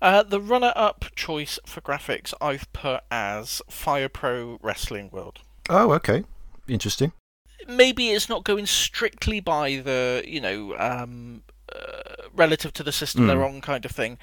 Uh, 0.00 0.22
the 0.22 0.40
runner-up 0.40 1.04
choice 1.14 1.58
for 1.66 1.82
graphics 1.82 2.32
I've 2.40 2.72
put 2.72 3.02
as 3.10 3.60
Fire 3.68 4.08
Pro 4.08 4.58
Wrestling 4.62 5.10
World. 5.12 5.40
Oh, 5.68 5.92
okay, 5.92 6.24
interesting. 6.66 7.12
Maybe 7.68 8.08
it's 8.10 8.28
not 8.28 8.44
going 8.44 8.64
strictly 8.64 9.40
by 9.40 9.76
the 9.76 10.24
you 10.26 10.40
know 10.40 10.74
um, 10.78 11.42
uh, 11.70 12.26
relative 12.34 12.72
to 12.72 12.82
the 12.82 12.92
system 12.92 13.24
Mm. 13.24 13.26
they're 13.26 13.44
on 13.44 13.60
kind 13.60 13.84
of 13.84 13.90
thing. 13.90 14.16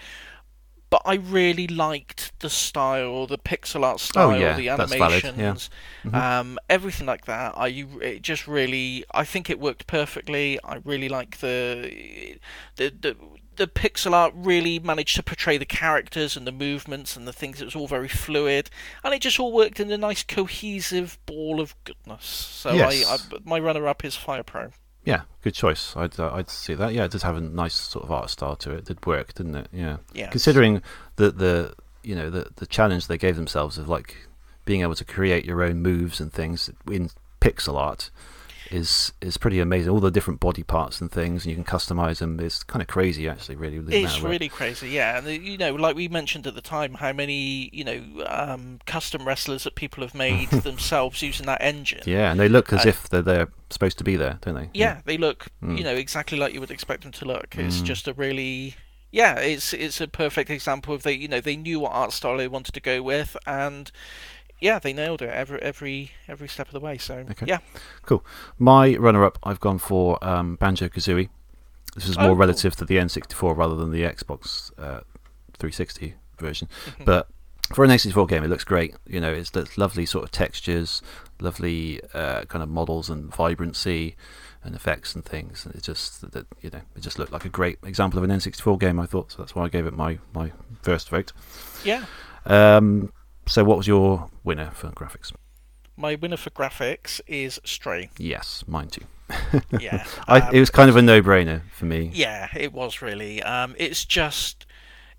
But 0.89 1.01
I 1.05 1.15
really 1.15 1.67
liked 1.67 2.31
the 2.39 2.49
style, 2.49 3.27
the 3.27 3.37
pixel 3.37 3.83
art 3.83 3.99
style, 3.99 4.29
Oh, 4.29 4.33
yeah, 4.33 4.55
the 4.55 4.67
valid, 4.67 4.89
yeah. 4.91 4.99
animations, 5.33 5.69
Mhm. 6.05 6.13
um, 6.13 6.59
everything 6.69 7.07
like 7.07 7.25
that. 7.25 7.53
I 7.57 7.67
it 8.01 8.21
just 8.21 8.47
really, 8.47 9.03
I 9.13 9.25
think 9.25 9.49
it 9.49 9.59
worked 9.59 9.85
perfectly. 9.87 10.57
I 10.63 10.79
really 10.85 11.09
like 11.09 11.39
the 11.39 12.37
the 12.77 12.89
the 13.01 13.17
the 13.57 13.67
pixel 13.67 14.13
art 14.13 14.33
really 14.35 14.77
managed 14.77 15.15
to 15.15 15.23
portray 15.23 15.57
the 15.57 15.65
characters 15.65 16.37
and 16.37 16.45
the 16.45 16.51
movements 16.51 17.17
and 17.17 17.27
the 17.27 17.33
things. 17.33 17.59
It 17.59 17.65
was 17.65 17.75
all 17.75 17.87
very 17.87 18.07
fluid, 18.07 18.69
and 19.03 19.13
it 19.15 19.21
just 19.21 19.39
all 19.39 19.51
worked 19.51 19.79
in 19.79 19.91
a 19.91 19.97
nice 19.97 20.23
cohesive 20.23 21.17
ball 21.25 21.59
of 21.59 21.75
goodness. 21.83 22.25
So 22.25 22.71
Yes. 22.73 23.05
I, 23.05 23.15
I 23.15 23.39
my 23.43 23.59
runner 23.59 23.87
up 23.87 24.05
is 24.05 24.15
Fire 24.15 24.43
Pro. 24.43 24.71
Yeah, 25.07 25.21
good 25.41 25.53
choice. 25.53 25.95
I'd 25.95 26.19
uh, 26.19 26.33
I'd 26.33 26.49
see 26.49 26.73
that. 26.73 26.93
Yeah, 26.93 27.05
it 27.05 27.11
does 27.11 27.23
have 27.23 27.37
a 27.37 27.39
nice 27.39 27.75
sort 27.75 28.03
of 28.03 28.11
art 28.11 28.29
style 28.29 28.57
to 28.57 28.71
it. 28.71 28.79
It 28.79 28.85
did 28.85 29.05
work, 29.05 29.33
didn't 29.33 29.55
it? 29.55 29.69
Yeah. 29.71 29.97
Yes. 30.13 30.31
Considering 30.31 30.81
the 31.15 31.31
the 31.31 31.75
you 32.03 32.13
know 32.13 32.29
the 32.29 32.49
the 32.57 32.65
challenge 32.65 33.07
they 33.07 33.17
gave 33.17 33.37
themselves 33.37 33.77
of 33.77 33.87
like 33.87 34.27
being 34.65 34.81
able 34.81 34.95
to 34.95 35.05
create 35.05 35.45
your 35.45 35.63
own 35.63 35.81
moves 35.81 36.19
and 36.19 36.33
things 36.33 36.69
in 36.91 37.09
pixel 37.39 37.75
art, 37.75 38.09
is 38.71 39.13
is 39.21 39.37
pretty 39.37 39.59
amazing. 39.59 39.91
All 39.91 39.99
the 39.99 40.11
different 40.11 40.39
body 40.39 40.63
parts 40.63 41.01
and 41.01 41.11
things, 41.11 41.45
and 41.45 41.49
you 41.51 41.55
can 41.55 41.63
customize 41.63 42.19
them. 42.19 42.39
It's 42.39 42.63
kind 42.63 42.81
of 42.81 42.87
crazy, 42.87 43.27
actually. 43.27 43.55
Really, 43.55 43.77
It's 44.03 44.21
really 44.21 44.49
crazy, 44.49 44.89
yeah. 44.89 45.17
And 45.17 45.27
uh, 45.27 45.31
you 45.31 45.57
know, 45.57 45.73
like 45.75 45.95
we 45.95 46.07
mentioned 46.07 46.47
at 46.47 46.55
the 46.55 46.61
time, 46.61 46.95
how 46.95 47.13
many 47.13 47.69
you 47.73 47.83
know 47.83 48.25
um, 48.27 48.79
custom 48.85 49.27
wrestlers 49.27 49.63
that 49.63 49.75
people 49.75 50.03
have 50.03 50.15
made 50.15 50.49
themselves 50.63 51.21
using 51.21 51.45
that 51.45 51.61
engine. 51.61 52.03
Yeah, 52.05 52.31
and 52.31 52.39
they 52.39 52.49
look 52.49 52.71
as 52.73 52.85
Uh, 52.85 52.89
if 52.89 53.09
they're 53.09 53.21
they're 53.21 53.47
supposed 53.69 53.97
to 53.97 54.03
be 54.03 54.15
there, 54.15 54.39
don't 54.41 54.55
they? 54.55 54.69
Yeah, 54.73 55.01
they 55.05 55.17
look 55.17 55.47
Mm. 55.63 55.77
you 55.77 55.83
know 55.83 55.95
exactly 55.95 56.37
like 56.37 56.53
you 56.53 56.59
would 56.59 56.71
expect 56.71 57.03
them 57.03 57.11
to 57.13 57.25
look. 57.25 57.55
It's 57.57 57.81
Mm. 57.81 57.83
just 57.85 58.07
a 58.07 58.13
really 58.13 58.75
yeah, 59.11 59.35
it's 59.39 59.73
it's 59.73 60.01
a 60.01 60.07
perfect 60.07 60.49
example 60.49 60.93
of 60.93 61.03
they 61.03 61.13
you 61.13 61.27
know 61.27 61.39
they 61.41 61.55
knew 61.55 61.79
what 61.79 61.93
art 61.93 62.11
style 62.11 62.37
they 62.37 62.47
wanted 62.47 62.73
to 62.73 62.81
go 62.81 63.01
with 63.01 63.37
and 63.45 63.91
yeah, 64.59 64.79
they 64.79 64.93
nailed 64.93 65.21
it 65.21 65.29
every 65.29 65.61
every 65.61 66.11
every 66.27 66.47
step 66.47 66.67
of 66.67 66.73
the 66.73 66.79
way. 66.79 66.97
So 66.97 67.25
Okay. 67.31 67.45
yeah, 67.47 67.59
cool. 68.03 68.23
My 68.57 68.95
runner-up, 68.97 69.37
I've 69.43 69.59
gone 69.59 69.77
for 69.77 70.17
um, 70.23 70.55
Banjo 70.55 70.87
Kazooie. 70.89 71.29
This 71.95 72.07
is 72.07 72.17
Oh, 72.17 72.21
more 72.21 72.29
cool. 72.31 72.37
relative 72.37 72.75
to 72.77 72.85
the 72.85 72.97
N64 72.97 73.55
rather 73.57 73.75
than 73.75 73.91
the 73.91 74.01
Xbox 74.03 74.71
uh, 74.77 75.01
360 75.57 76.15
version. 76.39 76.67
Mhm. 76.99 77.05
But 77.05 77.27
for 77.73 77.83
an 77.83 77.89
N64 77.91 78.27
game, 78.29 78.43
it 78.43 78.47
looks 78.49 78.63
great. 78.63 78.95
You 79.07 79.19
know, 79.19 79.33
it's, 79.33 79.51
it's 79.55 79.77
lovely 79.77 80.05
sort 80.05 80.23
of 80.23 80.31
textures, 80.31 81.01
lovely 81.39 81.99
uh, 82.13 82.45
kind 82.45 82.61
of 82.63 82.69
models 82.69 83.09
and 83.09 83.33
vibrancy 83.33 84.15
and 84.63 84.75
effects 84.75 85.15
and 85.15 85.25
things. 85.25 85.65
And 85.65 85.73
it 85.75 85.81
just 85.83 86.21
that 86.31 86.45
you 86.61 86.69
know, 86.69 86.81
it 86.95 87.01
just 87.01 87.17
looked 87.19 87.31
like 87.31 87.45
a 87.45 87.49
great 87.49 87.79
example 87.83 88.19
of 88.19 88.23
an 88.23 88.29
N64 88.31 88.79
game. 88.79 88.99
I 88.99 89.05
thought 89.05 89.31
so. 89.31 89.39
That's 89.39 89.55
why 89.55 89.65
I 89.65 89.69
gave 89.69 89.85
it 89.87 89.93
my 89.93 90.19
my 90.33 90.51
first 90.83 91.09
vote. 91.09 91.31
yeah. 91.83 92.05
Um, 92.45 93.11
so, 93.47 93.63
what 93.63 93.77
was 93.77 93.87
your 93.87 94.29
winner 94.43 94.71
for 94.73 94.89
graphics? 94.89 95.31
My 95.95 96.15
winner 96.15 96.37
for 96.37 96.51
graphics 96.51 97.19
is 97.27 97.59
Stray. 97.63 98.09
Yes, 98.17 98.63
mine 98.67 98.89
too. 98.89 99.05
Yeah, 99.79 100.05
I, 100.27 100.39
um, 100.39 100.55
it 100.55 100.59
was 100.59 100.69
kind 100.69 100.89
of 100.89 100.95
a 100.95 101.01
no-brainer 101.01 101.61
for 101.71 101.85
me. 101.85 102.11
Yeah, 102.13 102.47
it 102.55 102.71
was 102.71 103.01
really. 103.01 103.41
Um, 103.43 103.75
it's 103.77 104.05
just, 104.05 104.65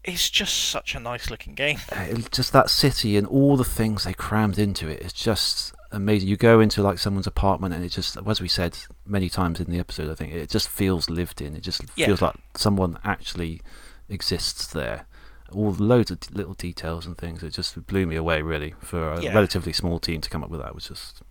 it's 0.05 0.31
just 0.31 0.55
such 0.55 0.95
a 0.95 1.01
nice 1.01 1.31
looking 1.31 1.55
game. 1.55 1.79
Uh, 1.93 2.15
just 2.31 2.53
that 2.53 2.71
city 2.71 3.17
and 3.17 3.27
all 3.27 3.57
the 3.57 3.65
things 3.65 4.05
they 4.05 4.15
crammed 4.15 4.59
into 4.59 4.89
it. 4.89 5.01
It's 5.03 5.13
just 5.13 5.75
amazing. 5.93 6.29
You 6.29 6.37
go 6.37 6.61
into 6.61 6.83
like 6.83 6.99
someone's 6.99 7.27
apartment 7.27 7.75
and 7.75 7.85
it 7.85 7.91
just, 7.91 8.17
as 8.27 8.41
we 8.41 8.49
said 8.49 8.79
many 9.05 9.29
times 9.29 9.61
in 9.61 9.71
the 9.71 9.79
episode, 9.79 10.11
I 10.11 10.15
think 10.15 10.33
it 10.33 10.49
just 10.49 10.69
feels 10.69 11.11
lived 11.11 11.41
in. 11.43 11.55
It 11.57 11.63
just 11.63 11.83
Yeah. 11.97 12.07
feels 12.07 12.23
like 12.23 12.37
someone 12.57 12.99
actually 13.05 13.61
exists 14.09 14.67
there. 14.69 15.07
All 15.53 15.73
loads 15.73 16.11
of 16.11 16.19
little 16.35 16.55
details 16.55 17.07
and 17.07 17.17
things. 17.17 17.43
It 17.43 17.51
just 17.51 17.87
blew 17.87 18.07
me 18.07 18.17
away 18.17 18.43
really. 18.43 18.75
For 18.81 19.13
a 19.13 19.23
Yeah. 19.23 19.35
relatively 19.35 19.73
small 19.73 19.99
team 19.99 20.21
to 20.21 20.29
come 20.31 20.45
up 20.45 20.51
with 20.51 20.61
that 20.61 20.75
was 20.75 20.89
just 20.89 21.23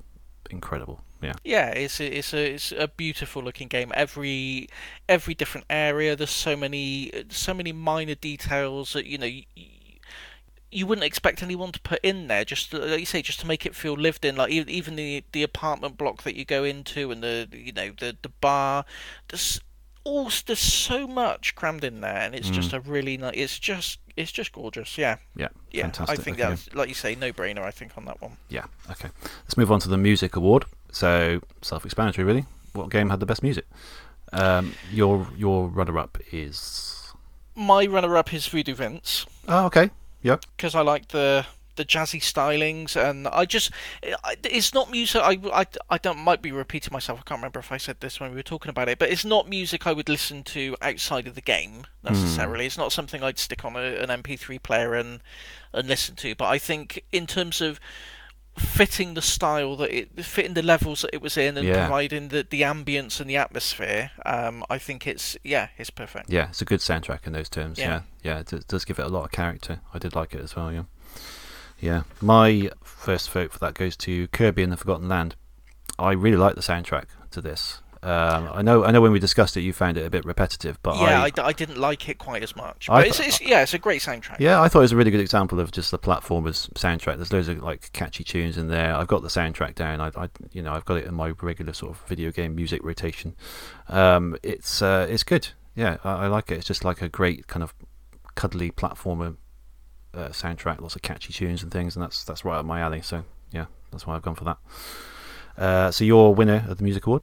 incredible. 0.50 1.02
Yeah. 1.22 1.34
Yeah, 1.44 1.70
it's 1.70 2.00
a, 2.00 2.18
it's 2.18 2.34
a 2.34 2.54
it's 2.54 2.72
a 2.72 2.88
beautiful 2.88 3.44
looking 3.44 3.68
game. 3.68 3.92
Every 3.96 4.70
every 5.10 5.34
different 5.34 5.66
area, 5.70 6.16
there's 6.16 6.30
so 6.30 6.56
many 6.56 7.12
so 7.30 7.54
many 7.54 7.72
minor 7.72 8.16
details 8.16 8.94
that 8.94 9.06
you 9.06 9.18
know. 9.18 9.26
You, 9.26 9.44
you 10.70 10.86
wouldn't 10.86 11.06
expect 11.06 11.42
anyone 11.42 11.72
to 11.72 11.80
put 11.80 12.00
in 12.04 12.28
there, 12.28 12.44
just 12.44 12.72
to, 12.72 12.78
like 12.80 13.00
you 13.00 13.06
say, 13.06 13.22
just 13.22 13.40
to 13.40 13.48
make 13.48 13.66
it 13.66 13.74
feel 13.74 13.94
lived 13.94 14.26
in. 14.26 14.36
Like 14.36 14.52
even 14.52 14.98
the 14.98 15.24
the 15.32 15.42
apartment 15.42 15.98
block 15.98 16.24
that 16.24 16.36
you 16.36 16.44
go 16.44 16.66
into, 16.66 17.10
and 17.10 17.24
the 17.24 17.48
you 17.54 17.72
know 17.72 17.92
the 17.98 18.18
the 18.22 18.30
bar. 18.42 18.84
There's 19.30 19.62
all 20.08 20.30
there's 20.46 20.60
so 20.60 21.06
much 21.08 21.54
crammed 21.56 21.84
in 21.84 22.02
there, 22.02 22.18
and 22.18 22.34
it's 22.34 22.50
just 22.50 22.74
a 22.74 22.80
really 22.80 23.18
nice. 23.18 23.34
It's 23.36 23.60
just 23.60 24.00
it's 24.16 24.32
just 24.32 24.52
gorgeous. 24.52 24.98
Yeah, 24.98 25.18
Yeah. 25.36 25.50
yeah. 25.72 25.84
Fantastic. 25.84 26.20
I 26.20 26.22
think 26.24 26.40
Okay. 26.40 26.50
that's 26.50 26.74
like 26.74 26.90
you 26.90 26.96
say, 26.96 27.16
no 27.16 27.32
brainer. 27.32 27.60
I 27.62 27.72
think 27.72 27.98
on 27.98 28.06
that 28.06 28.22
one. 28.22 28.38
Yeah. 28.50 28.66
Okay. 28.90 29.10
Let's 29.44 29.58
move 29.58 29.72
on 29.72 29.80
to 29.82 29.90
the 29.90 29.98
music 29.98 30.36
award. 30.36 30.66
So 30.92 31.42
self-explanatory, 31.62 32.26
really. 32.26 32.46
What 32.74 32.90
game 32.90 33.10
had 33.10 33.20
the 33.20 33.26
best 33.26 33.44
music? 33.44 33.66
Um, 34.34 34.74
your 34.92 35.28
your 35.38 35.68
runner-up 35.68 36.18
is. 36.32 37.14
My 37.56 37.86
runner-up 37.86 38.34
is 38.34 38.48
Voodoo 38.48 38.74
Vince. 38.76 39.26
Oh, 39.48 39.66
okay. 39.66 39.90
Yep. 40.24 40.44
because 40.58 40.76
I 40.76 40.82
like 40.82 41.10
the 41.10 41.46
the 41.78 41.86
jazzy 41.86 42.20
stylings, 42.22 42.96
and 42.96 43.28
I 43.30 43.46
just 43.46 43.72
it's 44.44 44.74
not 44.74 44.92
music. 44.92 45.22
I, 45.24 45.40
I, 45.54 45.66
I 45.90 45.98
don't 45.98 46.20
might 46.20 46.42
be 46.42 46.52
repeating 46.52 46.92
myself. 46.92 47.20
I 47.20 47.24
can't 47.24 47.40
remember 47.40 47.60
if 47.60 47.72
I 47.72 47.78
said 47.78 48.02
this 48.02 48.20
when 48.20 48.32
we 48.32 48.36
were 48.36 48.44
talking 48.44 48.70
about 48.70 48.90
it, 48.90 49.00
but 49.00 49.10
it's 49.10 49.24
not 49.26 49.48
music 49.48 49.88
I 49.88 49.94
would 49.94 50.10
listen 50.10 50.44
to 50.44 50.76
outside 50.82 51.26
of 51.28 51.36
the 51.36 51.42
game 51.42 51.86
necessarily. 52.04 52.66
It's 52.66 52.78
not 52.78 52.92
something 52.92 53.24
I'd 53.24 53.40
stick 53.40 53.64
on 53.64 53.76
a, 53.76 53.96
an 53.96 54.10
MP3 54.10 54.62
player 54.62 54.94
and 54.94 55.22
and 55.74 55.88
listen 55.88 56.16
to. 56.18 56.36
But 56.36 56.46
I 56.50 56.58
think 56.58 57.04
in 57.12 57.26
terms 57.28 57.62
of 57.62 57.80
fitting 58.58 59.14
the 59.14 59.22
style 59.22 59.76
that 59.76 59.92
it 59.96 60.26
fitting 60.26 60.56
the 60.56 60.64
levels 60.64 61.02
that 61.04 61.12
it 61.14 61.22
was 61.22 61.38
in 61.38 61.58
and 61.58 61.68
Yeah. 61.68 61.86
providing 61.86 62.30
the 62.30 62.42
the 62.50 62.64
ambience 62.64 63.22
and 63.22 63.30
the 63.30 63.38
atmosphere 63.38 64.10
um 64.26 64.64
i 64.68 64.80
think 64.80 65.06
it's 65.06 65.38
yeah 65.44 65.68
it's 65.78 65.92
perfect 65.92 66.32
Yeah, 66.32 66.50
it's 66.50 66.60
a 66.60 66.66
good 66.66 66.80
soundtrack 66.80 67.28
in 67.28 67.34
those 67.34 67.50
terms. 67.50 67.78
Yeah. 67.78 68.02
Yeah, 68.24 68.40
yeah, 68.52 68.58
it 68.58 68.68
does 68.68 68.84
give 68.84 68.98
it 68.98 69.06
a 69.06 69.10
lot 69.10 69.26
of 69.26 69.32
character. 69.32 69.82
I 69.94 70.00
did 70.00 70.16
like 70.16 70.34
it 70.34 70.42
as 70.42 70.56
well. 70.56 70.72
Yeah, 70.74 70.86
yeah. 71.80 72.04
My 72.22 72.72
first 72.84 73.30
vote 73.32 73.52
for 73.52 73.60
that 73.60 73.74
goes 73.74 73.96
to 73.98 74.28
Kirby 74.30 74.64
and 74.64 74.72
the 74.72 74.78
Forgotten 74.78 75.08
Land. 75.08 75.36
I 76.00 76.12
really 76.12 76.38
like 76.38 76.56
the 76.56 76.62
soundtrack 76.62 77.06
to 77.32 77.42
this. 77.42 77.82
Um, 78.04 78.50
I 78.54 78.62
know, 78.62 78.86
I 78.86 78.92
know. 78.92 79.02
When 79.02 79.12
we 79.12 79.20
discussed 79.20 79.58
it, 79.58 79.62
you 79.62 79.74
found 79.74 79.98
it 79.98 80.06
a 80.06 80.10
bit 80.10 80.24
repetitive, 80.24 80.82
but 80.84 80.96
yeah 80.98 81.28
I 81.44 81.52
didn't 81.52 81.78
like 81.78 82.08
it 82.08 82.20
quite 82.20 82.44
as 82.44 82.56
much 82.56 82.88
I 82.90 83.02
but 83.02 83.08
it's, 83.08 83.20
it's 83.20 83.42
yeah 83.42 83.64
it's 83.64 83.74
a 83.74 83.80
great 83.80 84.02
soundtrack 84.02 84.38
Yeah, 84.40 84.62
I 84.62 84.70
thought 84.70 84.80
it 84.80 84.84
was 84.84 84.92
a 84.92 84.96
really 84.96 85.10
good 85.10 85.20
example 85.20 85.60
of 85.60 85.72
just 85.72 85.90
the 85.90 85.98
platformers 85.98 86.72
soundtrack. 86.74 87.16
There's 87.16 87.34
loads 87.34 87.48
of 87.48 87.62
like 87.64 87.92
catchy 87.94 88.24
tunes 88.24 88.56
in 88.56 88.68
there. 88.68 88.94
I've 88.94 89.08
got 89.08 89.24
the 89.24 89.30
soundtrack 89.30 89.74
down. 89.74 90.00
I, 90.00 90.12
I 90.16 90.30
you 90.52 90.62
know, 90.62 90.74
I've 90.74 90.86
got 90.86 90.98
it 90.98 91.06
in 91.06 91.16
my 91.16 91.30
regular 91.42 91.74
sort 91.74 91.94
of 91.94 92.02
video 92.08 92.32
game 92.32 92.56
music 92.56 92.84
rotation. 92.84 93.36
Um, 93.90 94.38
it's 94.44 94.82
uh, 94.82 95.08
it's 95.10 95.24
good. 95.24 95.50
Yeah, 95.76 95.98
I, 96.04 96.12
I 96.12 96.28
like 96.28 96.52
it. 96.52 96.60
It's 96.60 96.68
just 96.68 96.86
like 96.86 97.02
a 97.02 97.10
great 97.10 97.48
kind 97.48 97.64
of 97.64 97.74
cuddly 98.36 98.70
platformer 98.70 99.38
uh, 100.18 100.30
soundtrack. 100.30 100.82
Lots 100.82 100.96
of 100.96 101.02
catchy 101.02 101.32
tunes 101.32 101.64
and 101.64 101.72
things, 101.72 101.96
and 101.96 102.04
that's 102.04 102.24
that's 102.24 102.44
right 102.44 102.58
up 102.58 102.66
my 102.66 102.80
alley. 102.82 103.02
So 103.02 103.24
yeah, 103.52 103.66
that's 103.92 104.06
why 104.08 104.16
I've 104.16 104.22
gone 104.24 104.36
for 104.36 104.44
that. 104.46 104.58
Uh, 105.58 105.92
so 105.92 106.04
your 106.04 106.36
winner 106.36 106.66
of 106.68 106.78
the 106.78 106.84
music 106.84 107.06
award? 107.08 107.22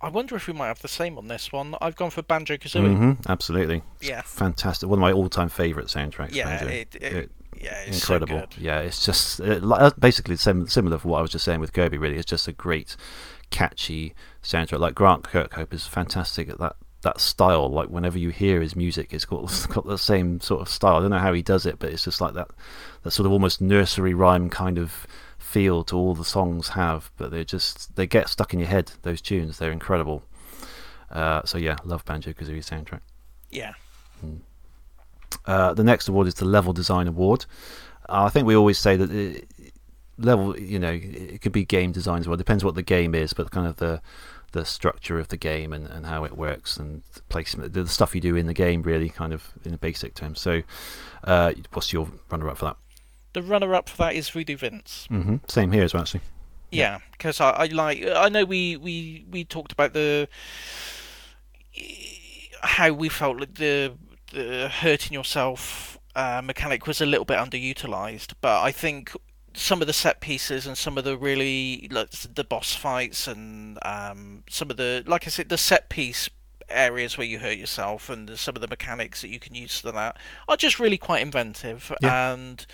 I 0.00 0.08
wonder 0.08 0.34
if 0.34 0.48
we 0.48 0.52
might 0.52 0.66
have 0.66 0.82
the 0.82 0.88
same 0.88 1.16
on 1.16 1.28
this 1.28 1.52
one. 1.52 1.76
I've 1.80 1.94
gone 1.94 2.10
for 2.10 2.22
Banjo 2.22 2.56
Kazooie. 2.56 2.96
hmm 2.96 3.12
absolutely. 3.28 3.82
Yeah. 4.00 4.22
fantastic. 4.22 4.88
One 4.88 4.98
of 4.98 5.00
my 5.00 5.12
all-time 5.12 5.48
favourite 5.48 5.86
soundtracks. 5.88 6.34
Yeah, 6.34 6.64
it, 6.64 6.94
it, 6.96 7.02
It- 7.02 7.30
yeah, 7.60 7.82
it's 7.86 7.98
incredible. 8.02 8.40
So. 8.50 8.60
Yeah, 8.60 8.80
it's 8.80 9.06
just 9.06 9.40
uh, 9.40 9.60
uh, 9.72 9.90
basically 9.96 10.36
sim- 10.36 10.66
similar 10.66 10.98
to 10.98 11.06
what 11.06 11.18
I 11.18 11.22
was 11.22 11.30
just 11.30 11.44
saying 11.44 11.60
with 11.60 11.72
Kirby. 11.72 11.96
Really, 11.98 12.16
it's 12.16 12.24
just 12.28 12.48
a 12.48 12.52
great, 12.52 12.96
catchy 13.50 14.14
soundtrack. 14.42 14.80
Like 14.80 14.96
Grant 14.96 15.22
Kirkhope 15.22 15.72
is 15.72 15.86
fantastic 15.86 16.48
at 16.48 16.58
that 16.58 16.74
that 17.02 17.20
style. 17.20 17.68
Like 17.68 17.88
whenever 17.88 18.18
you 18.18 18.30
hear 18.30 18.60
his 18.60 18.74
music, 18.74 19.12
it's 19.12 19.24
got 19.24 19.44
it's 19.44 19.66
got 19.76 19.86
the 19.86 19.98
same 19.98 20.40
sort 20.40 20.60
of 20.62 20.68
style. 20.68 20.96
I 20.96 21.00
don't 21.00 21.10
know 21.10 21.18
how 21.18 21.32
he 21.32 21.42
does 21.42 21.66
it, 21.66 21.78
but 21.78 21.90
it's 21.90 22.04
just 22.04 22.20
like 22.20 22.34
that 22.34 22.48
that 23.02 23.10
sort 23.10 23.26
of 23.26 23.32
almost 23.32 23.60
nursery 23.60 24.14
rhyme 24.14 24.48
kind 24.50 24.78
of 24.78 25.06
feel 25.38 25.84
to 25.84 25.96
all 25.96 26.14
the 26.14 26.24
songs 26.24 26.70
have. 26.70 27.10
But 27.16 27.30
they 27.30 27.44
just 27.44 27.94
they 27.96 28.06
get 28.06 28.28
stuck 28.28 28.52
in 28.52 28.60
your 28.60 28.68
head. 28.68 28.92
Those 29.02 29.20
tunes, 29.20 29.58
they're 29.58 29.72
incredible. 29.72 30.22
Uh, 31.10 31.42
so 31.44 31.58
yeah, 31.58 31.76
love 31.84 32.04
Banjo 32.04 32.32
Kazooie 32.32 32.58
soundtrack. 32.58 33.00
Yeah, 33.50 33.74
Uh, 35.44 35.74
the 35.74 35.84
next 35.84 36.08
award 36.08 36.26
is 36.26 36.34
the 36.34 36.46
Level 36.46 36.72
Design 36.72 37.06
Award. 37.06 37.44
Uh, 38.08 38.24
I 38.24 38.28
think 38.30 38.46
we 38.46 38.56
always 38.56 38.78
say 38.78 38.96
that 38.96 39.10
it, 39.10 39.46
level, 40.18 40.58
you 40.58 40.78
know, 40.78 40.92
it 40.92 41.40
could 41.42 41.52
be 41.52 41.64
game 41.64 41.92
design 41.92 42.20
as 42.20 42.28
well. 42.28 42.36
Depends 42.36 42.64
what 42.64 42.74
the 42.74 42.82
game 42.82 43.14
is, 43.14 43.32
but 43.34 43.50
kind 43.50 43.66
of 43.66 43.76
the 43.76 44.00
the 44.52 44.64
structure 44.64 45.18
of 45.18 45.28
the 45.28 45.36
game 45.36 45.72
and, 45.72 45.86
and 45.86 46.06
how 46.06 46.24
it 46.24 46.36
works 46.36 46.76
and 46.76 47.02
the 47.14 47.22
placement, 47.22 47.72
the 47.72 47.86
stuff 47.88 48.14
you 48.14 48.20
do 48.20 48.36
in 48.36 48.46
the 48.46 48.54
game, 48.54 48.82
really, 48.82 49.08
kind 49.08 49.32
of 49.32 49.52
in 49.64 49.74
basic 49.76 50.14
terms. 50.14 50.40
So, 50.40 50.62
uh, 51.24 51.52
what's 51.72 51.92
your 51.92 52.08
runner 52.30 52.48
up 52.48 52.58
for 52.58 52.66
that? 52.66 52.76
the 53.32 53.42
runner-up 53.42 53.88
for 53.88 53.96
that 53.96 54.14
is 54.14 54.28
Voodoo 54.28 54.56
Vince. 54.56 55.06
hmm 55.08 55.36
Same 55.48 55.72
here 55.72 55.84
as 55.84 55.94
well, 55.94 56.02
actually. 56.02 56.20
Yeah, 56.70 56.98
because 57.12 57.40
I, 57.40 57.50
I 57.50 57.66
like. 57.66 58.04
I 58.06 58.28
know 58.28 58.44
we, 58.44 58.76
we, 58.76 59.26
we 59.30 59.44
talked 59.44 59.72
about 59.72 59.92
the 59.92 60.28
how 62.62 62.92
we 62.92 63.08
felt 63.08 63.40
like 63.40 63.54
the 63.54 63.94
the 64.32 64.68
hurting 64.68 65.12
yourself 65.12 65.98
uh, 66.14 66.40
mechanic 66.42 66.86
was 66.86 67.00
a 67.00 67.06
little 67.06 67.24
bit 67.24 67.38
underutilized, 67.38 68.32
but 68.40 68.62
I 68.62 68.72
think 68.72 69.12
some 69.54 69.80
of 69.80 69.86
the 69.86 69.92
set 69.92 70.20
pieces 70.20 70.66
and 70.66 70.76
some 70.78 70.96
of 70.98 71.04
the 71.04 71.16
really 71.16 71.88
like 71.90 72.10
the 72.10 72.44
boss 72.44 72.74
fights 72.74 73.26
and 73.26 73.78
um, 73.82 74.44
some 74.48 74.70
of 74.70 74.76
the 74.76 75.02
like 75.06 75.26
I 75.26 75.30
said 75.30 75.48
the 75.48 75.58
set 75.58 75.88
piece 75.88 76.28
areas 76.68 77.18
where 77.18 77.26
you 77.26 77.38
hurt 77.38 77.58
yourself 77.58 78.08
and 78.08 78.28
the, 78.28 78.36
some 78.36 78.56
of 78.56 78.62
the 78.62 78.68
mechanics 78.68 79.20
that 79.20 79.28
you 79.28 79.38
can 79.38 79.54
use 79.54 79.80
for 79.80 79.92
that 79.92 80.16
are 80.48 80.56
just 80.56 80.80
really 80.80 80.96
quite 80.98 81.20
inventive 81.22 81.92
Yeah. 82.00 82.32
and 82.32 82.66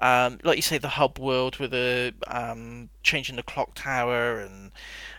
um, 0.00 0.38
like 0.44 0.56
you 0.56 0.62
say, 0.62 0.76
the 0.76 0.88
hub 0.90 1.18
world 1.18 1.56
with 1.56 1.70
the 1.70 2.12
um, 2.26 2.90
changing 3.02 3.36
the 3.36 3.42
clock 3.42 3.70
tower 3.74 4.38
and 4.38 4.72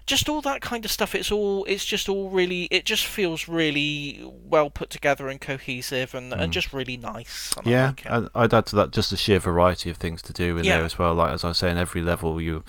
just 0.08 0.28
all 0.30 0.42
that 0.42 0.62
kind 0.62 0.84
of 0.86 0.92
stuff. 0.92 1.14
It's 1.14 1.32
all 1.32 1.64
it's 1.66 1.86
just 1.86 2.10
all 2.10 2.30
really 2.30 2.64
it 2.72 2.86
just 2.86 3.06
feels 3.06 3.48
really 3.48 4.22
well 4.24 4.70
put 4.72 4.90
together 4.90 5.28
and 5.28 5.40
cohesive 5.40 6.16
and, 6.16 6.34
and 6.34 6.52
just 6.52 6.74
really 6.74 6.98
nice. 6.98 7.54
and 7.58 7.68
I 7.68 7.70
Mm. 7.70 7.72
Yeah, 7.72 7.88
like. 7.88 8.06
I- 8.36 8.44
I'd 8.44 8.54
add 8.54 8.66
to 8.68 8.76
that 8.78 8.92
just 8.92 9.12
the 9.12 9.18
sheer 9.18 9.38
variety 9.40 9.90
of 9.92 9.98
things 9.98 10.22
to 10.24 10.34
do 10.34 10.58
in 10.58 10.64
Yeah. 10.64 10.78
there 10.78 10.86
as 10.86 10.98
well. 10.98 11.14
Like 11.14 11.32
as 11.34 11.44
I 11.44 11.50
was 11.50 11.58
saying, 11.60 11.78
every 11.78 12.02
level 12.02 12.42
you're 12.42 12.64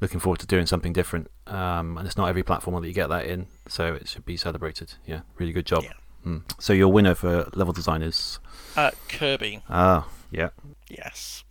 looking 0.00 0.20
forward 0.20 0.40
to 0.40 0.46
doing 0.46 0.66
something 0.66 0.92
different, 0.94 1.30
um, 1.46 1.98
and 1.98 2.06
it's 2.06 2.16
not 2.16 2.28
every 2.28 2.42
platform 2.42 2.80
that 2.80 2.88
you 2.88 2.94
get 2.94 3.08
that 3.08 3.26
in, 3.26 3.46
so 3.68 3.92
it 3.94 4.08
should 4.08 4.24
be 4.24 4.36
celebrated. 4.36 4.94
Yeah, 5.06 5.20
really 5.38 5.52
good 5.52 5.66
job. 5.66 5.84
Yeah. 5.84 5.92
Mm. 6.26 6.42
So 6.58 6.72
your 6.72 6.88
winner 6.88 7.14
for 7.14 7.50
level 7.54 7.72
design 7.74 8.00
is 8.02 8.38
Uh, 8.76 8.90
Kirby. 9.08 9.60
ah 9.68 10.08
yeah 10.30 10.48
Yes. 10.88 11.43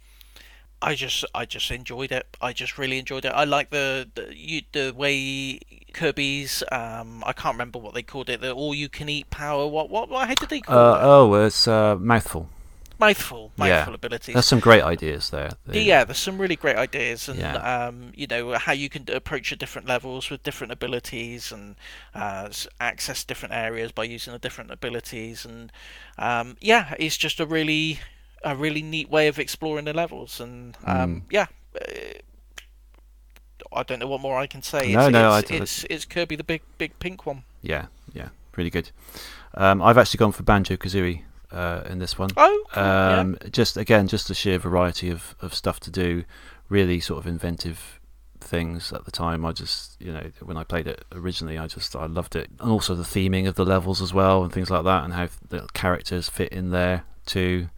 I 0.83 0.95
just 0.95 1.25
I 1.33 1.45
just 1.45 1.71
enjoyed 1.71 2.11
it. 2.11 2.25
I 2.41 2.51
just 2.53 2.77
really 2.77 2.99
enjoyed 2.99 3.25
it. 3.25 3.29
I 3.29 3.45
like 3.45 3.69
the 3.69 4.07
the, 4.15 4.35
you, 4.35 4.61
the 4.71 4.91
way 4.95 5.59
Kirby's 5.93 6.63
um 6.71 7.23
I 7.25 7.33
can't 7.33 7.55
remember 7.55 7.79
what 7.79 7.93
they 7.93 8.03
called 8.03 8.29
it. 8.29 8.41
The 8.41 8.51
all 8.51 8.75
you 8.75 8.89
can 8.89 9.07
eat 9.09 9.29
power. 9.29 9.65
What 9.67 9.89
what, 9.89 10.09
what 10.09 10.27
how 10.27 10.35
did 10.35 10.49
they 10.49 10.61
call 10.61 10.77
uh, 10.77 10.95
it? 10.97 11.03
oh 11.03 11.33
it's 11.45 11.67
uh, 11.67 11.95
mouthful. 11.97 12.49
mouthful. 12.99 13.51
yeah. 13.57 13.65
Mouthful 13.65 13.95
abilities. 13.95 14.33
There's 14.33 14.45
some 14.45 14.59
great 14.59 14.83
ideas 14.83 15.29
there. 15.29 15.51
They- 15.65 15.83
yeah, 15.83 16.03
there's 16.05 16.19
some 16.19 16.37
really 16.37 16.55
great 16.55 16.77
ideas, 16.77 17.27
and 17.29 17.39
Yeah. 17.39 17.55
um, 17.87 18.11
you 18.15 18.27
know 18.27 18.53
how 18.65 18.73
you 18.73 18.89
can 18.89 19.03
approach 19.11 19.49
the 19.49 19.55
different 19.55 19.87
levels 19.87 20.29
with 20.29 20.43
different 20.43 20.71
abilities, 20.73 21.51
and 21.51 21.75
uh, 22.13 22.49
access 22.79 23.23
different 23.23 23.53
areas 23.53 23.91
by 23.91 24.03
using 24.15 24.33
the 24.33 24.39
different 24.39 24.71
abilities, 24.71 25.45
and 25.45 25.71
um, 26.17 26.55
yeah, 26.61 26.93
it's 26.99 27.17
just 27.17 27.39
a 27.39 27.45
really, 27.45 27.99
a 28.43 28.55
really 28.55 28.81
neat 28.81 29.09
way 29.09 29.27
of 29.27 29.39
exploring 29.39 29.85
the 29.85 29.93
levels, 29.93 30.39
and 30.39 30.77
Mm. 30.85 30.99
um, 31.03 31.23
yeah. 31.29 31.47
Uh, 31.79 31.85
I 33.75 33.83
don't 33.83 33.99
know 33.99 34.07
what 34.07 34.21
more 34.21 34.37
I 34.37 34.45
can 34.47 34.61
say. 34.61 34.93
No, 34.93 35.05
it's, 35.07 35.11
no, 35.11 35.35
it's, 35.37 35.51
I- 35.51 35.55
it's, 35.55 35.83
it's 35.89 36.05
Kirby 36.05 36.35
the 36.35 36.43
big 36.43 36.61
big 36.77 36.97
pink 36.99 37.25
one. 37.25 37.43
yeah, 37.61 37.87
yeah, 38.13 38.29
really 38.55 38.69
good. 38.69 38.91
Um, 39.55 39.81
I've 39.81 39.97
actually 39.97 40.17
gone 40.19 40.31
for 40.31 40.43
Banjo 40.43 40.75
Kazooie 40.75 41.21
uh, 41.51 41.81
in 41.89 41.99
this 41.99 42.17
one. 42.19 42.29
Oh, 42.37 42.65
cool, 42.71 42.83
yeah. 42.83 43.19
Um, 43.19 43.37
Just 43.51 43.77
again, 43.77 44.07
just 44.07 44.27
the 44.27 44.33
sheer 44.33 44.57
variety 44.59 45.09
of, 45.09 45.35
of 45.41 45.53
stuff 45.53 45.79
to 45.81 45.91
do, 45.91 46.23
really 46.69 46.99
sort 46.99 47.19
of 47.19 47.27
inventive 47.27 47.99
things 48.39 48.91
at 48.91 49.05
the 49.05 49.11
time. 49.11 49.45
I 49.45 49.51
just, 49.53 49.99
you 50.01 50.11
know, 50.11 50.29
when 50.41 50.57
I 50.57 50.63
played 50.63 50.87
it 50.87 51.05
originally, 51.11 51.57
I 51.57 51.67
just 51.67 51.95
I 51.95 52.05
loved 52.05 52.35
it, 52.35 52.49
and 52.59 52.69
also 52.71 52.93
the 52.95 53.03
theming 53.03 53.47
of 53.47 53.55
the 53.55 53.65
levels 53.65 54.01
as 54.01 54.13
well, 54.13 54.43
and 54.43 54.51
things 54.53 54.69
like 54.69 54.83
that, 54.83 55.03
and 55.03 55.13
how 55.13 55.29
the 55.49 55.67
characters 55.73 56.29
fit 56.29 56.51
in 56.51 56.69
there 56.71 57.05
too. 57.25 57.69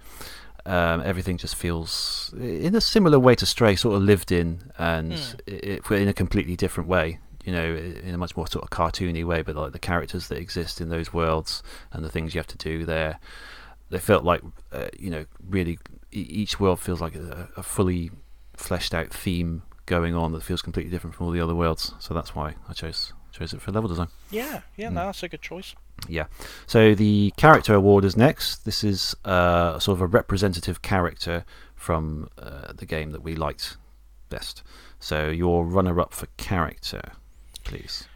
Um, 0.66 1.02
everything 1.06 1.38
just 1.38 1.56
feels 1.56 2.34
in 2.40 2.74
a 2.74 2.82
similar 2.82 3.20
way 3.20 3.36
to 3.36 3.46
Stray, 3.46 3.76
sort 3.76 3.96
of 3.98 4.02
lived 4.02 4.32
in, 4.32 4.72
and 4.78 5.12
Mm. 5.14 5.40
it, 5.46 5.86
it, 5.90 5.92
in 5.92 6.08
a 6.08 6.14
completely 6.14 6.56
different 6.56 6.90
way. 6.90 7.20
You 7.44 7.54
know, 7.54 7.76
in 7.76 8.16
a 8.16 8.18
much 8.18 8.36
more 8.36 8.48
sort 8.48 8.64
of 8.64 8.72
cartoony 8.72 9.24
way, 9.24 9.44
but 9.44 9.56
like 9.56 9.72
the 9.72 9.78
characters 9.80 10.30
that 10.30 10.40
exist 10.40 10.82
in 10.82 10.90
those 10.90 11.14
worlds 11.14 11.62
and 11.92 12.04
the 12.04 12.10
things 12.10 12.34
you 12.34 12.40
have 12.40 12.48
to 12.48 12.58
do 12.58 12.86
there, 12.86 13.20
they 13.92 14.00
felt 14.00 14.24
like 14.24 14.42
uh, 14.72 14.88
you 14.98 15.12
know 15.12 15.26
really 15.48 15.78
each 16.12 16.60
world 16.60 16.80
feels 16.80 17.02
like 17.02 17.14
a, 17.14 17.50
a 17.56 17.62
fully 17.62 18.10
fleshed 18.56 18.96
out 18.96 19.12
theme 19.14 19.62
going 19.86 20.16
on 20.16 20.32
that 20.32 20.42
feels 20.42 20.64
completely 20.64 20.90
different 20.90 21.16
from 21.16 21.28
all 21.28 21.32
the 21.32 21.40
other 21.42 21.54
worlds. 21.54 21.94
So 22.00 22.16
that's 22.16 22.34
why 22.34 22.56
I 22.68 22.74
chose 22.74 23.14
chose 23.38 23.54
it 23.54 23.62
for 23.62 23.72
level 23.72 23.88
design. 23.90 24.08
yeah, 24.32 24.62
yeah, 24.78 24.88
Mm. 24.90 24.94
no, 24.94 25.06
that's 25.08 25.24
a 25.24 25.28
good 25.30 25.42
choice. 25.42 25.76
Yeah. 26.08 26.26
So 26.68 26.96
the 26.96 27.34
character 27.38 27.74
award 27.74 28.06
is 28.06 28.16
next. 28.18 28.64
This 28.66 28.84
is 28.84 29.16
uh, 29.26 29.80
sort 29.80 29.98
of 29.98 30.02
a 30.02 30.08
representative 30.08 30.82
character 30.82 31.46
from 31.76 32.30
uh, 32.38 32.72
the 32.74 32.86
game 32.86 33.12
that 33.12 33.22
we 33.24 33.36
liked 33.36 33.78
best. 34.30 34.64
So 35.00 35.30
your 35.30 35.66
runner-up 35.66 36.14
for 36.14 36.28
character, 36.38 37.02
please. 37.64 38.08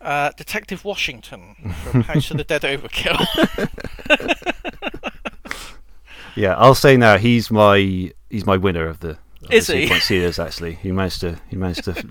Uh, 0.00 0.30
Detective 0.36 0.84
Washington 0.84 1.54
from 1.84 2.02
House 2.10 2.30
of 2.30 2.36
the 2.36 2.44
Dead 2.44 2.62
Overkill. 2.62 3.24
Yeah, 6.36 6.54
I'll 6.56 6.74
say 6.74 6.96
now 6.96 7.16
he's 7.16 7.48
my 7.48 8.10
he's 8.28 8.44
my 8.44 8.56
winner 8.56 8.86
of 8.88 8.98
the. 8.98 9.18
Is 9.50 9.66
he? 9.68 9.82
Sequence 9.82 10.04
series, 10.04 10.38
actually, 10.38 10.74
he 10.74 10.92
managed 10.92 11.20
to 11.20 11.38
he 11.48 11.56
managed 11.56 11.84
to 11.84 11.92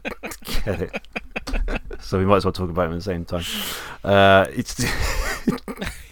get 0.66 0.82
it. 0.82 1.02
So 2.02 2.20
we 2.20 2.26
might 2.26 2.38
as 2.38 2.46
well 2.46 2.52
talk 2.52 2.70
about 2.70 2.88
him 2.88 2.94
at 2.94 2.96
the 2.96 3.02
same 3.02 3.26
time. 3.26 3.44
Uh, 4.04 4.46
it's. 4.54 4.84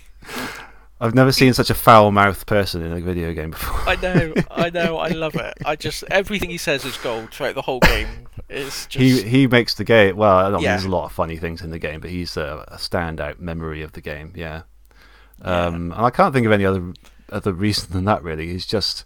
I've 1.03 1.15
never 1.15 1.32
seen 1.32 1.51
such 1.53 1.72
a 1.72 1.74
foul-mouthed 1.74 2.45
person 2.45 2.84
in 2.84 2.91
a 2.93 2.99
video 3.01 3.34
game 3.34 3.49
before. 3.51 3.89
I 3.89 3.95
know, 3.95 4.34
I 4.51 4.69
know, 4.74 4.97
I 4.97 5.07
love 5.07 5.34
it. 5.34 5.55
I 5.65 5.76
just 5.76 6.03
everything 6.11 6.51
he 6.51 6.57
says 6.59 6.86
is 6.86 6.95
gold 6.97 7.32
throughout 7.34 7.55
the 7.55 7.63
whole 7.63 7.80
game. 7.80 8.07
It's 8.49 8.86
just 8.86 9.01
He 9.01 9.24
he 9.24 9.47
makes 9.47 9.74
the 9.74 9.84
game. 9.84 10.15
Well, 10.15 10.38
I 10.38 10.49
mean, 10.51 10.61
Yeah. 10.61 10.72
there's 10.74 10.86
a 10.86 10.89
lot 10.89 11.05
of 11.05 11.11
funny 11.11 11.38
things 11.38 11.61
in 11.63 11.72
the 11.72 11.80
game, 11.80 12.01
but 12.01 12.11
he's 12.11 12.38
a, 12.38 12.65
a 12.67 12.76
standout 12.76 13.39
memory 13.39 13.82
of 13.82 13.93
the 13.93 14.01
game. 14.01 14.32
Yeah. 14.36 14.61
Um, 15.41 15.91
and 15.91 16.05
I 16.05 16.11
can't 16.11 16.36
think 16.36 16.45
of 16.45 16.51
any 16.51 16.65
other 16.65 16.93
other 17.32 17.51
reason 17.51 17.91
than 17.93 18.05
that. 18.05 18.22
Really, 18.22 18.49
he's 18.49 18.67
just 18.67 19.03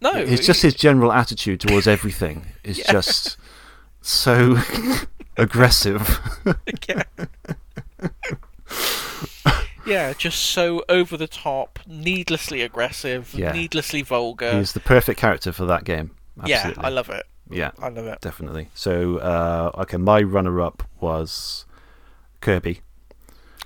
no, 0.00 0.12
it's 0.14 0.46
just 0.46 0.62
his 0.62 0.74
general 0.74 1.12
attitude 1.12 1.60
towards 1.60 1.86
everything 1.96 2.46
is 2.64 2.78
Yeah. 2.78 2.92
just 2.92 3.36
so 4.02 4.56
aggressive. 5.36 6.20
yeah. 6.88 7.02
yeah, 9.86 10.12
just 10.12 10.40
so 10.40 10.84
over 10.88 11.16
the 11.16 11.26
top, 11.26 11.78
needlessly 11.86 12.62
aggressive, 12.62 13.34
Yeah. 13.34 13.52
needlessly 13.52 14.02
vulgar. 14.02 14.52
he's 14.58 14.72
the 14.72 14.80
perfect 14.80 15.18
character 15.18 15.52
for 15.52 15.64
that 15.66 15.84
game. 15.84 16.12
yeah, 16.44 16.72
I 16.78 16.88
love 16.90 17.08
it. 17.10 17.26
Yeah, 17.50 17.72
I 17.80 17.88
love 17.88 18.06
it. 18.06 18.20
definitely. 18.20 18.68
So, 18.74 19.16
uh, 19.18 19.72
okay, 19.82 19.96
my 19.96 20.22
runner-up 20.22 20.84
was 21.00 21.64
Kirby. 22.40 22.80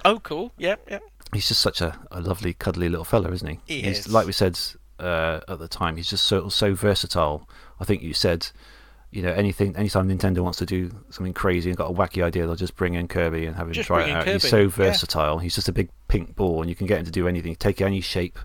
Oh, 0.06 0.18
cool. 0.20 0.52
Yeah, 0.56 0.76
yeah. 0.88 1.00
he's 1.34 1.48
just 1.48 1.60
such 1.60 1.80
a, 1.82 1.98
a 2.10 2.20
lovely, 2.20 2.54
cuddly 2.54 2.88
little 2.88 3.04
fella, 3.04 3.30
isn't 3.32 3.46
he? 3.48 3.60
He 3.66 3.82
he's, 3.82 4.00
is. 4.06 4.12
Like 4.12 4.24
we 4.26 4.32
said 4.32 4.58
uh, 5.04 5.40
at 5.48 5.58
the 5.58 5.68
time, 5.68 5.96
he's 5.96 6.08
just 6.08 6.24
so 6.24 6.48
so 6.48 6.74
versatile. 6.74 7.48
I 7.80 7.84
think 7.84 8.02
you 8.02 8.14
said, 8.14 8.48
you 9.10 9.22
know, 9.22 9.32
anything, 9.32 9.76
anytime 9.76 10.08
Nintendo 10.08 10.40
wants 10.40 10.58
to 10.58 10.66
do 10.66 10.90
something 11.10 11.34
crazy 11.34 11.70
and 11.70 11.76
got 11.76 11.90
a 11.90 11.94
wacky 11.94 12.22
idea, 12.24 12.46
they'll 12.46 12.56
just 12.56 12.76
bring 12.76 12.94
in 12.94 13.08
Kirby 13.08 13.46
and 13.46 13.56
have 13.56 13.66
him 13.66 13.72
Just 13.72 13.86
try 13.86 14.04
it 14.08 14.10
out. 14.12 14.26
He's 14.26 14.42
Kirby, 14.42 14.48
so 14.50 14.60
yeah. 14.62 14.68
versatile. 14.68 15.38
He's 15.38 15.54
just 15.54 15.68
a 15.68 15.72
big 15.72 15.90
pink 16.08 16.34
ball, 16.36 16.60
and 16.60 16.68
you 16.70 16.76
can 16.76 16.86
get 16.86 16.98
him 16.98 17.04
to 17.04 17.10
do 17.10 17.28
anything, 17.28 17.54
take 17.56 17.80
any 17.80 18.00
shape, 18.00 18.38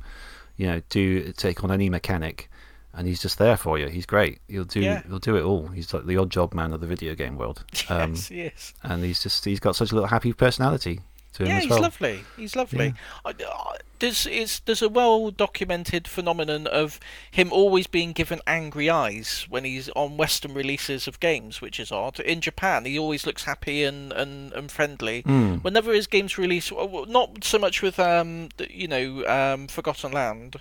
you 0.57 0.67
know, 0.67 0.81
do 0.89 1.31
take 1.33 1.63
on 1.63 1.71
any 1.71 1.89
mechanic. 1.89 2.49
And 2.91 3.07
he's 3.07 3.21
just 3.21 3.37
there 3.37 3.55
for 3.55 3.77
you. 3.77 3.87
He's 3.87 4.07
great. 4.07 4.39
He'll 4.47 4.63
do. 4.65 4.81
Yeah. 4.81 5.03
He'll 5.07 5.19
do 5.19 5.37
it 5.37 5.43
all. 5.43 5.67
He's 5.67 5.93
like 5.93 6.05
the 6.07 6.17
odd 6.17 6.31
job 6.31 6.53
man 6.55 6.73
of 6.73 6.81
the 6.81 6.87
video 6.87 7.13
game 7.15 7.37
world. 7.37 7.63
Um, 7.89 8.11
yes, 8.11 8.27
he 8.27 8.41
is. 8.41 8.73
and 8.83 9.03
he's 9.03 9.21
just 9.23 9.45
he's 9.45 9.59
got 9.59 9.75
such 9.75 9.91
a 9.91 9.95
little 9.95 10.09
happy 10.09 10.33
personality 10.33 10.99
to 11.33 11.43
him 11.43 11.49
Yeah, 11.49 11.57
as 11.57 11.63
he's 11.63 11.69
well. 11.71 11.81
lovely. 11.81 12.19
He's 12.35 12.55
lovely. 12.55 12.93
I, 13.25 13.29
I, 13.29 13.77
there's 13.99 14.25
it's, 14.25 14.59
there's 14.61 14.81
a 14.81 14.89
well 14.89 15.31
documented 15.31 16.07
phenomenon 16.07 16.67
of 16.67 16.99
him 17.31 17.51
always 17.51 17.87
being 17.87 18.13
given 18.13 18.39
angry 18.47 18.89
eyes 18.89 19.45
when 19.49 19.63
he's 19.63 19.89
on 19.89 20.17
Western 20.17 20.53
releases 20.53 21.07
of 21.07 21.19
games, 21.19 21.61
which 21.61 21.79
is 21.79 21.91
odd. 21.91 22.19
In 22.19 22.41
Japan, 22.41 22.85
he 22.85 22.97
always 22.97 23.25
looks 23.25 23.43
happy 23.43 23.83
and, 23.83 24.11
and, 24.13 24.51
and 24.53 24.71
friendly. 24.71 25.23
Mm. 25.23 25.63
Whenever 25.63 25.93
his 25.93 26.07
games 26.07 26.37
release, 26.37 26.71
not 26.71 27.43
so 27.43 27.59
much 27.59 27.81
with 27.81 27.99
um 27.99 28.49
you 28.69 28.87
know 28.87 29.25
um 29.27 29.67
Forgotten 29.67 30.11
Land, 30.11 30.57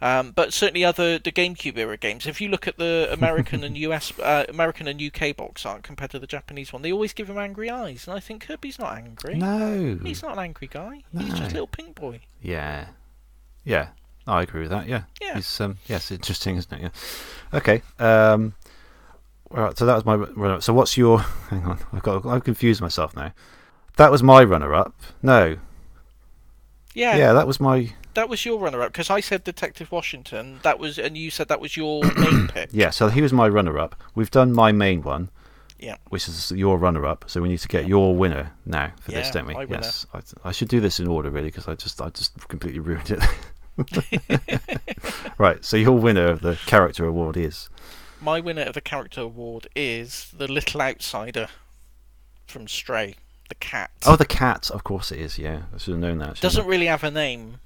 um, 0.00 0.32
but 0.32 0.52
certainly 0.52 0.84
other 0.84 1.18
the 1.18 1.32
GameCube 1.32 1.76
era 1.78 1.96
games. 1.96 2.26
If 2.26 2.40
you 2.40 2.48
look 2.48 2.68
at 2.68 2.76
the 2.76 3.08
American 3.12 3.64
and 3.64 3.76
US 3.78 4.18
uh, 4.18 4.44
American 4.48 4.88
and 4.88 5.00
UK 5.00 5.36
box 5.36 5.64
art 5.64 5.82
compared 5.82 6.10
to 6.10 6.18
the 6.18 6.26
Japanese 6.26 6.72
one, 6.72 6.82
they 6.82 6.92
always 6.92 7.12
give 7.12 7.30
him 7.30 7.38
angry 7.38 7.70
eyes, 7.70 8.06
and 8.06 8.16
I 8.16 8.20
think 8.20 8.46
Kirby's 8.46 8.78
not 8.78 8.96
angry. 8.96 9.34
No. 9.36 9.98
He's 10.02 10.22
not 10.22 10.32
an 10.32 10.38
angry 10.40 10.68
guy. 10.68 11.02
He's 11.16 11.34
just 11.34 11.50
a 11.50 11.54
little 11.54 11.66
pink 11.66 11.94
boy. 11.94 12.20
Yeah, 12.42 12.86
yeah, 13.64 13.88
I 14.26 14.42
agree 14.42 14.62
with 14.62 14.70
that. 14.70 14.86
Yeah, 14.88 15.02
Yeah. 15.20 15.34
He's, 15.36 15.60
um, 15.60 15.78
yes, 15.86 16.10
interesting, 16.10 16.56
isn't 16.56 16.72
it? 16.72 16.80
Yeah. 16.82 17.58
Okay. 17.58 17.82
Um, 17.98 18.54
right. 19.50 19.76
So 19.76 19.86
that 19.86 19.94
was 19.94 20.04
my 20.04 20.14
runner. 20.14 20.54
Up 20.54 20.62
So 20.62 20.72
what's 20.72 20.96
your? 20.96 21.18
Hang 21.50 21.64
on, 21.64 21.78
I've 21.92 22.02
got. 22.02 22.24
I've 22.26 22.44
confused 22.44 22.80
myself 22.80 23.16
now. 23.16 23.32
That 23.96 24.10
was 24.10 24.22
my 24.22 24.44
runner-up. 24.44 24.94
No. 25.22 25.56
Yeah, 26.94 27.16
Yeah, 27.16 27.32
that 27.32 27.46
was 27.46 27.58
my. 27.60 27.92
that 28.14 28.28
was 28.28 28.44
your 28.44 28.58
runner-up 28.58 28.92
because 28.92 29.10
I 29.10 29.20
said 29.20 29.44
Detective 29.44 29.90
Washington. 29.92 30.60
That 30.62 30.78
was, 30.78 30.98
and 30.98 31.16
you 31.16 31.30
said 31.30 31.48
that 31.48 31.60
was 31.60 31.76
your 31.76 32.02
main 32.16 32.48
pick. 32.52 32.70
Yeah. 32.72 32.90
So 32.90 33.08
he 33.08 33.22
was 33.22 33.32
my 33.32 33.48
runner-up. 33.48 33.94
We've 34.14 34.30
done 34.30 34.52
my 34.52 34.70
main 34.72 35.02
one. 35.02 35.30
Yeah. 35.78 35.96
Which 36.08 36.26
is 36.28 36.50
your 36.52 36.78
runner-up. 36.78 37.24
So 37.28 37.40
we 37.42 37.48
need 37.48 37.58
to 37.58 37.68
get 37.68 37.86
your 37.86 38.16
winner 38.16 38.52
now 38.64 38.92
for 39.00 39.10
this, 39.12 39.30
don't 39.30 39.46
we? 39.46 39.54
Yes. 39.70 40.06
I, 40.14 40.20
I 40.44 40.52
should 40.52 40.68
do 40.68 40.80
this 40.80 41.00
in 41.00 41.06
order 41.06 41.30
really 41.30 41.48
because 41.48 41.68
I 41.68 41.74
just 41.74 42.00
I 42.00 42.08
just 42.10 42.48
completely 42.48 42.80
ruined 42.80 43.10
it. 43.10 43.22
right. 45.38 45.64
So 45.64 45.76
your 45.76 45.92
winner 45.92 46.26
of 46.28 46.40
the 46.40 46.56
character 46.66 47.04
award 47.06 47.36
is. 47.36 47.68
My 48.20 48.40
winner 48.40 48.62
of 48.62 48.74
the 48.74 48.80
character 48.80 49.20
award 49.20 49.66
is 49.76 50.32
the 50.36 50.48
little 50.50 50.80
outsider 50.80 51.48
from 52.46 52.66
Stray, 52.68 53.16
the 53.50 53.54
cat. 53.56 53.90
Oh, 54.06 54.16
the 54.16 54.24
cat. 54.24 54.70
Of 54.70 54.84
course 54.84 55.12
it 55.12 55.20
is. 55.20 55.38
Yeah, 55.38 55.62
I 55.74 55.78
should 55.78 55.92
have 55.92 56.00
known 56.00 56.18
that. 56.18 56.40
Doesn't 56.40 56.66
really 56.66 56.86
have 56.86 57.04
a 57.04 57.10
name. 57.10 57.58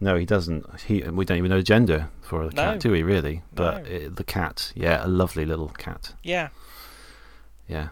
No, 0.00 0.16
he 0.16 0.24
doesn't. 0.26 0.80
He 0.80 1.02
we 1.02 1.24
don't 1.24 1.38
even 1.38 1.50
know 1.50 1.56
the 1.58 1.62
gender 1.62 2.08
for 2.22 2.46
the 2.48 2.54
No. 2.54 2.62
cat, 2.72 2.80
do 2.80 2.90
we? 2.90 3.02
Really? 3.02 3.42
But 3.54 3.84
No. 3.84 3.90
it, 3.90 4.16
the 4.16 4.24
cat, 4.24 4.72
yeah, 4.74 5.04
a 5.04 5.08
lovely 5.08 5.44
little 5.44 5.68
cat. 5.70 6.14
Yeah. 6.22 6.48
Yeah. 7.68 7.88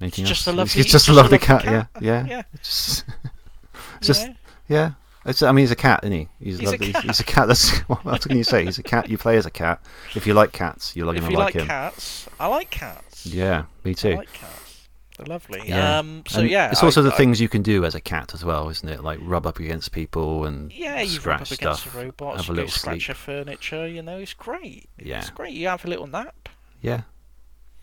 Anything 0.00 0.24
just 0.24 0.46
else? 0.46 0.54
a 0.54 0.56
lovely- 0.56 0.80
It's 0.80 0.90
just 0.90 1.08
a 1.08 1.12
lovely 1.12 1.38
cat. 1.38 1.62
cat. 1.62 1.88
Yeah, 2.00 2.24
yeah. 2.24 2.26
Yeah. 2.28 2.42
It's 2.54 3.02
just, 3.02 3.04
just 4.02 4.28
yeah. 4.68 4.92
It's, 5.26 5.40
I 5.42 5.52
mean, 5.52 5.62
he's 5.62 5.70
a 5.70 5.76
cat, 5.76 6.00
isn't 6.02 6.12
he? 6.12 6.28
He's, 6.38 6.58
He's 6.58 6.72
a 6.72 6.78
cat. 6.78 7.02
He's 7.04 7.20
a 7.20 7.24
cat. 7.24 7.48
That's 7.48 7.78
what 7.88 8.04
else 8.04 8.26
can 8.26 8.36
you 8.36 8.44
say? 8.44 8.64
He's 8.64 8.78
a 8.78 8.82
cat. 8.82 9.08
You 9.08 9.16
play 9.16 9.38
as 9.38 9.46
a 9.46 9.50
cat. 9.50 9.80
If 10.14 10.26
you 10.26 10.34
like 10.34 10.52
cats, 10.52 10.94
you're 10.94 11.08
If 11.14 11.20
gonna 11.22 11.32
you 11.32 11.38
like 11.38 11.54
like 11.54 11.62
him. 11.62 11.66
cats, 11.68 12.28
I 12.38 12.46
like 12.48 12.70
cats. 12.70 13.24
Yeah, 13.24 13.64
me 13.84 13.94
too. 13.94 14.10
I 14.12 14.14
like 14.16 14.32
cats. 14.34 14.88
They're 15.16 15.26
lovely. 15.26 15.62
Yeah. 15.64 16.00
Um, 16.00 16.24
so 16.26 16.40
And 16.40 16.50
yeah, 16.50 16.70
it's 16.72 16.82
also 16.82 17.00
I- 17.00 17.04
the 17.04 17.12
I- 17.14 17.16
things 17.16 17.40
you 17.40 17.48
can 17.48 17.62
do 17.62 17.84
as 17.86 17.94
a 17.94 18.00
cat 18.02 18.34
as 18.34 18.44
well, 18.44 18.68
isn't 18.68 18.86
it? 18.88 19.02
Like 19.02 19.18
rub 19.22 19.46
up 19.46 19.60
against 19.60 19.92
people 19.92 20.44
and 20.44 20.70
Yeah, 20.72 21.00
you 21.00 21.08
scratch 21.08 21.26
rub 21.38 21.42
up 21.42 21.50
against 21.52 21.80
stuff, 21.82 21.92
the 21.94 22.04
robots, 22.04 22.40
have 22.42 22.50
a 22.50 22.52
little 22.52 22.70
scratch 22.70 22.96
sleep. 22.96 23.08
your 23.08 23.14
furniture. 23.14 23.86
You 23.88 24.02
know, 24.02 24.18
it's 24.18 24.34
great. 24.34 24.90
Yeah. 24.98 25.20
It's 25.20 25.30
great. 25.30 25.54
You 25.54 25.68
have 25.68 25.84
a 25.86 25.88
little 25.88 26.06
nap. 26.08 26.50
Yeah, 26.82 27.02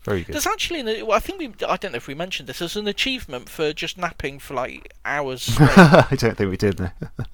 very 0.04 0.22
good. 0.24 0.32
There's 0.34 0.46
actually, 0.46 0.80
an, 0.80 0.86
well, 1.06 1.16
I 1.16 1.20
think 1.20 1.38
we, 1.38 1.66
I 1.66 1.76
don't 1.76 1.92
know 1.92 1.96
if 1.96 2.06
we 2.06 2.14
mentioned 2.14 2.48
this. 2.48 2.58
There's 2.58 2.76
an 2.76 2.88
achievement 2.88 3.48
for 3.48 3.72
just 3.72 3.96
napping 3.96 4.38
for 4.38 4.54
like 4.54 4.92
hours. 5.04 5.54
I 5.58 6.06
don't 6.16 6.36
think 6.36 6.50
we 6.50 6.56
did. 6.56 6.80
No. 6.80 6.90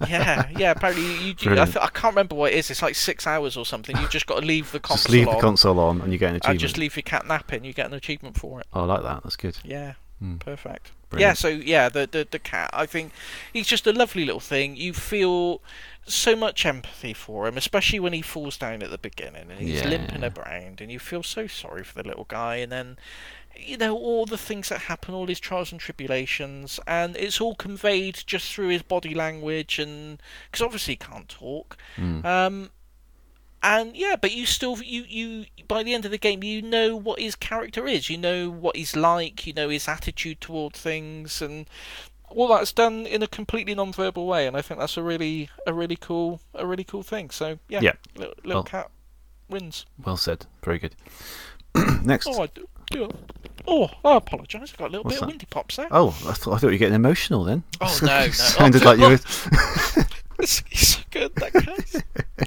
yeah, 0.09 0.49
yeah. 0.57 0.73
Apparently, 0.73 1.03
you, 1.27 1.35
you. 1.39 1.53
I, 1.61 1.65
th- 1.65 1.77
I 1.77 1.89
can't 1.89 2.15
remember 2.15 2.35
what 2.35 2.53
it 2.53 2.57
is. 2.59 2.71
It's 2.71 2.83
like 2.83 2.95
six 2.95 3.27
hours 3.27 3.57
or 3.57 3.65
something. 3.65 3.97
You've 3.97 4.11
just 4.11 4.27
got 4.27 4.41
to 4.41 4.47
leave 4.47 4.71
the 4.73 4.81
console 4.81 4.97
Just 4.97 5.11
leave 5.11 5.27
the 5.27 5.41
console 5.41 5.81
on 5.81 6.01
and 6.03 6.13
you 6.13 6.19
get 6.19 6.27
an 6.31 6.35
and 6.37 6.45
achievement. 6.45 6.61
just 6.61 6.79
leave 6.79 6.97
your 6.97 7.03
cat 7.05 7.27
napping. 7.27 7.65
You 7.65 7.73
get 7.73 7.87
an 7.87 7.95
achievement 7.95 8.37
for 8.39 8.61
it. 8.61 8.67
Oh, 8.73 8.83
I 8.83 8.85
like 8.85 9.03
that. 9.03 9.23
That's 9.23 9.37
good. 9.37 9.57
Yeah, 9.65 9.95
Hmm. 10.19 10.37
perfect. 10.37 10.93
Yeah, 11.17 11.33
so 11.33 11.49
yeah, 11.49 11.89
the, 11.89 12.07
the 12.11 12.29
the 12.31 12.39
cat. 12.39 12.69
I 12.75 12.85
think 12.85 13.13
he's 13.51 13.67
just 13.67 13.87
a 13.87 13.93
lovely 13.95 14.27
little 14.27 14.41
thing. 14.41 14.77
You 14.77 14.93
feel 14.93 15.63
so 16.09 16.35
much 16.35 16.65
empathy 16.67 17.13
for 17.13 17.47
him, 17.47 17.57
especially 17.57 18.01
when 18.01 18.13
he 18.13 18.23
falls 18.23 18.57
down 18.57 18.83
at 18.83 18.91
the 18.91 18.99
beginning 18.99 19.51
and 19.51 19.61
he's 19.61 19.85
limping 19.85 20.25
around, 20.25 20.81
and 20.81 20.91
you 20.91 20.99
feel 20.99 21.23
so 21.23 21.47
sorry 21.47 21.85
for 21.85 21.95
the 21.95 22.09
little 22.09 22.27
guy. 22.29 22.57
And 22.57 22.73
then, 22.73 22.99
you 23.57 23.77
know, 23.77 23.97
all 23.97 24.27
the 24.27 24.39
things 24.39 24.69
that 24.69 24.83
happen, 24.83 25.15
all 25.15 25.27
his 25.27 25.41
trials 25.41 25.73
and 25.73 25.81
tribulations, 25.81 26.81
and 26.87 27.17
it's 27.17 27.41
all 27.41 27.55
conveyed 27.55 28.23
just 28.27 28.53
through 28.53 28.69
his 28.69 28.83
body 28.83 29.15
language, 29.15 29.79
and 29.79 30.23
because 30.51 30.65
obviously 30.65 30.95
he 30.95 30.99
can't 30.99 31.29
talk. 31.29 31.77
Mm. 31.97 32.25
Um, 32.25 32.71
and 33.63 33.97
yeah, 33.97 34.17
but 34.21 34.33
you 34.33 34.47
still 34.47 34.81
you 34.83 35.05
you 35.09 35.47
by 35.67 35.83
the 35.83 35.93
end 35.93 36.05
of 36.05 36.13
the 36.13 36.19
game 36.19 36.45
you 36.45 36.63
know 36.63 36.95
what 36.95 37.19
his 37.19 37.35
character 37.35 37.87
is. 37.87 38.09
You 38.09 38.17
know 38.17 38.51
what 38.51 38.77
he's 38.77 38.95
like. 38.95 39.47
You 39.47 39.53
know 39.53 39.69
his 39.69 39.89
attitude 39.89 40.41
toward 40.41 40.75
things, 40.75 41.43
and 41.43 41.67
all 42.31 42.49
that's 42.49 42.73
done 42.73 43.07
in 43.07 43.23
a 43.23 43.27
completely 43.27 43.75
non-verbal 43.75 44.27
way. 44.27 44.47
And 44.47 44.57
I 44.57 44.63
think 44.63 44.81
that's 44.81 44.97
a 44.97 45.03
really 45.03 45.49
a 45.67 45.73
really 45.73 45.97
cool 45.97 46.41
a 46.55 46.67
really 46.67 46.85
cool 46.85 47.03
thing. 47.03 47.31
So 47.31 47.59
yeah, 47.69 47.81
Yeah. 47.83 47.93
little, 48.17 48.35
little 48.45 48.55
Well- 48.55 48.63
cat 48.65 48.91
wins. 49.49 49.87
Well 50.05 50.17
said. 50.17 50.47
Very 50.65 50.79
good. 50.79 50.95
Next. 52.05 52.27
Oh, 52.27 52.43
I 52.43 52.47
do. 52.47 52.69
do 52.91 53.09
Oh, 53.67 53.91
I 54.05 54.17
apologise. 54.17 54.73
I 54.75 54.77
got 54.79 54.87
a 54.89 54.93
little 54.93 55.05
What's 55.05 55.17
bit 55.17 55.21
that? 55.21 55.25
of 55.27 55.29
windy 55.31 55.47
pops 55.51 55.77
there. 55.77 55.89
Oh, 55.91 56.09
I 56.27 56.33
thought, 56.33 56.55
I 56.55 56.59
thought 56.59 56.63
you 56.69 56.73
were 56.73 56.77
getting 56.79 56.95
emotional 56.95 57.45
then. 57.45 57.63
Oh, 57.83 57.99
no, 58.03 58.07
no. 58.27 58.29
Sounded 58.33 58.83
like 58.85 58.99
you 58.99 59.09
were. 59.09 59.19
He's 60.41 60.63
he's 60.69 60.89
so 60.97 61.01
good, 61.11 61.35
that 61.37 61.53
cat. 61.53 62.05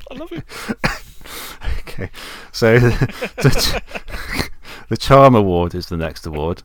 I 0.09 0.13
love 0.15 0.29
him. 0.31 0.43
okay. 1.79 2.09
So 2.51 2.79
the, 2.79 3.81
the 4.89 4.97
Charm 4.97 5.35
Award 5.35 5.75
is 5.75 5.87
the 5.87 5.97
next 5.97 6.25
award. 6.25 6.63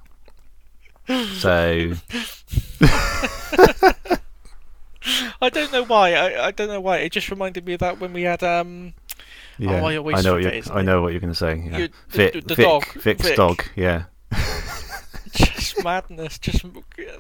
So 1.06 1.92
I 5.40 5.48
don't 5.50 5.72
know 5.72 5.84
why. 5.84 6.14
I, 6.14 6.46
I 6.46 6.50
don't 6.50 6.68
know 6.68 6.80
why. 6.80 6.98
It 6.98 7.12
just 7.12 7.30
reminded 7.30 7.64
me 7.64 7.74
of 7.74 7.80
that 7.80 8.00
when 8.00 8.12
we 8.12 8.22
had 8.22 8.42
um. 8.42 8.94
yeah, 9.58 9.84
I 9.84 9.96
always 9.96 10.18
I 10.18 10.22
know 10.22 10.34
what 10.34 10.44
forget 10.44 10.70
I 10.72 10.82
know 10.82 11.02
what 11.02 11.12
you're 11.12 11.20
going 11.20 11.32
to 11.32 11.38
say. 11.38 11.62
Yeah. 11.70 11.78
You- 11.78 11.88
the- 11.88 12.16
Vic, 12.16 12.32
the- 12.32 12.40
the 12.40 12.54
Vic, 12.56 12.66
dog, 12.66 12.86
Vic's 12.94 13.22
Vic. 13.22 13.36
dog. 13.36 13.64
Yeah. 13.76 14.04
just 15.32 15.82
madness. 15.84 16.38
Just 16.38 16.64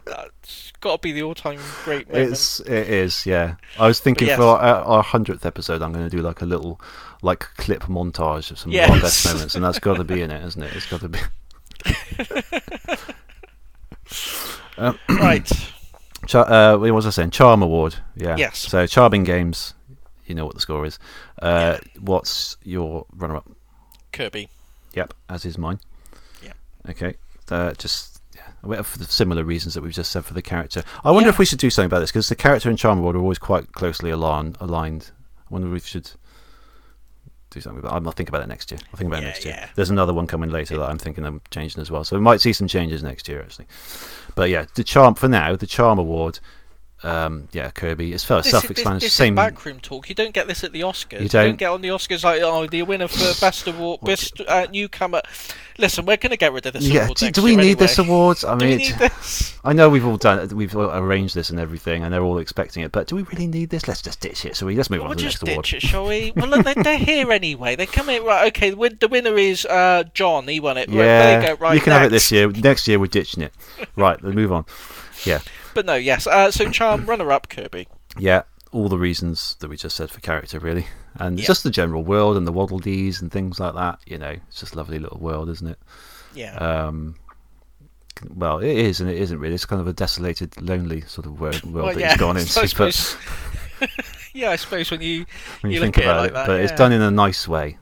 that's 0.04 0.72
got 0.80 0.96
to 0.96 1.02
be 1.06 1.12
the 1.12 1.22
all-time 1.22 1.60
great 1.84 2.08
moment. 2.08 2.32
It's 2.32 2.60
it 2.60 2.88
is. 2.88 3.24
Yeah. 3.24 3.54
I 3.78 3.86
was 3.86 4.00
thinking 4.00 4.28
yes. 4.28 4.36
for 4.36 4.44
our- 4.44 4.84
our 4.84 5.02
hundredth 5.02 5.46
episode, 5.46 5.82
I'm 5.82 5.92
going 5.92 6.08
to 6.08 6.16
do 6.16 6.22
like 6.22 6.40
a 6.40 6.46
little 6.46 6.80
like 7.22 7.40
clip 7.56 7.84
montage 7.84 8.50
of 8.50 8.58
some 8.58 8.74
of 8.74 8.90
our 8.90 9.00
best 9.00 9.24
moments, 9.26 9.54
and 9.54 9.64
that's 9.64 9.78
got 9.78 9.96
to 9.98 10.04
be 10.04 10.22
in 10.22 10.30
it, 10.32 10.44
isn't 10.44 10.62
it? 10.62 10.74
It's 10.74 10.86
got 10.86 11.02
to 11.02 11.08
be. 11.08 11.20
Um, 14.78 14.98
right. 15.08 15.50
Char- 16.26 16.50
uh, 16.50 16.76
what 16.78 16.92
was 16.92 17.06
I 17.06 17.10
saying? 17.10 17.30
Charm 17.30 17.62
Award. 17.62 17.96
Yeah. 18.16 18.36
Yes. 18.36 18.58
So 18.58 18.86
charming 18.86 19.24
games. 19.24 19.74
You 20.26 20.34
know 20.34 20.44
what 20.44 20.54
the 20.54 20.60
score 20.60 20.84
is. 20.84 20.98
Uh, 21.40 21.78
What's 22.00 22.56
your 22.64 23.06
runner-up? 23.14 23.48
Kirby. 24.12 24.48
Yep, 24.94 25.14
as 25.28 25.44
is 25.44 25.56
mine. 25.56 25.78
Yeah. 26.42 26.54
Okay. 26.90 27.14
Uh, 27.48 27.74
just 27.74 28.20
yeah, 28.34 28.82
for 28.82 28.98
the 28.98 29.04
similar 29.04 29.44
reasons 29.44 29.74
that 29.74 29.82
we've 29.82 29.92
just 29.92 30.10
said 30.10 30.24
for 30.24 30.34
the 30.34 30.42
character. 30.42 30.82
I 31.04 31.12
wonder 31.12 31.28
Yeah. 31.28 31.34
if 31.34 31.38
we 31.38 31.44
should 31.44 31.60
do 31.60 31.70
something 31.70 31.86
about 31.86 32.00
this 32.00 32.10
because 32.10 32.28
the 32.28 32.34
character 32.34 32.68
and 32.68 32.76
Charm 32.76 32.98
Award 32.98 33.14
are 33.14 33.20
always 33.20 33.38
quite 33.38 33.70
closely 33.72 34.10
aligned. 34.10 34.56
Aligned. 34.60 35.12
I 35.38 35.44
wonder 35.54 35.68
if 35.68 35.72
we 35.74 35.80
should 35.80 36.10
do 37.56 37.60
something 37.62 37.80
about. 37.84 38.06
I'll 38.06 38.12
think 38.12 38.28
about 38.28 38.42
it 38.42 38.46
next 38.48 38.70
year. 38.70 38.78
I'll 38.92 38.96
think 38.98 39.08
about 39.08 39.22
Yeah, 39.22 39.28
it 39.28 39.30
next 39.32 39.44
year. 39.44 39.54
yeah. 39.58 39.68
There's 39.74 39.90
another 39.90 40.14
one 40.14 40.26
coming 40.26 40.50
later 40.50 40.76
that 40.76 40.88
I'm 40.88 40.98
thinking 40.98 41.24
of 41.24 41.40
changing 41.50 41.80
as 41.80 41.90
well. 41.90 42.04
So 42.04 42.16
we 42.16 42.22
might 42.22 42.40
see 42.40 42.52
some 42.52 42.68
changes 42.68 43.02
next 43.02 43.28
year 43.28 43.40
actually. 43.42 43.66
But 44.34 44.50
yeah, 44.50 44.66
the 44.74 44.84
charm 44.84 45.14
for 45.14 45.28
now, 45.28 45.56
the 45.56 45.66
Charm 45.66 45.98
Award. 45.98 46.38
Um, 47.06 47.48
yeah, 47.52 47.70
Kirby. 47.70 48.12
It's 48.12 48.24
fairly 48.24 48.40
This, 48.42 48.46
is- 48.48 48.52
this, 48.52 48.60
self-explanatory. 48.62 49.00
this 49.06 49.12
Same. 49.12 49.34
backroom 49.34 49.78
talk. 49.80 50.08
You 50.08 50.14
don't 50.14 50.34
get 50.34 50.48
this 50.48 50.64
at 50.64 50.72
the 50.72 50.80
Oscars. 50.80 51.20
You 51.22 51.28
don't. 51.28 51.46
don't. 51.46 51.56
get 51.56 51.70
on 51.70 51.80
the 51.80 51.88
Oscars 51.88 52.24
like, 52.24 52.40
oh, 52.42 52.66
the 52.66 52.82
winner 52.82 53.06
for 53.08 53.38
best 53.40 53.66
award, 53.68 54.00
best 54.02 54.40
uh, 54.48 54.66
newcomer. 54.72 55.22
Listen, 55.78 56.06
we're 56.06 56.16
going 56.16 56.30
to 56.30 56.36
get 56.36 56.52
rid 56.52 56.64
of 56.66 56.72
this 56.72 56.84
Yeah. 56.84 57.06
Do, 57.14 57.26
next 57.26 57.34
do 57.36 57.42
we 57.42 57.54
need 57.54 57.78
this 57.78 57.98
anyway. 57.98 58.14
award? 58.14 58.44
I 58.44 58.54
mean, 58.56 58.78
this? 58.98 59.58
I 59.64 59.72
know 59.72 59.88
we've 59.90 60.06
all 60.06 60.16
done 60.16 60.38
it, 60.40 60.52
we've 60.52 60.74
all 60.74 60.90
arranged 60.90 61.34
this 61.34 61.50
and 61.50 61.60
everything, 61.60 62.02
and 62.02 62.12
they're 62.12 62.22
all 62.22 62.38
expecting 62.38 62.82
it. 62.82 62.92
But 62.92 63.06
do 63.08 63.14
we 63.16 63.22
really 63.24 63.46
need 63.46 63.70
this? 63.70 63.86
Let's 63.86 64.02
just 64.02 64.20
ditch 64.20 64.44
it. 64.44 64.56
So 64.56 64.66
we 64.66 64.74
let's 64.74 64.90
move 64.90 65.00
We'll 65.02 65.10
on 65.10 65.16
to 65.16 65.22
the 65.24 65.30
just 65.30 65.42
next 65.44 65.52
award. 65.52 65.64
ditch 65.66 65.74
it, 65.74 65.82
shall 65.82 66.06
we? 66.08 66.32
Well, 66.34 66.48
look, 66.48 66.64
they're, 66.64 66.74
they're 66.82 66.98
here 66.98 67.30
anyway. 67.30 67.76
They 67.76 67.86
come 67.86 68.08
in 68.08 68.24
right. 68.24 68.46
Okay, 68.48 68.70
the, 68.70 68.96
the 68.98 69.08
winner 69.08 69.36
is 69.36 69.64
uh, 69.66 70.04
John. 70.14 70.48
He 70.48 70.60
won 70.60 70.76
it. 70.78 70.88
Right, 70.88 70.96
Yeah, 70.96 71.40
there 71.40 71.40
you 71.50 71.56
go. 71.56 71.62
Right, 71.62 71.74
you 71.74 71.80
can 71.80 71.92
have 71.92 72.04
it 72.04 72.10
this 72.10 72.32
year. 72.32 72.50
Next 72.50 72.88
year 72.88 72.98
we're 72.98 73.06
ditching 73.06 73.42
it. 73.42 73.52
Right, 73.96 74.20
let's 74.22 74.34
move 74.34 74.52
on. 74.52 74.64
Yeah, 75.24 75.40
But 75.76 75.84
no, 75.86 75.94
yes. 75.94 76.26
Uh, 76.26 76.50
so 76.50 76.70
Charm, 76.70 77.04
runner-up, 77.06 77.48
Kirby. 77.50 77.86
yeah. 78.18 78.42
All 78.72 78.88
the 78.88 78.98
reasons 78.98 79.56
that 79.60 79.68
we 79.68 79.76
just 79.76 79.94
said 79.94 80.10
for 80.10 80.20
character, 80.20 80.58
really, 80.58 80.86
and 81.16 81.38
Yeah. 81.38 81.46
just 81.46 81.62
the 81.64 81.70
general 81.70 82.02
world 82.02 82.36
and 82.36 82.46
the 82.46 82.52
waddle 82.52 82.78
dees 82.78 83.20
and 83.22 83.30
things 83.30 83.60
like 83.60 83.74
that. 83.74 84.00
You 84.06 84.18
know, 84.18 84.34
it's 84.48 84.58
just 84.60 84.74
a 84.74 84.76
lovely 84.78 84.98
little 84.98 85.18
world, 85.18 85.48
isn't 85.50 85.66
it? 85.68 85.78
Yeah. 86.34 86.54
Um, 86.56 87.16
well, 88.34 88.58
it 88.58 88.74
is 88.76 89.00
and 89.00 89.08
it 89.10 89.18
isn't 89.18 89.38
really. 89.38 89.54
It's 89.54 89.64
kind 89.66 89.80
of 89.80 89.86
a 89.86 89.92
desolated, 89.92 90.60
lonely 90.60 91.02
sort 91.02 91.26
of 91.26 91.40
world, 91.40 91.62
world 91.64 91.74
well, 91.74 91.94
that 91.94 92.00
yeah. 92.00 92.08
he's 92.10 92.16
gone 92.18 92.36
I 92.38 92.40
into. 92.40 92.60
But 92.60 92.68
suppose. 92.70 93.16
yeah, 94.34 94.50
I 94.50 94.56
suppose 94.56 94.90
when 94.90 95.00
you 95.02 95.26
when 95.60 95.72
you, 95.72 95.76
you 95.78 95.82
think 95.82 95.98
at 95.98 96.04
it 96.04 96.06
about 96.06 96.20
like 96.20 96.30
it, 96.30 96.34
that, 96.34 96.46
but 96.46 96.60
it's 96.60 96.72
done 96.72 96.92
in 96.92 97.02
a 97.02 97.10
nice 97.10 97.46
way. 97.46 97.76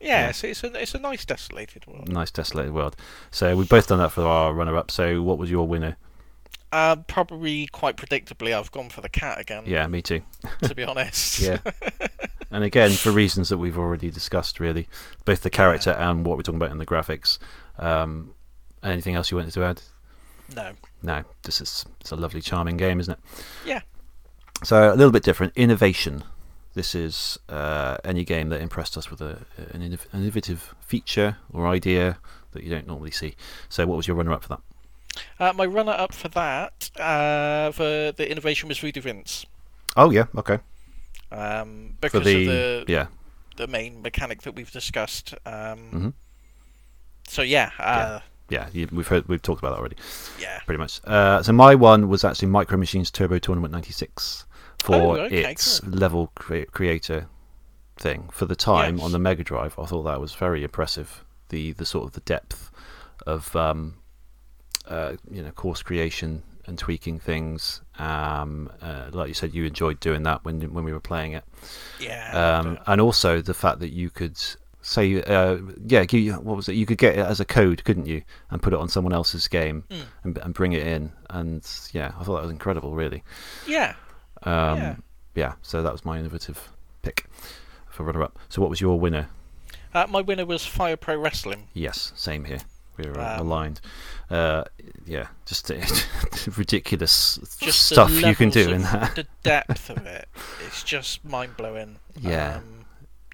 yeah, 0.00 0.30
so 0.32 0.46
it's 0.46 0.62
a 0.64 0.80
it's 0.80 0.94
a 0.94 1.00
nice 1.00 1.24
desolated 1.24 1.86
world. 1.86 2.08
Nice 2.08 2.30
desolated 2.30 2.72
world. 2.72 2.96
So 3.30 3.56
we've 3.56 3.68
both 3.68 3.88
done 3.88 3.98
that 3.98 4.12
for 4.12 4.22
our 4.24 4.52
runner-up. 4.54 4.90
So 4.90 5.22
what 5.22 5.38
was 5.38 5.50
your 5.50 5.66
winner? 5.66 5.96
Uh, 6.74 6.96
probably 6.96 7.68
quite 7.68 7.96
predictably, 7.96 8.52
I've 8.52 8.72
gone 8.72 8.88
for 8.88 9.00
the 9.00 9.08
cat 9.08 9.38
again. 9.38 9.62
Yeah, 9.64 9.86
me 9.86 10.02
too. 10.02 10.22
To 10.62 10.74
be 10.74 10.82
honest. 10.82 11.40
Yeah. 11.44 11.58
and 12.50 12.64
again, 12.64 12.90
for 12.90 13.12
reasons 13.12 13.48
that 13.50 13.58
we've 13.58 13.78
already 13.78 14.10
discussed, 14.10 14.58
really, 14.58 14.88
both 15.24 15.42
the 15.42 15.50
character 15.50 15.90
and 15.90 16.26
what 16.26 16.36
we're 16.36 16.42
talking 16.42 16.60
about 16.60 16.72
in 16.72 16.78
the 16.78 16.86
graphics. 16.86 17.38
Um, 17.78 18.34
anything 18.82 19.14
else 19.14 19.30
you 19.30 19.36
wanted 19.36 19.52
to 19.52 19.62
add? 19.62 19.82
No. 20.56 20.72
No, 21.00 21.22
this 21.44 21.60
is 21.60 21.84
it's 22.00 22.10
a 22.10 22.16
lovely, 22.16 22.40
charming 22.40 22.76
game, 22.76 22.98
isn't 22.98 23.12
it? 23.12 23.20
Yeah. 23.64 23.82
So 24.64 24.92
a 24.92 24.96
little 24.96 25.12
bit 25.12 25.22
different. 25.22 25.52
Innovation. 25.54 26.24
This 26.74 26.96
is 26.96 27.38
uh, 27.48 27.98
any 28.02 28.24
game 28.24 28.48
that 28.48 28.60
impressed 28.60 28.96
us 28.96 29.12
with 29.12 29.20
a, 29.20 29.38
an 29.70 29.80
innovative 30.12 30.74
feature 30.80 31.36
or 31.52 31.68
idea 31.68 32.18
that 32.50 32.64
you 32.64 32.70
don't 32.70 32.88
normally 32.88 33.12
see. 33.12 33.36
So 33.68 33.86
what 33.86 33.96
was 33.96 34.08
your 34.08 34.16
runner-up 34.16 34.42
for 34.42 34.48
that? 34.48 34.60
Uh, 35.38 35.52
my 35.54 35.64
runner-up 35.66 36.12
for 36.12 36.28
that, 36.28 36.90
uh, 36.98 37.70
for 37.72 38.12
the 38.12 38.30
innovation 38.30 38.68
was 38.68 38.78
Voodoo 38.78 39.00
Vince. 39.00 39.46
Oh 39.96 40.10
yeah, 40.10 40.26
okay. 40.36 40.58
Um, 41.30 41.96
because 42.00 42.24
the, 42.24 42.40
of 42.40 42.46
the 42.46 42.92
yeah, 42.92 43.06
the 43.56 43.66
main 43.66 44.02
mechanic 44.02 44.42
that 44.42 44.54
we've 44.54 44.70
discussed. 44.70 45.34
Um, 45.46 45.90
Mhm. 45.92 46.12
So 47.28 47.42
yeah, 47.42 47.70
uh, 47.78 48.20
yeah, 48.50 48.68
you, 48.72 48.88
we've 48.92 49.08
heard 49.08 49.26
we've 49.28 49.40
talked 49.42 49.60
about 49.60 49.70
that 49.72 49.78
already. 49.80 49.96
yeah. 50.40 50.60
pretty 50.66 50.78
much. 50.78 51.00
Uh, 51.04 51.42
so 51.42 51.52
my 51.52 51.74
one 51.74 52.08
was 52.08 52.24
actually 52.24 52.48
Micro 52.48 52.76
Machines 52.76 53.10
Turbo 53.10 53.38
Tournament 53.38 53.72
'96 53.72 54.44
for 54.82 54.94
Oh, 54.96 55.16
okay, 55.16 55.50
its 55.52 55.80
cool. 55.80 55.90
level 55.90 56.32
crea- 56.34 56.66
creator 56.66 57.26
thing. 57.96 58.28
For 58.32 58.44
the 58.46 58.56
time 58.56 58.96
Yes. 58.96 59.04
on 59.04 59.12
the 59.12 59.18
Mega 59.18 59.42
Drive, 59.44 59.78
I 59.78 59.86
thought 59.86 60.02
that 60.02 60.20
was 60.20 60.34
very 60.34 60.62
impressive. 60.64 61.24
The 61.48 61.72
the 61.72 61.86
sort 61.86 62.04
of 62.04 62.12
the 62.12 62.20
depth 62.20 62.70
of 63.26 63.54
um, 63.56 63.94
uh, 64.88 65.14
you 65.30 65.42
know 65.42 65.50
course 65.50 65.82
creation 65.82 66.42
and 66.66 66.78
tweaking 66.78 67.18
things. 67.18 67.82
Um, 67.98 68.70
uh, 68.80 69.10
like 69.12 69.28
you 69.28 69.34
said, 69.34 69.54
you 69.54 69.64
enjoyed 69.64 70.00
doing 70.00 70.22
that 70.24 70.44
when 70.44 70.60
when 70.72 70.84
we 70.84 70.92
were 70.92 71.00
playing 71.00 71.32
it. 71.32 71.44
Yeah. 72.00 72.58
Um, 72.58 72.78
and 72.86 73.00
also 73.00 73.40
the 73.42 73.54
fact 73.54 73.80
that 73.80 73.90
you 73.90 74.10
could 74.10 74.38
say, 74.80 75.22
uh, 75.22 75.58
yeah, 75.86 76.04
give 76.04 76.20
you, 76.20 76.34
what 76.34 76.56
was 76.56 76.68
it? 76.68 76.74
You 76.74 76.84
could 76.84 76.98
get 76.98 77.14
it 77.16 77.24
as 77.24 77.40
a 77.40 77.44
code, 77.46 77.82
couldn't 77.84 78.04
you, 78.06 78.20
and 78.50 78.60
put 78.62 78.74
it 78.74 78.78
on 78.78 78.88
someone 78.88 79.14
else's 79.14 79.48
game 79.48 79.84
Mm. 79.88 80.02
and, 80.24 80.38
and 80.38 80.52
bring 80.54 80.72
it 80.74 80.86
in. 80.86 81.10
And 81.30 81.66
yeah, 81.92 82.12
I 82.18 82.22
thought 82.24 82.34
that 82.36 82.42
was 82.42 82.50
incredible, 82.50 82.94
really. 82.94 83.22
yeah. 83.66 83.94
Um, 84.42 84.76
Yeah. 84.78 84.96
yeah. 85.34 85.52
So 85.62 85.82
that 85.82 85.90
was 85.92 86.04
my 86.04 86.18
innovative 86.18 86.68
pick 87.00 87.24
for 87.88 88.02
runner-up. 88.04 88.38
So 88.50 88.60
what 88.60 88.68
was 88.68 88.80
your 88.82 89.00
winner? 89.00 89.28
Uh, 89.94 90.06
my 90.10 90.20
winner 90.20 90.44
was 90.44 90.66
Fire 90.66 90.96
Pro 90.98 91.16
Wrestling. 91.16 91.68
Yes, 91.72 92.12
same 92.14 92.44
here. 92.44 92.58
We 92.98 93.08
were 93.08 93.18
Um, 93.20 93.40
aligned. 93.40 93.80
Uh, 94.30 94.64
yeah, 95.06 95.28
just 95.44 95.70
ridiculous 96.56 97.38
Just 97.60 97.86
stuff 97.88 98.10
you 98.22 98.34
can 98.34 98.48
do 98.50 98.70
in 98.70 98.82
that. 98.82 99.14
The 99.16 99.26
depth 99.42 99.90
of 99.90 100.06
it, 100.06 100.28
it's 100.66 100.82
just 100.82 101.24
mind 101.24 101.56
blowing. 101.56 101.96
Yeah. 102.20 102.56
Um, 102.56 102.84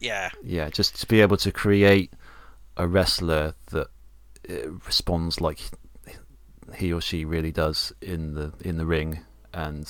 yeah. 0.01 0.31
Yeah, 0.43 0.71
just 0.71 0.99
to 1.01 1.07
be 1.07 1.21
able 1.21 1.37
to 1.39 1.53
create 1.53 2.13
a 2.77 2.89
wrestler 2.89 3.55
that 3.71 3.89
uh, 4.49 4.71
responds 4.87 5.41
like 5.41 5.61
he 6.77 6.93
or 6.93 7.01
she 7.01 7.25
really 7.25 7.53
does 7.53 7.93
in 8.01 8.35
the 8.35 8.53
in 8.61 8.79
the 8.79 8.87
ring, 8.87 9.21
and 9.53 9.87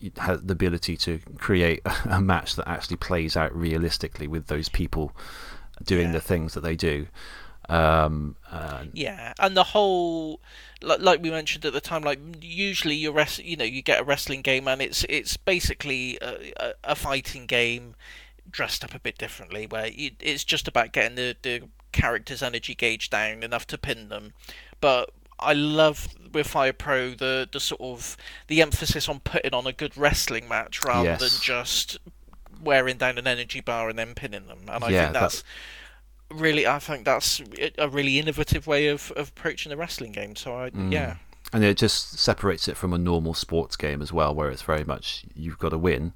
the 0.00 0.52
ability 0.52 0.96
to 0.98 1.18
create 1.38 1.80
a 2.04 2.20
match 2.20 2.56
that 2.56 2.68
actually 2.68 2.96
plays 2.98 3.36
out 3.36 3.54
realistically 3.56 4.26
with 4.26 4.46
those 4.48 4.68
people 4.68 5.12
doing 5.82 6.08
Yeah. 6.08 6.12
the 6.12 6.20
things 6.20 6.52
that 6.54 6.60
they 6.60 6.76
do. 6.76 7.06
Um, 7.68 8.36
and 8.50 8.90
Yeah, 8.94 9.32
and 9.38 9.56
the 9.56 9.64
whole, 9.64 10.40
like, 10.82 11.00
like 11.00 11.22
we 11.22 11.30
mentioned 11.30 11.64
at 11.64 11.72
the 11.72 11.80
time, 11.80 12.02
like 12.02 12.18
usually 12.40 12.94
you 12.94 13.10
rest, 13.10 13.42
you 13.42 13.56
know, 13.56 13.64
you 13.64 13.82
get 13.82 14.00
a 14.00 14.04
wrestling 14.04 14.42
game 14.42 14.68
and 14.68 14.82
it's 14.82 15.04
it's 15.08 15.36
basically 15.36 16.18
a, 16.20 16.74
a, 16.84 16.94
fighting 16.94 17.46
game 17.46 17.94
dressed 18.50 18.84
up 18.84 18.94
a 18.94 18.98
bit 18.98 19.16
differently, 19.16 19.66
where 19.66 19.86
you, 19.88 20.10
it's 20.20 20.44
just 20.44 20.68
about 20.68 20.92
getting 20.92 21.16
the 21.16 21.36
the 21.42 21.62
character's 21.92 22.42
energy 22.42 22.74
gauge 22.74 23.08
down 23.08 23.42
enough 23.42 23.66
to 23.68 23.78
pin 23.78 24.08
them. 24.08 24.32
But 24.80 25.10
I 25.40 25.52
love 25.54 26.08
with 26.32 26.46
Fire 26.48 26.72
Pro 26.72 27.10
the 27.12 27.48
the 27.50 27.60
sort 27.60 27.80
of 27.80 28.16
the 28.48 28.60
emphasis 28.60 29.08
on 29.08 29.20
putting 29.20 29.54
on 29.54 29.66
a 29.66 29.72
good 29.72 29.96
wrestling 29.96 30.48
match 30.48 30.84
rather 30.84 31.10
Yes. 31.10 31.20
than 31.20 31.40
just 31.40 31.98
wearing 32.62 32.98
down 32.98 33.18
an 33.18 33.26
energy 33.26 33.60
bar 33.60 33.88
and 33.88 33.98
then 33.98 34.14
pinning 34.14 34.46
them. 34.46 34.60
And 34.68 34.84
I 34.84 34.88
Yeah, 34.90 35.02
think 35.04 35.12
that- 35.14 35.20
that's 35.20 35.44
really 36.34 36.66
I 36.66 36.78
think 36.78 37.04
that's 37.04 37.40
a 37.78 37.88
really 37.88 38.18
innovative 38.18 38.66
way 38.66 38.88
of, 38.88 39.10
of 39.16 39.28
approaching 39.30 39.70
the 39.70 39.76
wrestling 39.76 40.12
game. 40.12 40.36
So 40.36 40.56
I 40.56 40.70
Mm. 40.70 40.92
yeah 40.92 41.16
and 41.52 41.62
it 41.62 41.76
just 41.76 42.18
separates 42.18 42.66
it 42.68 42.76
from 42.76 42.92
a 42.92 42.98
normal 42.98 43.32
sports 43.34 43.76
game 43.76 44.02
as 44.02 44.12
well, 44.12 44.34
where 44.34 44.50
it's 44.50 44.62
very 44.62 44.82
much 44.84 45.24
you've 45.36 45.58
got 45.58 45.68
to 45.68 45.78
win. 45.78 46.12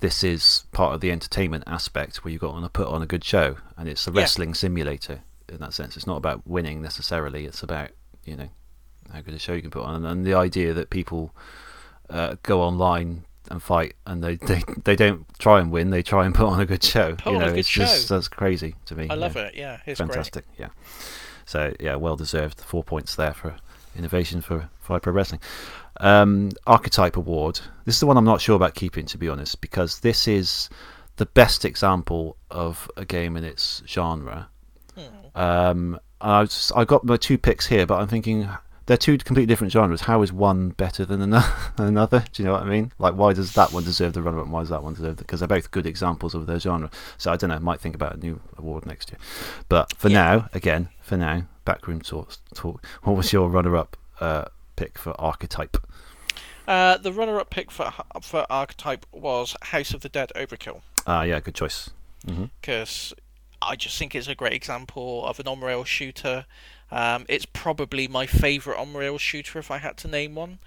This 0.00 0.22
is 0.22 0.64
part 0.72 0.94
of 0.94 1.00
the 1.00 1.10
entertainment 1.10 1.64
aspect 1.66 2.22
where 2.22 2.30
you've 2.32 2.42
got 2.42 2.60
to 2.60 2.68
put 2.68 2.88
on 2.88 3.00
a 3.00 3.06
good 3.06 3.24
show, 3.24 3.56
and 3.78 3.88
it's 3.88 4.06
a 4.06 4.10
Yeah. 4.12 4.20
wrestling 4.20 4.52
simulator 4.52 5.22
in 5.48 5.58
that 5.60 5.72
sense. 5.72 5.96
It's 5.96 6.06
not 6.06 6.18
about 6.18 6.46
winning 6.46 6.82
necessarily; 6.82 7.46
it's 7.46 7.62
about 7.62 7.90
you 8.24 8.36
know 8.36 8.48
how 9.12 9.20
good 9.22 9.32
a 9.34 9.38
show 9.38 9.54
you 9.54 9.62
can 9.62 9.70
put 9.70 9.84
on, 9.84 10.04
and 10.04 10.26
the 10.26 10.34
idea 10.34 10.74
that 10.74 10.90
people 10.90 11.34
uh, 12.10 12.36
go 12.42 12.60
online 12.60 13.24
and 13.50 13.62
fight, 13.62 13.94
and 14.06 14.22
they, 14.22 14.36
they 14.36 14.62
they 14.84 14.96
don't 14.96 15.26
try 15.38 15.60
and 15.60 15.70
win; 15.70 15.90
they 15.90 16.02
try 16.02 16.26
and 16.26 16.34
put 16.34 16.46
on 16.46 16.60
a 16.60 16.66
good 16.66 16.82
show. 16.82 17.14
Put 17.16 17.32
you 17.32 17.38
know, 17.38 17.48
good 17.48 17.58
it's 17.58 17.68
just 17.68 18.08
show. 18.08 18.14
that's 18.14 18.28
crazy 18.28 18.74
to 18.86 18.94
me. 18.94 19.08
I 19.10 19.14
love 19.14 19.36
it. 19.36 19.54
Yeah, 19.54 19.80
it's 19.86 20.00
great. 20.00 20.08
Fantastic, 20.08 20.44
yeah. 20.58 20.68
So 21.44 21.74
yeah, 21.80 21.96
well 21.96 22.16
deserved. 22.16 22.60
Four 22.60 22.84
points 22.84 23.14
there 23.14 23.34
for 23.34 23.56
innovation 23.96 24.40
for 24.40 24.68
Fire 24.80 25.00
Pro 25.00 25.12
Wrestling. 25.12 25.40
Um, 26.00 26.50
Archetype 26.66 27.16
Award. 27.16 27.60
This 27.84 27.96
is 27.96 28.00
the 28.00 28.06
one 28.06 28.16
I'm 28.16 28.24
not 28.24 28.40
sure 28.40 28.56
about 28.56 28.74
keeping, 28.74 29.06
to 29.06 29.18
be 29.18 29.28
honest, 29.28 29.60
because 29.60 30.00
this 30.00 30.28
is 30.28 30.68
the 31.16 31.26
best 31.26 31.64
example 31.64 32.36
of 32.50 32.90
a 32.96 33.04
game 33.04 33.36
in 33.36 33.44
its 33.44 33.82
genre. 33.86 34.48
Hmm. 34.94 35.40
Um, 35.40 36.00
I 36.20 36.40
was, 36.40 36.72
I 36.74 36.84
got 36.84 37.04
my 37.04 37.16
two 37.16 37.38
picks 37.38 37.66
here, 37.66 37.86
but 37.86 38.00
I'm 38.00 38.08
thinking 38.08 38.48
they're 38.86 38.96
two 38.96 39.18
completely 39.18 39.46
different 39.46 39.72
genres. 39.72 40.02
How 40.02 40.22
is 40.22 40.32
one 40.32 40.70
better 40.70 41.04
than 41.06 41.20
another? 41.78 42.24
Do 42.32 42.42
you 42.42 42.46
know 42.46 42.52
what 42.54 42.62
I 42.62 42.66
mean? 42.66 42.92
Like, 42.98 43.14
why 43.14 43.32
does 43.32 43.52
that 43.54 43.72
one 43.72 43.84
deserve 43.84 44.12
the 44.14 44.22
runner-up 44.22 44.44
and 44.44 44.52
why 44.52 44.60
does 44.60 44.68
that 44.70 44.82
one 44.82 44.94
deserve? 44.94 45.16
Because 45.16 45.40
they're 45.40 45.48
both 45.48 45.70
good 45.70 45.86
examples 45.86 46.34
of 46.34 46.46
their 46.46 46.58
genre. 46.60 46.90
So 47.18 47.32
I 47.32 47.36
don't 47.36 47.50
know. 47.50 47.58
Might 47.58 47.80
think 47.80 47.94
about 47.94 48.14
a 48.14 48.18
new 48.18 48.40
award 48.56 48.86
next 48.86 49.10
year. 49.10 49.18
But 49.68 49.92
for 49.96 50.08
Yeah. 50.08 50.22
now, 50.22 50.48
again, 50.54 50.88
for 51.02 51.16
now, 51.16 51.44
backroom 51.64 52.00
talk. 52.00 52.32
talk 52.54 52.84
what 53.02 53.16
was 53.16 53.32
your 53.32 53.48
runner-up 53.48 53.96
uh, 54.20 54.44
pick 54.76 54.98
for 54.98 55.20
Archetype? 55.20 55.76
Uh, 56.68 56.96
the 56.96 57.12
runner-up 57.12 57.50
pick 57.50 57.70
for 57.70 57.92
for 58.22 58.44
Archetype 58.50 59.06
was 59.12 59.56
House 59.62 59.94
of 59.94 60.00
the 60.00 60.08
Dead 60.08 60.32
Overkill 60.34 60.80
Ah, 61.06 61.22
yeah, 61.22 61.38
good 61.40 61.54
choice. 61.54 61.90
hmm 62.26 62.46
because 62.60 63.14
I 63.62 63.76
just 63.76 63.96
think 63.98 64.14
it's 64.14 64.26
a 64.28 64.34
great 64.34 64.52
example 64.52 65.24
of 65.24 65.38
an 65.40 65.46
on-rail 65.48 65.84
shooter. 65.84 66.44
Um, 66.90 67.26
it's 67.28 67.46
probably 67.46 68.06
my 68.08 68.26
favourite 68.26 68.78
on-rail 68.78 69.18
shooter 69.18 69.58
if 69.58 69.70
I 69.70 69.78
had 69.78 69.96
to 69.98 70.08
name 70.08 70.34
one. 70.34 70.58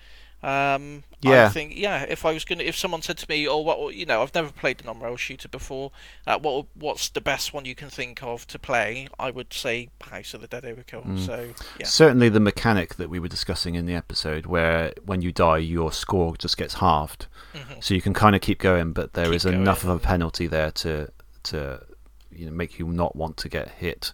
Um, 0.41 1.03
I 1.25 1.49
think 1.49 1.73
yeah. 1.75 2.03
If 2.07 2.23
I 2.25 2.31
was 2.31 2.45
gonna, 2.45 2.63
if 2.63 2.77
someone 2.77 3.01
said 3.01 3.17
to 3.17 3.25
me, 3.27 3.45
"Oh, 3.45 3.57
what 3.57 3.93
you 3.93 4.05
know, 4.05 4.21
I've 4.21 4.33
never 4.33 4.51
played 4.53 4.81
an 4.81 4.87
on-rail 4.87 5.17
shooter 5.17 5.49
before. 5.49 5.91
Uh, 6.25 6.39
what 6.39 6.67
what's 6.75 7.09
the 7.09 7.19
best 7.19 7.53
one 7.53 7.65
you 7.65 7.75
can 7.75 7.89
think 7.89 8.23
of 8.23 8.47
to 8.47 8.57
play?" 8.57 9.09
I 9.19 9.31
would 9.31 9.51
say 9.53 9.89
House 10.01 10.33
of 10.33 10.39
the 10.39 10.47
Dead 10.47 10.63
Overkill. 10.63 11.05
Mm. 11.05 11.25
So 11.25 11.49
yeah, 11.77 11.85
Certainly, 11.85 12.29
the 12.29 12.39
mechanic 12.39 12.95
that 12.95 13.09
we 13.09 13.19
were 13.19 13.27
discussing 13.27 13.75
in 13.75 13.85
the 13.85 13.95
episode, 13.95 14.45
where 14.45 14.93
when 15.05 15.21
you 15.21 15.33
die, 15.33 15.57
your 15.57 15.91
score 15.91 16.37
just 16.37 16.55
gets 16.55 16.75
halved, 16.75 17.27
Mhm. 17.53 17.83
so 17.83 17.93
you 17.93 18.01
can 18.01 18.13
kind 18.13 18.33
of 18.33 18.41
keep 18.41 18.59
going, 18.59 18.93
but 18.93 19.13
there 19.15 19.25
Keep 19.25 19.33
is 19.35 19.45
enough 19.45 19.83
of 19.83 19.89
a 19.89 19.99
penalty 19.99 20.47
there 20.47 20.71
to 20.71 21.09
to 21.43 21.83
you 22.31 22.45
know 22.45 22.53
make 22.53 22.79
you 22.79 22.87
not 22.87 23.13
want 23.13 23.35
to 23.37 23.49
get 23.49 23.67
hit. 23.71 24.13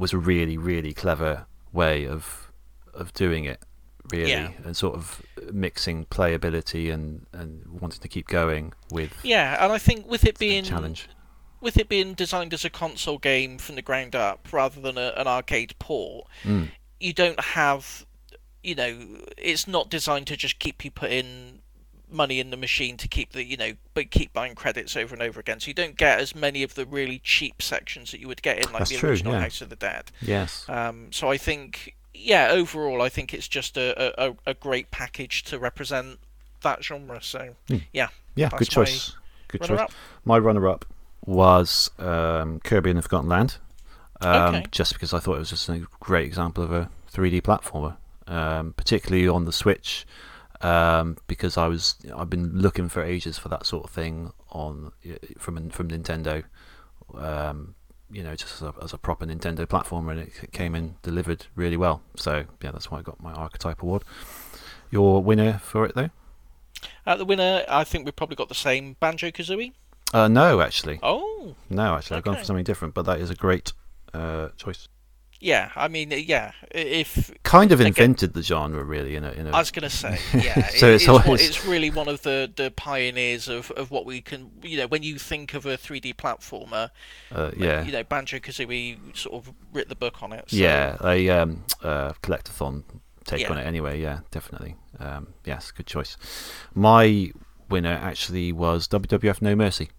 Was 0.00 0.12
a 0.12 0.18
really 0.18 0.56
really 0.56 0.92
clever 0.94 1.46
way 1.72 2.06
of 2.06 2.50
of 2.94 3.12
doing 3.12 3.44
it, 3.44 3.60
really, 4.10 4.30
Yeah. 4.32 4.50
and 4.64 4.76
sort 4.76 4.94
of 4.96 5.22
mixing 5.52 6.06
playability 6.06 6.92
and 6.92 7.26
and 7.32 7.66
wanting 7.80 8.00
to 8.00 8.08
keep 8.08 8.26
going 8.26 8.72
with 8.90 9.12
yeah, 9.22 9.62
and 9.62 9.72
I 9.72 9.78
think 9.78 10.06
with 10.10 10.24
it 10.24 10.38
being 10.38 10.64
challenge. 10.64 11.06
with 11.60 11.76
it 11.76 11.88
being 11.88 12.14
designed 12.14 12.52
as 12.54 12.64
a 12.64 12.70
console 12.70 13.18
game 13.18 13.58
from 13.58 13.74
the 13.76 13.82
ground 13.82 14.16
up 14.16 14.48
rather 14.52 14.80
than 14.80 14.96
a, 14.96 15.12
an 15.16 15.26
arcade 15.28 15.74
port, 15.78 16.26
Mm. 16.44 16.70
you 16.98 17.12
don't 17.12 17.40
have, 17.40 18.06
you 18.62 18.74
know, 18.74 19.22
it's 19.36 19.68
not 19.68 19.90
designed 19.90 20.26
to 20.28 20.36
just 20.36 20.58
keep 20.58 20.82
you 20.84 20.90
putting 20.90 21.59
money 22.12 22.40
in 22.40 22.50
the 22.50 22.56
machine 22.56 22.96
to 22.98 23.08
keep 23.08 23.32
the, 23.32 23.44
you 23.44 23.56
know, 23.56 23.72
but 23.94 24.10
keep 24.10 24.32
buying 24.32 24.54
credits 24.54 24.96
over 24.96 25.14
and 25.14 25.22
over 25.22 25.40
again. 25.40 25.60
So 25.60 25.68
you 25.68 25.74
don't 25.74 25.96
get 25.96 26.20
as 26.20 26.34
many 26.34 26.62
of 26.62 26.74
the 26.74 26.86
really 26.86 27.20
cheap 27.22 27.60
sections 27.62 28.10
that 28.12 28.20
you 28.20 28.28
would 28.28 28.42
get 28.42 28.58
in 28.58 28.72
like 28.72 28.80
That's 28.80 28.90
the 28.90 28.96
true, 28.96 29.10
original 29.10 29.32
yeah. 29.34 29.40
House 29.42 29.60
of 29.60 29.68
the 29.70 29.76
Dead. 29.76 30.10
Yes. 30.20 30.68
Um, 30.68 31.12
so 31.12 31.30
I 31.30 31.36
think, 31.36 31.94
yeah, 32.14 32.48
overall, 32.50 33.02
I 33.02 33.08
think 33.08 33.32
it's 33.34 33.48
just 33.48 33.76
a, 33.76 34.14
a, 34.30 34.34
a 34.46 34.54
great 34.54 34.90
package 34.90 35.42
to 35.44 35.58
represent 35.58 36.18
that 36.62 36.82
genre. 36.84 37.22
So 37.22 37.54
Mm. 37.68 37.82
yeah, 37.92 38.08
Yeah, 38.34 38.50
good 38.56 38.68
choice. 38.68 39.12
Good 39.48 39.62
runner 39.62 39.76
choice. 39.76 39.84
up. 39.84 39.92
My 40.24 40.38
runner-up 40.38 40.84
was 41.26 41.90
um, 41.98 42.60
Kirby 42.60 42.90
and 42.90 42.98
the 42.98 43.02
Forgotten 43.02 43.28
Land, 43.28 43.56
um, 44.20 44.54
Okay. 44.56 44.66
just 44.70 44.92
because 44.94 45.12
I 45.14 45.18
thought 45.18 45.36
it 45.36 45.40
was 45.40 45.50
just 45.50 45.68
a 45.68 45.86
great 46.00 46.26
example 46.26 46.62
of 46.64 46.72
a 46.72 46.88
3D 47.12 47.42
platformer, 47.42 47.96
um, 48.26 48.72
particularly 48.74 49.26
on 49.28 49.44
the 49.44 49.52
Switch, 49.52 50.06
um, 50.60 51.16
because 51.26 51.56
I 51.56 51.66
was 51.66 51.96
I've 52.14 52.30
been 52.30 52.58
looking 52.58 52.88
for 52.88 53.02
ages 53.02 53.38
for 53.38 53.48
that 53.48 53.66
sort 53.66 53.84
of 53.84 53.90
thing 53.90 54.32
on 54.50 54.92
from 55.38 55.70
from 55.70 55.88
Nintendo, 55.88 56.44
um, 57.14 57.74
you 58.10 58.22
know, 58.22 58.34
just 58.34 58.54
as 58.56 58.62
a, 58.62 58.74
as 58.82 58.92
a 58.92 58.98
proper 58.98 59.26
Nintendo 59.26 59.66
platformer, 59.66 60.12
and 60.12 60.20
it 60.20 60.52
came 60.52 60.74
in 60.74 60.96
delivered 61.02 61.46
really 61.54 61.76
well. 61.76 62.02
So 62.16 62.44
yeah, 62.62 62.70
that's 62.72 62.90
why 62.90 62.98
I 62.98 63.02
got 63.02 63.22
my 63.22 63.32
Archetype 63.32 63.82
Award. 63.82 64.02
Your 64.90 65.22
winner 65.22 65.58
for 65.62 65.84
it 65.84 65.94
though? 65.94 66.10
Uh, 67.06 67.16
the 67.16 67.24
winner, 67.24 67.64
I 67.68 67.84
think 67.84 68.04
we've 68.04 68.16
probably 68.16 68.36
got 68.36 68.48
the 68.48 68.54
same 68.54 68.96
Banjo 69.00 69.28
Kazooie. 69.30 69.72
Uh, 70.12 70.28
no, 70.28 70.60
actually. 70.60 70.98
Oh, 71.02 71.54
No, 71.68 71.94
actually, 71.94 72.16
I've 72.16 72.24
gone 72.24 72.36
for 72.36 72.44
something 72.44 72.64
different, 72.64 72.94
but 72.94 73.02
that 73.02 73.20
is 73.20 73.30
a 73.30 73.34
great 73.34 73.72
uh, 74.12 74.48
choice. 74.56 74.88
Yeah. 75.40 75.70
I 75.74 75.88
mean, 75.88 76.10
yeah. 76.12 76.52
If 76.70 77.30
Kind 77.42 77.72
of 77.72 77.80
Again- 77.80 77.88
invented 77.88 78.34
the 78.34 78.42
genre, 78.42 78.84
really. 78.84 79.16
In 79.16 79.24
a, 79.24 79.30
in 79.32 79.46
a 79.46 79.50
I 79.50 79.58
was 79.58 79.70
going 79.70 79.88
to 79.88 79.90
say, 79.90 80.18
yeah, 80.34 80.68
So 80.68 80.86
it- 80.88 80.94
it's 80.94 81.02
it's, 81.04 81.08
always- 81.08 81.48
it's 81.48 81.64
really 81.66 81.90
one 81.90 82.08
of 82.08 82.22
the, 82.22 82.50
the 82.54 82.70
pioneers 82.70 83.48
of, 83.48 83.70
of 83.72 83.90
what 83.90 84.06
we 84.06 84.20
can, 84.20 84.50
you 84.62 84.76
know, 84.78 84.86
when 84.86 85.02
you 85.02 85.18
think 85.18 85.54
of 85.54 85.66
a 85.66 85.76
3D 85.76 86.14
platformer, 86.14 86.90
uh, 87.32 87.50
yeah, 87.56 87.82
you 87.82 87.92
know, 87.92 88.04
Banjo 88.04 88.38
Kazooie 88.38 88.98
sort 89.16 89.34
of 89.46 89.54
writ 89.72 89.88
the 89.88 89.96
book 89.96 90.22
on 90.22 90.32
it. 90.32 90.44
So, 90.50 90.56
yeah, 90.56 90.96
a 91.04 91.28
um, 91.30 91.64
uh, 91.82 92.12
collectathon 92.22 92.84
take 93.24 93.40
Yeah. 93.42 93.50
on 93.50 93.58
it. 93.58 93.66
Anyway, 93.66 94.00
yeah, 94.00 94.20
definitely. 94.30 94.76
Um, 94.98 95.28
yes, 95.44 95.70
good 95.70 95.86
choice. 95.86 96.16
My 96.74 97.30
winner 97.68 97.98
actually 98.02 98.52
was 98.52 98.86
WWF 98.88 99.40
No 99.42 99.54
Mercy. 99.56 99.90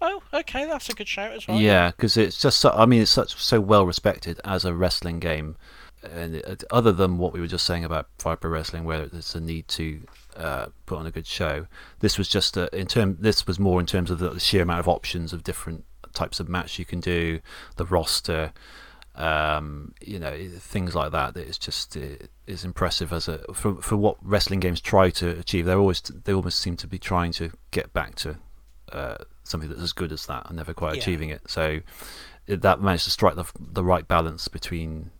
Oh, 0.00 0.22
okay, 0.32 0.66
that's 0.66 0.88
a 0.88 0.94
good 0.94 1.08
shout 1.08 1.32
as 1.32 1.48
well. 1.48 1.58
Yeah, 1.58 1.90
because 1.90 2.16
it's 2.16 2.40
just 2.40 2.60
so, 2.60 2.70
I 2.70 2.86
mean 2.86 3.02
it's 3.02 3.10
such 3.10 3.34
so 3.34 3.60
well 3.60 3.84
respected 3.84 4.40
as 4.44 4.64
a 4.64 4.74
wrestling 4.74 5.18
game 5.18 5.56
and 6.02 6.36
it, 6.36 6.64
other 6.70 6.92
than 6.92 7.18
what 7.18 7.32
we 7.32 7.40
were 7.40 7.46
just 7.46 7.66
saying 7.66 7.84
about 7.84 8.08
Fire 8.18 8.36
Pro 8.36 8.50
Wrestling, 8.50 8.84
where 8.84 9.06
there's 9.06 9.34
a 9.34 9.40
need 9.40 9.68
to 9.68 10.00
uh, 10.36 10.66
put 10.86 10.98
on 10.98 11.06
a 11.06 11.10
good 11.10 11.26
show, 11.26 11.66
this 12.00 12.18
was 12.18 12.28
just 12.28 12.56
a, 12.56 12.74
in 12.76 12.86
term. 12.86 13.16
This 13.20 13.46
was 13.46 13.58
more 13.58 13.80
in 13.80 13.86
terms 13.86 14.10
of 14.10 14.18
the 14.18 14.38
sheer 14.38 14.62
amount 14.62 14.80
of 14.80 14.88
options 14.88 15.32
of 15.32 15.42
different 15.42 15.84
types 16.14 16.40
of 16.40 16.48
match 16.48 16.78
you 16.78 16.84
can 16.84 17.00
do, 17.00 17.40
the 17.76 17.84
roster, 17.84 18.52
um, 19.16 19.94
you 20.00 20.18
know, 20.18 20.36
things 20.58 20.94
like 20.94 21.12
that. 21.12 21.36
Is 21.36 21.58
just 21.58 21.96
it 21.96 22.30
is 22.46 22.64
impressive 22.64 23.12
as 23.12 23.28
a 23.28 23.38
for 23.52 23.74
for 23.82 23.96
what 23.96 24.16
wrestling 24.22 24.60
games 24.60 24.80
try 24.80 25.10
to 25.10 25.30
achieve. 25.30 25.66
They're 25.66 25.78
always 25.78 26.00
they 26.00 26.32
almost 26.32 26.58
seem 26.58 26.76
to 26.76 26.86
be 26.86 26.98
trying 26.98 27.32
to 27.32 27.50
get 27.72 27.92
back 27.92 28.14
to 28.16 28.36
uh, 28.92 29.16
something 29.48 29.68
that's 29.68 29.82
as 29.82 29.92
good 29.92 30.12
as 30.12 30.26
that 30.26 30.46
and 30.46 30.56
never 30.56 30.72
quite 30.74 30.94
Yeah. 30.94 31.00
achieving 31.02 31.30
it. 31.30 31.42
So 31.48 31.80
it, 32.46 32.62
that 32.62 32.80
managed 32.80 33.04
to 33.04 33.10
strike 33.10 33.34
the 33.36 33.44
the 33.58 33.84
right 33.84 34.06
balance 34.06 34.48
between 34.48 35.10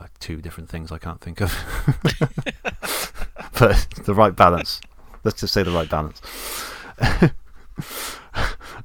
uh, 0.00 0.06
two 0.18 0.40
different 0.42 0.68
things 0.68 0.90
I 0.90 0.98
can't 0.98 1.20
think 1.20 1.40
of, 1.40 1.52
but 3.58 3.86
the 4.04 4.14
right 4.14 4.34
balance. 4.34 4.80
Let's 5.24 5.40
just 5.40 5.54
say 5.54 5.62
the 5.62 5.70
right 5.70 5.88
balance. 5.88 6.20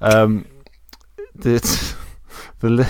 um, 0.02 0.46
the 1.36 1.94
the 2.60 2.70
li- 2.70 2.86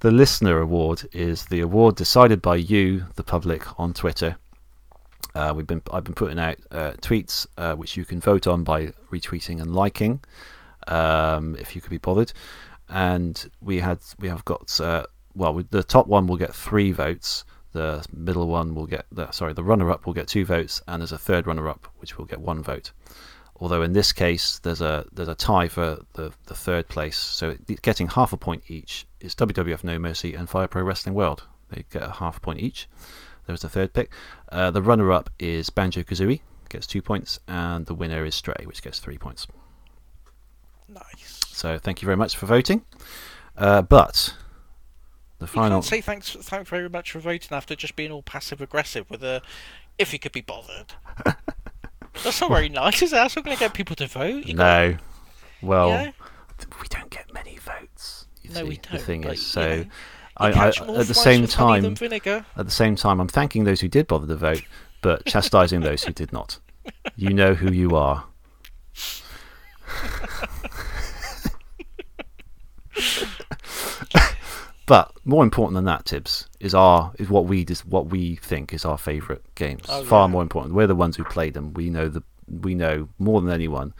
the 0.00 0.10
listener 0.10 0.58
award 0.60 1.08
is 1.12 1.46
the 1.46 1.60
award 1.60 1.96
decided 1.96 2.42
by 2.42 2.56
you, 2.56 3.04
the 3.16 3.22
public, 3.24 3.78
on 3.80 3.92
Twitter. 3.94 4.36
Uh, 5.36 5.52
we've 5.52 5.66
been 5.66 5.82
I've 5.92 6.04
been 6.04 6.14
putting 6.14 6.38
out 6.38 6.56
uh, 6.70 6.92
tweets 7.02 7.46
uh, 7.58 7.74
which 7.74 7.94
you 7.94 8.06
can 8.06 8.20
vote 8.20 8.46
on 8.46 8.64
by 8.64 8.86
retweeting 9.12 9.60
and 9.60 9.76
liking, 9.76 10.20
um, 10.86 11.56
if 11.56 11.76
you 11.76 11.82
could 11.82 11.90
be 11.90 11.98
bothered. 11.98 12.32
And 12.88 13.50
we 13.60 13.80
had 13.80 13.98
we 14.18 14.28
have 14.28 14.46
got 14.46 14.80
uh, 14.80 15.04
well 15.34 15.52
we, 15.52 15.64
the 15.64 15.82
top 15.82 16.06
one 16.06 16.26
will 16.26 16.38
get 16.38 16.54
three 16.54 16.90
votes. 16.90 17.44
The 17.72 18.02
middle 18.10 18.46
one 18.48 18.74
will 18.74 18.86
get 18.86 19.04
the 19.12 19.30
sorry 19.30 19.52
the 19.52 19.62
runner 19.62 19.90
up 19.90 20.06
will 20.06 20.14
get 20.14 20.26
two 20.26 20.46
votes, 20.46 20.80
and 20.88 21.02
there's 21.02 21.12
a 21.12 21.18
third 21.18 21.46
runner 21.46 21.68
up 21.68 21.86
which 21.98 22.16
will 22.16 22.24
get 22.24 22.40
one 22.40 22.62
vote. 22.62 22.92
Although 23.56 23.82
in 23.82 23.92
this 23.92 24.14
case 24.14 24.58
there's 24.60 24.80
a 24.80 25.04
there's 25.12 25.28
a 25.28 25.34
tie 25.34 25.68
for 25.68 25.98
the, 26.14 26.32
the 26.46 26.54
third 26.54 26.88
place, 26.88 27.18
so 27.18 27.54
getting 27.82 28.08
half 28.08 28.32
a 28.32 28.38
point 28.38 28.62
each 28.68 29.06
is 29.20 29.34
WWF 29.34 29.84
No 29.84 29.98
Mercy 29.98 30.32
and 30.32 30.48
Fire 30.48 30.66
Pro 30.66 30.82
Wrestling 30.82 31.14
World. 31.14 31.42
They 31.68 31.84
get 31.90 32.04
a 32.04 32.10
half 32.10 32.40
point 32.40 32.60
each. 32.60 32.88
There's 33.46 33.62
the 33.62 33.68
third 33.68 33.92
pick. 33.92 34.10
Uh, 34.50 34.70
the 34.70 34.82
runner 34.82 35.12
up 35.12 35.30
is 35.38 35.70
Banjo 35.70 36.02
Kazooie, 36.02 36.40
gets 36.68 36.86
two 36.86 37.00
points, 37.02 37.38
and 37.46 37.86
the 37.86 37.94
winner 37.94 38.24
is 38.24 38.34
Stray, 38.34 38.64
which 38.64 38.82
gets 38.82 38.98
three 38.98 39.18
points. 39.18 39.46
Nice. 40.88 41.40
So 41.48 41.78
thank 41.78 42.02
you 42.02 42.06
very 42.06 42.16
much 42.16 42.36
for 42.36 42.46
voting. 42.46 42.84
Uh, 43.56 43.82
but 43.82 44.34
the 45.38 45.44
You 45.44 45.48
final. 45.48 45.78
can't 45.78 45.84
say 45.84 46.00
thanks, 46.00 46.32
thank 46.32 46.68
very 46.68 46.88
much 46.88 47.12
for 47.12 47.18
voting 47.20 47.48
after 47.56 47.74
just 47.74 47.96
being 47.96 48.12
all 48.12 48.22
passive 48.22 48.60
aggressive 48.60 49.08
with 49.10 49.22
a, 49.24 49.42
if 49.98 50.12
you 50.12 50.18
could 50.18 50.32
be 50.32 50.42
bothered. 50.42 50.92
That's 52.24 52.40
not 52.40 52.50
very 52.50 52.68
nice, 52.68 53.02
is 53.02 53.12
it? 53.12 53.16
That's 53.16 53.36
not 53.36 53.44
going 53.44 53.56
to 53.56 53.60
get 53.60 53.74
people 53.74 53.96
to 53.96 54.06
vote. 54.06 54.46
You 54.46 54.54
no. 54.54 54.96
Well, 55.62 55.88
Yeah. 55.90 56.10
we 56.80 56.88
don't 56.88 57.10
get 57.10 57.32
many 57.32 57.56
votes. 57.58 58.26
No, 58.48 58.54
see, 58.54 58.62
we 58.62 58.76
don't, 58.76 58.92
The 58.92 58.98
thing 58.98 59.22
but, 59.22 59.32
is, 59.34 59.40
you 59.40 59.44
so 59.46 59.60
know, 59.68 59.74
You 59.74 59.86
I, 60.38 60.50
I, 60.50 60.68
at 60.68 61.06
the 61.06 61.14
same 61.14 61.46
time. 61.46 61.84
At 61.84 61.94
the 62.00 62.70
same 62.70 62.96
time, 62.96 63.20
I'm 63.20 63.28
thanking 63.28 63.64
those 63.64 63.80
who 63.80 63.88
did 63.88 64.06
bother 64.06 64.26
to 64.26 64.36
vote, 64.36 64.62
but 65.00 65.24
chastising 65.28 65.80
those 65.80 66.04
who 66.04 66.12
did 66.12 66.32
not. 66.32 66.58
You 67.16 67.32
know 67.32 67.54
who 67.54 67.72
you 67.72 67.96
are. 67.96 68.24
but 74.86 75.12
more 75.24 75.42
important 75.42 75.74
than 75.74 75.84
that, 75.84 76.04
Tibbs, 76.04 76.48
is 76.60 76.74
our 76.74 77.12
is 77.18 77.28
what 77.28 77.46
we 77.46 77.64
dis, 77.64 77.84
what 77.84 78.06
we 78.06 78.36
think 78.36 78.72
is 78.72 78.84
our 78.84 78.98
favourite 78.98 79.42
games. 79.54 79.84
Oh, 79.88 80.04
Far 80.04 80.28
yeah. 80.28 80.32
more 80.32 80.42
important. 80.42 80.74
We're 80.74 80.86
the 80.86 80.94
ones 80.94 81.16
who 81.16 81.24
played 81.24 81.54
them. 81.54 81.72
We 81.74 81.90
know 81.90 82.08
the 82.08 82.22
we 82.48 82.74
know 82.74 83.08
more 83.18 83.40
than 83.40 83.50
anyone 83.50 83.94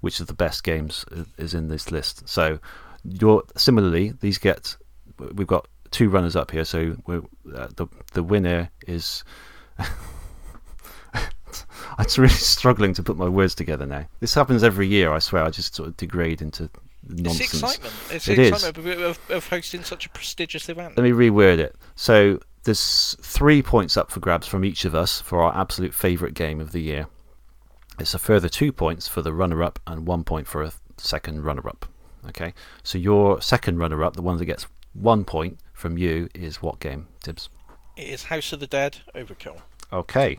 which 0.00 0.20
of 0.20 0.26
the 0.26 0.34
best 0.34 0.64
games 0.64 1.04
is 1.36 1.54
in 1.54 1.68
this 1.68 1.90
list. 1.90 2.28
So, 2.28 2.58
you're 3.04 3.42
similarly 3.56 4.14
these 4.20 4.38
get 4.38 4.76
we've 5.34 5.46
got 5.46 5.68
two 5.90 6.08
runners 6.08 6.36
up 6.36 6.50
here. 6.50 6.64
So 6.64 6.96
we're, 7.06 7.22
uh, 7.54 7.68
the 7.76 7.86
the 8.12 8.22
winner 8.22 8.70
is. 8.86 9.24
I'm 11.98 12.06
really 12.16 12.28
struggling 12.28 12.94
to 12.94 13.02
put 13.02 13.16
my 13.16 13.28
words 13.28 13.54
together 13.54 13.84
now. 13.84 14.06
This 14.20 14.32
happens 14.34 14.62
every 14.62 14.86
year. 14.86 15.12
I 15.12 15.18
swear. 15.18 15.44
I 15.44 15.50
just 15.50 15.74
sort 15.74 15.88
of 15.88 15.96
degrade 15.96 16.40
into 16.40 16.70
nonsense. 17.06 17.40
It's 17.40 17.54
excitement. 17.54 17.94
It's 18.10 18.28
It 18.28 18.38
is. 18.38 18.48
excitement 18.50 18.86
of, 18.86 19.00
of, 19.00 19.30
of 19.30 19.48
hosting 19.48 19.82
such 19.82 20.06
a 20.06 20.08
prestigious 20.10 20.68
event. 20.68 20.96
Let 20.96 21.02
me 21.02 21.10
reword 21.10 21.58
it. 21.58 21.74
So 21.96 22.40
there's 22.64 23.16
three 23.20 23.62
points 23.62 23.96
up 23.96 24.10
for 24.10 24.20
grabs 24.20 24.46
from 24.46 24.64
each 24.64 24.84
of 24.84 24.94
us 24.94 25.20
for 25.20 25.42
our 25.42 25.56
absolute 25.56 25.94
favourite 25.94 26.34
game 26.34 26.60
of 26.60 26.72
the 26.72 26.80
year. 26.80 27.06
It's 27.98 28.14
a 28.14 28.18
further 28.18 28.48
two 28.48 28.72
points 28.72 29.08
for 29.08 29.22
the 29.22 29.32
runner-up 29.32 29.78
and 29.86 30.06
one 30.06 30.24
point 30.24 30.46
for 30.46 30.62
a 30.62 30.72
second 30.96 31.42
runner-up. 31.44 31.86
Okay, 32.28 32.54
so 32.82 32.98
your 32.98 33.40
second 33.40 33.78
runner-up, 33.78 34.14
the 34.14 34.22
one 34.22 34.36
that 34.36 34.44
gets 34.44 34.66
one 34.94 35.24
point 35.24 35.58
from 35.72 35.96
you, 35.98 36.28
is 36.34 36.60
what 36.62 36.80
game, 36.80 37.08
Tibbs? 37.22 37.48
It 37.96 38.08
is 38.08 38.24
House 38.24 38.52
of 38.52 38.60
the 38.60 38.66
Dead 38.66 38.98
Overkill. 39.14 39.60
Okay. 39.92 40.38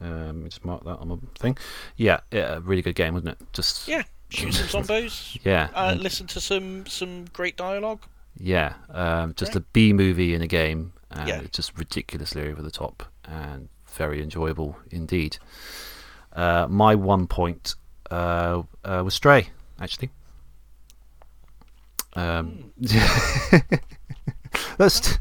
Um, 0.00 0.26
let 0.26 0.34
me 0.36 0.44
just 0.48 0.64
mark 0.64 0.84
that 0.84 0.96
on 0.98 1.08
my 1.08 1.16
thing. 1.38 1.56
Yeah, 1.96 2.20
yeah, 2.30 2.54
a 2.56 2.60
really 2.60 2.82
good 2.82 2.94
game, 2.94 3.14
wasn't 3.14 3.40
it? 3.40 3.46
Just 3.52 3.86
Yeah, 3.88 4.02
shoot 4.30 4.52
some 4.52 4.82
zombos. 4.84 5.38
yeah, 5.44 5.68
Uh, 5.74 5.90
and- 5.92 6.00
listen 6.02 6.26
to 6.28 6.40
some 6.40 6.86
some 6.86 7.26
great 7.32 7.56
dialogue. 7.56 8.02
yeah. 8.36 8.74
Um, 8.90 9.34
just 9.34 9.52
Yeah. 9.54 9.58
a 9.58 9.64
B 9.72 9.92
movie 9.92 10.34
in 10.34 10.42
a 10.42 10.46
game, 10.48 10.92
and 11.10 11.28
Yeah. 11.28 11.40
it's 11.40 11.56
just 11.56 11.78
ridiculously 11.78 12.48
over 12.48 12.60
the 12.62 12.70
top 12.70 13.04
and 13.24 13.68
very 13.86 14.20
enjoyable 14.22 14.76
indeed. 14.90 15.38
Uh, 16.32 16.66
my 16.68 16.94
one 16.96 17.26
point 17.28 17.76
uh, 18.10 18.62
uh, 18.84 19.02
was 19.04 19.14
Stray, 19.14 19.50
actually. 19.80 20.10
Um, 22.16 22.70
Hmm. 22.86 23.56
that's 24.78 25.18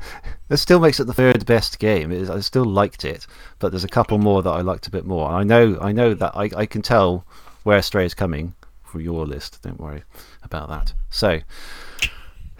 that 0.49 0.57
still 0.57 0.79
makes 0.79 0.99
it 0.99 1.05
the 1.05 1.13
third 1.13 1.45
best 1.45 1.79
game. 1.79 2.11
Is, 2.11 2.29
I 2.29 2.39
still 2.41 2.65
liked 2.65 3.03
it, 3.05 3.25
but 3.59 3.71
there's 3.71 3.83
a 3.83 3.87
couple 3.89 4.17
more 4.19 4.43
that 4.43 4.49
I 4.49 4.61
liked 4.61 4.87
a 4.87 4.91
bit 4.91 5.05
more. 5.05 5.29
I 5.29 5.43
know, 5.43 5.77
I 5.81 5.91
know 5.91 6.13
that 6.13 6.35
I, 6.35 6.49
I 6.55 6.65
can 6.65 6.81
tell 6.81 7.25
where 7.63 7.81
Stray 7.81 8.05
is 8.05 8.13
coming 8.13 8.53
for 8.83 8.99
your 8.99 9.25
list. 9.25 9.61
Don't 9.63 9.79
worry 9.79 10.03
about 10.43 10.69
that. 10.69 10.93
So 11.09 11.39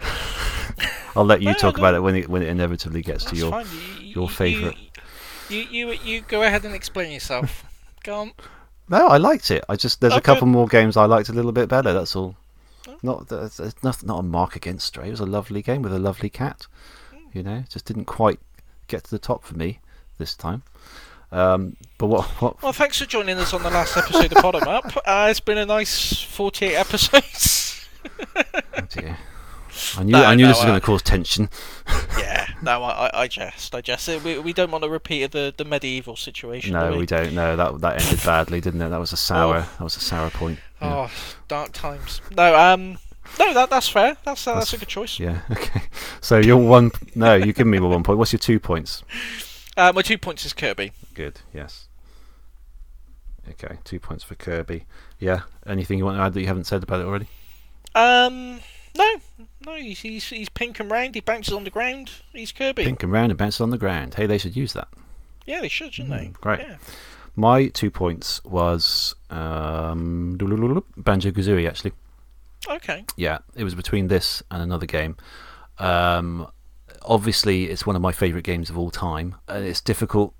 I'll 1.16 1.24
let 1.24 1.40
you 1.42 1.48
No, 1.48 1.54
talk 1.54 1.76
no. 1.76 1.82
about 1.82 1.94
it 1.94 2.00
when 2.00 2.16
it 2.16 2.28
when 2.28 2.42
it 2.42 2.48
inevitably 2.48 3.02
gets 3.02 3.24
to 3.26 3.36
your. 3.36 3.50
fine. 3.50 3.66
You, 4.00 4.06
your 4.20 4.28
favourite. 4.28 4.76
You, 5.48 5.58
you 5.60 5.92
you 5.92 5.98
you 6.04 6.20
go 6.22 6.42
ahead 6.42 6.64
and 6.64 6.74
explain 6.74 7.12
yourself. 7.12 7.64
go 8.02 8.14
on. 8.16 8.32
No, 8.88 9.06
I 9.08 9.16
liked 9.18 9.50
it. 9.50 9.64
I 9.68 9.76
just 9.76 10.00
there's 10.00 10.12
a 10.14 10.16
Okay. 10.16 10.24
couple 10.34 10.46
more 10.46 10.66
games 10.66 10.96
I 10.96 11.04
liked 11.06 11.28
a 11.28 11.32
little 11.32 11.52
bit 11.52 11.68
better. 11.68 11.92
That's 11.92 12.16
all. 12.16 12.34
Not 13.02 13.28
that's, 13.28 13.60
it's 13.60 13.82
not 13.82 14.02
not 14.04 14.20
a 14.20 14.22
mark 14.22 14.56
against 14.56 14.86
Stray. 14.86 15.08
It 15.08 15.12
was 15.12 15.20
a 15.20 15.26
lovely 15.26 15.62
game 15.62 15.82
with 15.82 15.92
a 15.92 15.98
lovely 15.98 16.30
cat. 16.30 16.66
You 17.32 17.42
know, 17.42 17.64
just 17.68 17.84
didn't 17.84 18.04
quite 18.04 18.40
get 18.88 19.04
to 19.04 19.10
the 19.10 19.18
top 19.18 19.44
for 19.44 19.56
me 19.56 19.80
this 20.18 20.34
time. 20.34 20.62
Um, 21.32 21.76
but 21.98 22.06
what 22.06 22.24
what 22.40 22.62
Well, 22.62 22.72
thanks 22.72 22.98
for 22.98 23.06
joining 23.06 23.38
us 23.38 23.52
on 23.52 23.62
the 23.62 23.70
last 23.70 23.96
episode 23.96 24.32
of 24.32 24.38
Pod'em 24.38 24.66
Up. 24.66 24.96
Uh, 25.04 25.26
it's 25.30 25.40
been 25.40 25.58
a 25.58 25.66
nice 25.66 26.22
48 26.22 26.74
episodes. 26.74 27.86
oh 28.36 28.80
dear. 28.90 29.18
I 29.98 30.02
knew 30.02 30.12
No, 30.12 30.24
I 30.24 30.34
knew 30.34 30.44
no, 30.44 30.48
this 30.48 30.58
was 30.58 30.66
going 30.66 30.80
to 30.80 30.84
cause 30.86 31.02
tension. 31.02 31.48
yeah, 32.18 32.46
no, 32.62 32.82
I, 32.82 33.06
I, 33.06 33.22
I 33.22 33.28
jest, 33.28 33.74
I 33.74 33.80
jest. 33.80 34.08
We, 34.24 34.38
we 34.38 34.52
don't 34.52 34.70
want 34.70 34.84
a 34.84 34.88
repeat 34.88 35.22
of 35.24 35.30
the, 35.32 35.52
the 35.56 35.64
medieval 35.64 36.16
situation. 36.16 36.72
do 36.72 36.78
No, 36.78 36.92
we? 36.92 36.98
we 36.98 37.06
don't. 37.06 37.34
No, 37.34 37.56
that 37.56 37.80
that 37.80 38.02
ended 38.02 38.24
badly, 38.24 38.60
didn't 38.60 38.82
it? 38.82 38.88
That 38.90 39.00
was 39.00 39.12
a 39.12 39.16
sour. 39.16 39.56
Oh. 39.56 39.60
That 39.78 39.84
was 39.84 39.96
a 39.96 40.00
sour 40.00 40.30
point. 40.30 40.58
Yeah. 40.80 41.08
Oh, 41.08 41.10
dark 41.48 41.72
times. 41.72 42.20
No, 42.36 42.54
um, 42.56 42.98
no, 43.38 43.54
that 43.54 43.70
that's 43.70 43.88
fair. 43.88 44.16
That's 44.24 44.46
uh, 44.46 44.54
that's, 44.54 44.70
That's- 44.70 44.72
a 44.74 44.78
good 44.78 44.88
choice. 44.88 45.18
Yeah. 45.18 45.40
Okay. 45.50 45.82
So 46.20 46.38
you're 46.38 46.56
one. 46.56 46.90
No, 47.14 47.34
you 47.34 47.52
give 47.52 47.66
me 47.66 47.78
my 47.78 47.88
one 47.88 48.02
point. 48.02 48.18
What's 48.18 48.32
your 48.32 48.38
two 48.40 48.58
points? 48.60 49.02
Uh, 49.76 49.92
my 49.94 50.02
two 50.02 50.18
points 50.18 50.44
is 50.46 50.52
Kirby. 50.52 50.92
Good. 51.14 51.40
Yes. 51.52 51.88
Okay. 53.50 53.78
Two 53.84 53.98
points 53.98 54.24
for 54.24 54.34
Kirby. 54.36 54.86
Yeah. 55.18 55.42
Anything 55.66 55.98
you 55.98 56.04
want 56.04 56.16
to 56.18 56.22
add 56.22 56.32
that 56.34 56.40
you 56.40 56.46
haven't 56.46 56.64
said 56.64 56.82
about 56.82 57.00
it 57.00 57.06
already? 57.06 57.26
Um, 57.94 58.60
no, 58.96 59.14
no, 59.66 59.74
he's, 59.76 60.00
he's 60.00 60.28
he's 60.28 60.48
pink 60.48 60.80
and 60.80 60.90
round. 60.90 61.14
He 61.14 61.20
bounces 61.20 61.52
on 61.54 61.64
the 61.64 61.70
ground. 61.70 62.10
He's 62.32 62.52
Kirby. 62.52 62.84
Pink 62.84 63.02
and 63.02 63.12
round 63.12 63.32
and 63.32 63.38
bounces 63.38 63.60
on 63.60 63.70
the 63.70 63.78
ground. 63.78 64.14
Hey, 64.14 64.26
they 64.26 64.38
should 64.38 64.56
use 64.56 64.72
that. 64.74 64.88
Yeah, 65.46 65.60
they 65.60 65.68
should, 65.68 65.92
shouldn't 65.94 66.14
they? 66.14 66.26
Mm, 66.28 66.32
great. 66.40 66.60
Yeah. 66.60 66.76
My 67.36 67.66
two 67.68 67.90
points 67.90 68.42
was 68.44 69.14
um, 69.30 70.36
Banjo 70.38 71.30
Kazooie. 71.32 71.68
Actually, 71.68 71.92
Okay. 72.68 73.04
yeah, 73.16 73.38
it 73.56 73.64
was 73.64 73.74
between 73.74 74.08
this 74.08 74.42
and 74.50 74.62
another 74.62 74.86
game. 74.86 75.16
Um, 75.78 76.46
obviously, 77.02 77.64
it's 77.64 77.84
one 77.84 77.96
of 77.96 78.02
my 78.02 78.12
favourite 78.12 78.44
games 78.44 78.70
of 78.70 78.78
all 78.78 78.90
time, 78.90 79.34
and 79.48 79.64
it's 79.64 79.80
difficult 79.80 80.32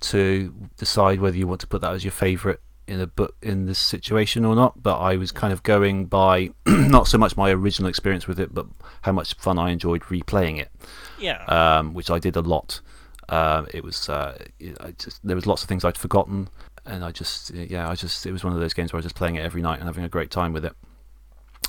to 0.00 0.52
decide 0.76 1.20
whether 1.20 1.36
you 1.36 1.46
want 1.46 1.60
to 1.60 1.66
put 1.68 1.80
that 1.82 1.92
as 1.92 2.04
your 2.04 2.10
favourite 2.10 2.58
in 2.92 3.00
a 3.00 3.06
book 3.06 3.34
in 3.42 3.66
this 3.66 3.78
situation 3.78 4.44
or 4.44 4.54
not, 4.54 4.82
but 4.82 4.98
I 4.98 5.16
was 5.16 5.32
kind 5.32 5.52
of 5.52 5.62
going 5.62 6.06
by 6.06 6.50
not 6.66 7.06
so 7.08 7.18
much 7.18 7.36
my 7.36 7.50
original 7.50 7.88
experience 7.88 8.26
with 8.26 8.38
it, 8.38 8.52
but 8.54 8.66
how 9.02 9.12
much 9.12 9.34
fun 9.34 9.58
I 9.58 9.70
enjoyed 9.70 10.02
replaying 10.02 10.58
it, 10.60 10.70
Yeah. 11.18 11.44
um, 11.46 11.94
which 11.94 12.10
I 12.10 12.18
did 12.18 12.36
a 12.36 12.40
lot. 12.40 12.80
Um, 13.28 13.66
it 13.72 13.82
was 13.82 14.08
uh, 14.08 14.36
I 14.80 14.90
just, 14.98 15.26
there 15.26 15.36
was 15.36 15.46
lots 15.46 15.62
of 15.62 15.68
things 15.68 15.84
I'd 15.84 15.96
forgotten, 15.96 16.48
and 16.84 17.02
I 17.04 17.10
just 17.12 17.50
yeah 17.54 17.88
I 17.88 17.94
just 17.94 18.26
it 18.26 18.32
was 18.32 18.44
one 18.44 18.52
of 18.52 18.60
those 18.60 18.74
games 18.74 18.92
where 18.92 18.98
I 18.98 19.00
was 19.00 19.06
just 19.06 19.14
playing 19.16 19.36
it 19.36 19.40
every 19.44 19.62
night 19.62 19.78
and 19.78 19.86
having 19.88 20.04
a 20.04 20.08
great 20.08 20.30
time 20.30 20.52
with 20.52 20.64
it. 20.64 20.74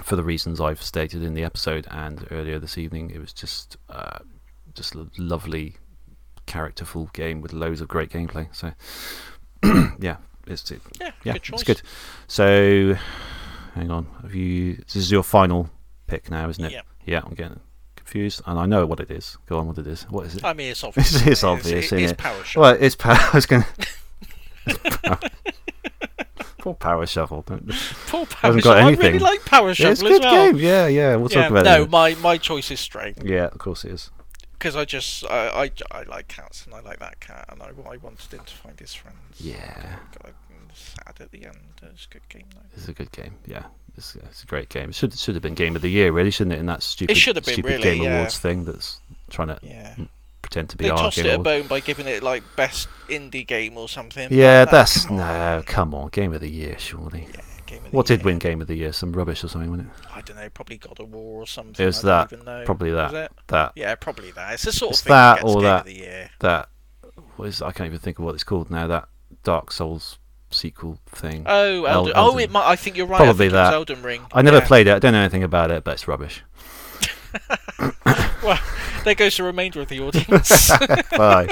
For 0.04 0.16
the 0.16 0.24
reasons 0.24 0.60
I've 0.60 0.82
stated 0.82 1.22
in 1.24 1.36
the 1.36 1.44
episode 1.44 1.88
and 1.92 2.28
earlier 2.32 2.58
this 2.60 2.78
evening, 2.78 3.12
it 3.12 3.20
was 3.20 3.32
just 3.32 3.78
uh, 3.90 4.20
just 4.74 4.96
a 4.96 5.08
lovely, 5.18 5.76
characterful 6.48 7.12
game 7.14 7.40
with 7.42 7.54
loads 7.54 7.80
of 7.80 7.88
great 7.88 8.10
gameplay. 8.10 8.48
So 8.54 8.74
yeah, 10.00 10.18
it's 10.48 10.70
it, 10.72 10.82
yeah. 11.00 11.12
yeah, 11.24 11.34
good 11.34 11.50
it's 11.54 11.64
good. 11.64 11.82
So, 12.28 12.96
hang 13.76 13.90
on. 13.92 14.08
Have 14.22 14.34
you? 14.36 14.76
This 14.76 14.96
is 14.96 15.12
your 15.12 15.24
final 15.24 15.70
pick 16.08 16.30
now, 16.32 16.50
isn't 16.50 16.64
it? 16.64 16.72
Yeah. 16.72 16.82
Yeah, 17.06 17.22
I'm 17.26 17.34
getting 17.34 17.60
confused, 17.96 18.42
and 18.46 18.58
I 18.60 18.66
know 18.66 18.86
what 18.86 19.00
it 19.00 19.12
is. 19.12 19.38
Go 19.48 19.58
on, 19.60 19.68
what 19.68 19.78
it 19.78 19.88
is. 19.88 20.04
What 20.04 20.26
is 20.26 20.36
it? 20.38 20.44
I 20.46 20.54
mean, 20.54 20.72
it's 20.72 20.84
obvious. 20.84 21.14
It's, 21.16 21.28
it's 21.28 21.44
obvious, 21.44 21.68
It's, 21.72 21.86
isn't 21.88 22.00
it's 22.00 22.12
it? 22.14 22.18
Power 22.18 22.44
Shop. 22.44 22.62
Well, 22.62 22.78
it's 22.80 22.96
power. 22.96 23.18
I 23.20 23.32
was 23.34 23.46
going. 23.46 23.66
Poor 26.60 26.74
Power 26.76 27.06
Shovel. 27.06 27.42
Don't- 27.46 27.70
Poor 28.08 28.26
Power 28.26 28.60
Shovel. 28.62 28.72
I 28.86 28.92
really 28.92 29.20
like 29.20 29.44
Power 29.44 29.68
Yeah, 29.78 29.90
it's 29.90 30.02
a 30.02 30.06
as 30.06 30.12
good 30.12 30.22
well. 30.22 30.52
game. 30.52 30.58
Yeah, 30.62 30.88
yeah. 30.88 31.16
We'll 31.18 31.30
Yeah, 31.30 31.42
talk 31.42 31.52
about 31.52 31.66
it. 31.66 31.70
no, 31.70 31.84
it. 31.84 31.90
my, 31.90 32.16
my 32.16 32.38
choice 32.38 32.72
is 32.72 32.80
Stray 32.80 33.14
Yeah, 33.22 33.48
of 33.48 33.58
course 33.58 33.84
it 33.84 33.92
is. 33.92 34.12
Because 34.64 34.78
I 34.78 34.86
just 34.86 35.26
I, 35.26 35.66
I, 35.66 35.72
I 35.92 36.04
like 36.04 36.30
cats 36.30 36.66
and 36.66 36.74
I 36.74 36.80
like 36.80 37.00
that 37.00 37.20
cat 37.20 37.46
and 37.50 37.62
I, 37.62 37.68
I 37.68 37.98
wanted 37.98 38.32
him 38.32 38.46
to 38.46 38.54
find 38.54 38.80
his 38.80 38.94
friends. 38.94 39.18
Yeah, 39.38 39.98
I'm 40.24 40.34
sad 40.74 41.16
at 41.20 41.32
the 41.32 41.46
end. 41.46 41.58
It's 41.82 42.06
a 42.06 42.10
good 42.14 42.30
game 42.30 42.46
though. 42.56 42.62
it's 42.74 42.88
a 42.88 42.94
good 42.94 43.12
game. 43.12 43.34
Yeah, 43.46 43.66
it's, 43.98 44.16
it's 44.16 44.44
a 44.44 44.46
great 44.46 44.70
game. 44.70 44.92
It 44.92 44.96
should 44.96 45.14
should 45.16 45.36
have 45.36 45.42
been 45.42 45.54
game 45.54 45.76
of 45.76 45.82
the 45.82 45.90
year, 45.90 46.14
really, 46.14 46.32
shouldn't 46.32 46.54
it? 46.56 46.60
In 46.60 46.68
that 46.68 46.82
stupid, 46.82 47.18
should 47.18 47.36
have 47.36 47.44
been, 47.44 47.56
stupid 47.56 47.72
really, 47.72 47.84
game 47.84 48.04
yeah. 48.04 48.16
awards 48.20 48.40
thing 48.40 48.64
that's 48.64 49.02
trying 49.30 49.50
to 49.50 49.60
Yeah. 49.62 49.96
pretend 50.42 50.70
to 50.70 50.78
be 50.78 50.86
They 50.86 50.92
our 50.92 50.98
tossed 50.98 51.18
game 51.18 51.26
it 51.26 51.36
a 51.36 51.40
bone 51.40 51.68
by 51.68 51.82
giving 51.82 52.08
it 52.08 52.24
like 52.24 52.44
best 52.56 52.88
indie 53.10 53.46
game 53.46 53.78
or 53.78 53.90
something. 53.90 54.30
Yeah, 54.32 54.64
that- 54.64 54.72
that's 54.72 55.06
come 55.08 55.18
no. 55.18 55.64
Come 55.66 55.94
on, 55.94 56.08
game 56.08 56.34
of 56.34 56.40
the 56.40 56.50
year, 56.50 56.80
surely. 56.80 57.28
Yeah, 57.34 57.42
game 57.82 57.92
What 57.92 58.06
did 58.06 58.20
year. 58.20 58.26
win 58.26 58.40
game 58.40 58.62
of 58.62 58.68
the 58.68 58.76
year? 58.76 58.94
Some 58.94 59.14
rubbish 59.14 59.44
or 59.44 59.48
something, 59.48 59.70
wasn't 59.72 59.90
it? 59.90 60.06
I 60.16 60.22
don't 60.22 60.36
know. 60.38 60.50
Probably 60.50 60.78
God 60.78 61.00
of 61.00 61.10
War 61.12 61.42
or 61.42 61.48
something. 61.48 61.82
It 61.84 61.86
was 61.88 62.04
I 62.06 62.26
that. 62.28 62.66
Probably 62.66 62.92
that. 62.92 63.32
That 63.48 63.72
Yeah, 63.76 63.96
probably 63.96 64.32
that. 64.32 64.54
It's 64.54 64.64
the 64.64 64.72
sort 64.72 64.92
It's 64.92 65.02
of 65.02 65.06
thing 65.06 65.12
that 65.12 65.36
that 65.36 65.42
gets 65.44 65.52
or 65.52 65.56
game 65.56 65.64
that. 65.64 65.80
of 65.82 65.86
the 65.86 65.96
year. 65.96 66.30
that 66.40 66.70
was 67.38 67.62
I 67.62 67.72
can't 67.72 67.88
even 67.88 68.00
think 68.00 68.20
of 68.20 68.26
what 68.26 68.36
it's 68.36 68.44
called 68.44 68.70
now. 68.70 68.88
That 68.88 69.08
Dark 69.44 69.72
Souls 69.72 70.20
sequel 70.52 71.00
thing. 71.08 71.44
Oh, 71.48 71.86
Elden. 71.86 72.14
Oh, 72.16 72.38
it 72.38 72.52
might. 72.52 72.68
I 72.70 72.76
think 72.76 72.96
you're 72.96 73.08
right. 73.08 73.18
Probably 73.18 73.48
that. 73.50 73.74
Elden 73.74 74.04
Ring. 74.04 74.22
I 74.34 74.42
never 74.44 74.58
Yeah. 74.58 74.68
played 74.68 74.88
it. 74.88 74.94
I 74.94 75.00
don't 75.00 75.14
know 75.14 75.20
anything 75.22 75.44
about 75.44 75.72
it, 75.72 75.84
but 75.84 75.92
it's 75.96 76.08
rubbish. 76.08 76.44
Well, 78.44 78.60
there 79.06 79.16
goes 79.16 79.38
the 79.38 79.44
remainder 79.44 79.80
of 79.80 79.88
the 79.88 80.02
audience. 80.02 80.70
Bye. 81.18 81.48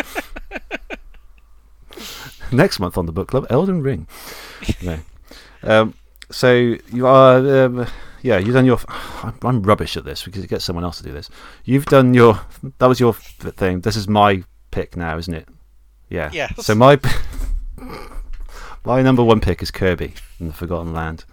Next 2.51 2.79
month 2.81 2.97
on 2.97 3.05
the 3.05 3.13
book 3.13 3.29
club, 3.29 3.47
Elden 3.49 3.81
Ring. 3.81 4.07
No. 4.83 4.99
Um, 5.63 5.93
so 6.31 6.75
you 6.91 7.07
are, 7.07 7.65
um, 7.65 7.87
yeah, 8.21 8.37
you've 8.37 8.53
done 8.53 8.65
your. 8.65 8.79
I'm, 9.43 9.61
rubbish 9.63 9.97
at 9.97 10.03
this 10.03 10.23
because 10.23 10.43
it 10.43 10.47
gets 10.47 10.65
someone 10.65 10.83
else 10.83 10.97
to 10.97 11.03
do 11.03 11.11
this. 11.11 11.29
You've 11.65 11.85
done 11.85 12.13
your. 12.13 12.39
That 12.79 12.87
was 12.87 12.99
your 12.99 13.13
thing. 13.13 13.81
This 13.81 13.95
is 13.95 14.07
my 14.07 14.43
pick 14.71 14.95
now, 14.95 15.17
isn't 15.17 15.33
it? 15.33 15.47
Yeah. 16.09 16.29
Yes. 16.33 16.65
So 16.65 16.75
my. 16.75 16.99
My 18.83 19.03
number 19.03 19.23
one 19.23 19.41
pick 19.41 19.61
is 19.61 19.69
Kirby 19.69 20.15
in 20.39 20.47
the 20.47 20.53
Forgotten 20.53 20.91
Land. 20.91 21.25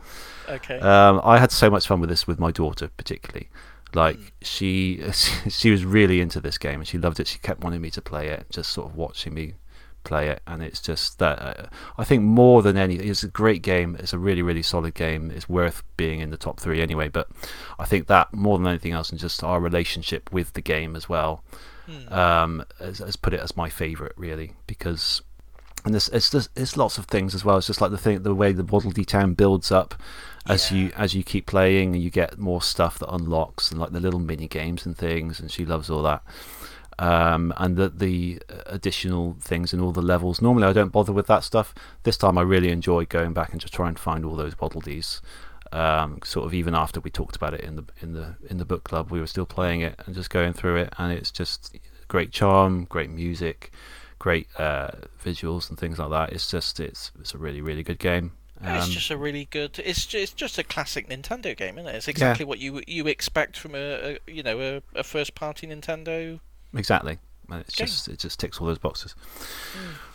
okay. 0.49 0.79
Um, 0.81 1.21
I 1.25 1.39
had 1.39 1.51
so 1.51 1.71
much 1.71 1.87
fun 1.87 1.99
with 1.99 2.11
this 2.11 2.27
with 2.27 2.39
my 2.39 2.51
daughter, 2.51 2.91
particularly. 2.95 3.49
Like 3.95 4.19
she, 4.43 5.03
she 5.49 5.71
was 5.71 5.85
really 5.85 6.21
into 6.21 6.41
this 6.41 6.59
game 6.59 6.81
and 6.81 6.87
she 6.87 6.99
loved 6.99 7.21
it. 7.21 7.27
She 7.27 7.39
kept 7.39 7.65
wanting 7.65 7.81
me 7.81 7.91
to 7.93 8.03
play 8.03 8.29
it, 8.29 8.47
just 8.51 8.71
sort 8.71 8.91
of 8.91 8.97
watching 8.97 9.33
me 9.33 9.55
play 10.09 10.29
it. 10.29 10.43
And 10.47 10.63
it's 10.63 10.81
just 10.81 11.19
that 11.19 11.39
uh, 11.41 11.67
I 11.97 12.05
think 12.05 12.23
more 12.23 12.63
than 12.63 12.77
any, 12.77 12.97
it's 12.97 13.23
a 13.23 13.29
great 13.29 13.63
game. 13.63 13.97
It's 13.99 14.13
a 14.13 14.19
really, 14.19 14.43
really 14.43 14.63
solid 14.63 14.95
game. 14.95 15.31
It's 15.31 15.49
worth 15.49 15.83
being 15.97 16.21
in 16.21 16.31
the 16.31 16.37
top 16.37 16.59
three 16.59 16.81
anyway. 16.81 17.09
But 17.09 17.29
I 17.79 17.85
think 17.85 18.07
that 18.07 18.33
more 18.33 18.59
than 18.59 18.67
anything 18.67 18.93
else, 18.93 19.11
and 19.11 19.19
just 19.19 19.45
our 19.45 19.61
relationship 19.61 20.33
with 20.33 20.55
the 20.55 20.63
game 20.63 20.97
as 20.97 21.09
well, 21.09 21.45
um, 22.09 22.65
has, 22.79 22.99
has 22.99 23.17
put 23.17 23.35
it 23.35 23.41
as 23.41 23.57
my 23.57 23.71
favourite 23.71 24.13
really 24.19 24.53
because 24.67 25.23
and 25.85 25.95
there's 25.95 26.09
it's 26.11 26.31
just 26.31 26.51
it's 26.57 26.77
lots 26.77 26.99
of 26.99 27.07
things 27.07 27.35
as 27.35 27.45
well. 27.45 27.57
It's 27.57 27.67
just 27.67 27.81
like 27.81 27.91
the 27.91 27.99
thing, 27.99 28.23
the 28.23 28.35
way 28.35 28.53
the 28.53 28.65
Waddle 28.65 28.91
Dee 28.91 29.05
Town 29.05 29.35
builds 29.35 29.71
up 29.71 29.95
as 30.47 30.73
you 30.73 30.91
as 30.97 31.15
you 31.15 31.23
keep 31.23 31.47
playing, 31.47 31.95
and 31.95 32.03
you 32.03 32.11
get 32.11 32.39
more 32.39 32.61
stuff 32.61 32.99
that 32.99 33.11
unlocks, 33.11 33.71
and 33.71 33.81
like 33.81 33.93
the 33.93 34.01
little 34.01 34.21
mini 34.21 34.49
games 34.49 34.85
and 34.85 34.97
things. 34.97 35.41
And 35.41 35.51
she 35.51 35.65
loves 35.65 35.89
all 35.89 36.03
that. 36.03 36.23
Um, 36.99 37.55
and 37.59 37.77
the 37.77 37.89
the 37.89 38.43
additional 38.67 39.37
things 39.41 39.73
in 39.73 39.81
all 39.81 39.93
the 39.93 40.03
levels. 40.03 40.43
Normally, 40.43 40.67
I 40.67 40.73
don't 40.73 40.91
bother 40.91 41.13
with 41.13 41.29
that 41.29 41.45
stuff. 41.45 41.75
This 42.03 42.17
time, 42.17 42.37
I 42.37 42.43
really 42.43 42.71
enjoy 42.71 43.05
going 43.07 43.33
back 43.33 43.53
and 43.53 43.61
just 43.61 43.73
trying 43.75 43.95
to 43.95 44.03
find 44.03 44.25
all 44.25 44.35
those 44.37 44.59
Waddle 44.59 44.81
Dees. 44.81 45.21
Um, 45.71 46.19
sort 46.25 46.47
of 46.47 46.55
even 46.55 46.75
after 46.75 46.99
we 46.99 47.11
talked 47.11 47.37
about 47.37 47.55
it 47.55 47.61
in 47.61 47.77
the 47.77 47.85
in 48.01 48.15
the 48.15 48.37
in 48.49 48.59
the 48.59 48.65
book 48.65 48.85
club, 48.85 49.11
we 49.11 49.21
were 49.21 49.27
still 49.27 49.47
playing 49.47 49.83
it 49.83 50.01
and 50.07 50.15
just 50.15 50.31
going 50.31 50.55
through 50.55 50.77
it, 50.77 50.93
and 50.99 51.13
it's 51.13 51.31
just 51.31 51.77
great 52.09 52.33
charm, 52.33 52.85
great 52.87 53.11
music, 53.11 53.71
great 54.19 54.49
uh, 54.59 54.91
visuals 55.23 55.69
and 55.69 55.79
things 55.79 55.99
like 55.99 56.11
that. 56.11 56.33
It's 56.33 56.51
just 56.51 56.81
it's 56.81 57.13
it's 57.21 57.35
a 57.35 57.39
really 57.39 57.61
really 57.61 57.83
good 57.83 57.99
game. 57.99 58.33
Yeah, 58.63 58.79
it's 58.79 58.87
Um, 58.87 58.91
just 58.93 59.11
a 59.11 59.17
really 59.17 59.45
good. 59.45 59.79
It's 59.79 60.05
just, 60.07 60.15
it's 60.15 60.33
just 60.33 60.59
a 60.59 60.65
classic 60.65 61.09
Nintendo 61.09 61.57
game, 61.57 61.79
isn't 61.79 61.89
it? 61.95 61.97
It's 61.97 62.09
exactly 62.09 62.45
what 62.45 62.59
you 62.59 62.83
you 62.87 63.07
expect 63.07 63.57
from 63.57 63.75
a, 63.75 64.17
a 64.17 64.19
you 64.27 64.43
know 64.43 64.61
a, 64.61 64.99
a 64.99 65.05
first 65.05 65.35
party 65.35 65.67
Nintendo. 65.67 66.41
Exactly, 66.75 67.19
and 67.51 67.61
it's 67.61 67.75
Game. 67.75 67.87
just 67.87 68.09
it 68.09 68.19
just 68.19 68.39
ticks 68.41 68.61
all 68.61 68.67
those 68.67 68.79
boxes. 68.79 69.15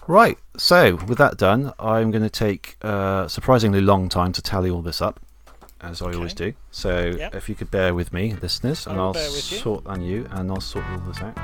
Right. 0.07 0.37
So 0.57 0.95
with 1.07 1.17
that 1.17 1.37
done, 1.37 1.71
I'm 1.79 2.11
going 2.11 2.23
to 2.23 2.29
take 2.29 2.75
a 2.81 3.25
surprisingly 3.29 3.79
long 3.81 4.09
time 4.09 4.31
to 4.33 4.41
tally 4.41 4.69
all 4.69 4.81
this 4.81 5.01
up. 5.01 5.19
As 5.79 6.01
I 6.01 6.13
always 6.13 6.33
do. 6.33 6.53
So 6.71 7.07
Yep. 7.17 7.35
if 7.35 7.49
you 7.49 7.55
could 7.55 7.69
bear 7.71 7.93
with 7.93 8.13
me, 8.13 8.33
listeners, 8.41 8.87
and 8.87 8.99
I'll 8.99 9.13
you. 9.13 9.21
sort 9.29 9.83
and 9.85 10.05
you, 10.05 10.27
and 10.31 10.49
I'll 10.49 10.61
sort 10.61 10.85
all 10.91 10.99
this 10.99 11.21
out. 11.21 11.37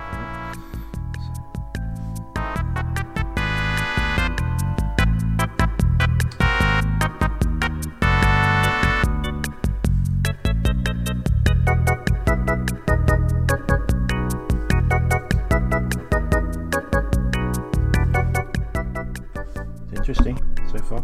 Interesting 20.10 20.42
so 20.72 20.80
far. 20.80 21.04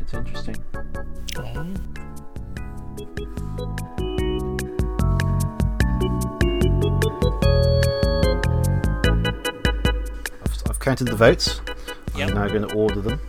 It's 0.00 0.14
interesting. 0.14 0.56
I've, 10.42 10.62
I've 10.70 10.80
counted 10.80 11.08
the 11.08 11.16
votes. 11.16 11.60
Yep. 12.16 12.30
I'm 12.30 12.34
now 12.34 12.48
going 12.48 12.66
to 12.66 12.74
order 12.74 13.02
them. 13.02 13.20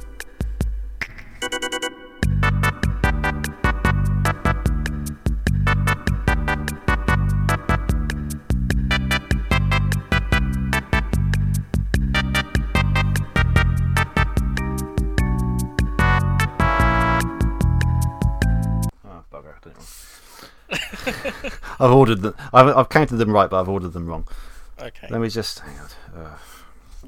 I've 21.80 21.92
ordered 21.92 22.22
them. 22.22 22.36
I've, 22.54 22.68
I've 22.76 22.90
counted 22.90 23.18
them 23.18 23.32
right, 23.32 23.50
but 23.50 23.60
I've 23.60 23.70
ordered 23.70 23.94
them 23.94 24.06
wrong. 24.06 24.28
Okay. 24.82 25.08
Let 25.10 25.22
me 25.22 25.30
just 25.30 25.60
hang 25.60 25.80
on. 25.80 26.22
Uh, 26.22 26.38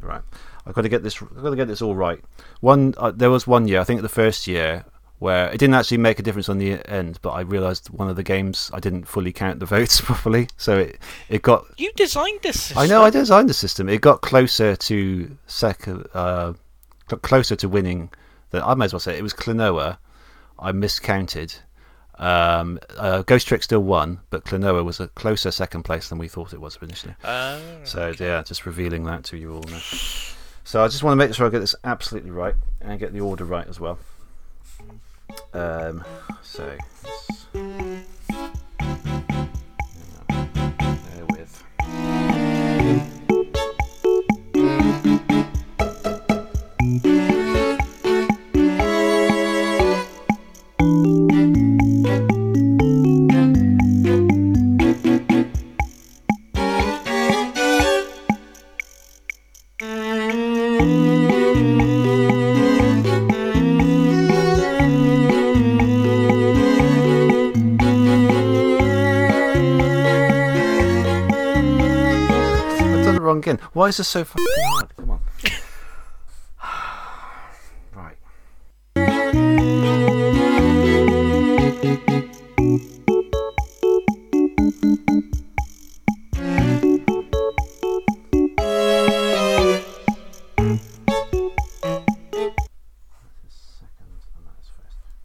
right, 0.01 0.21
I've 0.65 0.73
got 0.73 0.81
to 0.81 0.89
get 0.89 1.03
this. 1.03 1.21
I've 1.21 1.43
got 1.43 1.49
to 1.49 1.55
get 1.55 1.67
this 1.67 1.81
all 1.81 1.95
right. 1.95 2.23
One, 2.61 2.93
uh, 2.97 3.11
there 3.11 3.29
was 3.29 3.45
one 3.45 3.67
year. 3.67 3.79
I 3.79 3.83
think 3.83 4.01
the 4.01 4.09
first 4.09 4.47
year 4.47 4.85
where 5.19 5.49
it 5.49 5.57
didn't 5.57 5.73
actually 5.73 5.97
make 5.97 6.19
a 6.19 6.23
difference 6.23 6.47
on 6.47 6.59
the 6.59 6.79
end, 6.87 7.19
but 7.21 7.31
I 7.31 7.41
realised 7.41 7.89
one 7.89 8.07
of 8.07 8.15
the 8.15 8.23
games 8.23 8.69
I 8.73 8.79
didn't 8.79 9.05
fully 9.05 9.33
count 9.33 9.59
the 9.59 9.65
votes 9.77 9.99
properly, 10.01 10.47
so 10.57 10.77
it 10.77 10.99
it 11.29 11.41
got. 11.41 11.65
You 11.77 11.91
designed 11.95 12.41
this. 12.43 12.61
System. 12.61 12.77
I 12.77 12.87
know 12.87 13.03
I 13.03 13.09
designed 13.09 13.49
the 13.49 13.53
system. 13.53 13.89
It 13.89 14.01
got 14.01 14.21
closer 14.21 14.75
to 14.75 15.37
second, 15.47 16.07
uh, 16.13 16.53
closer 17.21 17.55
to 17.55 17.69
winning. 17.69 18.09
Than 18.51 18.61
I 18.61 18.75
might 18.75 18.85
as 18.85 18.93
well 18.93 18.99
say 19.01 19.17
it 19.17 19.23
was 19.23 19.33
Klonoa. 19.33 19.97
I 20.59 20.71
miscounted. 20.71 21.55
Um, 22.17 22.79
uh, 22.97 23.21
Ghost 23.21 23.47
Trick 23.47 23.61
still 23.63 23.83
won, 23.83 24.19
but 24.29 24.43
Klonoa 24.43 24.83
was 24.83 24.99
a 24.99 25.07
closer 25.09 25.51
second 25.51 25.83
place 25.83 26.09
than 26.09 26.17
we 26.17 26.27
thought 26.27 26.53
it 26.53 26.61
was 26.61 26.77
initially. 26.81 27.15
Oh, 27.23 27.61
So 27.83 28.13
yeah, 28.19 28.41
just 28.43 28.65
revealing 28.65 29.03
that 29.05 29.23
to 29.25 29.37
you 29.37 29.53
all 29.53 29.63
now. 29.63 29.79
So 30.63 30.83
I 30.83 30.87
just 30.87 31.03
want 31.03 31.13
to 31.19 31.25
make 31.25 31.33
sure 31.33 31.45
I 31.47 31.49
get 31.49 31.59
this 31.59 31.75
absolutely 31.83 32.31
right 32.31 32.55
and 32.81 32.99
get 32.99 33.13
the 33.13 33.21
order 33.21 33.45
right 33.45 33.67
as 33.67 33.79
well. 33.79 33.99
Um, 35.53 36.03
so. 36.41 36.77
Why 73.87 73.89
is 73.89 73.95
this 73.95 74.09
so 74.09 74.25
fucking 74.25 74.45
hard? 74.65 74.97
Come 74.97 75.11
on. 75.11 75.21
right. 77.95 78.17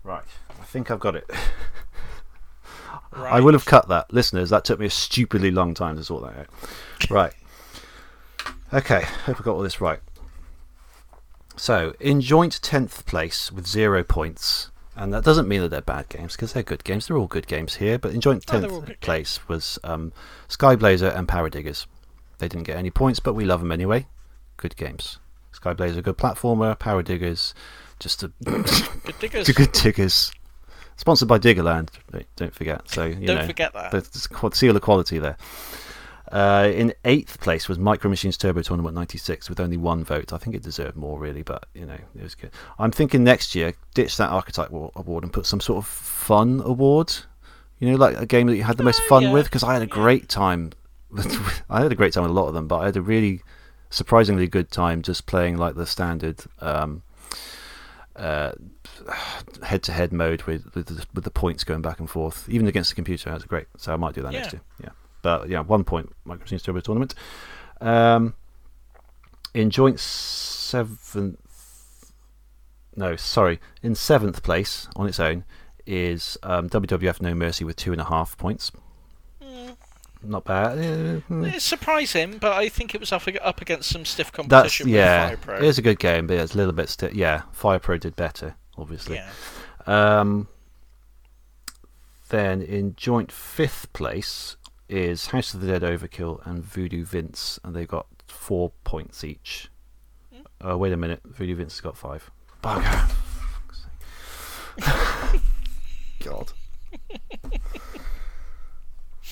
Right, 0.05 0.23
I 0.49 0.65
think 0.67 0.93
I've 0.93 1.01
got 1.01 1.17
it. 1.17 1.29
I 3.13 3.41
will 3.41 3.55
have 3.55 3.65
cut 3.65 3.89
that. 3.89 4.13
Listeners, 4.13 4.51
that 4.51 4.65
took 4.65 4.79
me 4.79 4.87
a 4.87 4.91
stupidly 4.91 5.51
long 5.51 5.75
time 5.75 5.97
to 5.97 6.05
sort 6.05 6.23
that 6.23 6.39
out. 6.39 6.47
Right. 7.11 7.33
Okay, 8.73 9.03
hope 9.27 9.41
I 9.41 9.45
got 9.45 9.55
all 9.55 9.63
this 9.63 9.81
right. 9.81 10.01
So, 11.57 11.95
in 12.01 12.21
joint 12.21 12.61
10th 12.63 13.05
place 13.05 13.53
with 13.53 13.67
zero 13.67 14.03
points, 14.03 14.71
and 14.97 15.13
that 15.13 15.25
doesn't 15.25 15.47
mean 15.49 15.61
that 15.61 15.69
they're 15.69 15.81
bad 15.83 16.09
games 16.09 16.35
because 16.35 16.53
they're 16.55 16.63
good 16.63 16.83
games. 16.85 17.07
They're 17.07 17.17
all 17.19 17.27
good 17.27 17.47
games 17.47 17.77
here, 17.77 17.99
but 17.99 18.13
in 18.13 18.21
joint 18.21 18.45
Oh, 18.49 18.59
they're 18.61 18.71
all 18.71 18.81
10th 18.81 18.87
good 18.87 19.01
place 19.01 19.47
was 19.49 19.79
um, 19.85 20.13
Skyblazer 20.49 21.15
and 21.15 21.29
Paradiggers. 21.29 21.87
They 22.39 22.49
didn't 22.49 22.67
get 22.67 22.77
any 22.79 22.91
points, 22.91 23.21
but 23.21 23.35
we 23.35 23.45
love 23.45 23.61
them 23.61 23.73
anyway. 23.73 24.07
Good 24.57 24.77
games. 24.77 25.19
Skyblazer, 25.55 25.99
a 25.99 26.03
good 26.03 26.17
platformer. 26.17 26.77
Paradiggers, 26.79 27.53
just 27.99 28.23
a 28.23 28.29
Good 28.45 29.19
diggers. 29.21 29.49
good 29.53 29.73
diggers. 29.73 30.33
Sponsored 30.97 31.29
by 31.29 31.39
Diggerland, 31.39 31.89
don't- 32.37 32.55
forget. 32.55 32.89
So 32.89 33.05
you 33.05 33.27
Don't 33.27 33.39
know, 33.39 33.47
forget 33.47 33.73
that. 33.75 33.91
the 33.91 34.01
the 34.01 34.51
seal 34.55 34.77
of 34.77 34.83
quality 34.83 35.19
there. 35.19 35.37
Uh, 36.33 36.71
in 36.75 36.95
eighth 37.05 37.39
place 37.41 37.69
was 37.69 37.79
Micro 37.79 38.09
Machines 38.09 38.39
Turbo 38.39 38.63
Tournament 38.63 38.95
'96 38.95 39.49
with 39.51 39.61
only 39.61 39.77
one 39.77 40.03
vote. 40.03 40.33
I 40.33 40.39
think 40.39 40.57
it 40.57 40.63
deserved 40.63 40.97
more, 40.97 41.19
really, 41.19 41.43
but 41.43 41.67
you 41.75 41.85
know 41.85 41.99
it 42.17 42.23
was 42.23 42.35
good. 42.35 42.51
I'm 42.79 42.91
thinking 42.91 43.23
next 43.23 43.55
year 43.55 43.75
ditch 43.95 44.17
that 44.17 44.31
Archetype 44.31 44.71
Award 44.71 45.25
and 45.25 45.33
put 45.33 45.45
some 45.45 45.61
sort 45.61 45.79
of 45.85 45.87
fun 45.87 46.63
award. 46.65 47.13
You 47.79 47.91
know, 47.91 47.97
like 47.97 48.17
a 48.17 48.25
game 48.27 48.47
that 48.47 48.57
you 48.57 48.63
had 48.63 48.79
the 48.79 48.85
most 48.85 49.03
Oh, 49.05 49.09
fun 49.09 49.23
yeah. 49.25 49.33
with. 49.33 49.45
Because 49.47 49.63
I 49.63 49.75
had 49.75 49.83
a 49.83 49.87
great 49.87 50.29
time. 50.29 50.73
I 51.69 51.83
had 51.83 51.93
a 51.93 51.97
great 51.97 52.15
time 52.15 52.23
with 52.23 52.31
a 52.31 52.35
lot 52.35 52.49
of 52.49 52.55
them, 52.55 52.67
but 52.69 52.79
I 52.79 52.87
had 52.87 52.97
a 52.97 53.03
really 53.03 53.43
surprisingly 53.91 54.47
good 54.47 54.71
time 54.71 55.03
just 55.03 55.27
playing 55.27 55.59
like 55.59 55.75
the 55.75 55.85
standard. 55.87 56.41
Um, 56.61 57.03
uh, 58.17 58.53
head-to-head 59.63 60.13
mode 60.13 60.43
with 60.43 60.75
with 60.75 60.87
the, 60.87 61.05
with 61.15 61.25
the 61.25 61.31
points 61.31 61.65
going 61.65 61.83
back 61.83 61.99
and 61.99 62.09
forth, 62.09 62.49
even 62.49 62.67
against 62.67 62.91
the 62.91 62.95
computer. 62.97 63.31
That's 63.31 63.45
great. 63.45 63.67
So 63.77 63.93
I 63.93 63.97
might 63.97 64.15
do 64.15 64.23
that 64.23 64.33
next 64.33 64.53
year. 64.53 64.63
Yeah, 64.83 64.91
but 65.23 65.49
yeah, 65.49 65.61
one 65.61 65.85
point 65.85 66.13
Micro 66.25 66.43
Machines 66.43 66.63
Turbo 66.63 66.81
Tournament. 66.81 67.15
Um, 67.81 68.35
in 69.55 69.71
joint 69.71 69.99
seventh, 70.01 71.17
no, 72.97 73.17
sorry, 73.17 73.61
in 73.83 73.95
seventh 73.95 74.43
place 74.43 74.89
on 74.97 75.07
its 75.07 75.21
own 75.21 75.45
is 75.87 76.39
um, 76.43 76.69
WWF 76.69 77.21
No 77.21 77.35
Mercy 77.35 77.65
with 77.65 77.77
two 77.77 77.93
and 77.93 78.01
a 78.01 78.05
half 78.05 78.37
points. 78.37 78.73
Mm. 79.43 79.77
Not 80.23 80.45
bad. 80.45 80.79
Uh, 80.79 81.21
hmm. 81.21 81.45
It's 81.45 81.65
surprising, 81.65 82.39
but 82.39 82.53
I 82.53 82.69
think 82.69 82.95
it 82.95 83.01
was 83.01 83.13
up, 83.13 83.27
up 83.43 83.61
against 83.61 83.91
some 83.91 84.05
stiff 84.05 84.31
That's 84.31 84.49
competition 84.49 84.89
yeah. 84.89 85.31
with 85.31 85.41
Fire 85.41 85.57
It 85.57 85.65
is 85.65 85.79
a 85.79 85.83
good 85.83 85.99
game, 85.99 86.27
but 86.27 86.37
it's 86.37 86.55
a 86.55 86.57
little 86.57 86.73
bit. 86.73 86.89
stiff. 86.89 87.15
yeah, 87.15 87.43
Fire 87.53 87.79
Pro 87.79 87.99
did 87.99 88.15
better, 88.15 88.55
obviously. 88.79 89.17
Yeah. 89.17 89.31
Um, 90.21 90.49
then 92.29 92.63
in 92.63 92.95
joint 92.95 93.33
fifth 93.33 93.93
place 93.93 94.57
is 94.93 95.27
House 95.29 95.55
of 95.55 95.61
the 95.61 95.67
Dead 95.67 95.83
Overkill 95.83 96.47
and 96.47 96.63
Voodoo 96.63 97.05
Vince, 97.05 97.59
and 97.65 97.75
they've 97.75 97.89
got 97.89 98.07
four 98.27 98.73
points 98.85 99.25
each. 99.25 99.71
Oh, 100.61 100.77
wait 100.77 100.93
a 100.93 100.97
minute. 100.97 101.21
Voodoo 101.25 101.57
Vince 101.57 101.75
has 101.75 101.81
got 101.81 101.97
five. 101.97 102.31
Bugger. 102.63 103.11
God. 106.25 106.53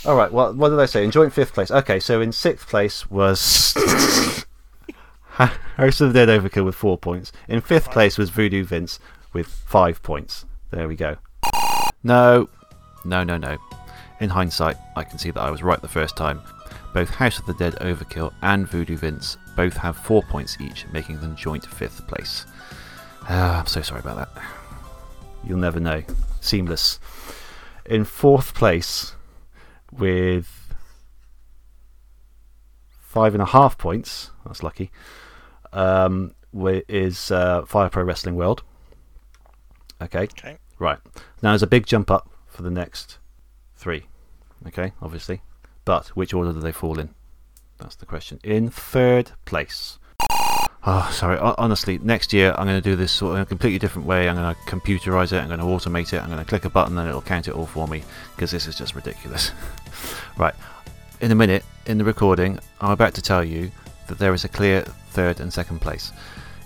All 0.06 0.16
right. 0.16 0.32
Well, 0.32 0.54
what 0.54 0.70
did 0.70 0.80
I 0.80 0.86
say? 0.86 1.04
In 1.04 1.10
joint 1.10 1.32
fifth 1.32 1.52
place. 1.52 1.70
Okay, 1.70 2.00
so 2.00 2.20
in 2.20 2.32
sixth 2.32 2.66
place 2.66 3.10
was 3.10 3.74
House 5.28 6.00
of 6.00 6.12
the 6.12 6.26
Dead 6.26 6.28
Overkill 6.28 6.64
with 6.64 6.74
four 6.74 6.96
points. 6.96 7.32
In 7.48 7.60
fifth 7.60 7.90
place 7.90 8.16
was 8.16 8.30
Voodoo 8.30 8.64
Vince 8.64 8.98
with 9.32 9.46
five 9.46 10.02
points. 10.02 10.46
There 10.70 10.88
we 10.88 10.96
go. 10.96 11.16
No, 12.02 12.48
no, 13.04 13.24
no, 13.24 13.36
no. 13.36 13.58
In 14.20 14.28
hindsight, 14.28 14.76
I 14.96 15.04
can 15.04 15.18
see 15.18 15.30
that 15.30 15.40
I 15.40 15.50
was 15.50 15.62
right 15.62 15.80
the 15.80 15.88
first 15.88 16.16
time. 16.16 16.42
Both 16.92 17.08
House 17.08 17.38
of 17.38 17.46
the 17.46 17.54
Dead 17.54 17.74
Overkill 17.76 18.32
and 18.42 18.68
Voodoo 18.68 18.96
Vince 18.96 19.38
both 19.56 19.76
have 19.78 19.96
four 19.96 20.22
points 20.22 20.60
each, 20.60 20.86
making 20.92 21.20
them 21.20 21.36
joint 21.36 21.64
fifth 21.64 22.06
place. 22.06 22.44
Ah, 23.22 23.58
I'm 23.60 23.66
so 23.66 23.80
sorry 23.80 24.00
about 24.00 24.16
that. 24.16 24.44
You'll 25.42 25.58
never 25.58 25.80
know. 25.80 26.02
Seamless. 26.40 27.00
In 27.86 28.04
fourth 28.04 28.54
place, 28.54 29.14
with 29.90 30.74
five 33.00 33.34
and 33.34 33.42
a 33.42 33.46
half 33.46 33.78
points, 33.78 34.30
that's 34.44 34.62
lucky, 34.62 34.90
um, 35.72 36.34
is 36.88 37.30
uh, 37.30 37.62
Fire 37.64 37.88
Pro 37.88 38.02
Wrestling 38.02 38.36
World. 38.36 38.62
Okay. 40.02 40.24
Okay. 40.24 40.58
Right. 40.78 40.98
Now 41.42 41.50
there's 41.52 41.62
a 41.62 41.66
big 41.66 41.86
jump 41.86 42.10
up 42.10 42.30
for 42.46 42.62
the 42.62 42.70
next 42.70 43.18
three. 43.76 44.06
Okay, 44.66 44.92
obviously. 45.00 45.42
But 45.84 46.08
which 46.08 46.34
order 46.34 46.52
do 46.52 46.60
they 46.60 46.72
fall 46.72 46.98
in? 46.98 47.10
That's 47.78 47.96
the 47.96 48.06
question. 48.06 48.38
In 48.44 48.68
third 48.70 49.32
place. 49.44 49.98
Oh, 50.86 51.10
sorry. 51.12 51.38
Honestly, 51.38 51.98
next 51.98 52.32
year 52.32 52.54
I'm 52.56 52.66
going 52.66 52.80
to 52.80 52.88
do 52.88 52.96
this 52.96 53.12
sort 53.12 53.36
of 53.36 53.42
a 53.42 53.46
completely 53.46 53.78
different 53.78 54.08
way. 54.08 54.28
I'm 54.28 54.36
going 54.36 54.54
to 54.54 54.60
computerize 54.62 55.32
it. 55.32 55.38
I'm 55.38 55.48
going 55.48 55.60
to 55.60 55.66
automate 55.66 56.12
it. 56.14 56.22
I'm 56.22 56.30
going 56.30 56.38
to 56.38 56.44
click 56.44 56.64
a 56.64 56.70
button 56.70 56.96
and 56.96 57.08
it'll 57.08 57.20
count 57.20 57.48
it 57.48 57.54
all 57.54 57.66
for 57.66 57.86
me 57.86 58.02
because 58.34 58.50
this 58.50 58.66
is 58.66 58.76
just 58.76 58.94
ridiculous. 58.94 59.52
right. 60.38 60.54
In 61.20 61.32
a 61.32 61.34
minute, 61.34 61.64
in 61.84 61.98
the 61.98 62.04
recording, 62.04 62.58
I'm 62.80 62.92
about 62.92 63.12
to 63.14 63.22
tell 63.22 63.44
you 63.44 63.70
that 64.08 64.18
there 64.18 64.32
is 64.32 64.44
a 64.44 64.48
clear 64.48 64.82
third 65.10 65.40
and 65.40 65.52
second 65.52 65.80
place. 65.80 66.12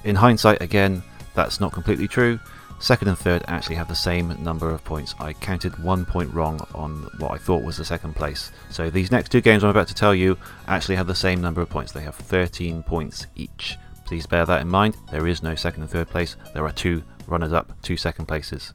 In 0.04 0.14
hindsight, 0.14 0.62
again, 0.62 1.02
that's 1.34 1.58
not 1.60 1.72
completely 1.72 2.06
true. 2.06 2.38
Second 2.78 3.08
and 3.08 3.18
third 3.18 3.42
actually 3.48 3.76
have 3.76 3.88
the 3.88 3.94
same 3.94 4.42
number 4.42 4.70
of 4.70 4.84
points. 4.84 5.14
I 5.18 5.32
counted 5.32 5.82
one 5.82 6.04
point 6.04 6.32
wrong 6.34 6.66
on 6.74 7.08
what 7.18 7.32
I 7.32 7.38
thought 7.38 7.64
was 7.64 7.78
the 7.78 7.84
second 7.84 8.14
place. 8.14 8.52
So 8.70 8.90
these 8.90 9.10
next 9.10 9.30
two 9.30 9.40
games 9.40 9.64
I'm 9.64 9.70
about 9.70 9.88
to 9.88 9.94
tell 9.94 10.14
you 10.14 10.36
actually 10.68 10.96
have 10.96 11.06
the 11.06 11.14
same 11.14 11.40
number 11.40 11.62
of 11.62 11.70
points. 11.70 11.92
They 11.92 12.02
have 12.02 12.14
13 12.14 12.82
points 12.82 13.26
each. 13.36 13.78
Please 14.04 14.26
bear 14.26 14.44
that 14.44 14.60
in 14.60 14.68
mind. 14.68 14.96
There 15.10 15.26
is 15.26 15.42
no 15.42 15.54
second 15.54 15.82
and 15.82 15.90
third 15.90 16.10
place. 16.10 16.36
There 16.52 16.66
are 16.66 16.72
two 16.72 17.02
runners 17.26 17.52
up, 17.52 17.72
two 17.80 17.96
second 17.96 18.26
places. 18.26 18.74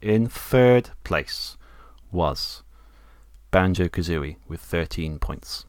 In 0.00 0.26
third 0.28 0.90
place 1.04 1.58
was 2.10 2.62
Banjo 3.50 3.88
Kazooie 3.88 4.36
with 4.48 4.60
13 4.60 5.18
points. 5.18 5.66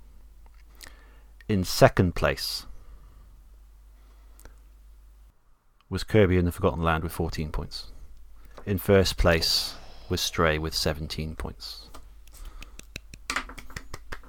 In 1.49 1.65
second 1.65 2.15
place 2.15 2.65
was 5.91 6.03
Kirby 6.05 6.37
and 6.37 6.47
the 6.47 6.51
Forgotten 6.51 6.81
Land 6.81 7.03
with 7.03 7.11
14 7.11 7.51
points. 7.51 7.87
In 8.65 8.77
first 8.77 9.17
place 9.17 9.75
was 10.09 10.21
Stray 10.21 10.57
with 10.57 10.73
17 10.73 11.35
points. 11.35 11.89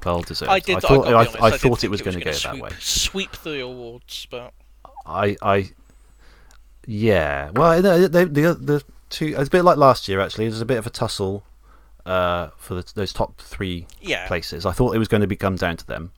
Well 0.04 0.22
deserved. 0.22 0.50
I 0.50 0.58
did. 0.58 0.78
I 0.78 0.80
thought, 0.80 1.06
I, 1.06 1.24
be 1.24 1.30
I, 1.40 1.50
thought 1.52 1.78
it 1.78 1.80
think 1.82 1.90
was 1.92 2.02
going 2.02 2.18
to 2.18 2.24
go 2.24 2.32
gonna 2.32 2.56
that 2.56 2.62
way. 2.62 2.70
Sweep 2.80 3.30
the 3.42 3.60
awards, 3.60 4.26
but 4.28 4.52
I, 5.06 5.36
I, 5.40 5.70
yeah. 6.86 7.50
Well, 7.50 7.80
the 7.80 8.08
the 8.08 8.26
the, 8.26 8.54
the 8.54 8.84
two. 9.10 9.36
It's 9.38 9.46
a 9.46 9.50
bit 9.50 9.62
like 9.62 9.76
last 9.76 10.08
year 10.08 10.18
actually. 10.18 10.48
There's 10.48 10.60
a 10.60 10.66
bit 10.66 10.78
of 10.78 10.88
a 10.88 10.90
tussle 10.90 11.44
uh, 12.04 12.48
for 12.56 12.74
the, 12.74 12.92
those 12.96 13.12
top 13.12 13.40
three 13.40 13.86
yeah. 14.00 14.26
places. 14.26 14.66
I 14.66 14.72
thought 14.72 14.96
it 14.96 14.98
was 14.98 15.06
going 15.06 15.20
to 15.20 15.28
be 15.28 15.36
come 15.36 15.54
down 15.54 15.76
to 15.76 15.86
them. 15.86 16.10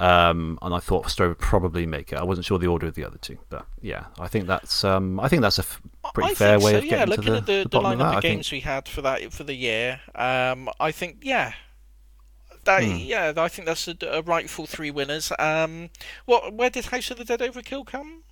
Um, 0.00 0.58
and 0.62 0.74
I 0.74 0.78
thought 0.80 1.08
Stray 1.08 1.28
would 1.28 1.38
probably 1.38 1.86
make 1.86 2.12
it. 2.12 2.18
I 2.18 2.24
wasn't 2.24 2.44
sure 2.46 2.58
the 2.58 2.66
order 2.66 2.86
of 2.86 2.94
the 2.94 3.04
other 3.04 3.18
two, 3.18 3.38
but 3.48 3.66
yeah, 3.80 4.06
I 4.18 4.26
think 4.28 4.46
that's 4.46 4.82
um, 4.84 5.20
I 5.20 5.28
think 5.28 5.42
that's 5.42 5.58
a 5.58 5.62
f- 5.62 5.80
pretty 6.14 6.32
I 6.32 6.34
fair 6.34 6.58
way 6.58 6.72
so, 6.72 6.78
of 6.78 6.84
yeah. 6.84 6.90
getting 6.90 7.10
Looking 7.10 7.24
to 7.26 7.30
the, 7.32 7.36
at 7.38 7.46
the, 7.46 7.52
the 7.52 7.68
the 7.68 7.78
of 7.78 7.84
lineup 7.84 7.98
that. 7.98 8.16
of 8.16 8.22
games 8.22 8.50
we 8.50 8.60
had 8.60 8.88
for 8.88 9.02
that 9.02 9.32
for 9.32 9.44
the 9.44 9.54
year, 9.54 10.00
um, 10.14 10.68
I 10.80 10.90
think 10.90 11.18
yeah, 11.22 11.52
that 12.64 12.82
Hmm. 12.82 12.96
yeah, 12.96 13.32
I 13.36 13.48
think 13.48 13.66
that's 13.66 13.86
a, 13.88 13.96
a 14.08 14.22
rightful 14.22 14.66
three 14.66 14.90
winners. 14.90 15.32
Um, 15.38 15.90
what 16.24 16.52
where 16.54 16.70
did 16.70 16.86
House 16.86 17.10
of 17.10 17.18
the 17.18 17.24
Dead 17.24 17.40
Overkill 17.40 17.86
come? 17.86 18.24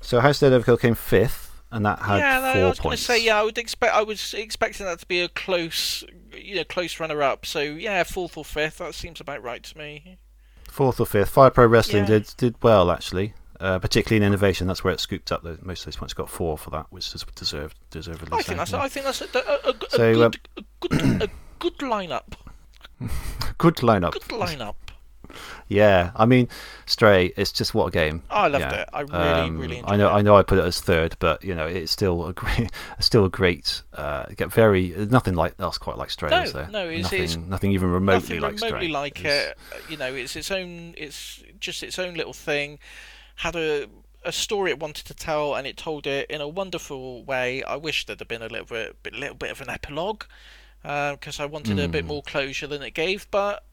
so. 0.00 0.20
House 0.20 0.42
of 0.42 0.50
the 0.50 0.58
Dead 0.58 0.64
Overkill 0.66 0.80
came 0.80 0.94
fifth, 0.94 1.62
and 1.70 1.86
that 1.86 2.00
had 2.00 2.18
yeah, 2.18 2.40
no, 2.40 2.52
four 2.52 2.62
I 2.62 2.68
was 2.68 2.80
going 2.80 2.96
to 2.96 3.02
say 3.02 3.24
yeah. 3.24 3.40
I 3.40 3.42
would 3.42 3.58
expect 3.58 3.94
I 3.94 4.02
was 4.02 4.34
expecting 4.34 4.86
that 4.86 4.98
to 5.00 5.06
be 5.06 5.20
a 5.20 5.28
close, 5.28 6.04
you 6.36 6.56
know, 6.56 6.64
close 6.64 6.98
runner 7.00 7.22
up. 7.22 7.46
So 7.46 7.60
yeah, 7.60 8.02
fourth 8.02 8.36
or 8.36 8.44
fifth. 8.44 8.78
That 8.78 8.94
seems 8.94 9.20
about 9.20 9.42
right 9.42 9.62
to 9.62 9.78
me. 9.78 10.18
Fourth 10.72 10.98
or 11.00 11.06
fifth. 11.06 11.28
Fire 11.28 11.50
Pro 11.50 11.66
Wrestling 11.66 12.04
Yeah. 12.04 12.18
did 12.18 12.34
did 12.38 12.54
well 12.62 12.90
actually, 12.90 13.34
uh, 13.60 13.78
particularly 13.78 14.16
in 14.24 14.26
innovation. 14.26 14.66
That's 14.66 14.82
where 14.82 14.94
it 14.94 15.00
scooped 15.00 15.30
up. 15.30 15.42
The, 15.42 15.58
most 15.60 15.80
of 15.80 15.84
those 15.86 15.96
points 15.96 16.14
got 16.14 16.30
four 16.30 16.56
for 16.56 16.70
that, 16.70 16.86
which 16.90 17.14
is 17.14 17.24
deserved 17.34 17.76
deservedly. 17.90 18.38
I 18.38 18.42
think 18.42 18.58
that's 18.58 18.72
yeah. 18.72 18.80
I 18.80 18.88
think 18.88 19.04
that's 19.04 19.20
a, 19.20 19.26
a, 19.34 19.68
a, 19.68 19.70
a 19.70 19.90
So, 19.90 20.14
good 20.14 20.22
um, 20.24 20.32
a 20.56 20.88
good 20.88 21.22
a 21.22 21.28
good 21.58 21.78
lineup. 21.78 22.32
good 23.58 23.76
lineup. 23.76 24.12
Good 24.12 24.22
lineup. 24.22 24.74
Yeah, 25.68 26.10
I 26.16 26.26
mean, 26.26 26.48
Stray. 26.86 27.32
It's 27.36 27.52
just 27.52 27.74
what 27.74 27.86
a 27.86 27.90
game. 27.90 28.22
I 28.30 28.48
loved 28.48 28.62
Yeah. 28.64 28.74
it. 28.82 28.88
I 28.92 29.00
really 29.00 29.14
Um, 29.14 29.58
really 29.58 29.78
enjoyed 29.78 29.92
I 29.92 29.96
know. 29.96 30.08
it. 30.08 30.12
I 30.12 30.22
know. 30.22 30.36
I 30.36 30.42
put 30.42 30.58
it 30.58 30.64
as 30.64 30.80
third, 30.80 31.16
but 31.18 31.42
you 31.44 31.54
know, 31.54 31.66
it's 31.66 31.90
still 31.92 32.26
a 32.26 32.32
great, 32.32 32.70
still 33.00 33.24
a 33.24 33.30
great. 33.30 33.82
Uh, 33.94 34.26
get 34.36 34.50
very 34.52 34.88
nothing 35.10 35.34
like 35.34 35.54
else 35.58 35.78
quite 35.78 35.96
like 35.98 36.10
Stray. 36.10 36.30
No, 36.30 36.42
is 36.42 36.52
there? 36.52 36.68
no, 36.68 36.86
it's- 36.88 37.02
nothing, 37.04 37.22
it's 37.22 37.36
nothing 37.36 37.72
even 37.72 37.90
remotely 37.90 38.36
Nothing 38.38 38.40
like 38.40 38.54
remotely 38.60 38.86
Stray. 38.86 38.92
like 38.92 39.20
It's- 39.20 39.46
it. 39.50 39.58
Uh, 39.72 39.78
You 39.88 39.96
know, 39.96 40.14
it's 40.14 40.36
its 40.36 40.50
own. 40.50 40.94
It's 40.96 41.42
just 41.60 41.82
its 41.82 41.98
own 41.98 42.14
little 42.14 42.32
thing. 42.34 42.78
Had 43.36 43.56
a 43.56 43.86
a 44.24 44.30
story 44.30 44.70
it 44.70 44.78
wanted 44.78 45.04
to 45.06 45.14
tell, 45.14 45.56
and 45.56 45.66
it 45.66 45.76
told 45.76 46.06
it 46.06 46.30
in 46.30 46.40
a 46.40 46.46
wonderful 46.46 47.24
way. 47.24 47.60
I 47.64 47.74
wish 47.74 48.06
there'd 48.06 48.20
have 48.20 48.28
been 48.28 48.40
a 48.42 48.46
little 48.46 48.66
bit, 48.66 48.96
little 49.12 49.34
bit 49.34 49.50
of 49.50 49.60
an 49.60 49.68
epilogue, 49.68 50.22
because 50.82 51.40
I 51.40 51.44
wanted 51.46 51.78
a 51.80 51.86
Hmm. 51.86 51.90
bit 51.90 52.04
more 52.04 52.22
closure 52.22 52.68
than 52.68 52.82
it 52.82 52.92
gave. 52.92 53.26
But 53.32 53.64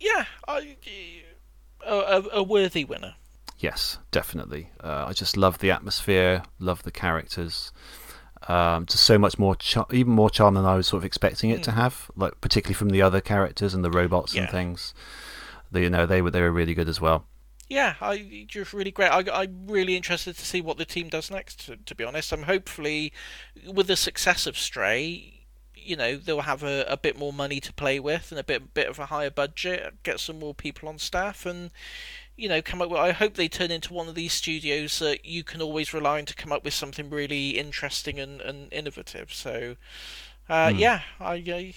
yeah, 0.00 0.24
I, 0.46 0.76
a, 1.86 2.22
a, 2.32 2.42
worthy 2.42 2.84
winner. 2.84 3.14
Yes, 3.58 3.98
definitely. 4.10 4.70
Uh, 4.82 5.06
I 5.08 5.12
just 5.12 5.36
love 5.36 5.58
the 5.58 5.70
atmosphere, 5.70 6.42
love 6.58 6.82
the 6.82 6.90
characters. 6.90 7.72
Um, 8.46 8.86
just 8.86 9.02
so 9.02 9.18
much 9.18 9.38
more, 9.38 9.56
char- 9.56 9.86
even 9.92 10.12
more 10.12 10.30
charm 10.30 10.54
than 10.54 10.64
I 10.64 10.76
was 10.76 10.86
sort 10.86 11.00
of 11.00 11.04
expecting 11.04 11.50
it 11.50 11.62
to 11.64 11.72
have. 11.72 12.10
Like 12.16 12.40
particularly 12.40 12.74
from 12.74 12.90
the 12.90 13.02
other 13.02 13.20
characters 13.20 13.74
and 13.74 13.84
the 13.84 13.90
robots 13.90 14.34
and 14.34 14.46
Hmm. 14.46 14.52
Things. 14.52 14.94
The, 15.70 15.82
you 15.82 15.90
know, 15.90 16.06
they 16.06 16.22
were 16.22 16.30
they 16.30 16.40
were 16.40 16.52
really 16.52 16.74
good 16.74 16.88
as 16.88 17.00
well. 17.00 17.26
Yeah, 17.68 17.94
I 18.00 18.46
just 18.48 18.72
really 18.72 18.90
great. 18.90 19.08
I, 19.08 19.24
I'm 19.30 19.66
really 19.66 19.96
interested 19.96 20.36
to 20.36 20.46
see 20.46 20.62
what 20.62 20.78
the 20.78 20.86
team 20.86 21.08
does 21.08 21.30
next. 21.30 21.66
To, 21.66 21.76
to 21.76 21.94
be 21.94 22.04
honest, 22.04 22.32
I'm 22.32 22.44
hopefully 22.44 23.12
with 23.70 23.88
the 23.88 23.96
success 23.96 24.46
of 24.46 24.56
Stray, 24.56 25.37
you 25.88 25.96
know, 25.96 26.16
they'll 26.16 26.42
have 26.42 26.62
a, 26.62 26.84
a 26.88 26.96
bit 26.96 27.18
more 27.18 27.32
money 27.32 27.60
to 27.60 27.72
play 27.72 27.98
with 27.98 28.30
and 28.30 28.38
a 28.38 28.44
bit 28.44 28.74
bit 28.74 28.88
of 28.88 28.98
a 28.98 29.06
higher 29.06 29.30
budget, 29.30 30.02
get 30.02 30.20
some 30.20 30.38
more 30.38 30.54
people 30.54 30.88
on 30.88 30.98
staff, 30.98 31.46
and 31.46 31.70
you 32.36 32.48
know, 32.48 32.62
come 32.62 32.82
up 32.82 32.90
with. 32.90 33.00
I 33.00 33.12
hope 33.12 33.34
they 33.34 33.48
turn 33.48 33.70
into 33.70 33.92
one 33.92 34.08
of 34.08 34.14
these 34.14 34.32
studios 34.32 34.98
that 35.00 35.24
you 35.24 35.42
can 35.42 35.60
always 35.62 35.92
rely 35.94 36.18
on 36.18 36.26
to 36.26 36.34
come 36.34 36.52
up 36.52 36.64
with 36.64 36.74
something 36.74 37.10
really 37.10 37.50
interesting 37.50 38.20
and, 38.20 38.40
and 38.40 38.72
innovative. 38.72 39.32
So, 39.32 39.76
uh, 40.48 40.72
yeah, 40.74 41.00
I. 41.18 41.34
I 41.34 41.74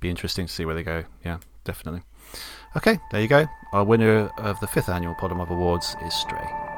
Be 0.00 0.10
interesting 0.10 0.46
to 0.46 0.52
see 0.52 0.64
where 0.64 0.74
they 0.74 0.82
go. 0.82 1.04
Yeah, 1.24 1.38
definitely. 1.64 2.02
Okay, 2.76 2.98
there 3.12 3.20
you 3.20 3.28
go. 3.28 3.46
Our 3.72 3.84
winner 3.84 4.30
of 4.38 4.58
the 4.60 4.66
fifth 4.66 4.88
annual 4.88 5.14
Pod'em 5.14 5.48
Awards 5.48 5.96
is 6.04 6.14
Stray. 6.14 6.69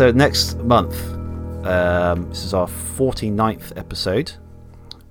So 0.00 0.10
next 0.10 0.56
month, 0.60 0.98
um, 1.66 2.30
this 2.30 2.42
is 2.42 2.54
our 2.54 2.66
49th 2.66 3.76
episode. 3.76 4.32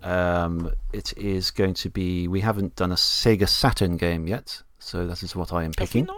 Um, 0.02 0.74
it 0.94 1.16
is 1.16 1.52
going 1.52 1.76
to 1.76 1.92
be. 1.92 2.28
We 2.28 2.42
haven't 2.42 2.76
done 2.76 2.92
a 2.92 2.96
Sega 2.96 3.48
Saturn 3.48 3.98
game 3.98 4.26
yet, 4.26 4.64
so 4.80 5.06
that 5.06 5.22
is 5.22 5.36
what 5.36 5.54
I 5.54 5.64
am 5.64 5.74
picking. 5.74 6.10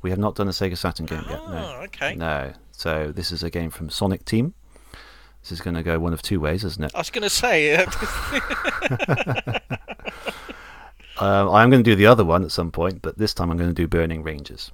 We 0.00 0.08
have 0.08 0.18
not 0.18 0.36
done 0.36 0.48
a 0.48 0.52
Sega 0.52 0.78
Saturn 0.78 1.04
game 1.04 1.22
yet. 1.28 1.46
No. 1.50 1.76
Oh, 1.78 1.82
okay. 1.84 2.14
No. 2.14 2.54
So 2.72 3.12
this 3.14 3.30
is 3.30 3.42
a 3.42 3.50
game 3.50 3.68
from 3.68 3.90
Sonic 3.90 4.24
Team. 4.24 4.54
This 5.42 5.52
is 5.52 5.60
going 5.60 5.74
to 5.74 5.82
go 5.82 5.98
one 5.98 6.14
of 6.14 6.22
two 6.22 6.40
ways, 6.40 6.64
isn't 6.64 6.82
it? 6.82 6.92
I 6.94 7.00
was 7.00 7.10
going 7.10 7.24
to 7.24 7.28
say. 7.28 7.84
Uh, 11.16 11.42
Um, 11.46 11.54
I'm 11.54 11.70
going 11.70 11.84
to 11.84 11.88
do 11.88 11.94
the 11.94 12.06
other 12.06 12.24
one 12.24 12.42
at 12.42 12.50
some 12.50 12.72
point, 12.72 13.00
but 13.00 13.18
this 13.18 13.34
time 13.34 13.50
I'm 13.50 13.56
going 13.56 13.68
to 13.68 13.74
do 13.74 13.86
Burning 13.86 14.24
Rangers. 14.24 14.72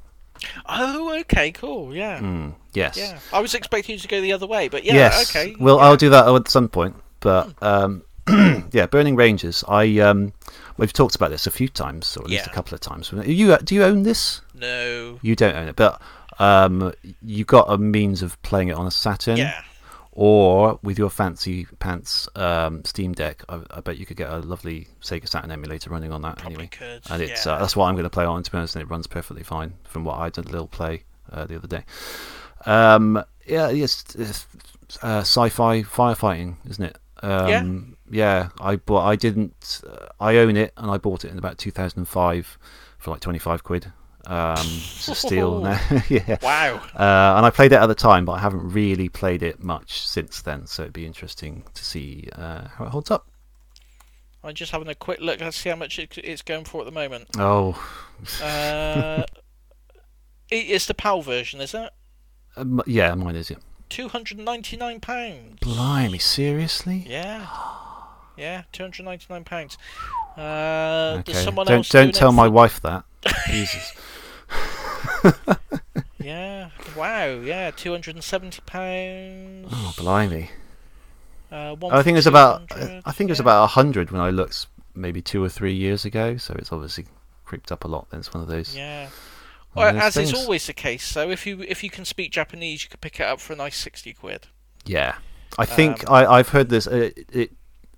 Okay, 1.41 1.53
cool. 1.53 1.95
Yeah. 1.95 2.21
Mm, 2.21 2.55
yes. 2.73 2.97
Yeah, 2.97 3.19
I 3.33 3.41
was 3.41 3.55
expecting 3.55 3.95
you 3.95 3.99
to 3.99 4.09
go 4.09 4.21
the 4.21 4.33
other 4.33 4.47
way, 4.47 4.69
but 4.69 4.85
yeah, 4.85 4.95
yes. 4.95 5.31
okay. 5.31 5.57
Well, 5.59 5.77
yeah. 5.77 5.85
I'll 5.85 5.97
do 5.97 6.11
that 6.11 6.29
at 6.29 6.49
some 6.49 6.69
point. 6.69 6.97
But 7.21 7.51
um, 7.63 8.03
yeah, 8.73 8.87
Burning 8.87 9.17
Rangers. 9.17 9.65
I 9.69 9.99
um, 9.99 10.33
we've 10.77 10.93
talked 10.93 11.17
about 11.17 11.31
this 11.31 11.47
a 11.47 11.51
few 11.51 11.69
times, 11.69 12.17
or 12.17 12.25
at 12.25 12.31
least 12.31 12.47
a 12.47 12.51
couple 12.51 12.75
of 12.75 12.81
times. 12.81 13.13
You 13.13 13.57
do 13.59 13.75
you 13.75 13.85
own 13.85 14.03
this? 14.03 14.41
No. 14.55 15.19
You 15.23 15.37
don't 15.37 15.57
own 15.57 15.69
it, 15.69 15.77
but 15.77 16.01
um, 16.39 16.93
you 17.23 17.45
got 17.45 17.71
a 17.71 17.79
means 17.79 18.23
of 18.23 18.41
playing 18.43 18.69
it 18.69 18.77
on 18.77 18.87
a 18.87 18.91
Saturn. 18.91 19.37
Yeah. 19.37 19.63
Or 20.13 20.81
with 20.83 20.99
your 20.99 21.09
fancy 21.09 21.67
pants 21.79 22.29
um, 22.35 22.85
Steam 22.85 23.13
Deck, 23.13 23.45
I, 23.49 23.61
I 23.71 23.81
bet 23.81 23.97
you 23.97 24.05
could 24.05 24.17
get 24.17 24.29
a 24.29 24.39
lovely 24.39 24.89
Sega 25.01 25.29
Saturn 25.29 25.53
emulator 25.53 25.89
running 25.89 26.13
on 26.13 26.21
that. 26.23 26.37
Probably 26.37 26.55
anyway, 26.55 26.69
could, 26.69 27.03
and 27.11 27.23
it's 27.23 27.47
yeah. 27.47 27.53
uh, 27.53 27.59
that's 27.61 27.77
what 27.77 27.87
I'm 27.87 27.95
going 27.95 28.05
to 28.05 28.11
play 28.11 28.25
on. 28.25 28.43
To 28.43 28.51
be 28.51 28.59
honest, 28.59 28.75
and 28.75 28.83
it 28.83 28.91
runs 28.91 29.07
perfectly 29.07 29.45
fine 29.45 29.75
from 29.85 30.05
what 30.05 30.19
I 30.19 30.29
did 30.29 30.47
a 30.47 30.51
little 30.51 30.67
play 30.67 31.05
uh, 31.31 31.47
the 31.47 31.57
other 31.57 31.69
day. 31.69 31.85
Um, 32.67 33.23
yeah, 33.47 33.71
it's, 33.71 34.15
it's 34.15 34.47
uh, 35.03 35.21
sci-fi 35.21 35.83
firefighting, 35.83 36.57
isn't 36.69 36.85
it? 36.85 36.99
Um, 37.23 37.97
yeah. 38.11 38.49
I 38.61 38.77
bought. 38.77 39.07
I 39.07 39.17
didn't. 39.17 39.83
Uh, 39.89 40.07
I 40.19 40.37
own 40.37 40.57
it, 40.57 40.73
and 40.77 40.91
I 40.91 40.99
bought 40.99 41.25
it 41.25 41.31
in 41.31 41.39
about 41.39 41.59
2005 41.59 42.59
for 42.99 43.11
like 43.11 43.21
25 43.21 43.65
quid. 43.65 43.93
Um, 44.27 44.59
it's 44.61 45.09
a 45.09 45.15
steal 45.15 45.61
now. 45.61 45.81
yeah. 46.09 46.37
Wow. 46.43 46.77
Uh, 46.95 47.37
and 47.37 47.47
I 47.47 47.51
played 47.51 47.73
it 47.73 47.77
at 47.77 47.87
the 47.87 47.95
time, 47.95 48.25
but 48.25 48.33
I 48.33 48.39
haven't 48.41 48.73
really 48.73 49.09
played 49.09 49.43
it 49.43 49.63
much 49.63 50.07
since 50.07 50.43
then. 50.43 50.67
So 50.67 50.83
it'd 50.83 50.93
be 50.93 51.07
interesting 51.07 51.65
to 51.75 51.85
see 51.85 52.29
uh, 52.37 52.69
how 52.69 52.85
it 52.85 52.91
holds 52.91 53.11
up. 53.11 53.27
I'm 54.43 54.55
just 54.55 54.73
having 54.73 54.89
a 54.89 54.95
quick 54.95 55.21
look. 55.21 55.41
Let's 55.41 55.57
see 55.59 55.69
how 55.69 55.77
much 55.77 55.99
it, 55.99 56.17
it's 56.19 56.43
going 56.43 56.65
for 56.65 56.81
at 56.81 56.87
the 56.87 56.93
moment. 56.93 57.29
Oh, 57.39 57.73
Uh, 58.43 59.25
it's 60.51 60.87
the 60.87 60.95
PAL 60.95 61.23
version, 61.23 61.61
is 61.61 61.75
it? 61.75 61.91
um, 62.57 62.83
yeah, 62.87 63.15
mine 63.15 63.37
is. 63.37 63.51
Yeah. 63.51 63.59
Two 63.89 64.09
hundred 64.09 64.39
ninety-nine 64.39 65.01
pounds. 65.01 65.59
Blimey, 65.61 66.19
seriously? 66.19 67.05
Yeah. 67.09 67.47
Yeah, 68.37 68.63
two 68.73 68.85
hundred 68.85 69.05
ninety-nine 69.05 69.45
pounds. 69.45 69.77
Uh, 70.35 71.17
Okay. 71.19 71.33
Does 71.33 71.45
someone 71.45 71.67
don't 71.67 71.79
else 71.79 71.91
do 71.91 71.99
don't 71.99 72.15
tell 72.15 72.33
my 72.33 72.49
wife 72.49 72.81
that. 72.81 73.05
Jesus. 73.51 73.93
Yeah. 76.19 76.71
Wow. 76.97 77.27
Yeah. 77.27 77.71
Two 77.71 77.91
hundred 77.93 78.15
and 78.15 78.25
seventy 78.25 78.61
pounds. 78.65 79.69
Oh, 79.73 79.95
blimey. 79.97 80.51
Uh, 81.51 81.75
I 81.91 82.03
think 82.03 82.17
it's 82.19 82.27
about 82.27 82.71
I 82.73 83.13
think 83.13 83.29
it 83.29 83.33
was 83.33 83.39
yeah. 83.39 83.45
about 83.45 83.67
hundred 83.71 84.11
when 84.11 84.21
I 84.21 84.31
looked 84.31 84.67
maybe 84.95 85.21
two 85.21 85.43
or 85.43 85.49
three 85.49 85.75
years 85.75 86.05
ago. 86.05 86.37
So 86.37 86.55
it's 86.59 86.73
obviously 86.73 87.07
creeped 87.45 87.73
up 87.73 87.85
a 87.85 87.89
lot. 87.89 88.09
Then 88.11 88.21
it's 88.21 88.33
one 88.33 88.43
of 88.43 88.49
those. 88.49 88.77
Yeah. 88.77 89.09
One 89.73 89.85
Well, 89.87 89.89
of 89.97 90.15
those 90.15 90.17
as 90.17 90.33
is 90.33 90.35
always 90.35 90.67
the 90.67 90.73
case. 90.73 91.05
So 91.05 91.31
if 91.31 91.47
you 91.47 91.63
if 91.69 91.83
you 91.85 91.91
can 91.91 92.05
speak 92.05 92.33
Japanese, 92.33 92.83
you 92.83 92.89
could 92.91 93.01
pick 93.01 93.21
it 93.21 93.25
up 93.25 93.41
for 93.41 93.53
a 93.53 93.57
nice 93.57 93.77
sixty 93.77 94.13
quid. 94.13 94.49
Yeah, 94.85 95.17
I 95.59 95.65
think 95.67 96.09
Um, 96.09 96.15
I, 96.15 96.27
I've 96.27 96.49
heard 96.51 96.69
this. 96.71 96.87
Uh, 96.87 97.11
it, 97.17 97.27
it, 97.33 97.51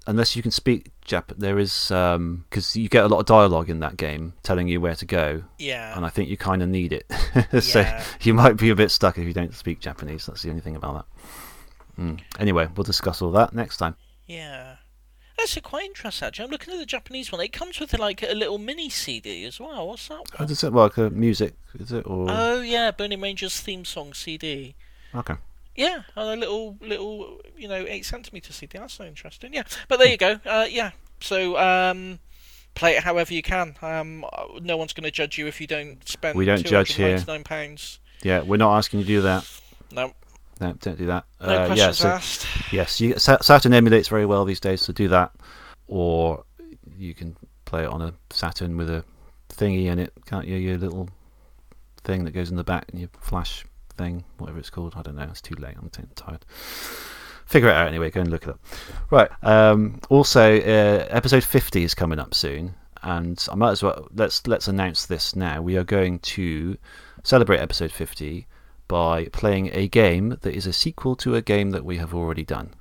unless 0.07 0.35
you 0.35 0.43
can 0.43 0.51
speak 0.51 0.91
Jap, 1.07 1.25
there 1.39 1.59
is 1.59 1.73
because 1.89 2.77
you 2.77 2.89
get 2.89 3.05
a 3.05 3.09
lot 3.09 3.21
of 3.21 3.27
dialogue 3.27 3.71
in 3.71 3.79
that 3.81 3.97
game 3.97 4.35
telling 4.43 4.69
you 4.69 4.81
where 4.81 4.95
to 4.97 5.07
go, 5.07 5.45
Yeah. 5.59 5.97
and 5.97 6.05
I 6.05 6.09
think 6.09 6.29
you 6.29 6.37
kind 6.37 6.63
of 6.63 6.69
need 6.69 6.93
it. 6.93 7.07
so 7.63 7.81
Yeah. 7.81 8.05
you 8.23 8.35
might 8.35 8.57
be 8.57 8.71
a 8.71 8.75
bit 8.75 8.91
stuck 8.91 9.17
if 9.17 9.25
you 9.25 9.33
don't 9.33 9.55
speak 9.55 9.81
Japanese. 9.81 10.27
That's 10.27 10.43
the 10.43 10.51
only 10.51 10.61
thing 10.61 10.77
about 10.77 11.07
that. 11.97 12.03
Mm. 12.03 12.21
Anyway, 12.39 12.69
we'll 12.77 12.85
discuss 12.85 13.23
all 13.23 13.31
that 13.33 13.53
next 13.55 13.77
time. 13.77 13.95
Yeah. 14.27 14.77
That's 15.43 15.59
quite 15.61 15.87
interesting. 15.87 16.27
Actually, 16.29 16.45
I'm 16.45 16.51
looking 16.53 16.73
at 16.73 16.79
the 16.79 16.87
Japanese 16.87 17.33
one. 17.33 17.41
It 17.41 17.53
comes 17.53 17.81
with 17.81 17.99
like 17.99 18.23
a 18.23 18.33
little 18.33 18.59
mini 18.59 18.89
CD 18.89 19.45
as 19.45 19.59
well. 19.59 19.89
What's 19.89 20.07
that? 20.07 20.23
One? 20.39 20.47
does 20.47 20.63
it 20.63 20.73
work? 20.73 20.97
Uh, 20.97 21.11
music 21.11 21.55
is 21.79 21.91
it 21.91 22.07
or 22.07 22.27
Oh 22.29 22.61
yeah, 22.61 22.93
Burning 22.93 23.21
Rangers 23.21 23.61
theme 23.61 23.85
song 23.85 24.15
CD. 24.15 24.77
okay? 25.15 25.35
Yeah, 25.75 26.03
and 26.15 26.29
a 26.29 26.37
little 26.37 26.77
little 26.81 27.41
you 27.57 27.67
know 27.67 27.85
eight 27.89 28.07
centimeter 28.07 28.53
CD. 28.53 28.79
That's 28.79 28.95
so 28.95 29.05
interesting. 29.05 29.53
Yeah, 29.53 29.65
but 29.89 29.99
there 29.99 30.09
you 30.09 30.17
go. 30.17 30.39
Uh, 30.47 30.67
yeah. 30.71 30.93
So 31.21 31.59
um, 31.59 32.21
play 32.75 32.97
it 32.97 33.03
however 33.03 33.35
you 33.35 33.43
can. 33.43 33.75
Um, 33.83 34.25
no 34.61 34.77
one's 34.77 34.93
going 34.93 35.05
to 35.05 35.11
judge 35.11 35.39
you 35.39 35.49
if 35.49 35.61
you 35.61 35.67
don't 35.67 36.07
spend. 36.09 36.37
We 36.39 36.45
don't 36.45 36.65
judge 36.65 36.93
here. 36.95 37.23
Nine 37.27 37.43
pounds. 37.43 37.99
Yeah, 38.23 38.43
we're 38.43 38.59
not 38.59 38.77
asking 38.77 39.01
you 39.01 39.07
to 39.07 39.13
do 39.13 39.23
that. 39.23 39.61
No, 39.91 40.13
No, 40.63 40.73
don't 40.75 40.97
do 40.97 41.07
that. 41.07 41.25
no 41.41 41.65
Uh, 41.65 41.75
yeah, 41.75 41.91
so 41.91 42.09
asked. 42.09 42.47
Yes, 42.73 43.01
you, 43.01 43.19
Saturn 43.19 43.73
emulates 43.73 44.07
very 44.07 44.25
well 44.25 44.45
these 44.45 44.61
days, 44.61 44.81
so 44.81 44.93
do 44.93 45.09
that. 45.09 45.33
Or 45.89 46.45
you 46.97 47.15
can 47.15 47.37
play 47.65 47.83
it 47.83 47.89
on 47.89 48.01
a 48.01 48.15
Saturn 48.31 48.77
with 48.77 48.89
a 48.89 49.05
thingy 49.49 49.87
in 49.87 49.99
it, 49.99 50.13
can't 50.25 50.47
you? 50.47 50.55
Your 50.57 50.79
little 50.79 51.09
thing 52.05 52.23
that 52.25 52.31
goes 52.31 52.51
in 52.51 52.57
the 52.57 52.63
back 52.63 52.85
and 52.91 53.01
your 53.01 53.09
flash 53.21 53.65
thing, 53.97 54.25
whatever 54.39 54.61
it's 54.61 54.71
called. 54.71 54.95
I 54.97 55.03
don't 55.03 55.17
know. 55.17 55.25
It's 55.25 55.41
too 55.41 55.57
late. 55.57 55.75
I'm 55.77 55.91
tired. 56.15 56.45
Figure 57.45 57.69
it 57.69 57.75
out 57.75 57.89
anyway. 57.89 58.11
Go 58.11 58.21
and 58.21 58.31
look 58.31 58.45
it 58.45 58.51
up. 58.51 58.61
Right. 59.11 59.31
Um, 59.43 60.01
also, 60.11 60.59
uh, 60.59 61.07
episode 61.11 61.43
50 61.43 61.83
is 61.83 61.93
coming 61.93 62.21
up 62.21 62.35
soon, 62.35 62.77
and 63.03 63.45
I 63.51 63.57
might 63.57 63.73
as 63.73 63.83
well 63.83 64.07
let's 64.15 64.47
let's 64.47 64.69
announce 64.69 65.07
this 65.07 65.35
now. 65.35 65.61
We 65.61 65.77
are 65.77 65.85
going 65.85 66.21
to 66.21 66.79
celebrate 67.25 67.59
episode 67.59 67.91
50 67.91 68.47
by 68.93 69.25
playing 69.33 69.71
a 69.73 69.89
game 69.89 70.37
that 70.43 70.55
is 70.55 70.67
a 70.67 70.73
sequel 70.73 71.17
to 71.17 71.35
a 71.35 71.41
game 71.41 71.71
that 71.71 71.83
we 71.83 71.97
have 71.97 72.13
already 72.13 72.45
done. 72.45 72.75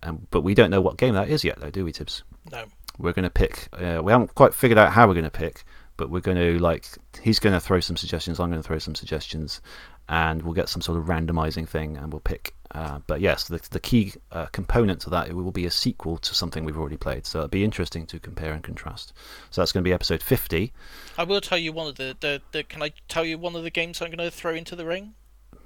Um, 0.00 0.28
but 0.30 0.42
we 0.42 0.54
don't 0.54 0.70
know 0.70 0.80
what 0.80 0.96
game 0.96 1.14
that 1.14 1.28
is 1.28 1.42
yet, 1.42 1.58
though, 1.58 1.70
do 1.70 1.84
we, 1.84 1.90
Tibbs? 1.90 2.22
No. 2.52 2.66
We're 2.98 3.14
going 3.14 3.24
to 3.24 3.30
pick. 3.30 3.66
Uh, 3.72 4.00
we 4.00 4.12
haven't 4.12 4.36
quite 4.36 4.54
figured 4.54 4.78
out 4.78 4.92
how 4.92 5.08
we're 5.08 5.14
going 5.14 5.24
to 5.24 5.32
pick, 5.32 5.64
but 5.96 6.08
we're 6.08 6.20
going 6.20 6.36
to 6.36 6.60
like. 6.60 6.86
He's 7.20 7.40
going 7.40 7.52
to 7.52 7.58
throw 7.58 7.80
some 7.80 7.96
suggestions. 7.96 8.38
I'm 8.38 8.48
going 8.48 8.62
to 8.62 8.66
throw 8.66 8.78
some 8.78 8.94
suggestions, 8.94 9.60
and 10.08 10.40
we'll 10.42 10.54
get 10.54 10.68
some 10.68 10.80
sort 10.80 10.98
of 10.98 11.06
randomizing 11.06 11.68
thing, 11.68 11.96
and 11.96 12.12
we'll 12.12 12.20
pick. 12.20 12.54
Uh, 12.70 13.00
but 13.08 13.20
yes, 13.20 13.48
the 13.48 13.60
the 13.72 13.80
key 13.80 14.12
uh, 14.30 14.46
component 14.46 15.00
to 15.00 15.10
that 15.10 15.28
it 15.28 15.34
will 15.34 15.50
be 15.50 15.66
a 15.66 15.70
sequel 15.72 16.16
to 16.18 16.32
something 16.32 16.64
we've 16.64 16.78
already 16.78 16.96
played. 16.96 17.26
So 17.26 17.40
it'll 17.40 17.48
be 17.48 17.64
interesting 17.64 18.06
to 18.06 18.20
compare 18.20 18.52
and 18.52 18.62
contrast. 18.62 19.12
So 19.50 19.60
that's 19.60 19.72
going 19.72 19.82
to 19.82 19.88
be 19.88 19.92
episode 19.92 20.22
50. 20.22 20.72
I 21.18 21.24
will 21.24 21.40
tell 21.40 21.58
you 21.58 21.72
one 21.72 21.88
of 21.88 21.96
the, 21.96 22.16
the, 22.20 22.40
the 22.52 22.62
can 22.62 22.84
I 22.84 22.92
tell 23.08 23.24
you 23.24 23.36
one 23.36 23.56
of 23.56 23.64
the 23.64 23.70
games 23.70 24.00
I'm 24.00 24.12
going 24.12 24.18
to 24.18 24.30
throw 24.30 24.54
into 24.54 24.76
the 24.76 24.86
ring? 24.86 25.14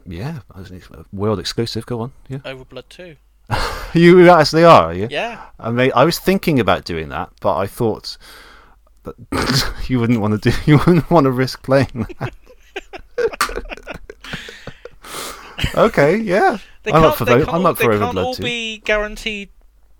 Yeah, 0.08 0.40
uh, 0.54 0.64
world 1.12 1.38
exclusive. 1.38 1.84
Go 1.84 2.00
on. 2.00 2.12
Yeah, 2.28 2.38
Overblood 2.38 2.88
2. 2.88 3.16
you 3.98 4.28
actually 4.30 4.64
are. 4.64 4.84
Are 4.84 4.94
you? 4.94 5.06
Yeah. 5.10 5.44
I 5.60 5.70
mean, 5.70 5.92
I 5.94 6.04
was 6.04 6.18
thinking 6.18 6.58
about 6.58 6.84
doing 6.84 7.10
that, 7.10 7.30
but 7.40 7.56
I 7.56 7.66
thought 7.66 8.16
that 9.04 9.84
you 9.88 10.00
wouldn't 10.00 10.20
want 10.20 10.42
to 10.42 10.50
do. 10.50 10.56
You 10.66 10.78
wouldn't 10.78 11.10
want 11.10 11.24
to 11.24 11.30
risk 11.30 11.62
playing 11.62 12.06
that. 12.18 12.34
okay, 15.74 16.16
yeah. 16.16 16.58
They 16.84 16.92
I'm 16.92 17.04
up 17.04 17.16
for 17.16 17.24
they 17.26 17.44
I'm 17.44 17.66
up 17.66 17.76
for 17.76 17.92
They 17.92 17.98
can't 17.98 18.16
all 18.16 18.36
be 18.36 18.78
guaranteed, 18.78 19.50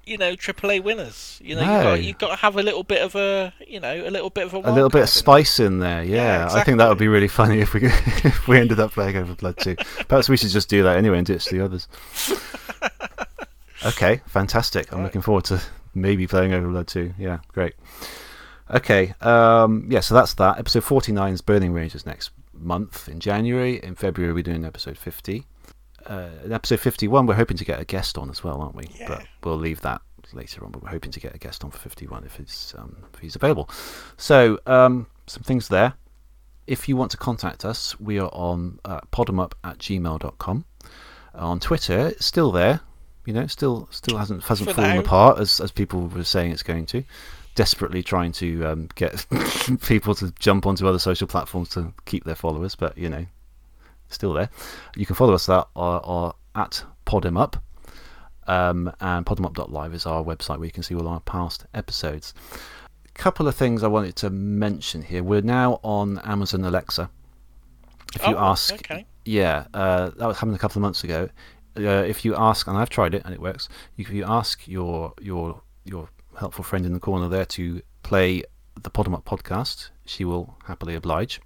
you 0.09 0.19
know, 0.19 0.33
AAA 0.35 0.83
winners. 0.83 1.39
You 1.45 1.55
know, 1.57 1.65
No. 1.65 1.73
you've, 1.75 1.83
got, 1.85 2.03
you've 2.05 2.19
got 2.19 2.29
to 2.31 2.37
have 2.37 2.57
a 2.57 2.63
little 2.63 2.83
bit 2.83 3.03
of 3.03 3.15
a, 3.15 3.53
you 3.67 3.79
know, 3.81 3.95
a 4.07 4.11
little 4.11 4.31
bit 4.31 4.47
of 4.47 4.55
a. 4.55 4.59
A 4.59 4.73
little 4.73 4.73
bit 4.73 4.75
of 4.75 4.83
wild 4.85 4.93
card 4.93 5.03
in 5.03 5.07
spice 5.09 5.61
in 5.61 5.79
there, 5.79 6.03
yeah. 6.03 6.49
Yeah, 6.49 6.55
I 6.55 6.65
think 6.65 6.79
that 6.79 6.89
would 6.89 6.99
be 6.99 7.09
really 7.09 7.29
funny 7.29 7.61
if 7.61 7.75
we 7.75 7.81
if 7.87 8.49
we 8.49 8.59
ended 8.59 8.81
up 8.81 8.93
playing 8.93 9.15
Overblood 9.17 9.57
2. 9.59 9.77
Perhaps 10.09 10.29
we 10.29 10.37
should 10.37 10.51
just 10.51 10.69
do 10.69 10.83
that 10.83 10.97
anyway 10.97 11.19
and 11.19 11.27
ditch 11.27 11.47
the 11.47 11.61
others. 11.65 11.87
okay, 13.87 14.21
fantastic. 14.27 14.93
I'm 14.93 14.99
Right. 14.99 15.05
looking 15.05 15.23
forward 15.23 15.45
to 15.45 15.61
maybe 15.95 16.27
playing 16.27 16.53
Overblood 16.53 16.87
2. 16.87 17.15
Yeah, 17.19 17.39
great. 17.53 17.75
Okay, 18.71 19.15
um, 19.21 19.87
yeah, 19.91 20.01
so 20.01 20.15
that's 20.15 20.35
that. 20.35 20.59
Episode 20.59 20.85
49 20.85 21.33
is 21.33 21.41
Burning 21.41 21.73
Rangers 21.73 22.05
next 22.05 22.31
month 22.53 23.09
in 23.09 23.19
January. 23.21 23.83
In 23.83 23.95
February, 23.95 24.33
we're 24.35 24.43
doing 24.43 24.65
episode 24.65 24.99
50. 24.99 25.47
Uh, 26.09 26.31
in 26.45 26.53
episode 26.53 26.81
51, 26.81 27.27
we're 27.27 27.35
hoping 27.35 27.57
to 27.57 27.65
get 27.65 27.81
a 27.81 27.85
guest 27.85 28.17
on 28.17 28.31
as 28.31 28.43
well, 28.43 28.61
aren't 28.61 28.75
we? 28.75 28.89
Yeah. 28.99 29.09
But 29.09 29.27
we'll 29.45 29.59
leave 29.59 29.81
that 29.83 30.01
later 30.33 30.65
on. 30.65 30.73
But 30.73 30.83
we're 30.83 30.89
hoping 30.91 31.13
to 31.13 31.21
get 31.21 31.35
a 31.35 31.39
guest 31.39 31.65
on 31.65 31.71
for 31.71 31.79
51 31.79 32.25
if, 32.25 32.41
it's, 32.41 32.75
um, 32.77 32.97
if 33.13 33.21
he's 33.21 33.37
available. 33.37 33.69
So, 34.17 34.59
um, 34.67 35.07
some 35.27 35.43
things 35.43 35.69
there. 35.69 35.95
If 36.67 36.89
you 36.89 36.97
want 36.97 37.11
to 37.13 37.17
contact 37.17 37.65
us, 37.65 37.99
we 38.01 38.19
are 38.19 38.31
on 38.33 38.79
uh, 38.85 39.01
podemup 39.13 39.53
at 39.65 39.79
gmail.com. 39.79 40.65
On 41.35 41.61
Twitter, 41.61 42.09
it's 42.09 42.27
still 42.27 42.51
there. 42.51 42.81
You 43.25 43.33
know, 43.35 43.47
still 43.47 43.89
still 43.91 44.17
hasn't 44.17 44.43
hasn't 44.45 44.71
For 44.71 44.75
fallen 44.75 44.95
now. 44.95 45.01
apart 45.01 45.39
as 45.39 45.61
as 45.61 45.71
people 45.71 46.09
were 46.09 46.25
saying 46.25 46.51
it's 46.53 46.63
going 46.63 46.87
to. 46.87 47.05
Desperately 47.55 48.03
trying 48.03 48.33
to 48.33 48.65
um, 48.65 48.89
get 48.95 49.27
people 49.83 50.15
to 50.17 50.33
jump 50.39 50.67
onto 50.67 50.87
other 50.87 50.99
social 50.99 51.27
platforms 51.27 51.69
to 51.71 51.93
keep 52.07 52.25
their 52.25 52.35
followers, 52.35 52.75
but 52.75 52.97
you 52.97 53.09
know, 53.11 53.27
still 54.09 54.33
there. 54.33 54.51
You 54.97 55.07
can 55.07 55.17
follow 55.17 55.35
us 55.35 55.49
at, 55.49 55.67
or, 55.75 56.05
or 56.07 56.35
at 56.55 56.85
Podimup. 57.07 57.61
Um, 58.47 58.91
and 59.01 59.27
podemup.live 59.27 59.93
is 59.93 60.07
our 60.07 60.25
website 60.25 60.57
where 60.59 60.65
you 60.65 60.73
can 60.73 60.83
see 60.83 60.95
all 60.95 61.07
our 61.07 61.21
past 61.21 61.67
episodes. 61.75 62.33
A 63.05 63.13
couple 63.13 63.47
of 63.47 63.55
things 63.55 63.83
I 63.83 63.89
wanted 63.89 64.17
to 64.17 64.31
mention 64.31 65.03
here. 65.03 65.23
We're 65.23 65.43
now 65.43 65.81
on 65.83 66.19
Amazon 66.21 66.65
Alexa. 66.65 67.11
If 68.15 68.27
you 68.27 68.35
Oh, 68.37 68.39
ask, 68.39 68.73
okay. 68.73 69.05
yeah, 69.27 69.67
uh, 69.75 70.11
that 70.17 70.27
was 70.27 70.37
happened 70.39 70.57
a 70.57 70.59
couple 70.59 70.79
of 70.79 70.83
months 70.83 71.05
ago. 71.05 71.29
Uh, 71.77 71.83
if 72.07 72.25
you 72.25 72.35
ask, 72.35 72.67
and 72.67 72.77
I've 72.79 72.89
tried 72.89 73.15
it 73.15 73.21
and 73.27 73.35
it 73.35 73.41
works. 73.41 73.69
If 73.99 74.09
you 74.09 74.25
ask 74.25 74.67
your 74.67 75.13
your 75.21 75.61
your 75.85 76.09
helpful 76.39 76.65
friend 76.65 76.87
in 76.87 76.95
the 76.95 77.01
corner 77.01 77.29
there 77.29 77.45
to 77.45 77.83
play 78.03 78.43
the 78.83 78.91
Pod'em 78.91 79.13
Up 79.15 79.27
podcast, 79.27 79.91
she 80.07 80.25
will 80.25 80.57
happily 80.65 80.95
oblige. 80.95 81.41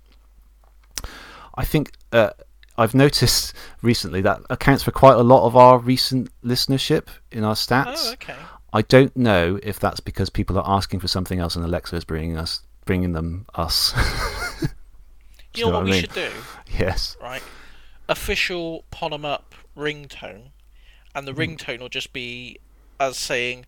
I 1.57 1.65
think 1.65 1.93
uh, 2.13 2.31
I've 2.77 2.95
noticed 2.95 3.55
recently 3.83 4.21
that 4.23 4.41
accounts 4.51 4.83
for 4.83 4.91
quite 4.91 5.17
a 5.17 5.23
lot 5.23 5.47
of 5.47 5.57
our 5.57 5.79
recent 5.79 6.31
listenership 6.43 7.09
in 7.31 7.45
our 7.45 7.55
stats. 7.55 8.09
Oh, 8.09 8.13
okay. 8.15 8.37
I 8.73 8.83
don't 8.83 9.15
know 9.17 9.59
if 9.63 9.79
that's 9.79 10.01
because 10.01 10.31
people 10.31 10.59
are 10.59 10.65
asking 10.67 11.01
for 11.01 11.09
something 11.09 11.39
else 11.39 11.57
and 11.57 11.65
Alexa 11.65 11.97
is 11.97 12.05
bringing 12.05 12.39
us 12.39 12.63
bringing 12.85 13.13
them 13.13 13.47
us. 13.55 13.95
You 15.55 15.65
know 15.65 15.71
know 15.71 15.77
what 15.77 15.81
what 15.81 15.85
we 15.85 15.91
mean? 15.93 16.01
should 16.01 16.15
do, 16.15 16.31
yes. 16.79 17.17
right? 17.21 17.43
Official 18.09 18.85
Pod'em 18.91 19.25
Up 19.25 19.55
ringtone, 19.77 20.51
and 21.15 21.29
the 21.29 21.33
hmm. 21.33 21.41
ringtone 21.41 21.81
will 21.81 21.91
just 21.91 22.15
be 22.15 22.59
us 22.99 23.19
saying, 23.19 23.67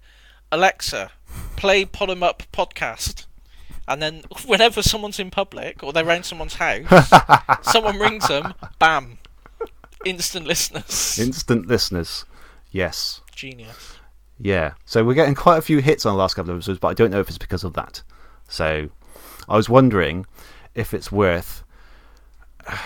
"Alexa, 0.50 1.10
play 1.56 1.84
Pod'em 1.84 2.22
Up 2.22 2.42
podcast." 2.52 3.26
And 3.86 4.00
then 4.00 4.22
whenever 4.46 4.82
someone's 4.82 5.18
in 5.18 5.30
public 5.30 5.82
or 5.82 5.92
they're 5.92 6.06
around 6.06 6.24
someone's 6.24 6.54
house, 6.54 7.10
someone 7.62 7.98
rings 7.98 8.28
them, 8.28 8.54
bam, 8.78 9.18
instant 10.04 10.46
listeners. 10.46 11.18
Instant 11.18 11.66
listeners. 11.66 12.24
Yes. 12.70 13.20
Genius. 13.34 13.96
Yeah. 14.38 14.72
So 14.84 15.04
we're 15.04 15.14
getting 15.14 15.34
quite 15.34 15.58
a 15.58 15.62
few 15.62 15.78
hits 15.78 16.06
on 16.06 16.14
the 16.14 16.18
last 16.18 16.34
couple 16.34 16.50
of 16.50 16.58
episodes, 16.58 16.78
but 16.78 16.88
I 16.88 16.94
don't 16.94 17.10
know 17.10 17.20
if 17.20 17.28
it's 17.28 17.38
because 17.38 17.64
of 17.64 17.74
that. 17.74 18.02
So 18.48 18.88
I 19.48 19.56
was 19.56 19.68
wondering 19.68 20.26
if 20.74 20.94
it's 20.94 21.12
worth. 21.12 21.62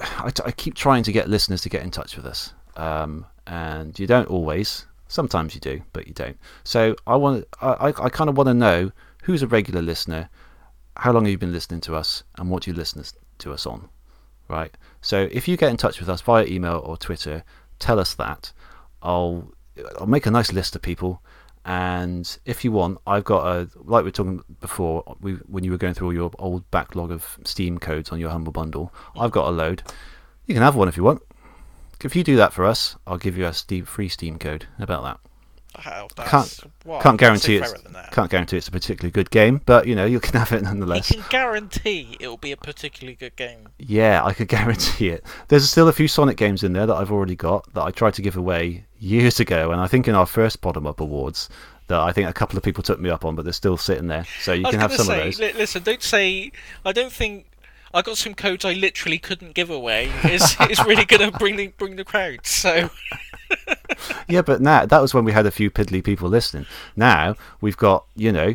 I, 0.00 0.30
I 0.44 0.52
keep 0.52 0.74
trying 0.74 1.02
to 1.04 1.12
get 1.12 1.28
listeners 1.28 1.62
to 1.62 1.68
get 1.68 1.82
in 1.82 1.90
touch 1.90 2.16
with 2.16 2.24
us, 2.24 2.52
um, 2.76 3.26
and 3.46 3.98
you 3.98 4.06
don't 4.06 4.28
always. 4.28 4.86
Sometimes 5.08 5.54
you 5.54 5.60
do, 5.60 5.82
but 5.92 6.06
you 6.06 6.14
don't. 6.14 6.38
So 6.62 6.94
I 7.06 7.16
want. 7.16 7.46
I, 7.60 7.72
I, 7.72 7.86
I 7.88 8.08
kind 8.08 8.30
of 8.30 8.36
want 8.36 8.46
to 8.48 8.54
know 8.54 8.92
who's 9.28 9.42
a 9.42 9.46
regular 9.46 9.82
listener, 9.82 10.30
how 10.96 11.12
long 11.12 11.26
have 11.26 11.30
you 11.30 11.36
been 11.36 11.52
listening 11.52 11.82
to 11.82 11.94
us, 11.94 12.24
and 12.38 12.48
what 12.48 12.62
do 12.62 12.70
you 12.70 12.74
listen 12.74 13.04
to 13.36 13.52
us 13.52 13.66
on, 13.66 13.90
right? 14.48 14.74
So 15.02 15.28
if 15.30 15.46
you 15.46 15.58
get 15.58 15.68
in 15.68 15.76
touch 15.76 16.00
with 16.00 16.08
us 16.08 16.22
via 16.22 16.46
email 16.46 16.80
or 16.82 16.96
Twitter, 16.96 17.44
tell 17.78 18.00
us 18.00 18.14
that. 18.14 18.54
I'll 19.02 19.52
I'll 19.98 20.06
make 20.06 20.24
a 20.24 20.30
nice 20.30 20.50
list 20.50 20.74
of 20.74 20.80
people, 20.80 21.20
and 21.66 22.38
if 22.46 22.64
you 22.64 22.72
want, 22.72 23.00
I've 23.06 23.24
got 23.24 23.46
a 23.46 23.68
like 23.74 24.02
we 24.02 24.08
were 24.08 24.12
talking 24.12 24.42
before. 24.60 25.04
We, 25.20 25.34
when 25.34 25.62
you 25.62 25.72
were 25.72 25.76
going 25.76 25.92
through 25.92 26.06
all 26.06 26.14
your 26.14 26.30
old 26.38 26.68
backlog 26.70 27.10
of 27.10 27.38
Steam 27.44 27.76
codes 27.76 28.08
on 28.08 28.18
your 28.18 28.30
Humble 28.30 28.52
Bundle, 28.52 28.94
I've 29.14 29.30
got 29.30 29.46
a 29.46 29.50
load. 29.50 29.82
You 30.46 30.54
can 30.54 30.62
have 30.62 30.74
one 30.74 30.88
if 30.88 30.96
you 30.96 31.04
want. 31.04 31.20
If 32.02 32.16
you 32.16 32.24
do 32.24 32.36
that 32.36 32.54
for 32.54 32.64
us, 32.64 32.96
I'll 33.06 33.18
give 33.18 33.36
you 33.36 33.44
a 33.44 33.52
Steam, 33.52 33.84
free 33.84 34.08
Steam 34.08 34.38
code. 34.38 34.64
How 34.78 34.84
about 34.84 35.02
that? 35.02 35.20
Wow, 35.76 36.08
Can't- 36.16 36.60
well, 36.84 37.00
can't 37.00 37.18
guarantee 37.18 37.56
it's 37.56 37.70
fairer 37.70 37.82
than 37.82 37.92
that. 37.92 38.10
can't 38.10 38.30
guarantee 38.30 38.56
it's 38.56 38.66
a 38.68 38.70
particularly 38.72 39.12
good 39.12 39.30
game, 39.30 39.60
but 39.64 39.86
you 39.86 39.94
know 39.94 40.06
you 40.06 40.18
can 40.18 40.36
have 40.38 40.50
it 40.52 40.62
nonetheless. 40.62 41.10
You 41.10 41.20
can 41.20 41.30
guarantee 41.30 42.16
it 42.18 42.26
will 42.26 42.36
be 42.38 42.52
a 42.52 42.56
particularly 42.56 43.14
good 43.14 43.36
game. 43.36 43.68
Yeah, 43.78 44.24
I 44.24 44.32
could 44.32 44.48
guarantee 44.58 45.08
it. 45.10 45.24
There's 45.48 45.70
still 45.70 45.86
a 45.86 45.92
few 45.92 46.08
Sonic 46.08 46.36
games 46.36 46.64
in 46.64 46.72
there 46.72 46.86
that 46.86 46.94
I've 46.96 47.12
already 47.12 47.36
got 47.36 47.72
that 47.74 47.82
I 47.82 47.90
tried 47.90 48.14
to 48.14 48.22
give 48.22 48.36
away 48.36 48.86
years 48.98 49.38
ago, 49.40 49.70
and 49.70 49.80
I 49.80 49.86
think 49.86 50.08
in 50.08 50.14
our 50.14 50.26
first 50.26 50.60
Pod'em 50.62 50.86
Up 50.88 51.00
Awards 51.00 51.48
that 51.86 52.00
I 52.00 52.12
think 52.12 52.28
a 52.28 52.32
couple 52.34 52.56
of 52.56 52.62
people 52.64 52.82
took 52.82 52.98
me 52.98 53.08
up 53.10 53.24
on, 53.24 53.34
but 53.36 53.44
they're 53.44 53.52
still 53.52 53.76
sitting 53.76 54.08
there. 54.08 54.24
So 54.40 54.52
you 54.52 54.64
can 54.64 54.80
have 54.80 54.92
some 54.92 55.06
say, 55.06 55.18
of 55.18 55.24
those. 55.24 55.38
li- 55.40 55.52
listen, 55.52 55.82
don't 55.84 56.02
say. 56.02 56.50
I 56.84 56.92
don't 56.92 57.12
think 57.12 57.46
I 57.94 58.02
got 58.02 58.16
some 58.18 58.34
codes 58.34 58.64
I 58.64 58.72
literally 58.72 59.18
couldn't 59.18 59.54
give 59.54 59.70
away. 59.70 60.10
Is 60.24 60.56
is 60.68 60.84
really 60.84 61.04
going 61.04 61.30
to 61.30 61.38
bring 61.38 61.56
the 61.56 61.68
bring 61.68 61.96
the 61.96 62.04
crowd. 62.04 62.46
So 62.46 62.90
Yeah, 64.28 64.42
but 64.42 64.60
now 64.60 64.84
that 64.86 65.00
was 65.00 65.14
when 65.14 65.24
we 65.24 65.32
had 65.32 65.46
a 65.46 65.50
few 65.50 65.70
piddly 65.70 66.04
people 66.04 66.28
listening. 66.28 66.66
Now 66.96 67.34
we've 67.60 67.76
got 67.76 68.04
you 68.14 68.30
know 68.32 68.54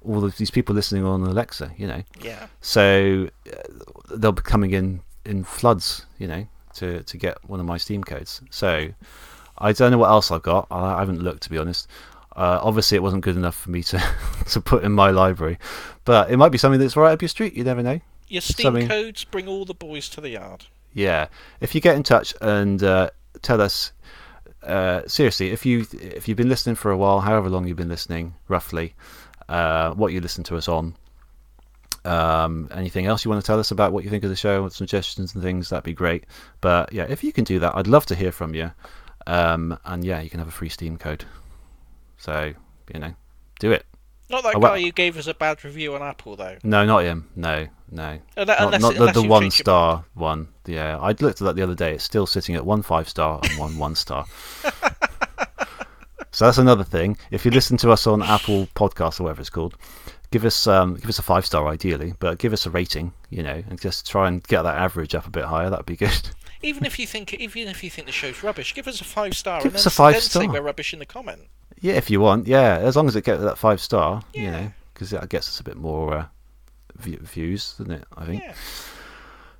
all 0.00 0.24
of 0.24 0.36
these 0.36 0.50
people 0.50 0.74
listening 0.74 1.04
on 1.04 1.22
Alexa. 1.22 1.72
You 1.76 1.86
know, 1.88 2.02
yeah, 2.20 2.46
so 2.60 3.28
uh, 3.52 3.56
they'll 4.16 4.32
be 4.32 4.42
coming 4.42 4.70
in 4.72 5.00
in 5.24 5.44
floods. 5.44 6.06
You 6.18 6.28
know, 6.28 6.46
to 6.74 7.02
to 7.02 7.16
get 7.16 7.38
one 7.48 7.58
of 7.60 7.66
my 7.66 7.76
Steam 7.78 8.04
codes. 8.04 8.40
So 8.50 8.88
I 9.58 9.72
don't 9.72 9.90
know 9.90 9.98
what 9.98 10.10
else 10.10 10.30
I've 10.30 10.42
got. 10.42 10.68
I, 10.70 10.94
I 10.96 10.98
haven't 11.00 11.20
looked 11.22 11.42
to 11.44 11.50
be 11.50 11.58
honest. 11.58 11.88
Uh, 12.34 12.60
obviously, 12.62 12.96
it 12.96 13.02
wasn't 13.02 13.22
good 13.22 13.36
enough 13.36 13.56
for 13.56 13.70
me 13.70 13.82
to 13.82 14.02
to 14.50 14.60
put 14.60 14.84
in 14.84 14.92
my 14.92 15.10
library, 15.10 15.58
but 16.04 16.30
it 16.30 16.36
might 16.36 16.50
be 16.52 16.58
something 16.58 16.80
that's 16.80 16.96
right 16.96 17.12
up 17.12 17.20
your 17.20 17.28
street. 17.28 17.54
You 17.54 17.64
never 17.64 17.82
know. 17.82 18.00
your 18.28 18.40
Steam 18.40 18.64
Something- 18.64 18.88
codes 18.88 19.24
bring 19.24 19.48
all 19.48 19.64
the 19.64 19.74
boys 19.74 20.08
to 20.10 20.20
the 20.20 20.30
yard. 20.30 20.66
Yeah, 20.94 21.26
if 21.60 21.74
you 21.74 21.80
get 21.80 21.96
in 21.96 22.02
touch 22.04 22.34
and 22.40 22.82
uh, 22.82 23.10
tell 23.42 23.60
us 23.60 23.92
uh, 24.64 25.02
seriously, 25.06 25.50
if 25.50 25.64
you 25.66 25.86
if 25.92 26.28
you've 26.28 26.36
been 26.36 26.48
listening 26.48 26.74
for 26.76 26.90
a 26.90 26.96
while, 26.96 27.20
however 27.20 27.48
long 27.48 27.66
you've 27.66 27.76
been 27.76 27.88
listening, 27.88 28.34
roughly, 28.48 28.94
uh, 29.48 29.92
what 29.94 30.12
you 30.12 30.20
listen 30.20 30.44
to 30.44 30.56
us 30.56 30.68
on. 30.68 30.94
Um, 32.04 32.68
anything 32.74 33.06
else 33.06 33.24
you 33.24 33.30
want 33.30 33.40
to 33.42 33.46
tell 33.46 33.60
us 33.60 33.70
about 33.70 33.92
what 33.92 34.02
you 34.02 34.10
think 34.10 34.24
of 34.24 34.30
the 34.30 34.34
show, 34.36 34.68
suggestions 34.70 35.34
and 35.34 35.42
things, 35.42 35.68
that'd 35.68 35.84
be 35.84 35.92
great. 35.92 36.24
But 36.60 36.92
yeah, 36.92 37.06
if 37.08 37.22
you 37.22 37.32
can 37.32 37.44
do 37.44 37.60
that, 37.60 37.76
I'd 37.76 37.86
love 37.86 38.06
to 38.06 38.16
hear 38.16 38.32
from 38.32 38.54
you. 38.54 38.72
Um, 39.28 39.78
and 39.84 40.02
yeah, 40.04 40.20
you 40.20 40.28
can 40.28 40.40
have 40.40 40.48
a 40.48 40.52
free 40.52 40.68
Steam 40.68 40.96
code. 40.96 41.24
So 42.18 42.54
you 42.92 43.00
know, 43.00 43.14
do 43.60 43.70
it. 43.70 43.86
Not 44.30 44.42
that 44.44 44.56
Oh, 44.56 44.58
well- 44.58 44.72
guy 44.74 44.80
who 44.82 44.90
gave 44.92 45.16
us 45.16 45.26
a 45.28 45.34
bad 45.34 45.62
review 45.64 45.94
on 45.94 46.02
Apple 46.02 46.34
though. 46.36 46.56
No, 46.64 46.84
not 46.84 47.04
him. 47.04 47.28
No, 47.36 47.68
no. 47.92 48.18
Unless, 48.36 48.80
Not, 48.82 48.96
not 48.96 49.14
the, 49.14 49.22
the 49.22 49.28
one 49.28 49.42
your 49.44 49.50
star 49.52 50.04
one. 50.14 50.48
Yeah, 50.66 50.98
I 50.98 51.08
looked 51.08 51.40
at 51.40 51.44
that 51.44 51.56
the 51.56 51.62
other 51.62 51.74
day. 51.74 51.94
It's 51.94 52.02
still 52.04 52.26
sitting 52.26 52.54
at 52.56 52.64
one 52.66 52.82
five 52.82 53.08
star 53.08 53.40
and 53.44 53.58
one 53.58 53.78
one 53.78 53.94
star. 53.94 54.26
so 56.30 56.46
that's 56.46 56.58
another 56.58 56.84
thing. 56.84 57.16
If 57.30 57.44
you 57.44 57.50
listen 57.50 57.76
to 57.78 57.90
us 57.90 58.06
on 58.06 58.22
Apple 58.22 58.66
Podcasts 58.74 59.20
or 59.20 59.24
whatever 59.24 59.40
it's 59.40 59.50
called, 59.50 59.76
give 60.30 60.44
us 60.44 60.66
um, 60.66 60.94
give 60.96 61.08
us 61.08 61.18
a 61.18 61.22
five 61.22 61.44
star 61.44 61.68
ideally, 61.68 62.14
but 62.18 62.38
give 62.38 62.52
us 62.52 62.64
a 62.66 62.70
rating. 62.70 63.12
You 63.30 63.42
know, 63.42 63.62
and 63.68 63.80
just 63.80 64.08
try 64.08 64.28
and 64.28 64.42
get 64.44 64.62
that 64.62 64.76
average 64.76 65.14
up 65.14 65.26
a 65.26 65.30
bit 65.30 65.44
higher. 65.44 65.68
That'd 65.70 65.86
be 65.86 65.96
good. 65.96 66.30
Even 66.64 66.84
if 66.86 66.96
you 66.96 67.08
think, 67.08 67.34
even 67.34 67.66
if 67.66 67.82
you 67.82 67.90
think 67.90 68.06
the 68.06 68.12
show's 68.12 68.40
rubbish, 68.44 68.72
give 68.72 68.86
us 68.86 69.00
a 69.00 69.04
five 69.04 69.36
star 69.36 69.58
Give 69.58 69.72
and 69.72 69.74
us 69.74 69.82
then, 69.82 69.90
a 69.90 69.94
five 69.94 70.12
then 70.14 70.20
say 70.22 70.40
star. 70.44 70.52
we're 70.52 70.62
rubbish 70.62 70.92
in 70.92 71.00
the 71.00 71.06
comment. 71.06 71.40
yeah, 71.80 71.94
if 71.94 72.08
you 72.08 72.20
want. 72.20 72.46
Yeah, 72.46 72.76
as 72.78 72.94
long 72.94 73.08
as 73.08 73.16
it 73.16 73.24
gets 73.24 73.42
that 73.42 73.58
five 73.58 73.80
star. 73.80 74.22
yeah. 74.32 74.40
You 74.42 74.50
know, 74.52 74.72
because 74.94 75.10
that 75.10 75.28
gets 75.28 75.48
us 75.48 75.58
a 75.58 75.64
bit 75.64 75.76
more 75.76 76.14
uh, 76.14 76.26
views, 77.02 77.74
doesn't 77.78 77.92
it? 77.92 78.04
I 78.16 78.24
think. 78.24 78.42
Yeah. 78.42 78.54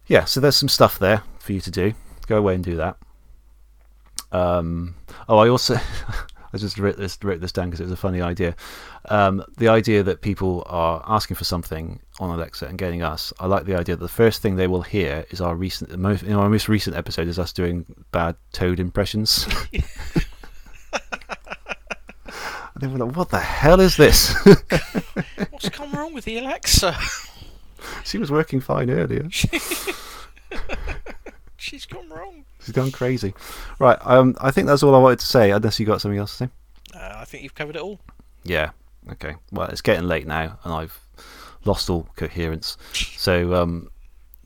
yeah, 0.06 0.24
so 0.24 0.40
there's 0.40 0.56
some 0.56 0.68
stuff 0.68 0.98
there 0.98 1.22
for 1.38 1.52
you 1.52 1.60
to 1.60 1.70
do. 1.70 1.94
Go 2.26 2.38
away 2.38 2.54
and 2.54 2.64
do 2.64 2.76
that. 2.76 2.96
Um, 4.30 4.94
oh, 5.28 5.38
I 5.38 5.48
also 5.48 5.76
I 6.54 6.58
just 6.58 6.78
wrote 6.78 6.96
this 6.96 7.18
wrote 7.22 7.40
this 7.40 7.52
down 7.52 7.70
because 7.70 7.80
it 7.80 7.84
was 7.84 7.92
a 7.92 7.96
funny 7.96 8.20
idea. 8.20 8.54
Um, 9.06 9.44
the 9.56 9.68
idea 9.68 10.02
that 10.02 10.20
people 10.20 10.64
are 10.66 11.02
asking 11.06 11.36
for 11.36 11.44
something 11.44 12.00
on 12.20 12.30
Alexa 12.30 12.66
and 12.66 12.76
getting 12.76 13.02
us. 13.02 13.32
I 13.40 13.46
like 13.46 13.64
the 13.64 13.74
idea 13.74 13.96
that 13.96 14.02
the 14.02 14.08
first 14.08 14.42
thing 14.42 14.56
they 14.56 14.66
will 14.66 14.82
hear 14.82 15.24
is 15.30 15.40
our 15.40 15.56
recent, 15.56 15.96
most, 15.98 16.22
in 16.22 16.34
our 16.34 16.48
most 16.50 16.68
recent 16.68 16.94
episode 16.94 17.26
is 17.26 17.38
us 17.38 17.52
doing 17.52 17.86
bad 18.12 18.36
Toad 18.52 18.80
impressions. 18.80 19.46
and 19.72 19.82
they 22.76 22.86
were 22.86 22.98
like, 22.98 23.16
"What 23.16 23.30
the 23.30 23.38
hell 23.38 23.80
is 23.80 23.96
this?" 23.96 24.34
What's 25.50 25.70
gone 25.70 25.90
wrong 25.92 26.12
with 26.12 26.26
the 26.26 26.38
Alexa? 26.38 26.96
She 28.04 28.18
was 28.18 28.30
working 28.30 28.60
fine 28.60 28.90
earlier. 28.90 29.28
She's 31.56 31.86
gone 31.86 32.08
wrong. 32.08 32.44
She's 32.60 32.74
gone 32.74 32.90
crazy. 32.90 33.34
Right. 33.78 33.98
Um, 34.02 34.34
I 34.40 34.50
think 34.50 34.66
that's 34.66 34.82
all 34.82 34.94
I 34.94 34.98
wanted 34.98 35.20
to 35.20 35.26
say. 35.26 35.52
Unless 35.52 35.78
you 35.78 35.86
got 35.86 36.00
something 36.00 36.18
else 36.18 36.36
to 36.38 36.44
say. 36.46 36.50
Uh, 36.94 37.14
I 37.18 37.24
think 37.24 37.44
you've 37.44 37.54
covered 37.54 37.76
it 37.76 37.82
all. 37.82 38.00
Yeah. 38.42 38.70
Okay. 39.12 39.36
Well, 39.52 39.68
it's 39.68 39.80
getting 39.80 40.08
late 40.08 40.26
now, 40.26 40.58
and 40.64 40.74
I've 40.74 40.98
lost 41.64 41.88
all 41.88 42.08
coherence. 42.16 42.76
So, 43.22 43.54
um, 43.54 43.88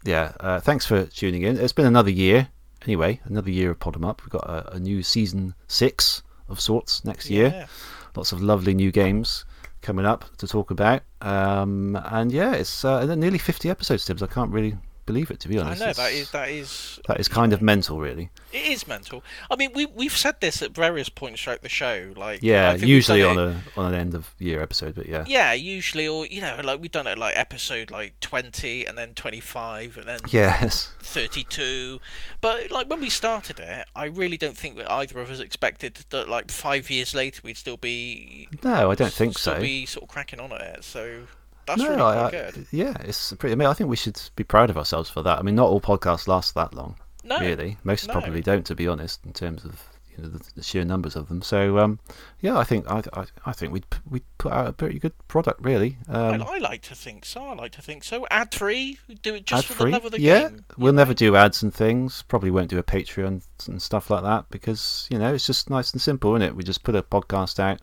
yeah. 0.05 0.33
Uh, 0.39 0.61
thanks 0.61 0.85
for 0.85 1.07
tuning 1.07 1.43
in. 1.43 1.59
It's 1.59 1.73
been 1.73 1.87
another 1.87 2.11
year. 2.11 2.49
Anyway, 2.83 3.21
another 3.25 3.51
year 3.51 3.71
of 3.71 3.79
Pod'em 3.79 4.07
Up. 4.07 4.21
We've 4.21 4.29
got 4.29 4.45
a, 4.45 4.75
a 4.75 4.79
new 4.79 5.03
season 5.03 5.55
six 5.67 6.23
of 6.51 6.61
sorts 6.61 7.03
next 7.07 7.31
year. 7.31 7.49
Yeah. 7.49 7.67
Lots 8.15 8.33
of 8.33 8.43
lovely 8.43 8.75
new 8.75 8.93
games 8.93 9.47
coming 9.87 10.05
up 10.05 10.25
to 10.39 10.49
talk 10.49 10.71
about. 10.73 11.03
Um, 11.21 11.97
and 12.11 12.33
yeah, 12.33 12.53
it's 12.53 12.85
uh, 12.85 13.15
nearly 13.15 13.39
50 13.39 13.71
episodes, 13.71 14.05
Tibbs. 14.05 14.23
I 14.23 14.27
can't 14.27 14.51
really 14.51 14.77
believe 15.07 15.31
it, 15.31 15.41
to 15.41 15.49
be 15.49 15.59
honest, 15.59 15.81
I 15.81 15.87
know 15.87 15.93
that 15.93 16.13
It's- 16.13 16.21
is 16.23 16.31
that 16.33 16.49
is 16.51 17.01
that 17.09 17.21
is 17.21 17.29
kind 17.29 17.53
of 17.53 17.63
mental, 17.63 17.99
really. 18.01 18.31
it 18.53 18.67
is 18.67 18.87
mental. 18.87 19.23
I 19.51 19.57
mean, 19.57 19.71
we 19.75 19.87
we've 19.87 20.17
said 20.17 20.41
this 20.41 20.61
at 20.63 20.73
various 20.73 21.09
points 21.09 21.41
throughout 21.43 21.63
the 21.63 21.69
show. 21.69 22.13
Like 22.17 22.41
Yeah, 22.43 22.69
I 22.69 22.73
think 22.73 22.83
we've 22.83 22.91
usually 22.91 23.23
on 23.23 23.39
it- 23.39 23.57
a 23.77 23.81
on 23.81 23.95
an 23.95 23.99
end 24.01 24.15
of 24.15 24.35
year 24.39 24.61
episode, 24.63 24.95
but 24.95 25.07
yeah. 25.07 25.25
Yeah, 25.27 25.53
usually, 25.53 26.07
or 26.09 26.27
you 26.27 26.41
know, 26.41 26.61
like 26.63 26.81
we've 26.81 26.91
done 26.93 27.07
it 27.07 27.17
like 27.19 27.35
episode 27.37 27.91
like 27.91 28.19
twenty, 28.21 28.85
and 28.85 28.99
then 28.99 29.15
twenty-five, 29.15 29.97
and 29.97 30.07
then 30.07 30.21
Yes. 30.31 30.91
32 31.01 32.01
but 32.41 32.71
like 32.71 32.89
when 32.91 33.01
we 33.01 33.09
started 33.09 33.59
it 33.61 33.87
i 33.97 34.05
really 34.05 34.37
don't 34.37 34.57
think 34.57 34.77
that 34.77 34.91
either 34.91 35.19
of 35.21 35.31
us 35.31 35.41
expected 35.41 36.05
that 36.11 36.29
like 36.29 36.51
five 36.51 36.91
years 36.91 37.15
later 37.15 37.41
we'd 37.45 37.57
still 37.57 37.77
be 37.77 38.49
No, 38.63 38.91
I 38.91 38.95
don't 38.95 39.13
think 39.13 39.39
still 39.39 39.55
so. 39.55 39.61
be 39.61 39.87
sort 39.87 40.03
of 40.05 40.09
cracking 40.09 40.41
on 40.41 40.53
at 40.53 40.61
it 40.61 40.85
so 40.85 41.23
that's 41.67 41.83
no, 41.83 41.91
really 41.91 42.03
I, 42.03 42.31
good 42.31 42.67
yeah, 42.71 42.95
it's 43.01 43.33
pretty. 43.35 43.53
I 43.53 43.57
mean, 43.57 43.69
I 43.69 43.73
think 43.73 43.91
we 43.91 43.97
should 43.97 44.21
be 44.37 44.45
proud 44.45 44.71
of 44.71 44.79
ourselves 44.79 45.11
for 45.11 45.23
that. 45.23 45.39
I 45.39 45.43
mean, 45.43 45.55
not 45.55 45.69
all 45.69 45.81
podcasts 45.81 46.29
last 46.29 46.55
that 46.55 46.75
long, 46.75 46.97
no 47.25 47.39
really. 47.39 47.77
Most 47.85 48.07
no. 48.07 48.13
probably 48.13 48.41
don't, 48.41 48.65
to 48.67 48.75
be 48.75 48.89
honest, 48.89 49.25
in 49.25 49.33
terms 49.33 49.65
of 49.65 49.83
you 50.17 50.23
know 50.23 50.31
the, 50.31 50.45
the 50.55 50.63
sheer 50.63 50.85
numbers 50.85 51.17
of 51.17 51.29
them. 51.29 51.43
So, 51.43 51.79
um, 51.79 51.99
yeah, 52.41 52.57
I 52.57 52.65
think 52.65 52.91
I, 52.91 53.03
I, 53.13 53.27
I 53.45 53.53
think 53.53 53.73
we'd 53.73 53.87
we'd 54.09 54.25
put 54.39 54.53
out 54.53 54.69
a 54.69 54.73
pretty 54.73 54.99
good 54.99 55.13
product, 55.29 55.61
really. 55.65 55.99
Um, 56.09 56.43
I, 56.43 56.57
I 56.57 56.59
like 56.59 56.83
to 56.83 56.95
think 56.95 57.25
so 57.25 57.45
i 57.45 57.55
like 57.55 57.73
to 57.73 57.83
think 57.83 58.05
so 58.05 58.27
ad 58.31 58.55
free 58.55 58.99
do 59.23 59.35
it 59.35 59.47
just 59.47 59.67
for 59.67 59.85
the 59.85 59.91
love 59.91 60.05
of 60.05 60.13
the 60.13 60.21
yeah. 60.21 60.49
game 60.49 60.65
We'll 60.77 60.93
never 60.93 61.15
do 61.15 61.37
ads 61.37 61.63
and 61.63 61.73
things. 61.73 62.23
Probably 62.29 62.51
won't 62.51 62.71
do 62.71 62.79
a 62.79 62.83
Patreon 62.83 63.43
and 63.69 63.83
stuff 63.83 64.11
like 64.11 64.23
that 64.23 64.47
because 64.51 65.07
you 65.11 65.19
know 65.19 65.35
it's 65.35 65.47
just 65.47 65.71
nice 65.71 65.93
and 65.93 66.01
simple, 66.01 66.35
isn't 66.35 66.43
it? 66.43 66.57
We 66.57 66.63
just 66.63 66.83
put 66.83 66.95
a 66.95 67.03
podcast 67.03 67.59
out, 67.59 67.81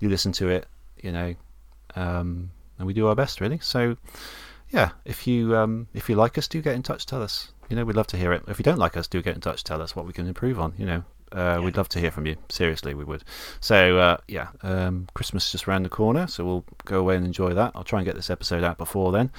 you 0.00 0.08
listen 0.08 0.32
to 0.32 0.48
it, 0.48 0.66
you 1.02 1.12
know, 1.12 1.34
um, 1.96 2.50
and 2.78 2.86
we 2.86 2.94
do 2.94 3.06
our 3.06 3.14
best, 3.14 3.40
really. 3.40 3.58
So, 3.60 3.96
yeah, 4.70 4.90
if 5.04 5.26
you 5.26 5.56
um, 5.56 5.88
if 5.94 6.08
you 6.08 6.14
like 6.14 6.38
us, 6.38 6.48
do 6.48 6.62
get 6.62 6.74
in 6.74 6.82
touch. 6.82 7.06
Tell 7.06 7.22
us. 7.22 7.52
You 7.68 7.76
know, 7.76 7.84
we'd 7.84 7.96
love 7.96 8.06
to 8.08 8.16
hear 8.16 8.32
it. 8.32 8.42
If 8.48 8.58
you 8.58 8.62
don't 8.62 8.78
like 8.78 8.96
us, 8.96 9.06
do 9.06 9.20
get 9.20 9.34
in 9.34 9.40
touch. 9.40 9.62
Tell 9.62 9.82
us 9.82 9.94
what 9.94 10.06
we 10.06 10.12
can 10.12 10.26
improve 10.26 10.58
on. 10.58 10.72
You 10.78 10.86
know, 10.86 11.04
uh, 11.32 11.60
we'd 11.62 11.76
love 11.76 11.88
to 11.90 12.00
hear 12.00 12.10
from 12.10 12.26
you. 12.26 12.36
Seriously, 12.48 12.94
we 12.94 13.04
would. 13.04 13.24
So, 13.60 13.98
uh, 13.98 14.16
yeah, 14.26 14.48
um, 14.62 15.08
Christmas 15.14 15.46
is 15.46 15.52
just 15.52 15.68
around 15.68 15.82
the 15.82 15.90
corner, 15.90 16.26
so 16.26 16.44
we'll 16.44 16.64
go 16.84 17.00
away 17.00 17.16
and 17.16 17.26
enjoy 17.26 17.52
that. 17.54 17.72
I'll 17.74 17.84
try 17.84 17.98
and 17.98 18.06
get 18.06 18.14
this 18.14 18.30
episode 18.30 18.64
out 18.64 18.78
before 18.78 19.12
then. 19.12 19.30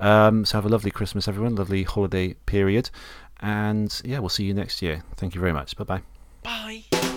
Um, 0.00 0.44
so 0.46 0.56
have 0.56 0.64
a 0.64 0.70
lovely 0.70 0.90
Christmas, 0.90 1.28
everyone. 1.28 1.54
Lovely 1.54 1.82
holiday 1.82 2.34
period, 2.46 2.90
and 3.40 4.00
yeah, 4.04 4.18
we'll 4.18 4.30
see 4.30 4.44
you 4.44 4.54
next 4.54 4.80
year. 4.80 5.04
Thank 5.16 5.34
you 5.34 5.40
very 5.40 5.52
much. 5.52 5.76
Bye 5.76 5.84
bye. 5.84 6.02
bye 6.42 7.09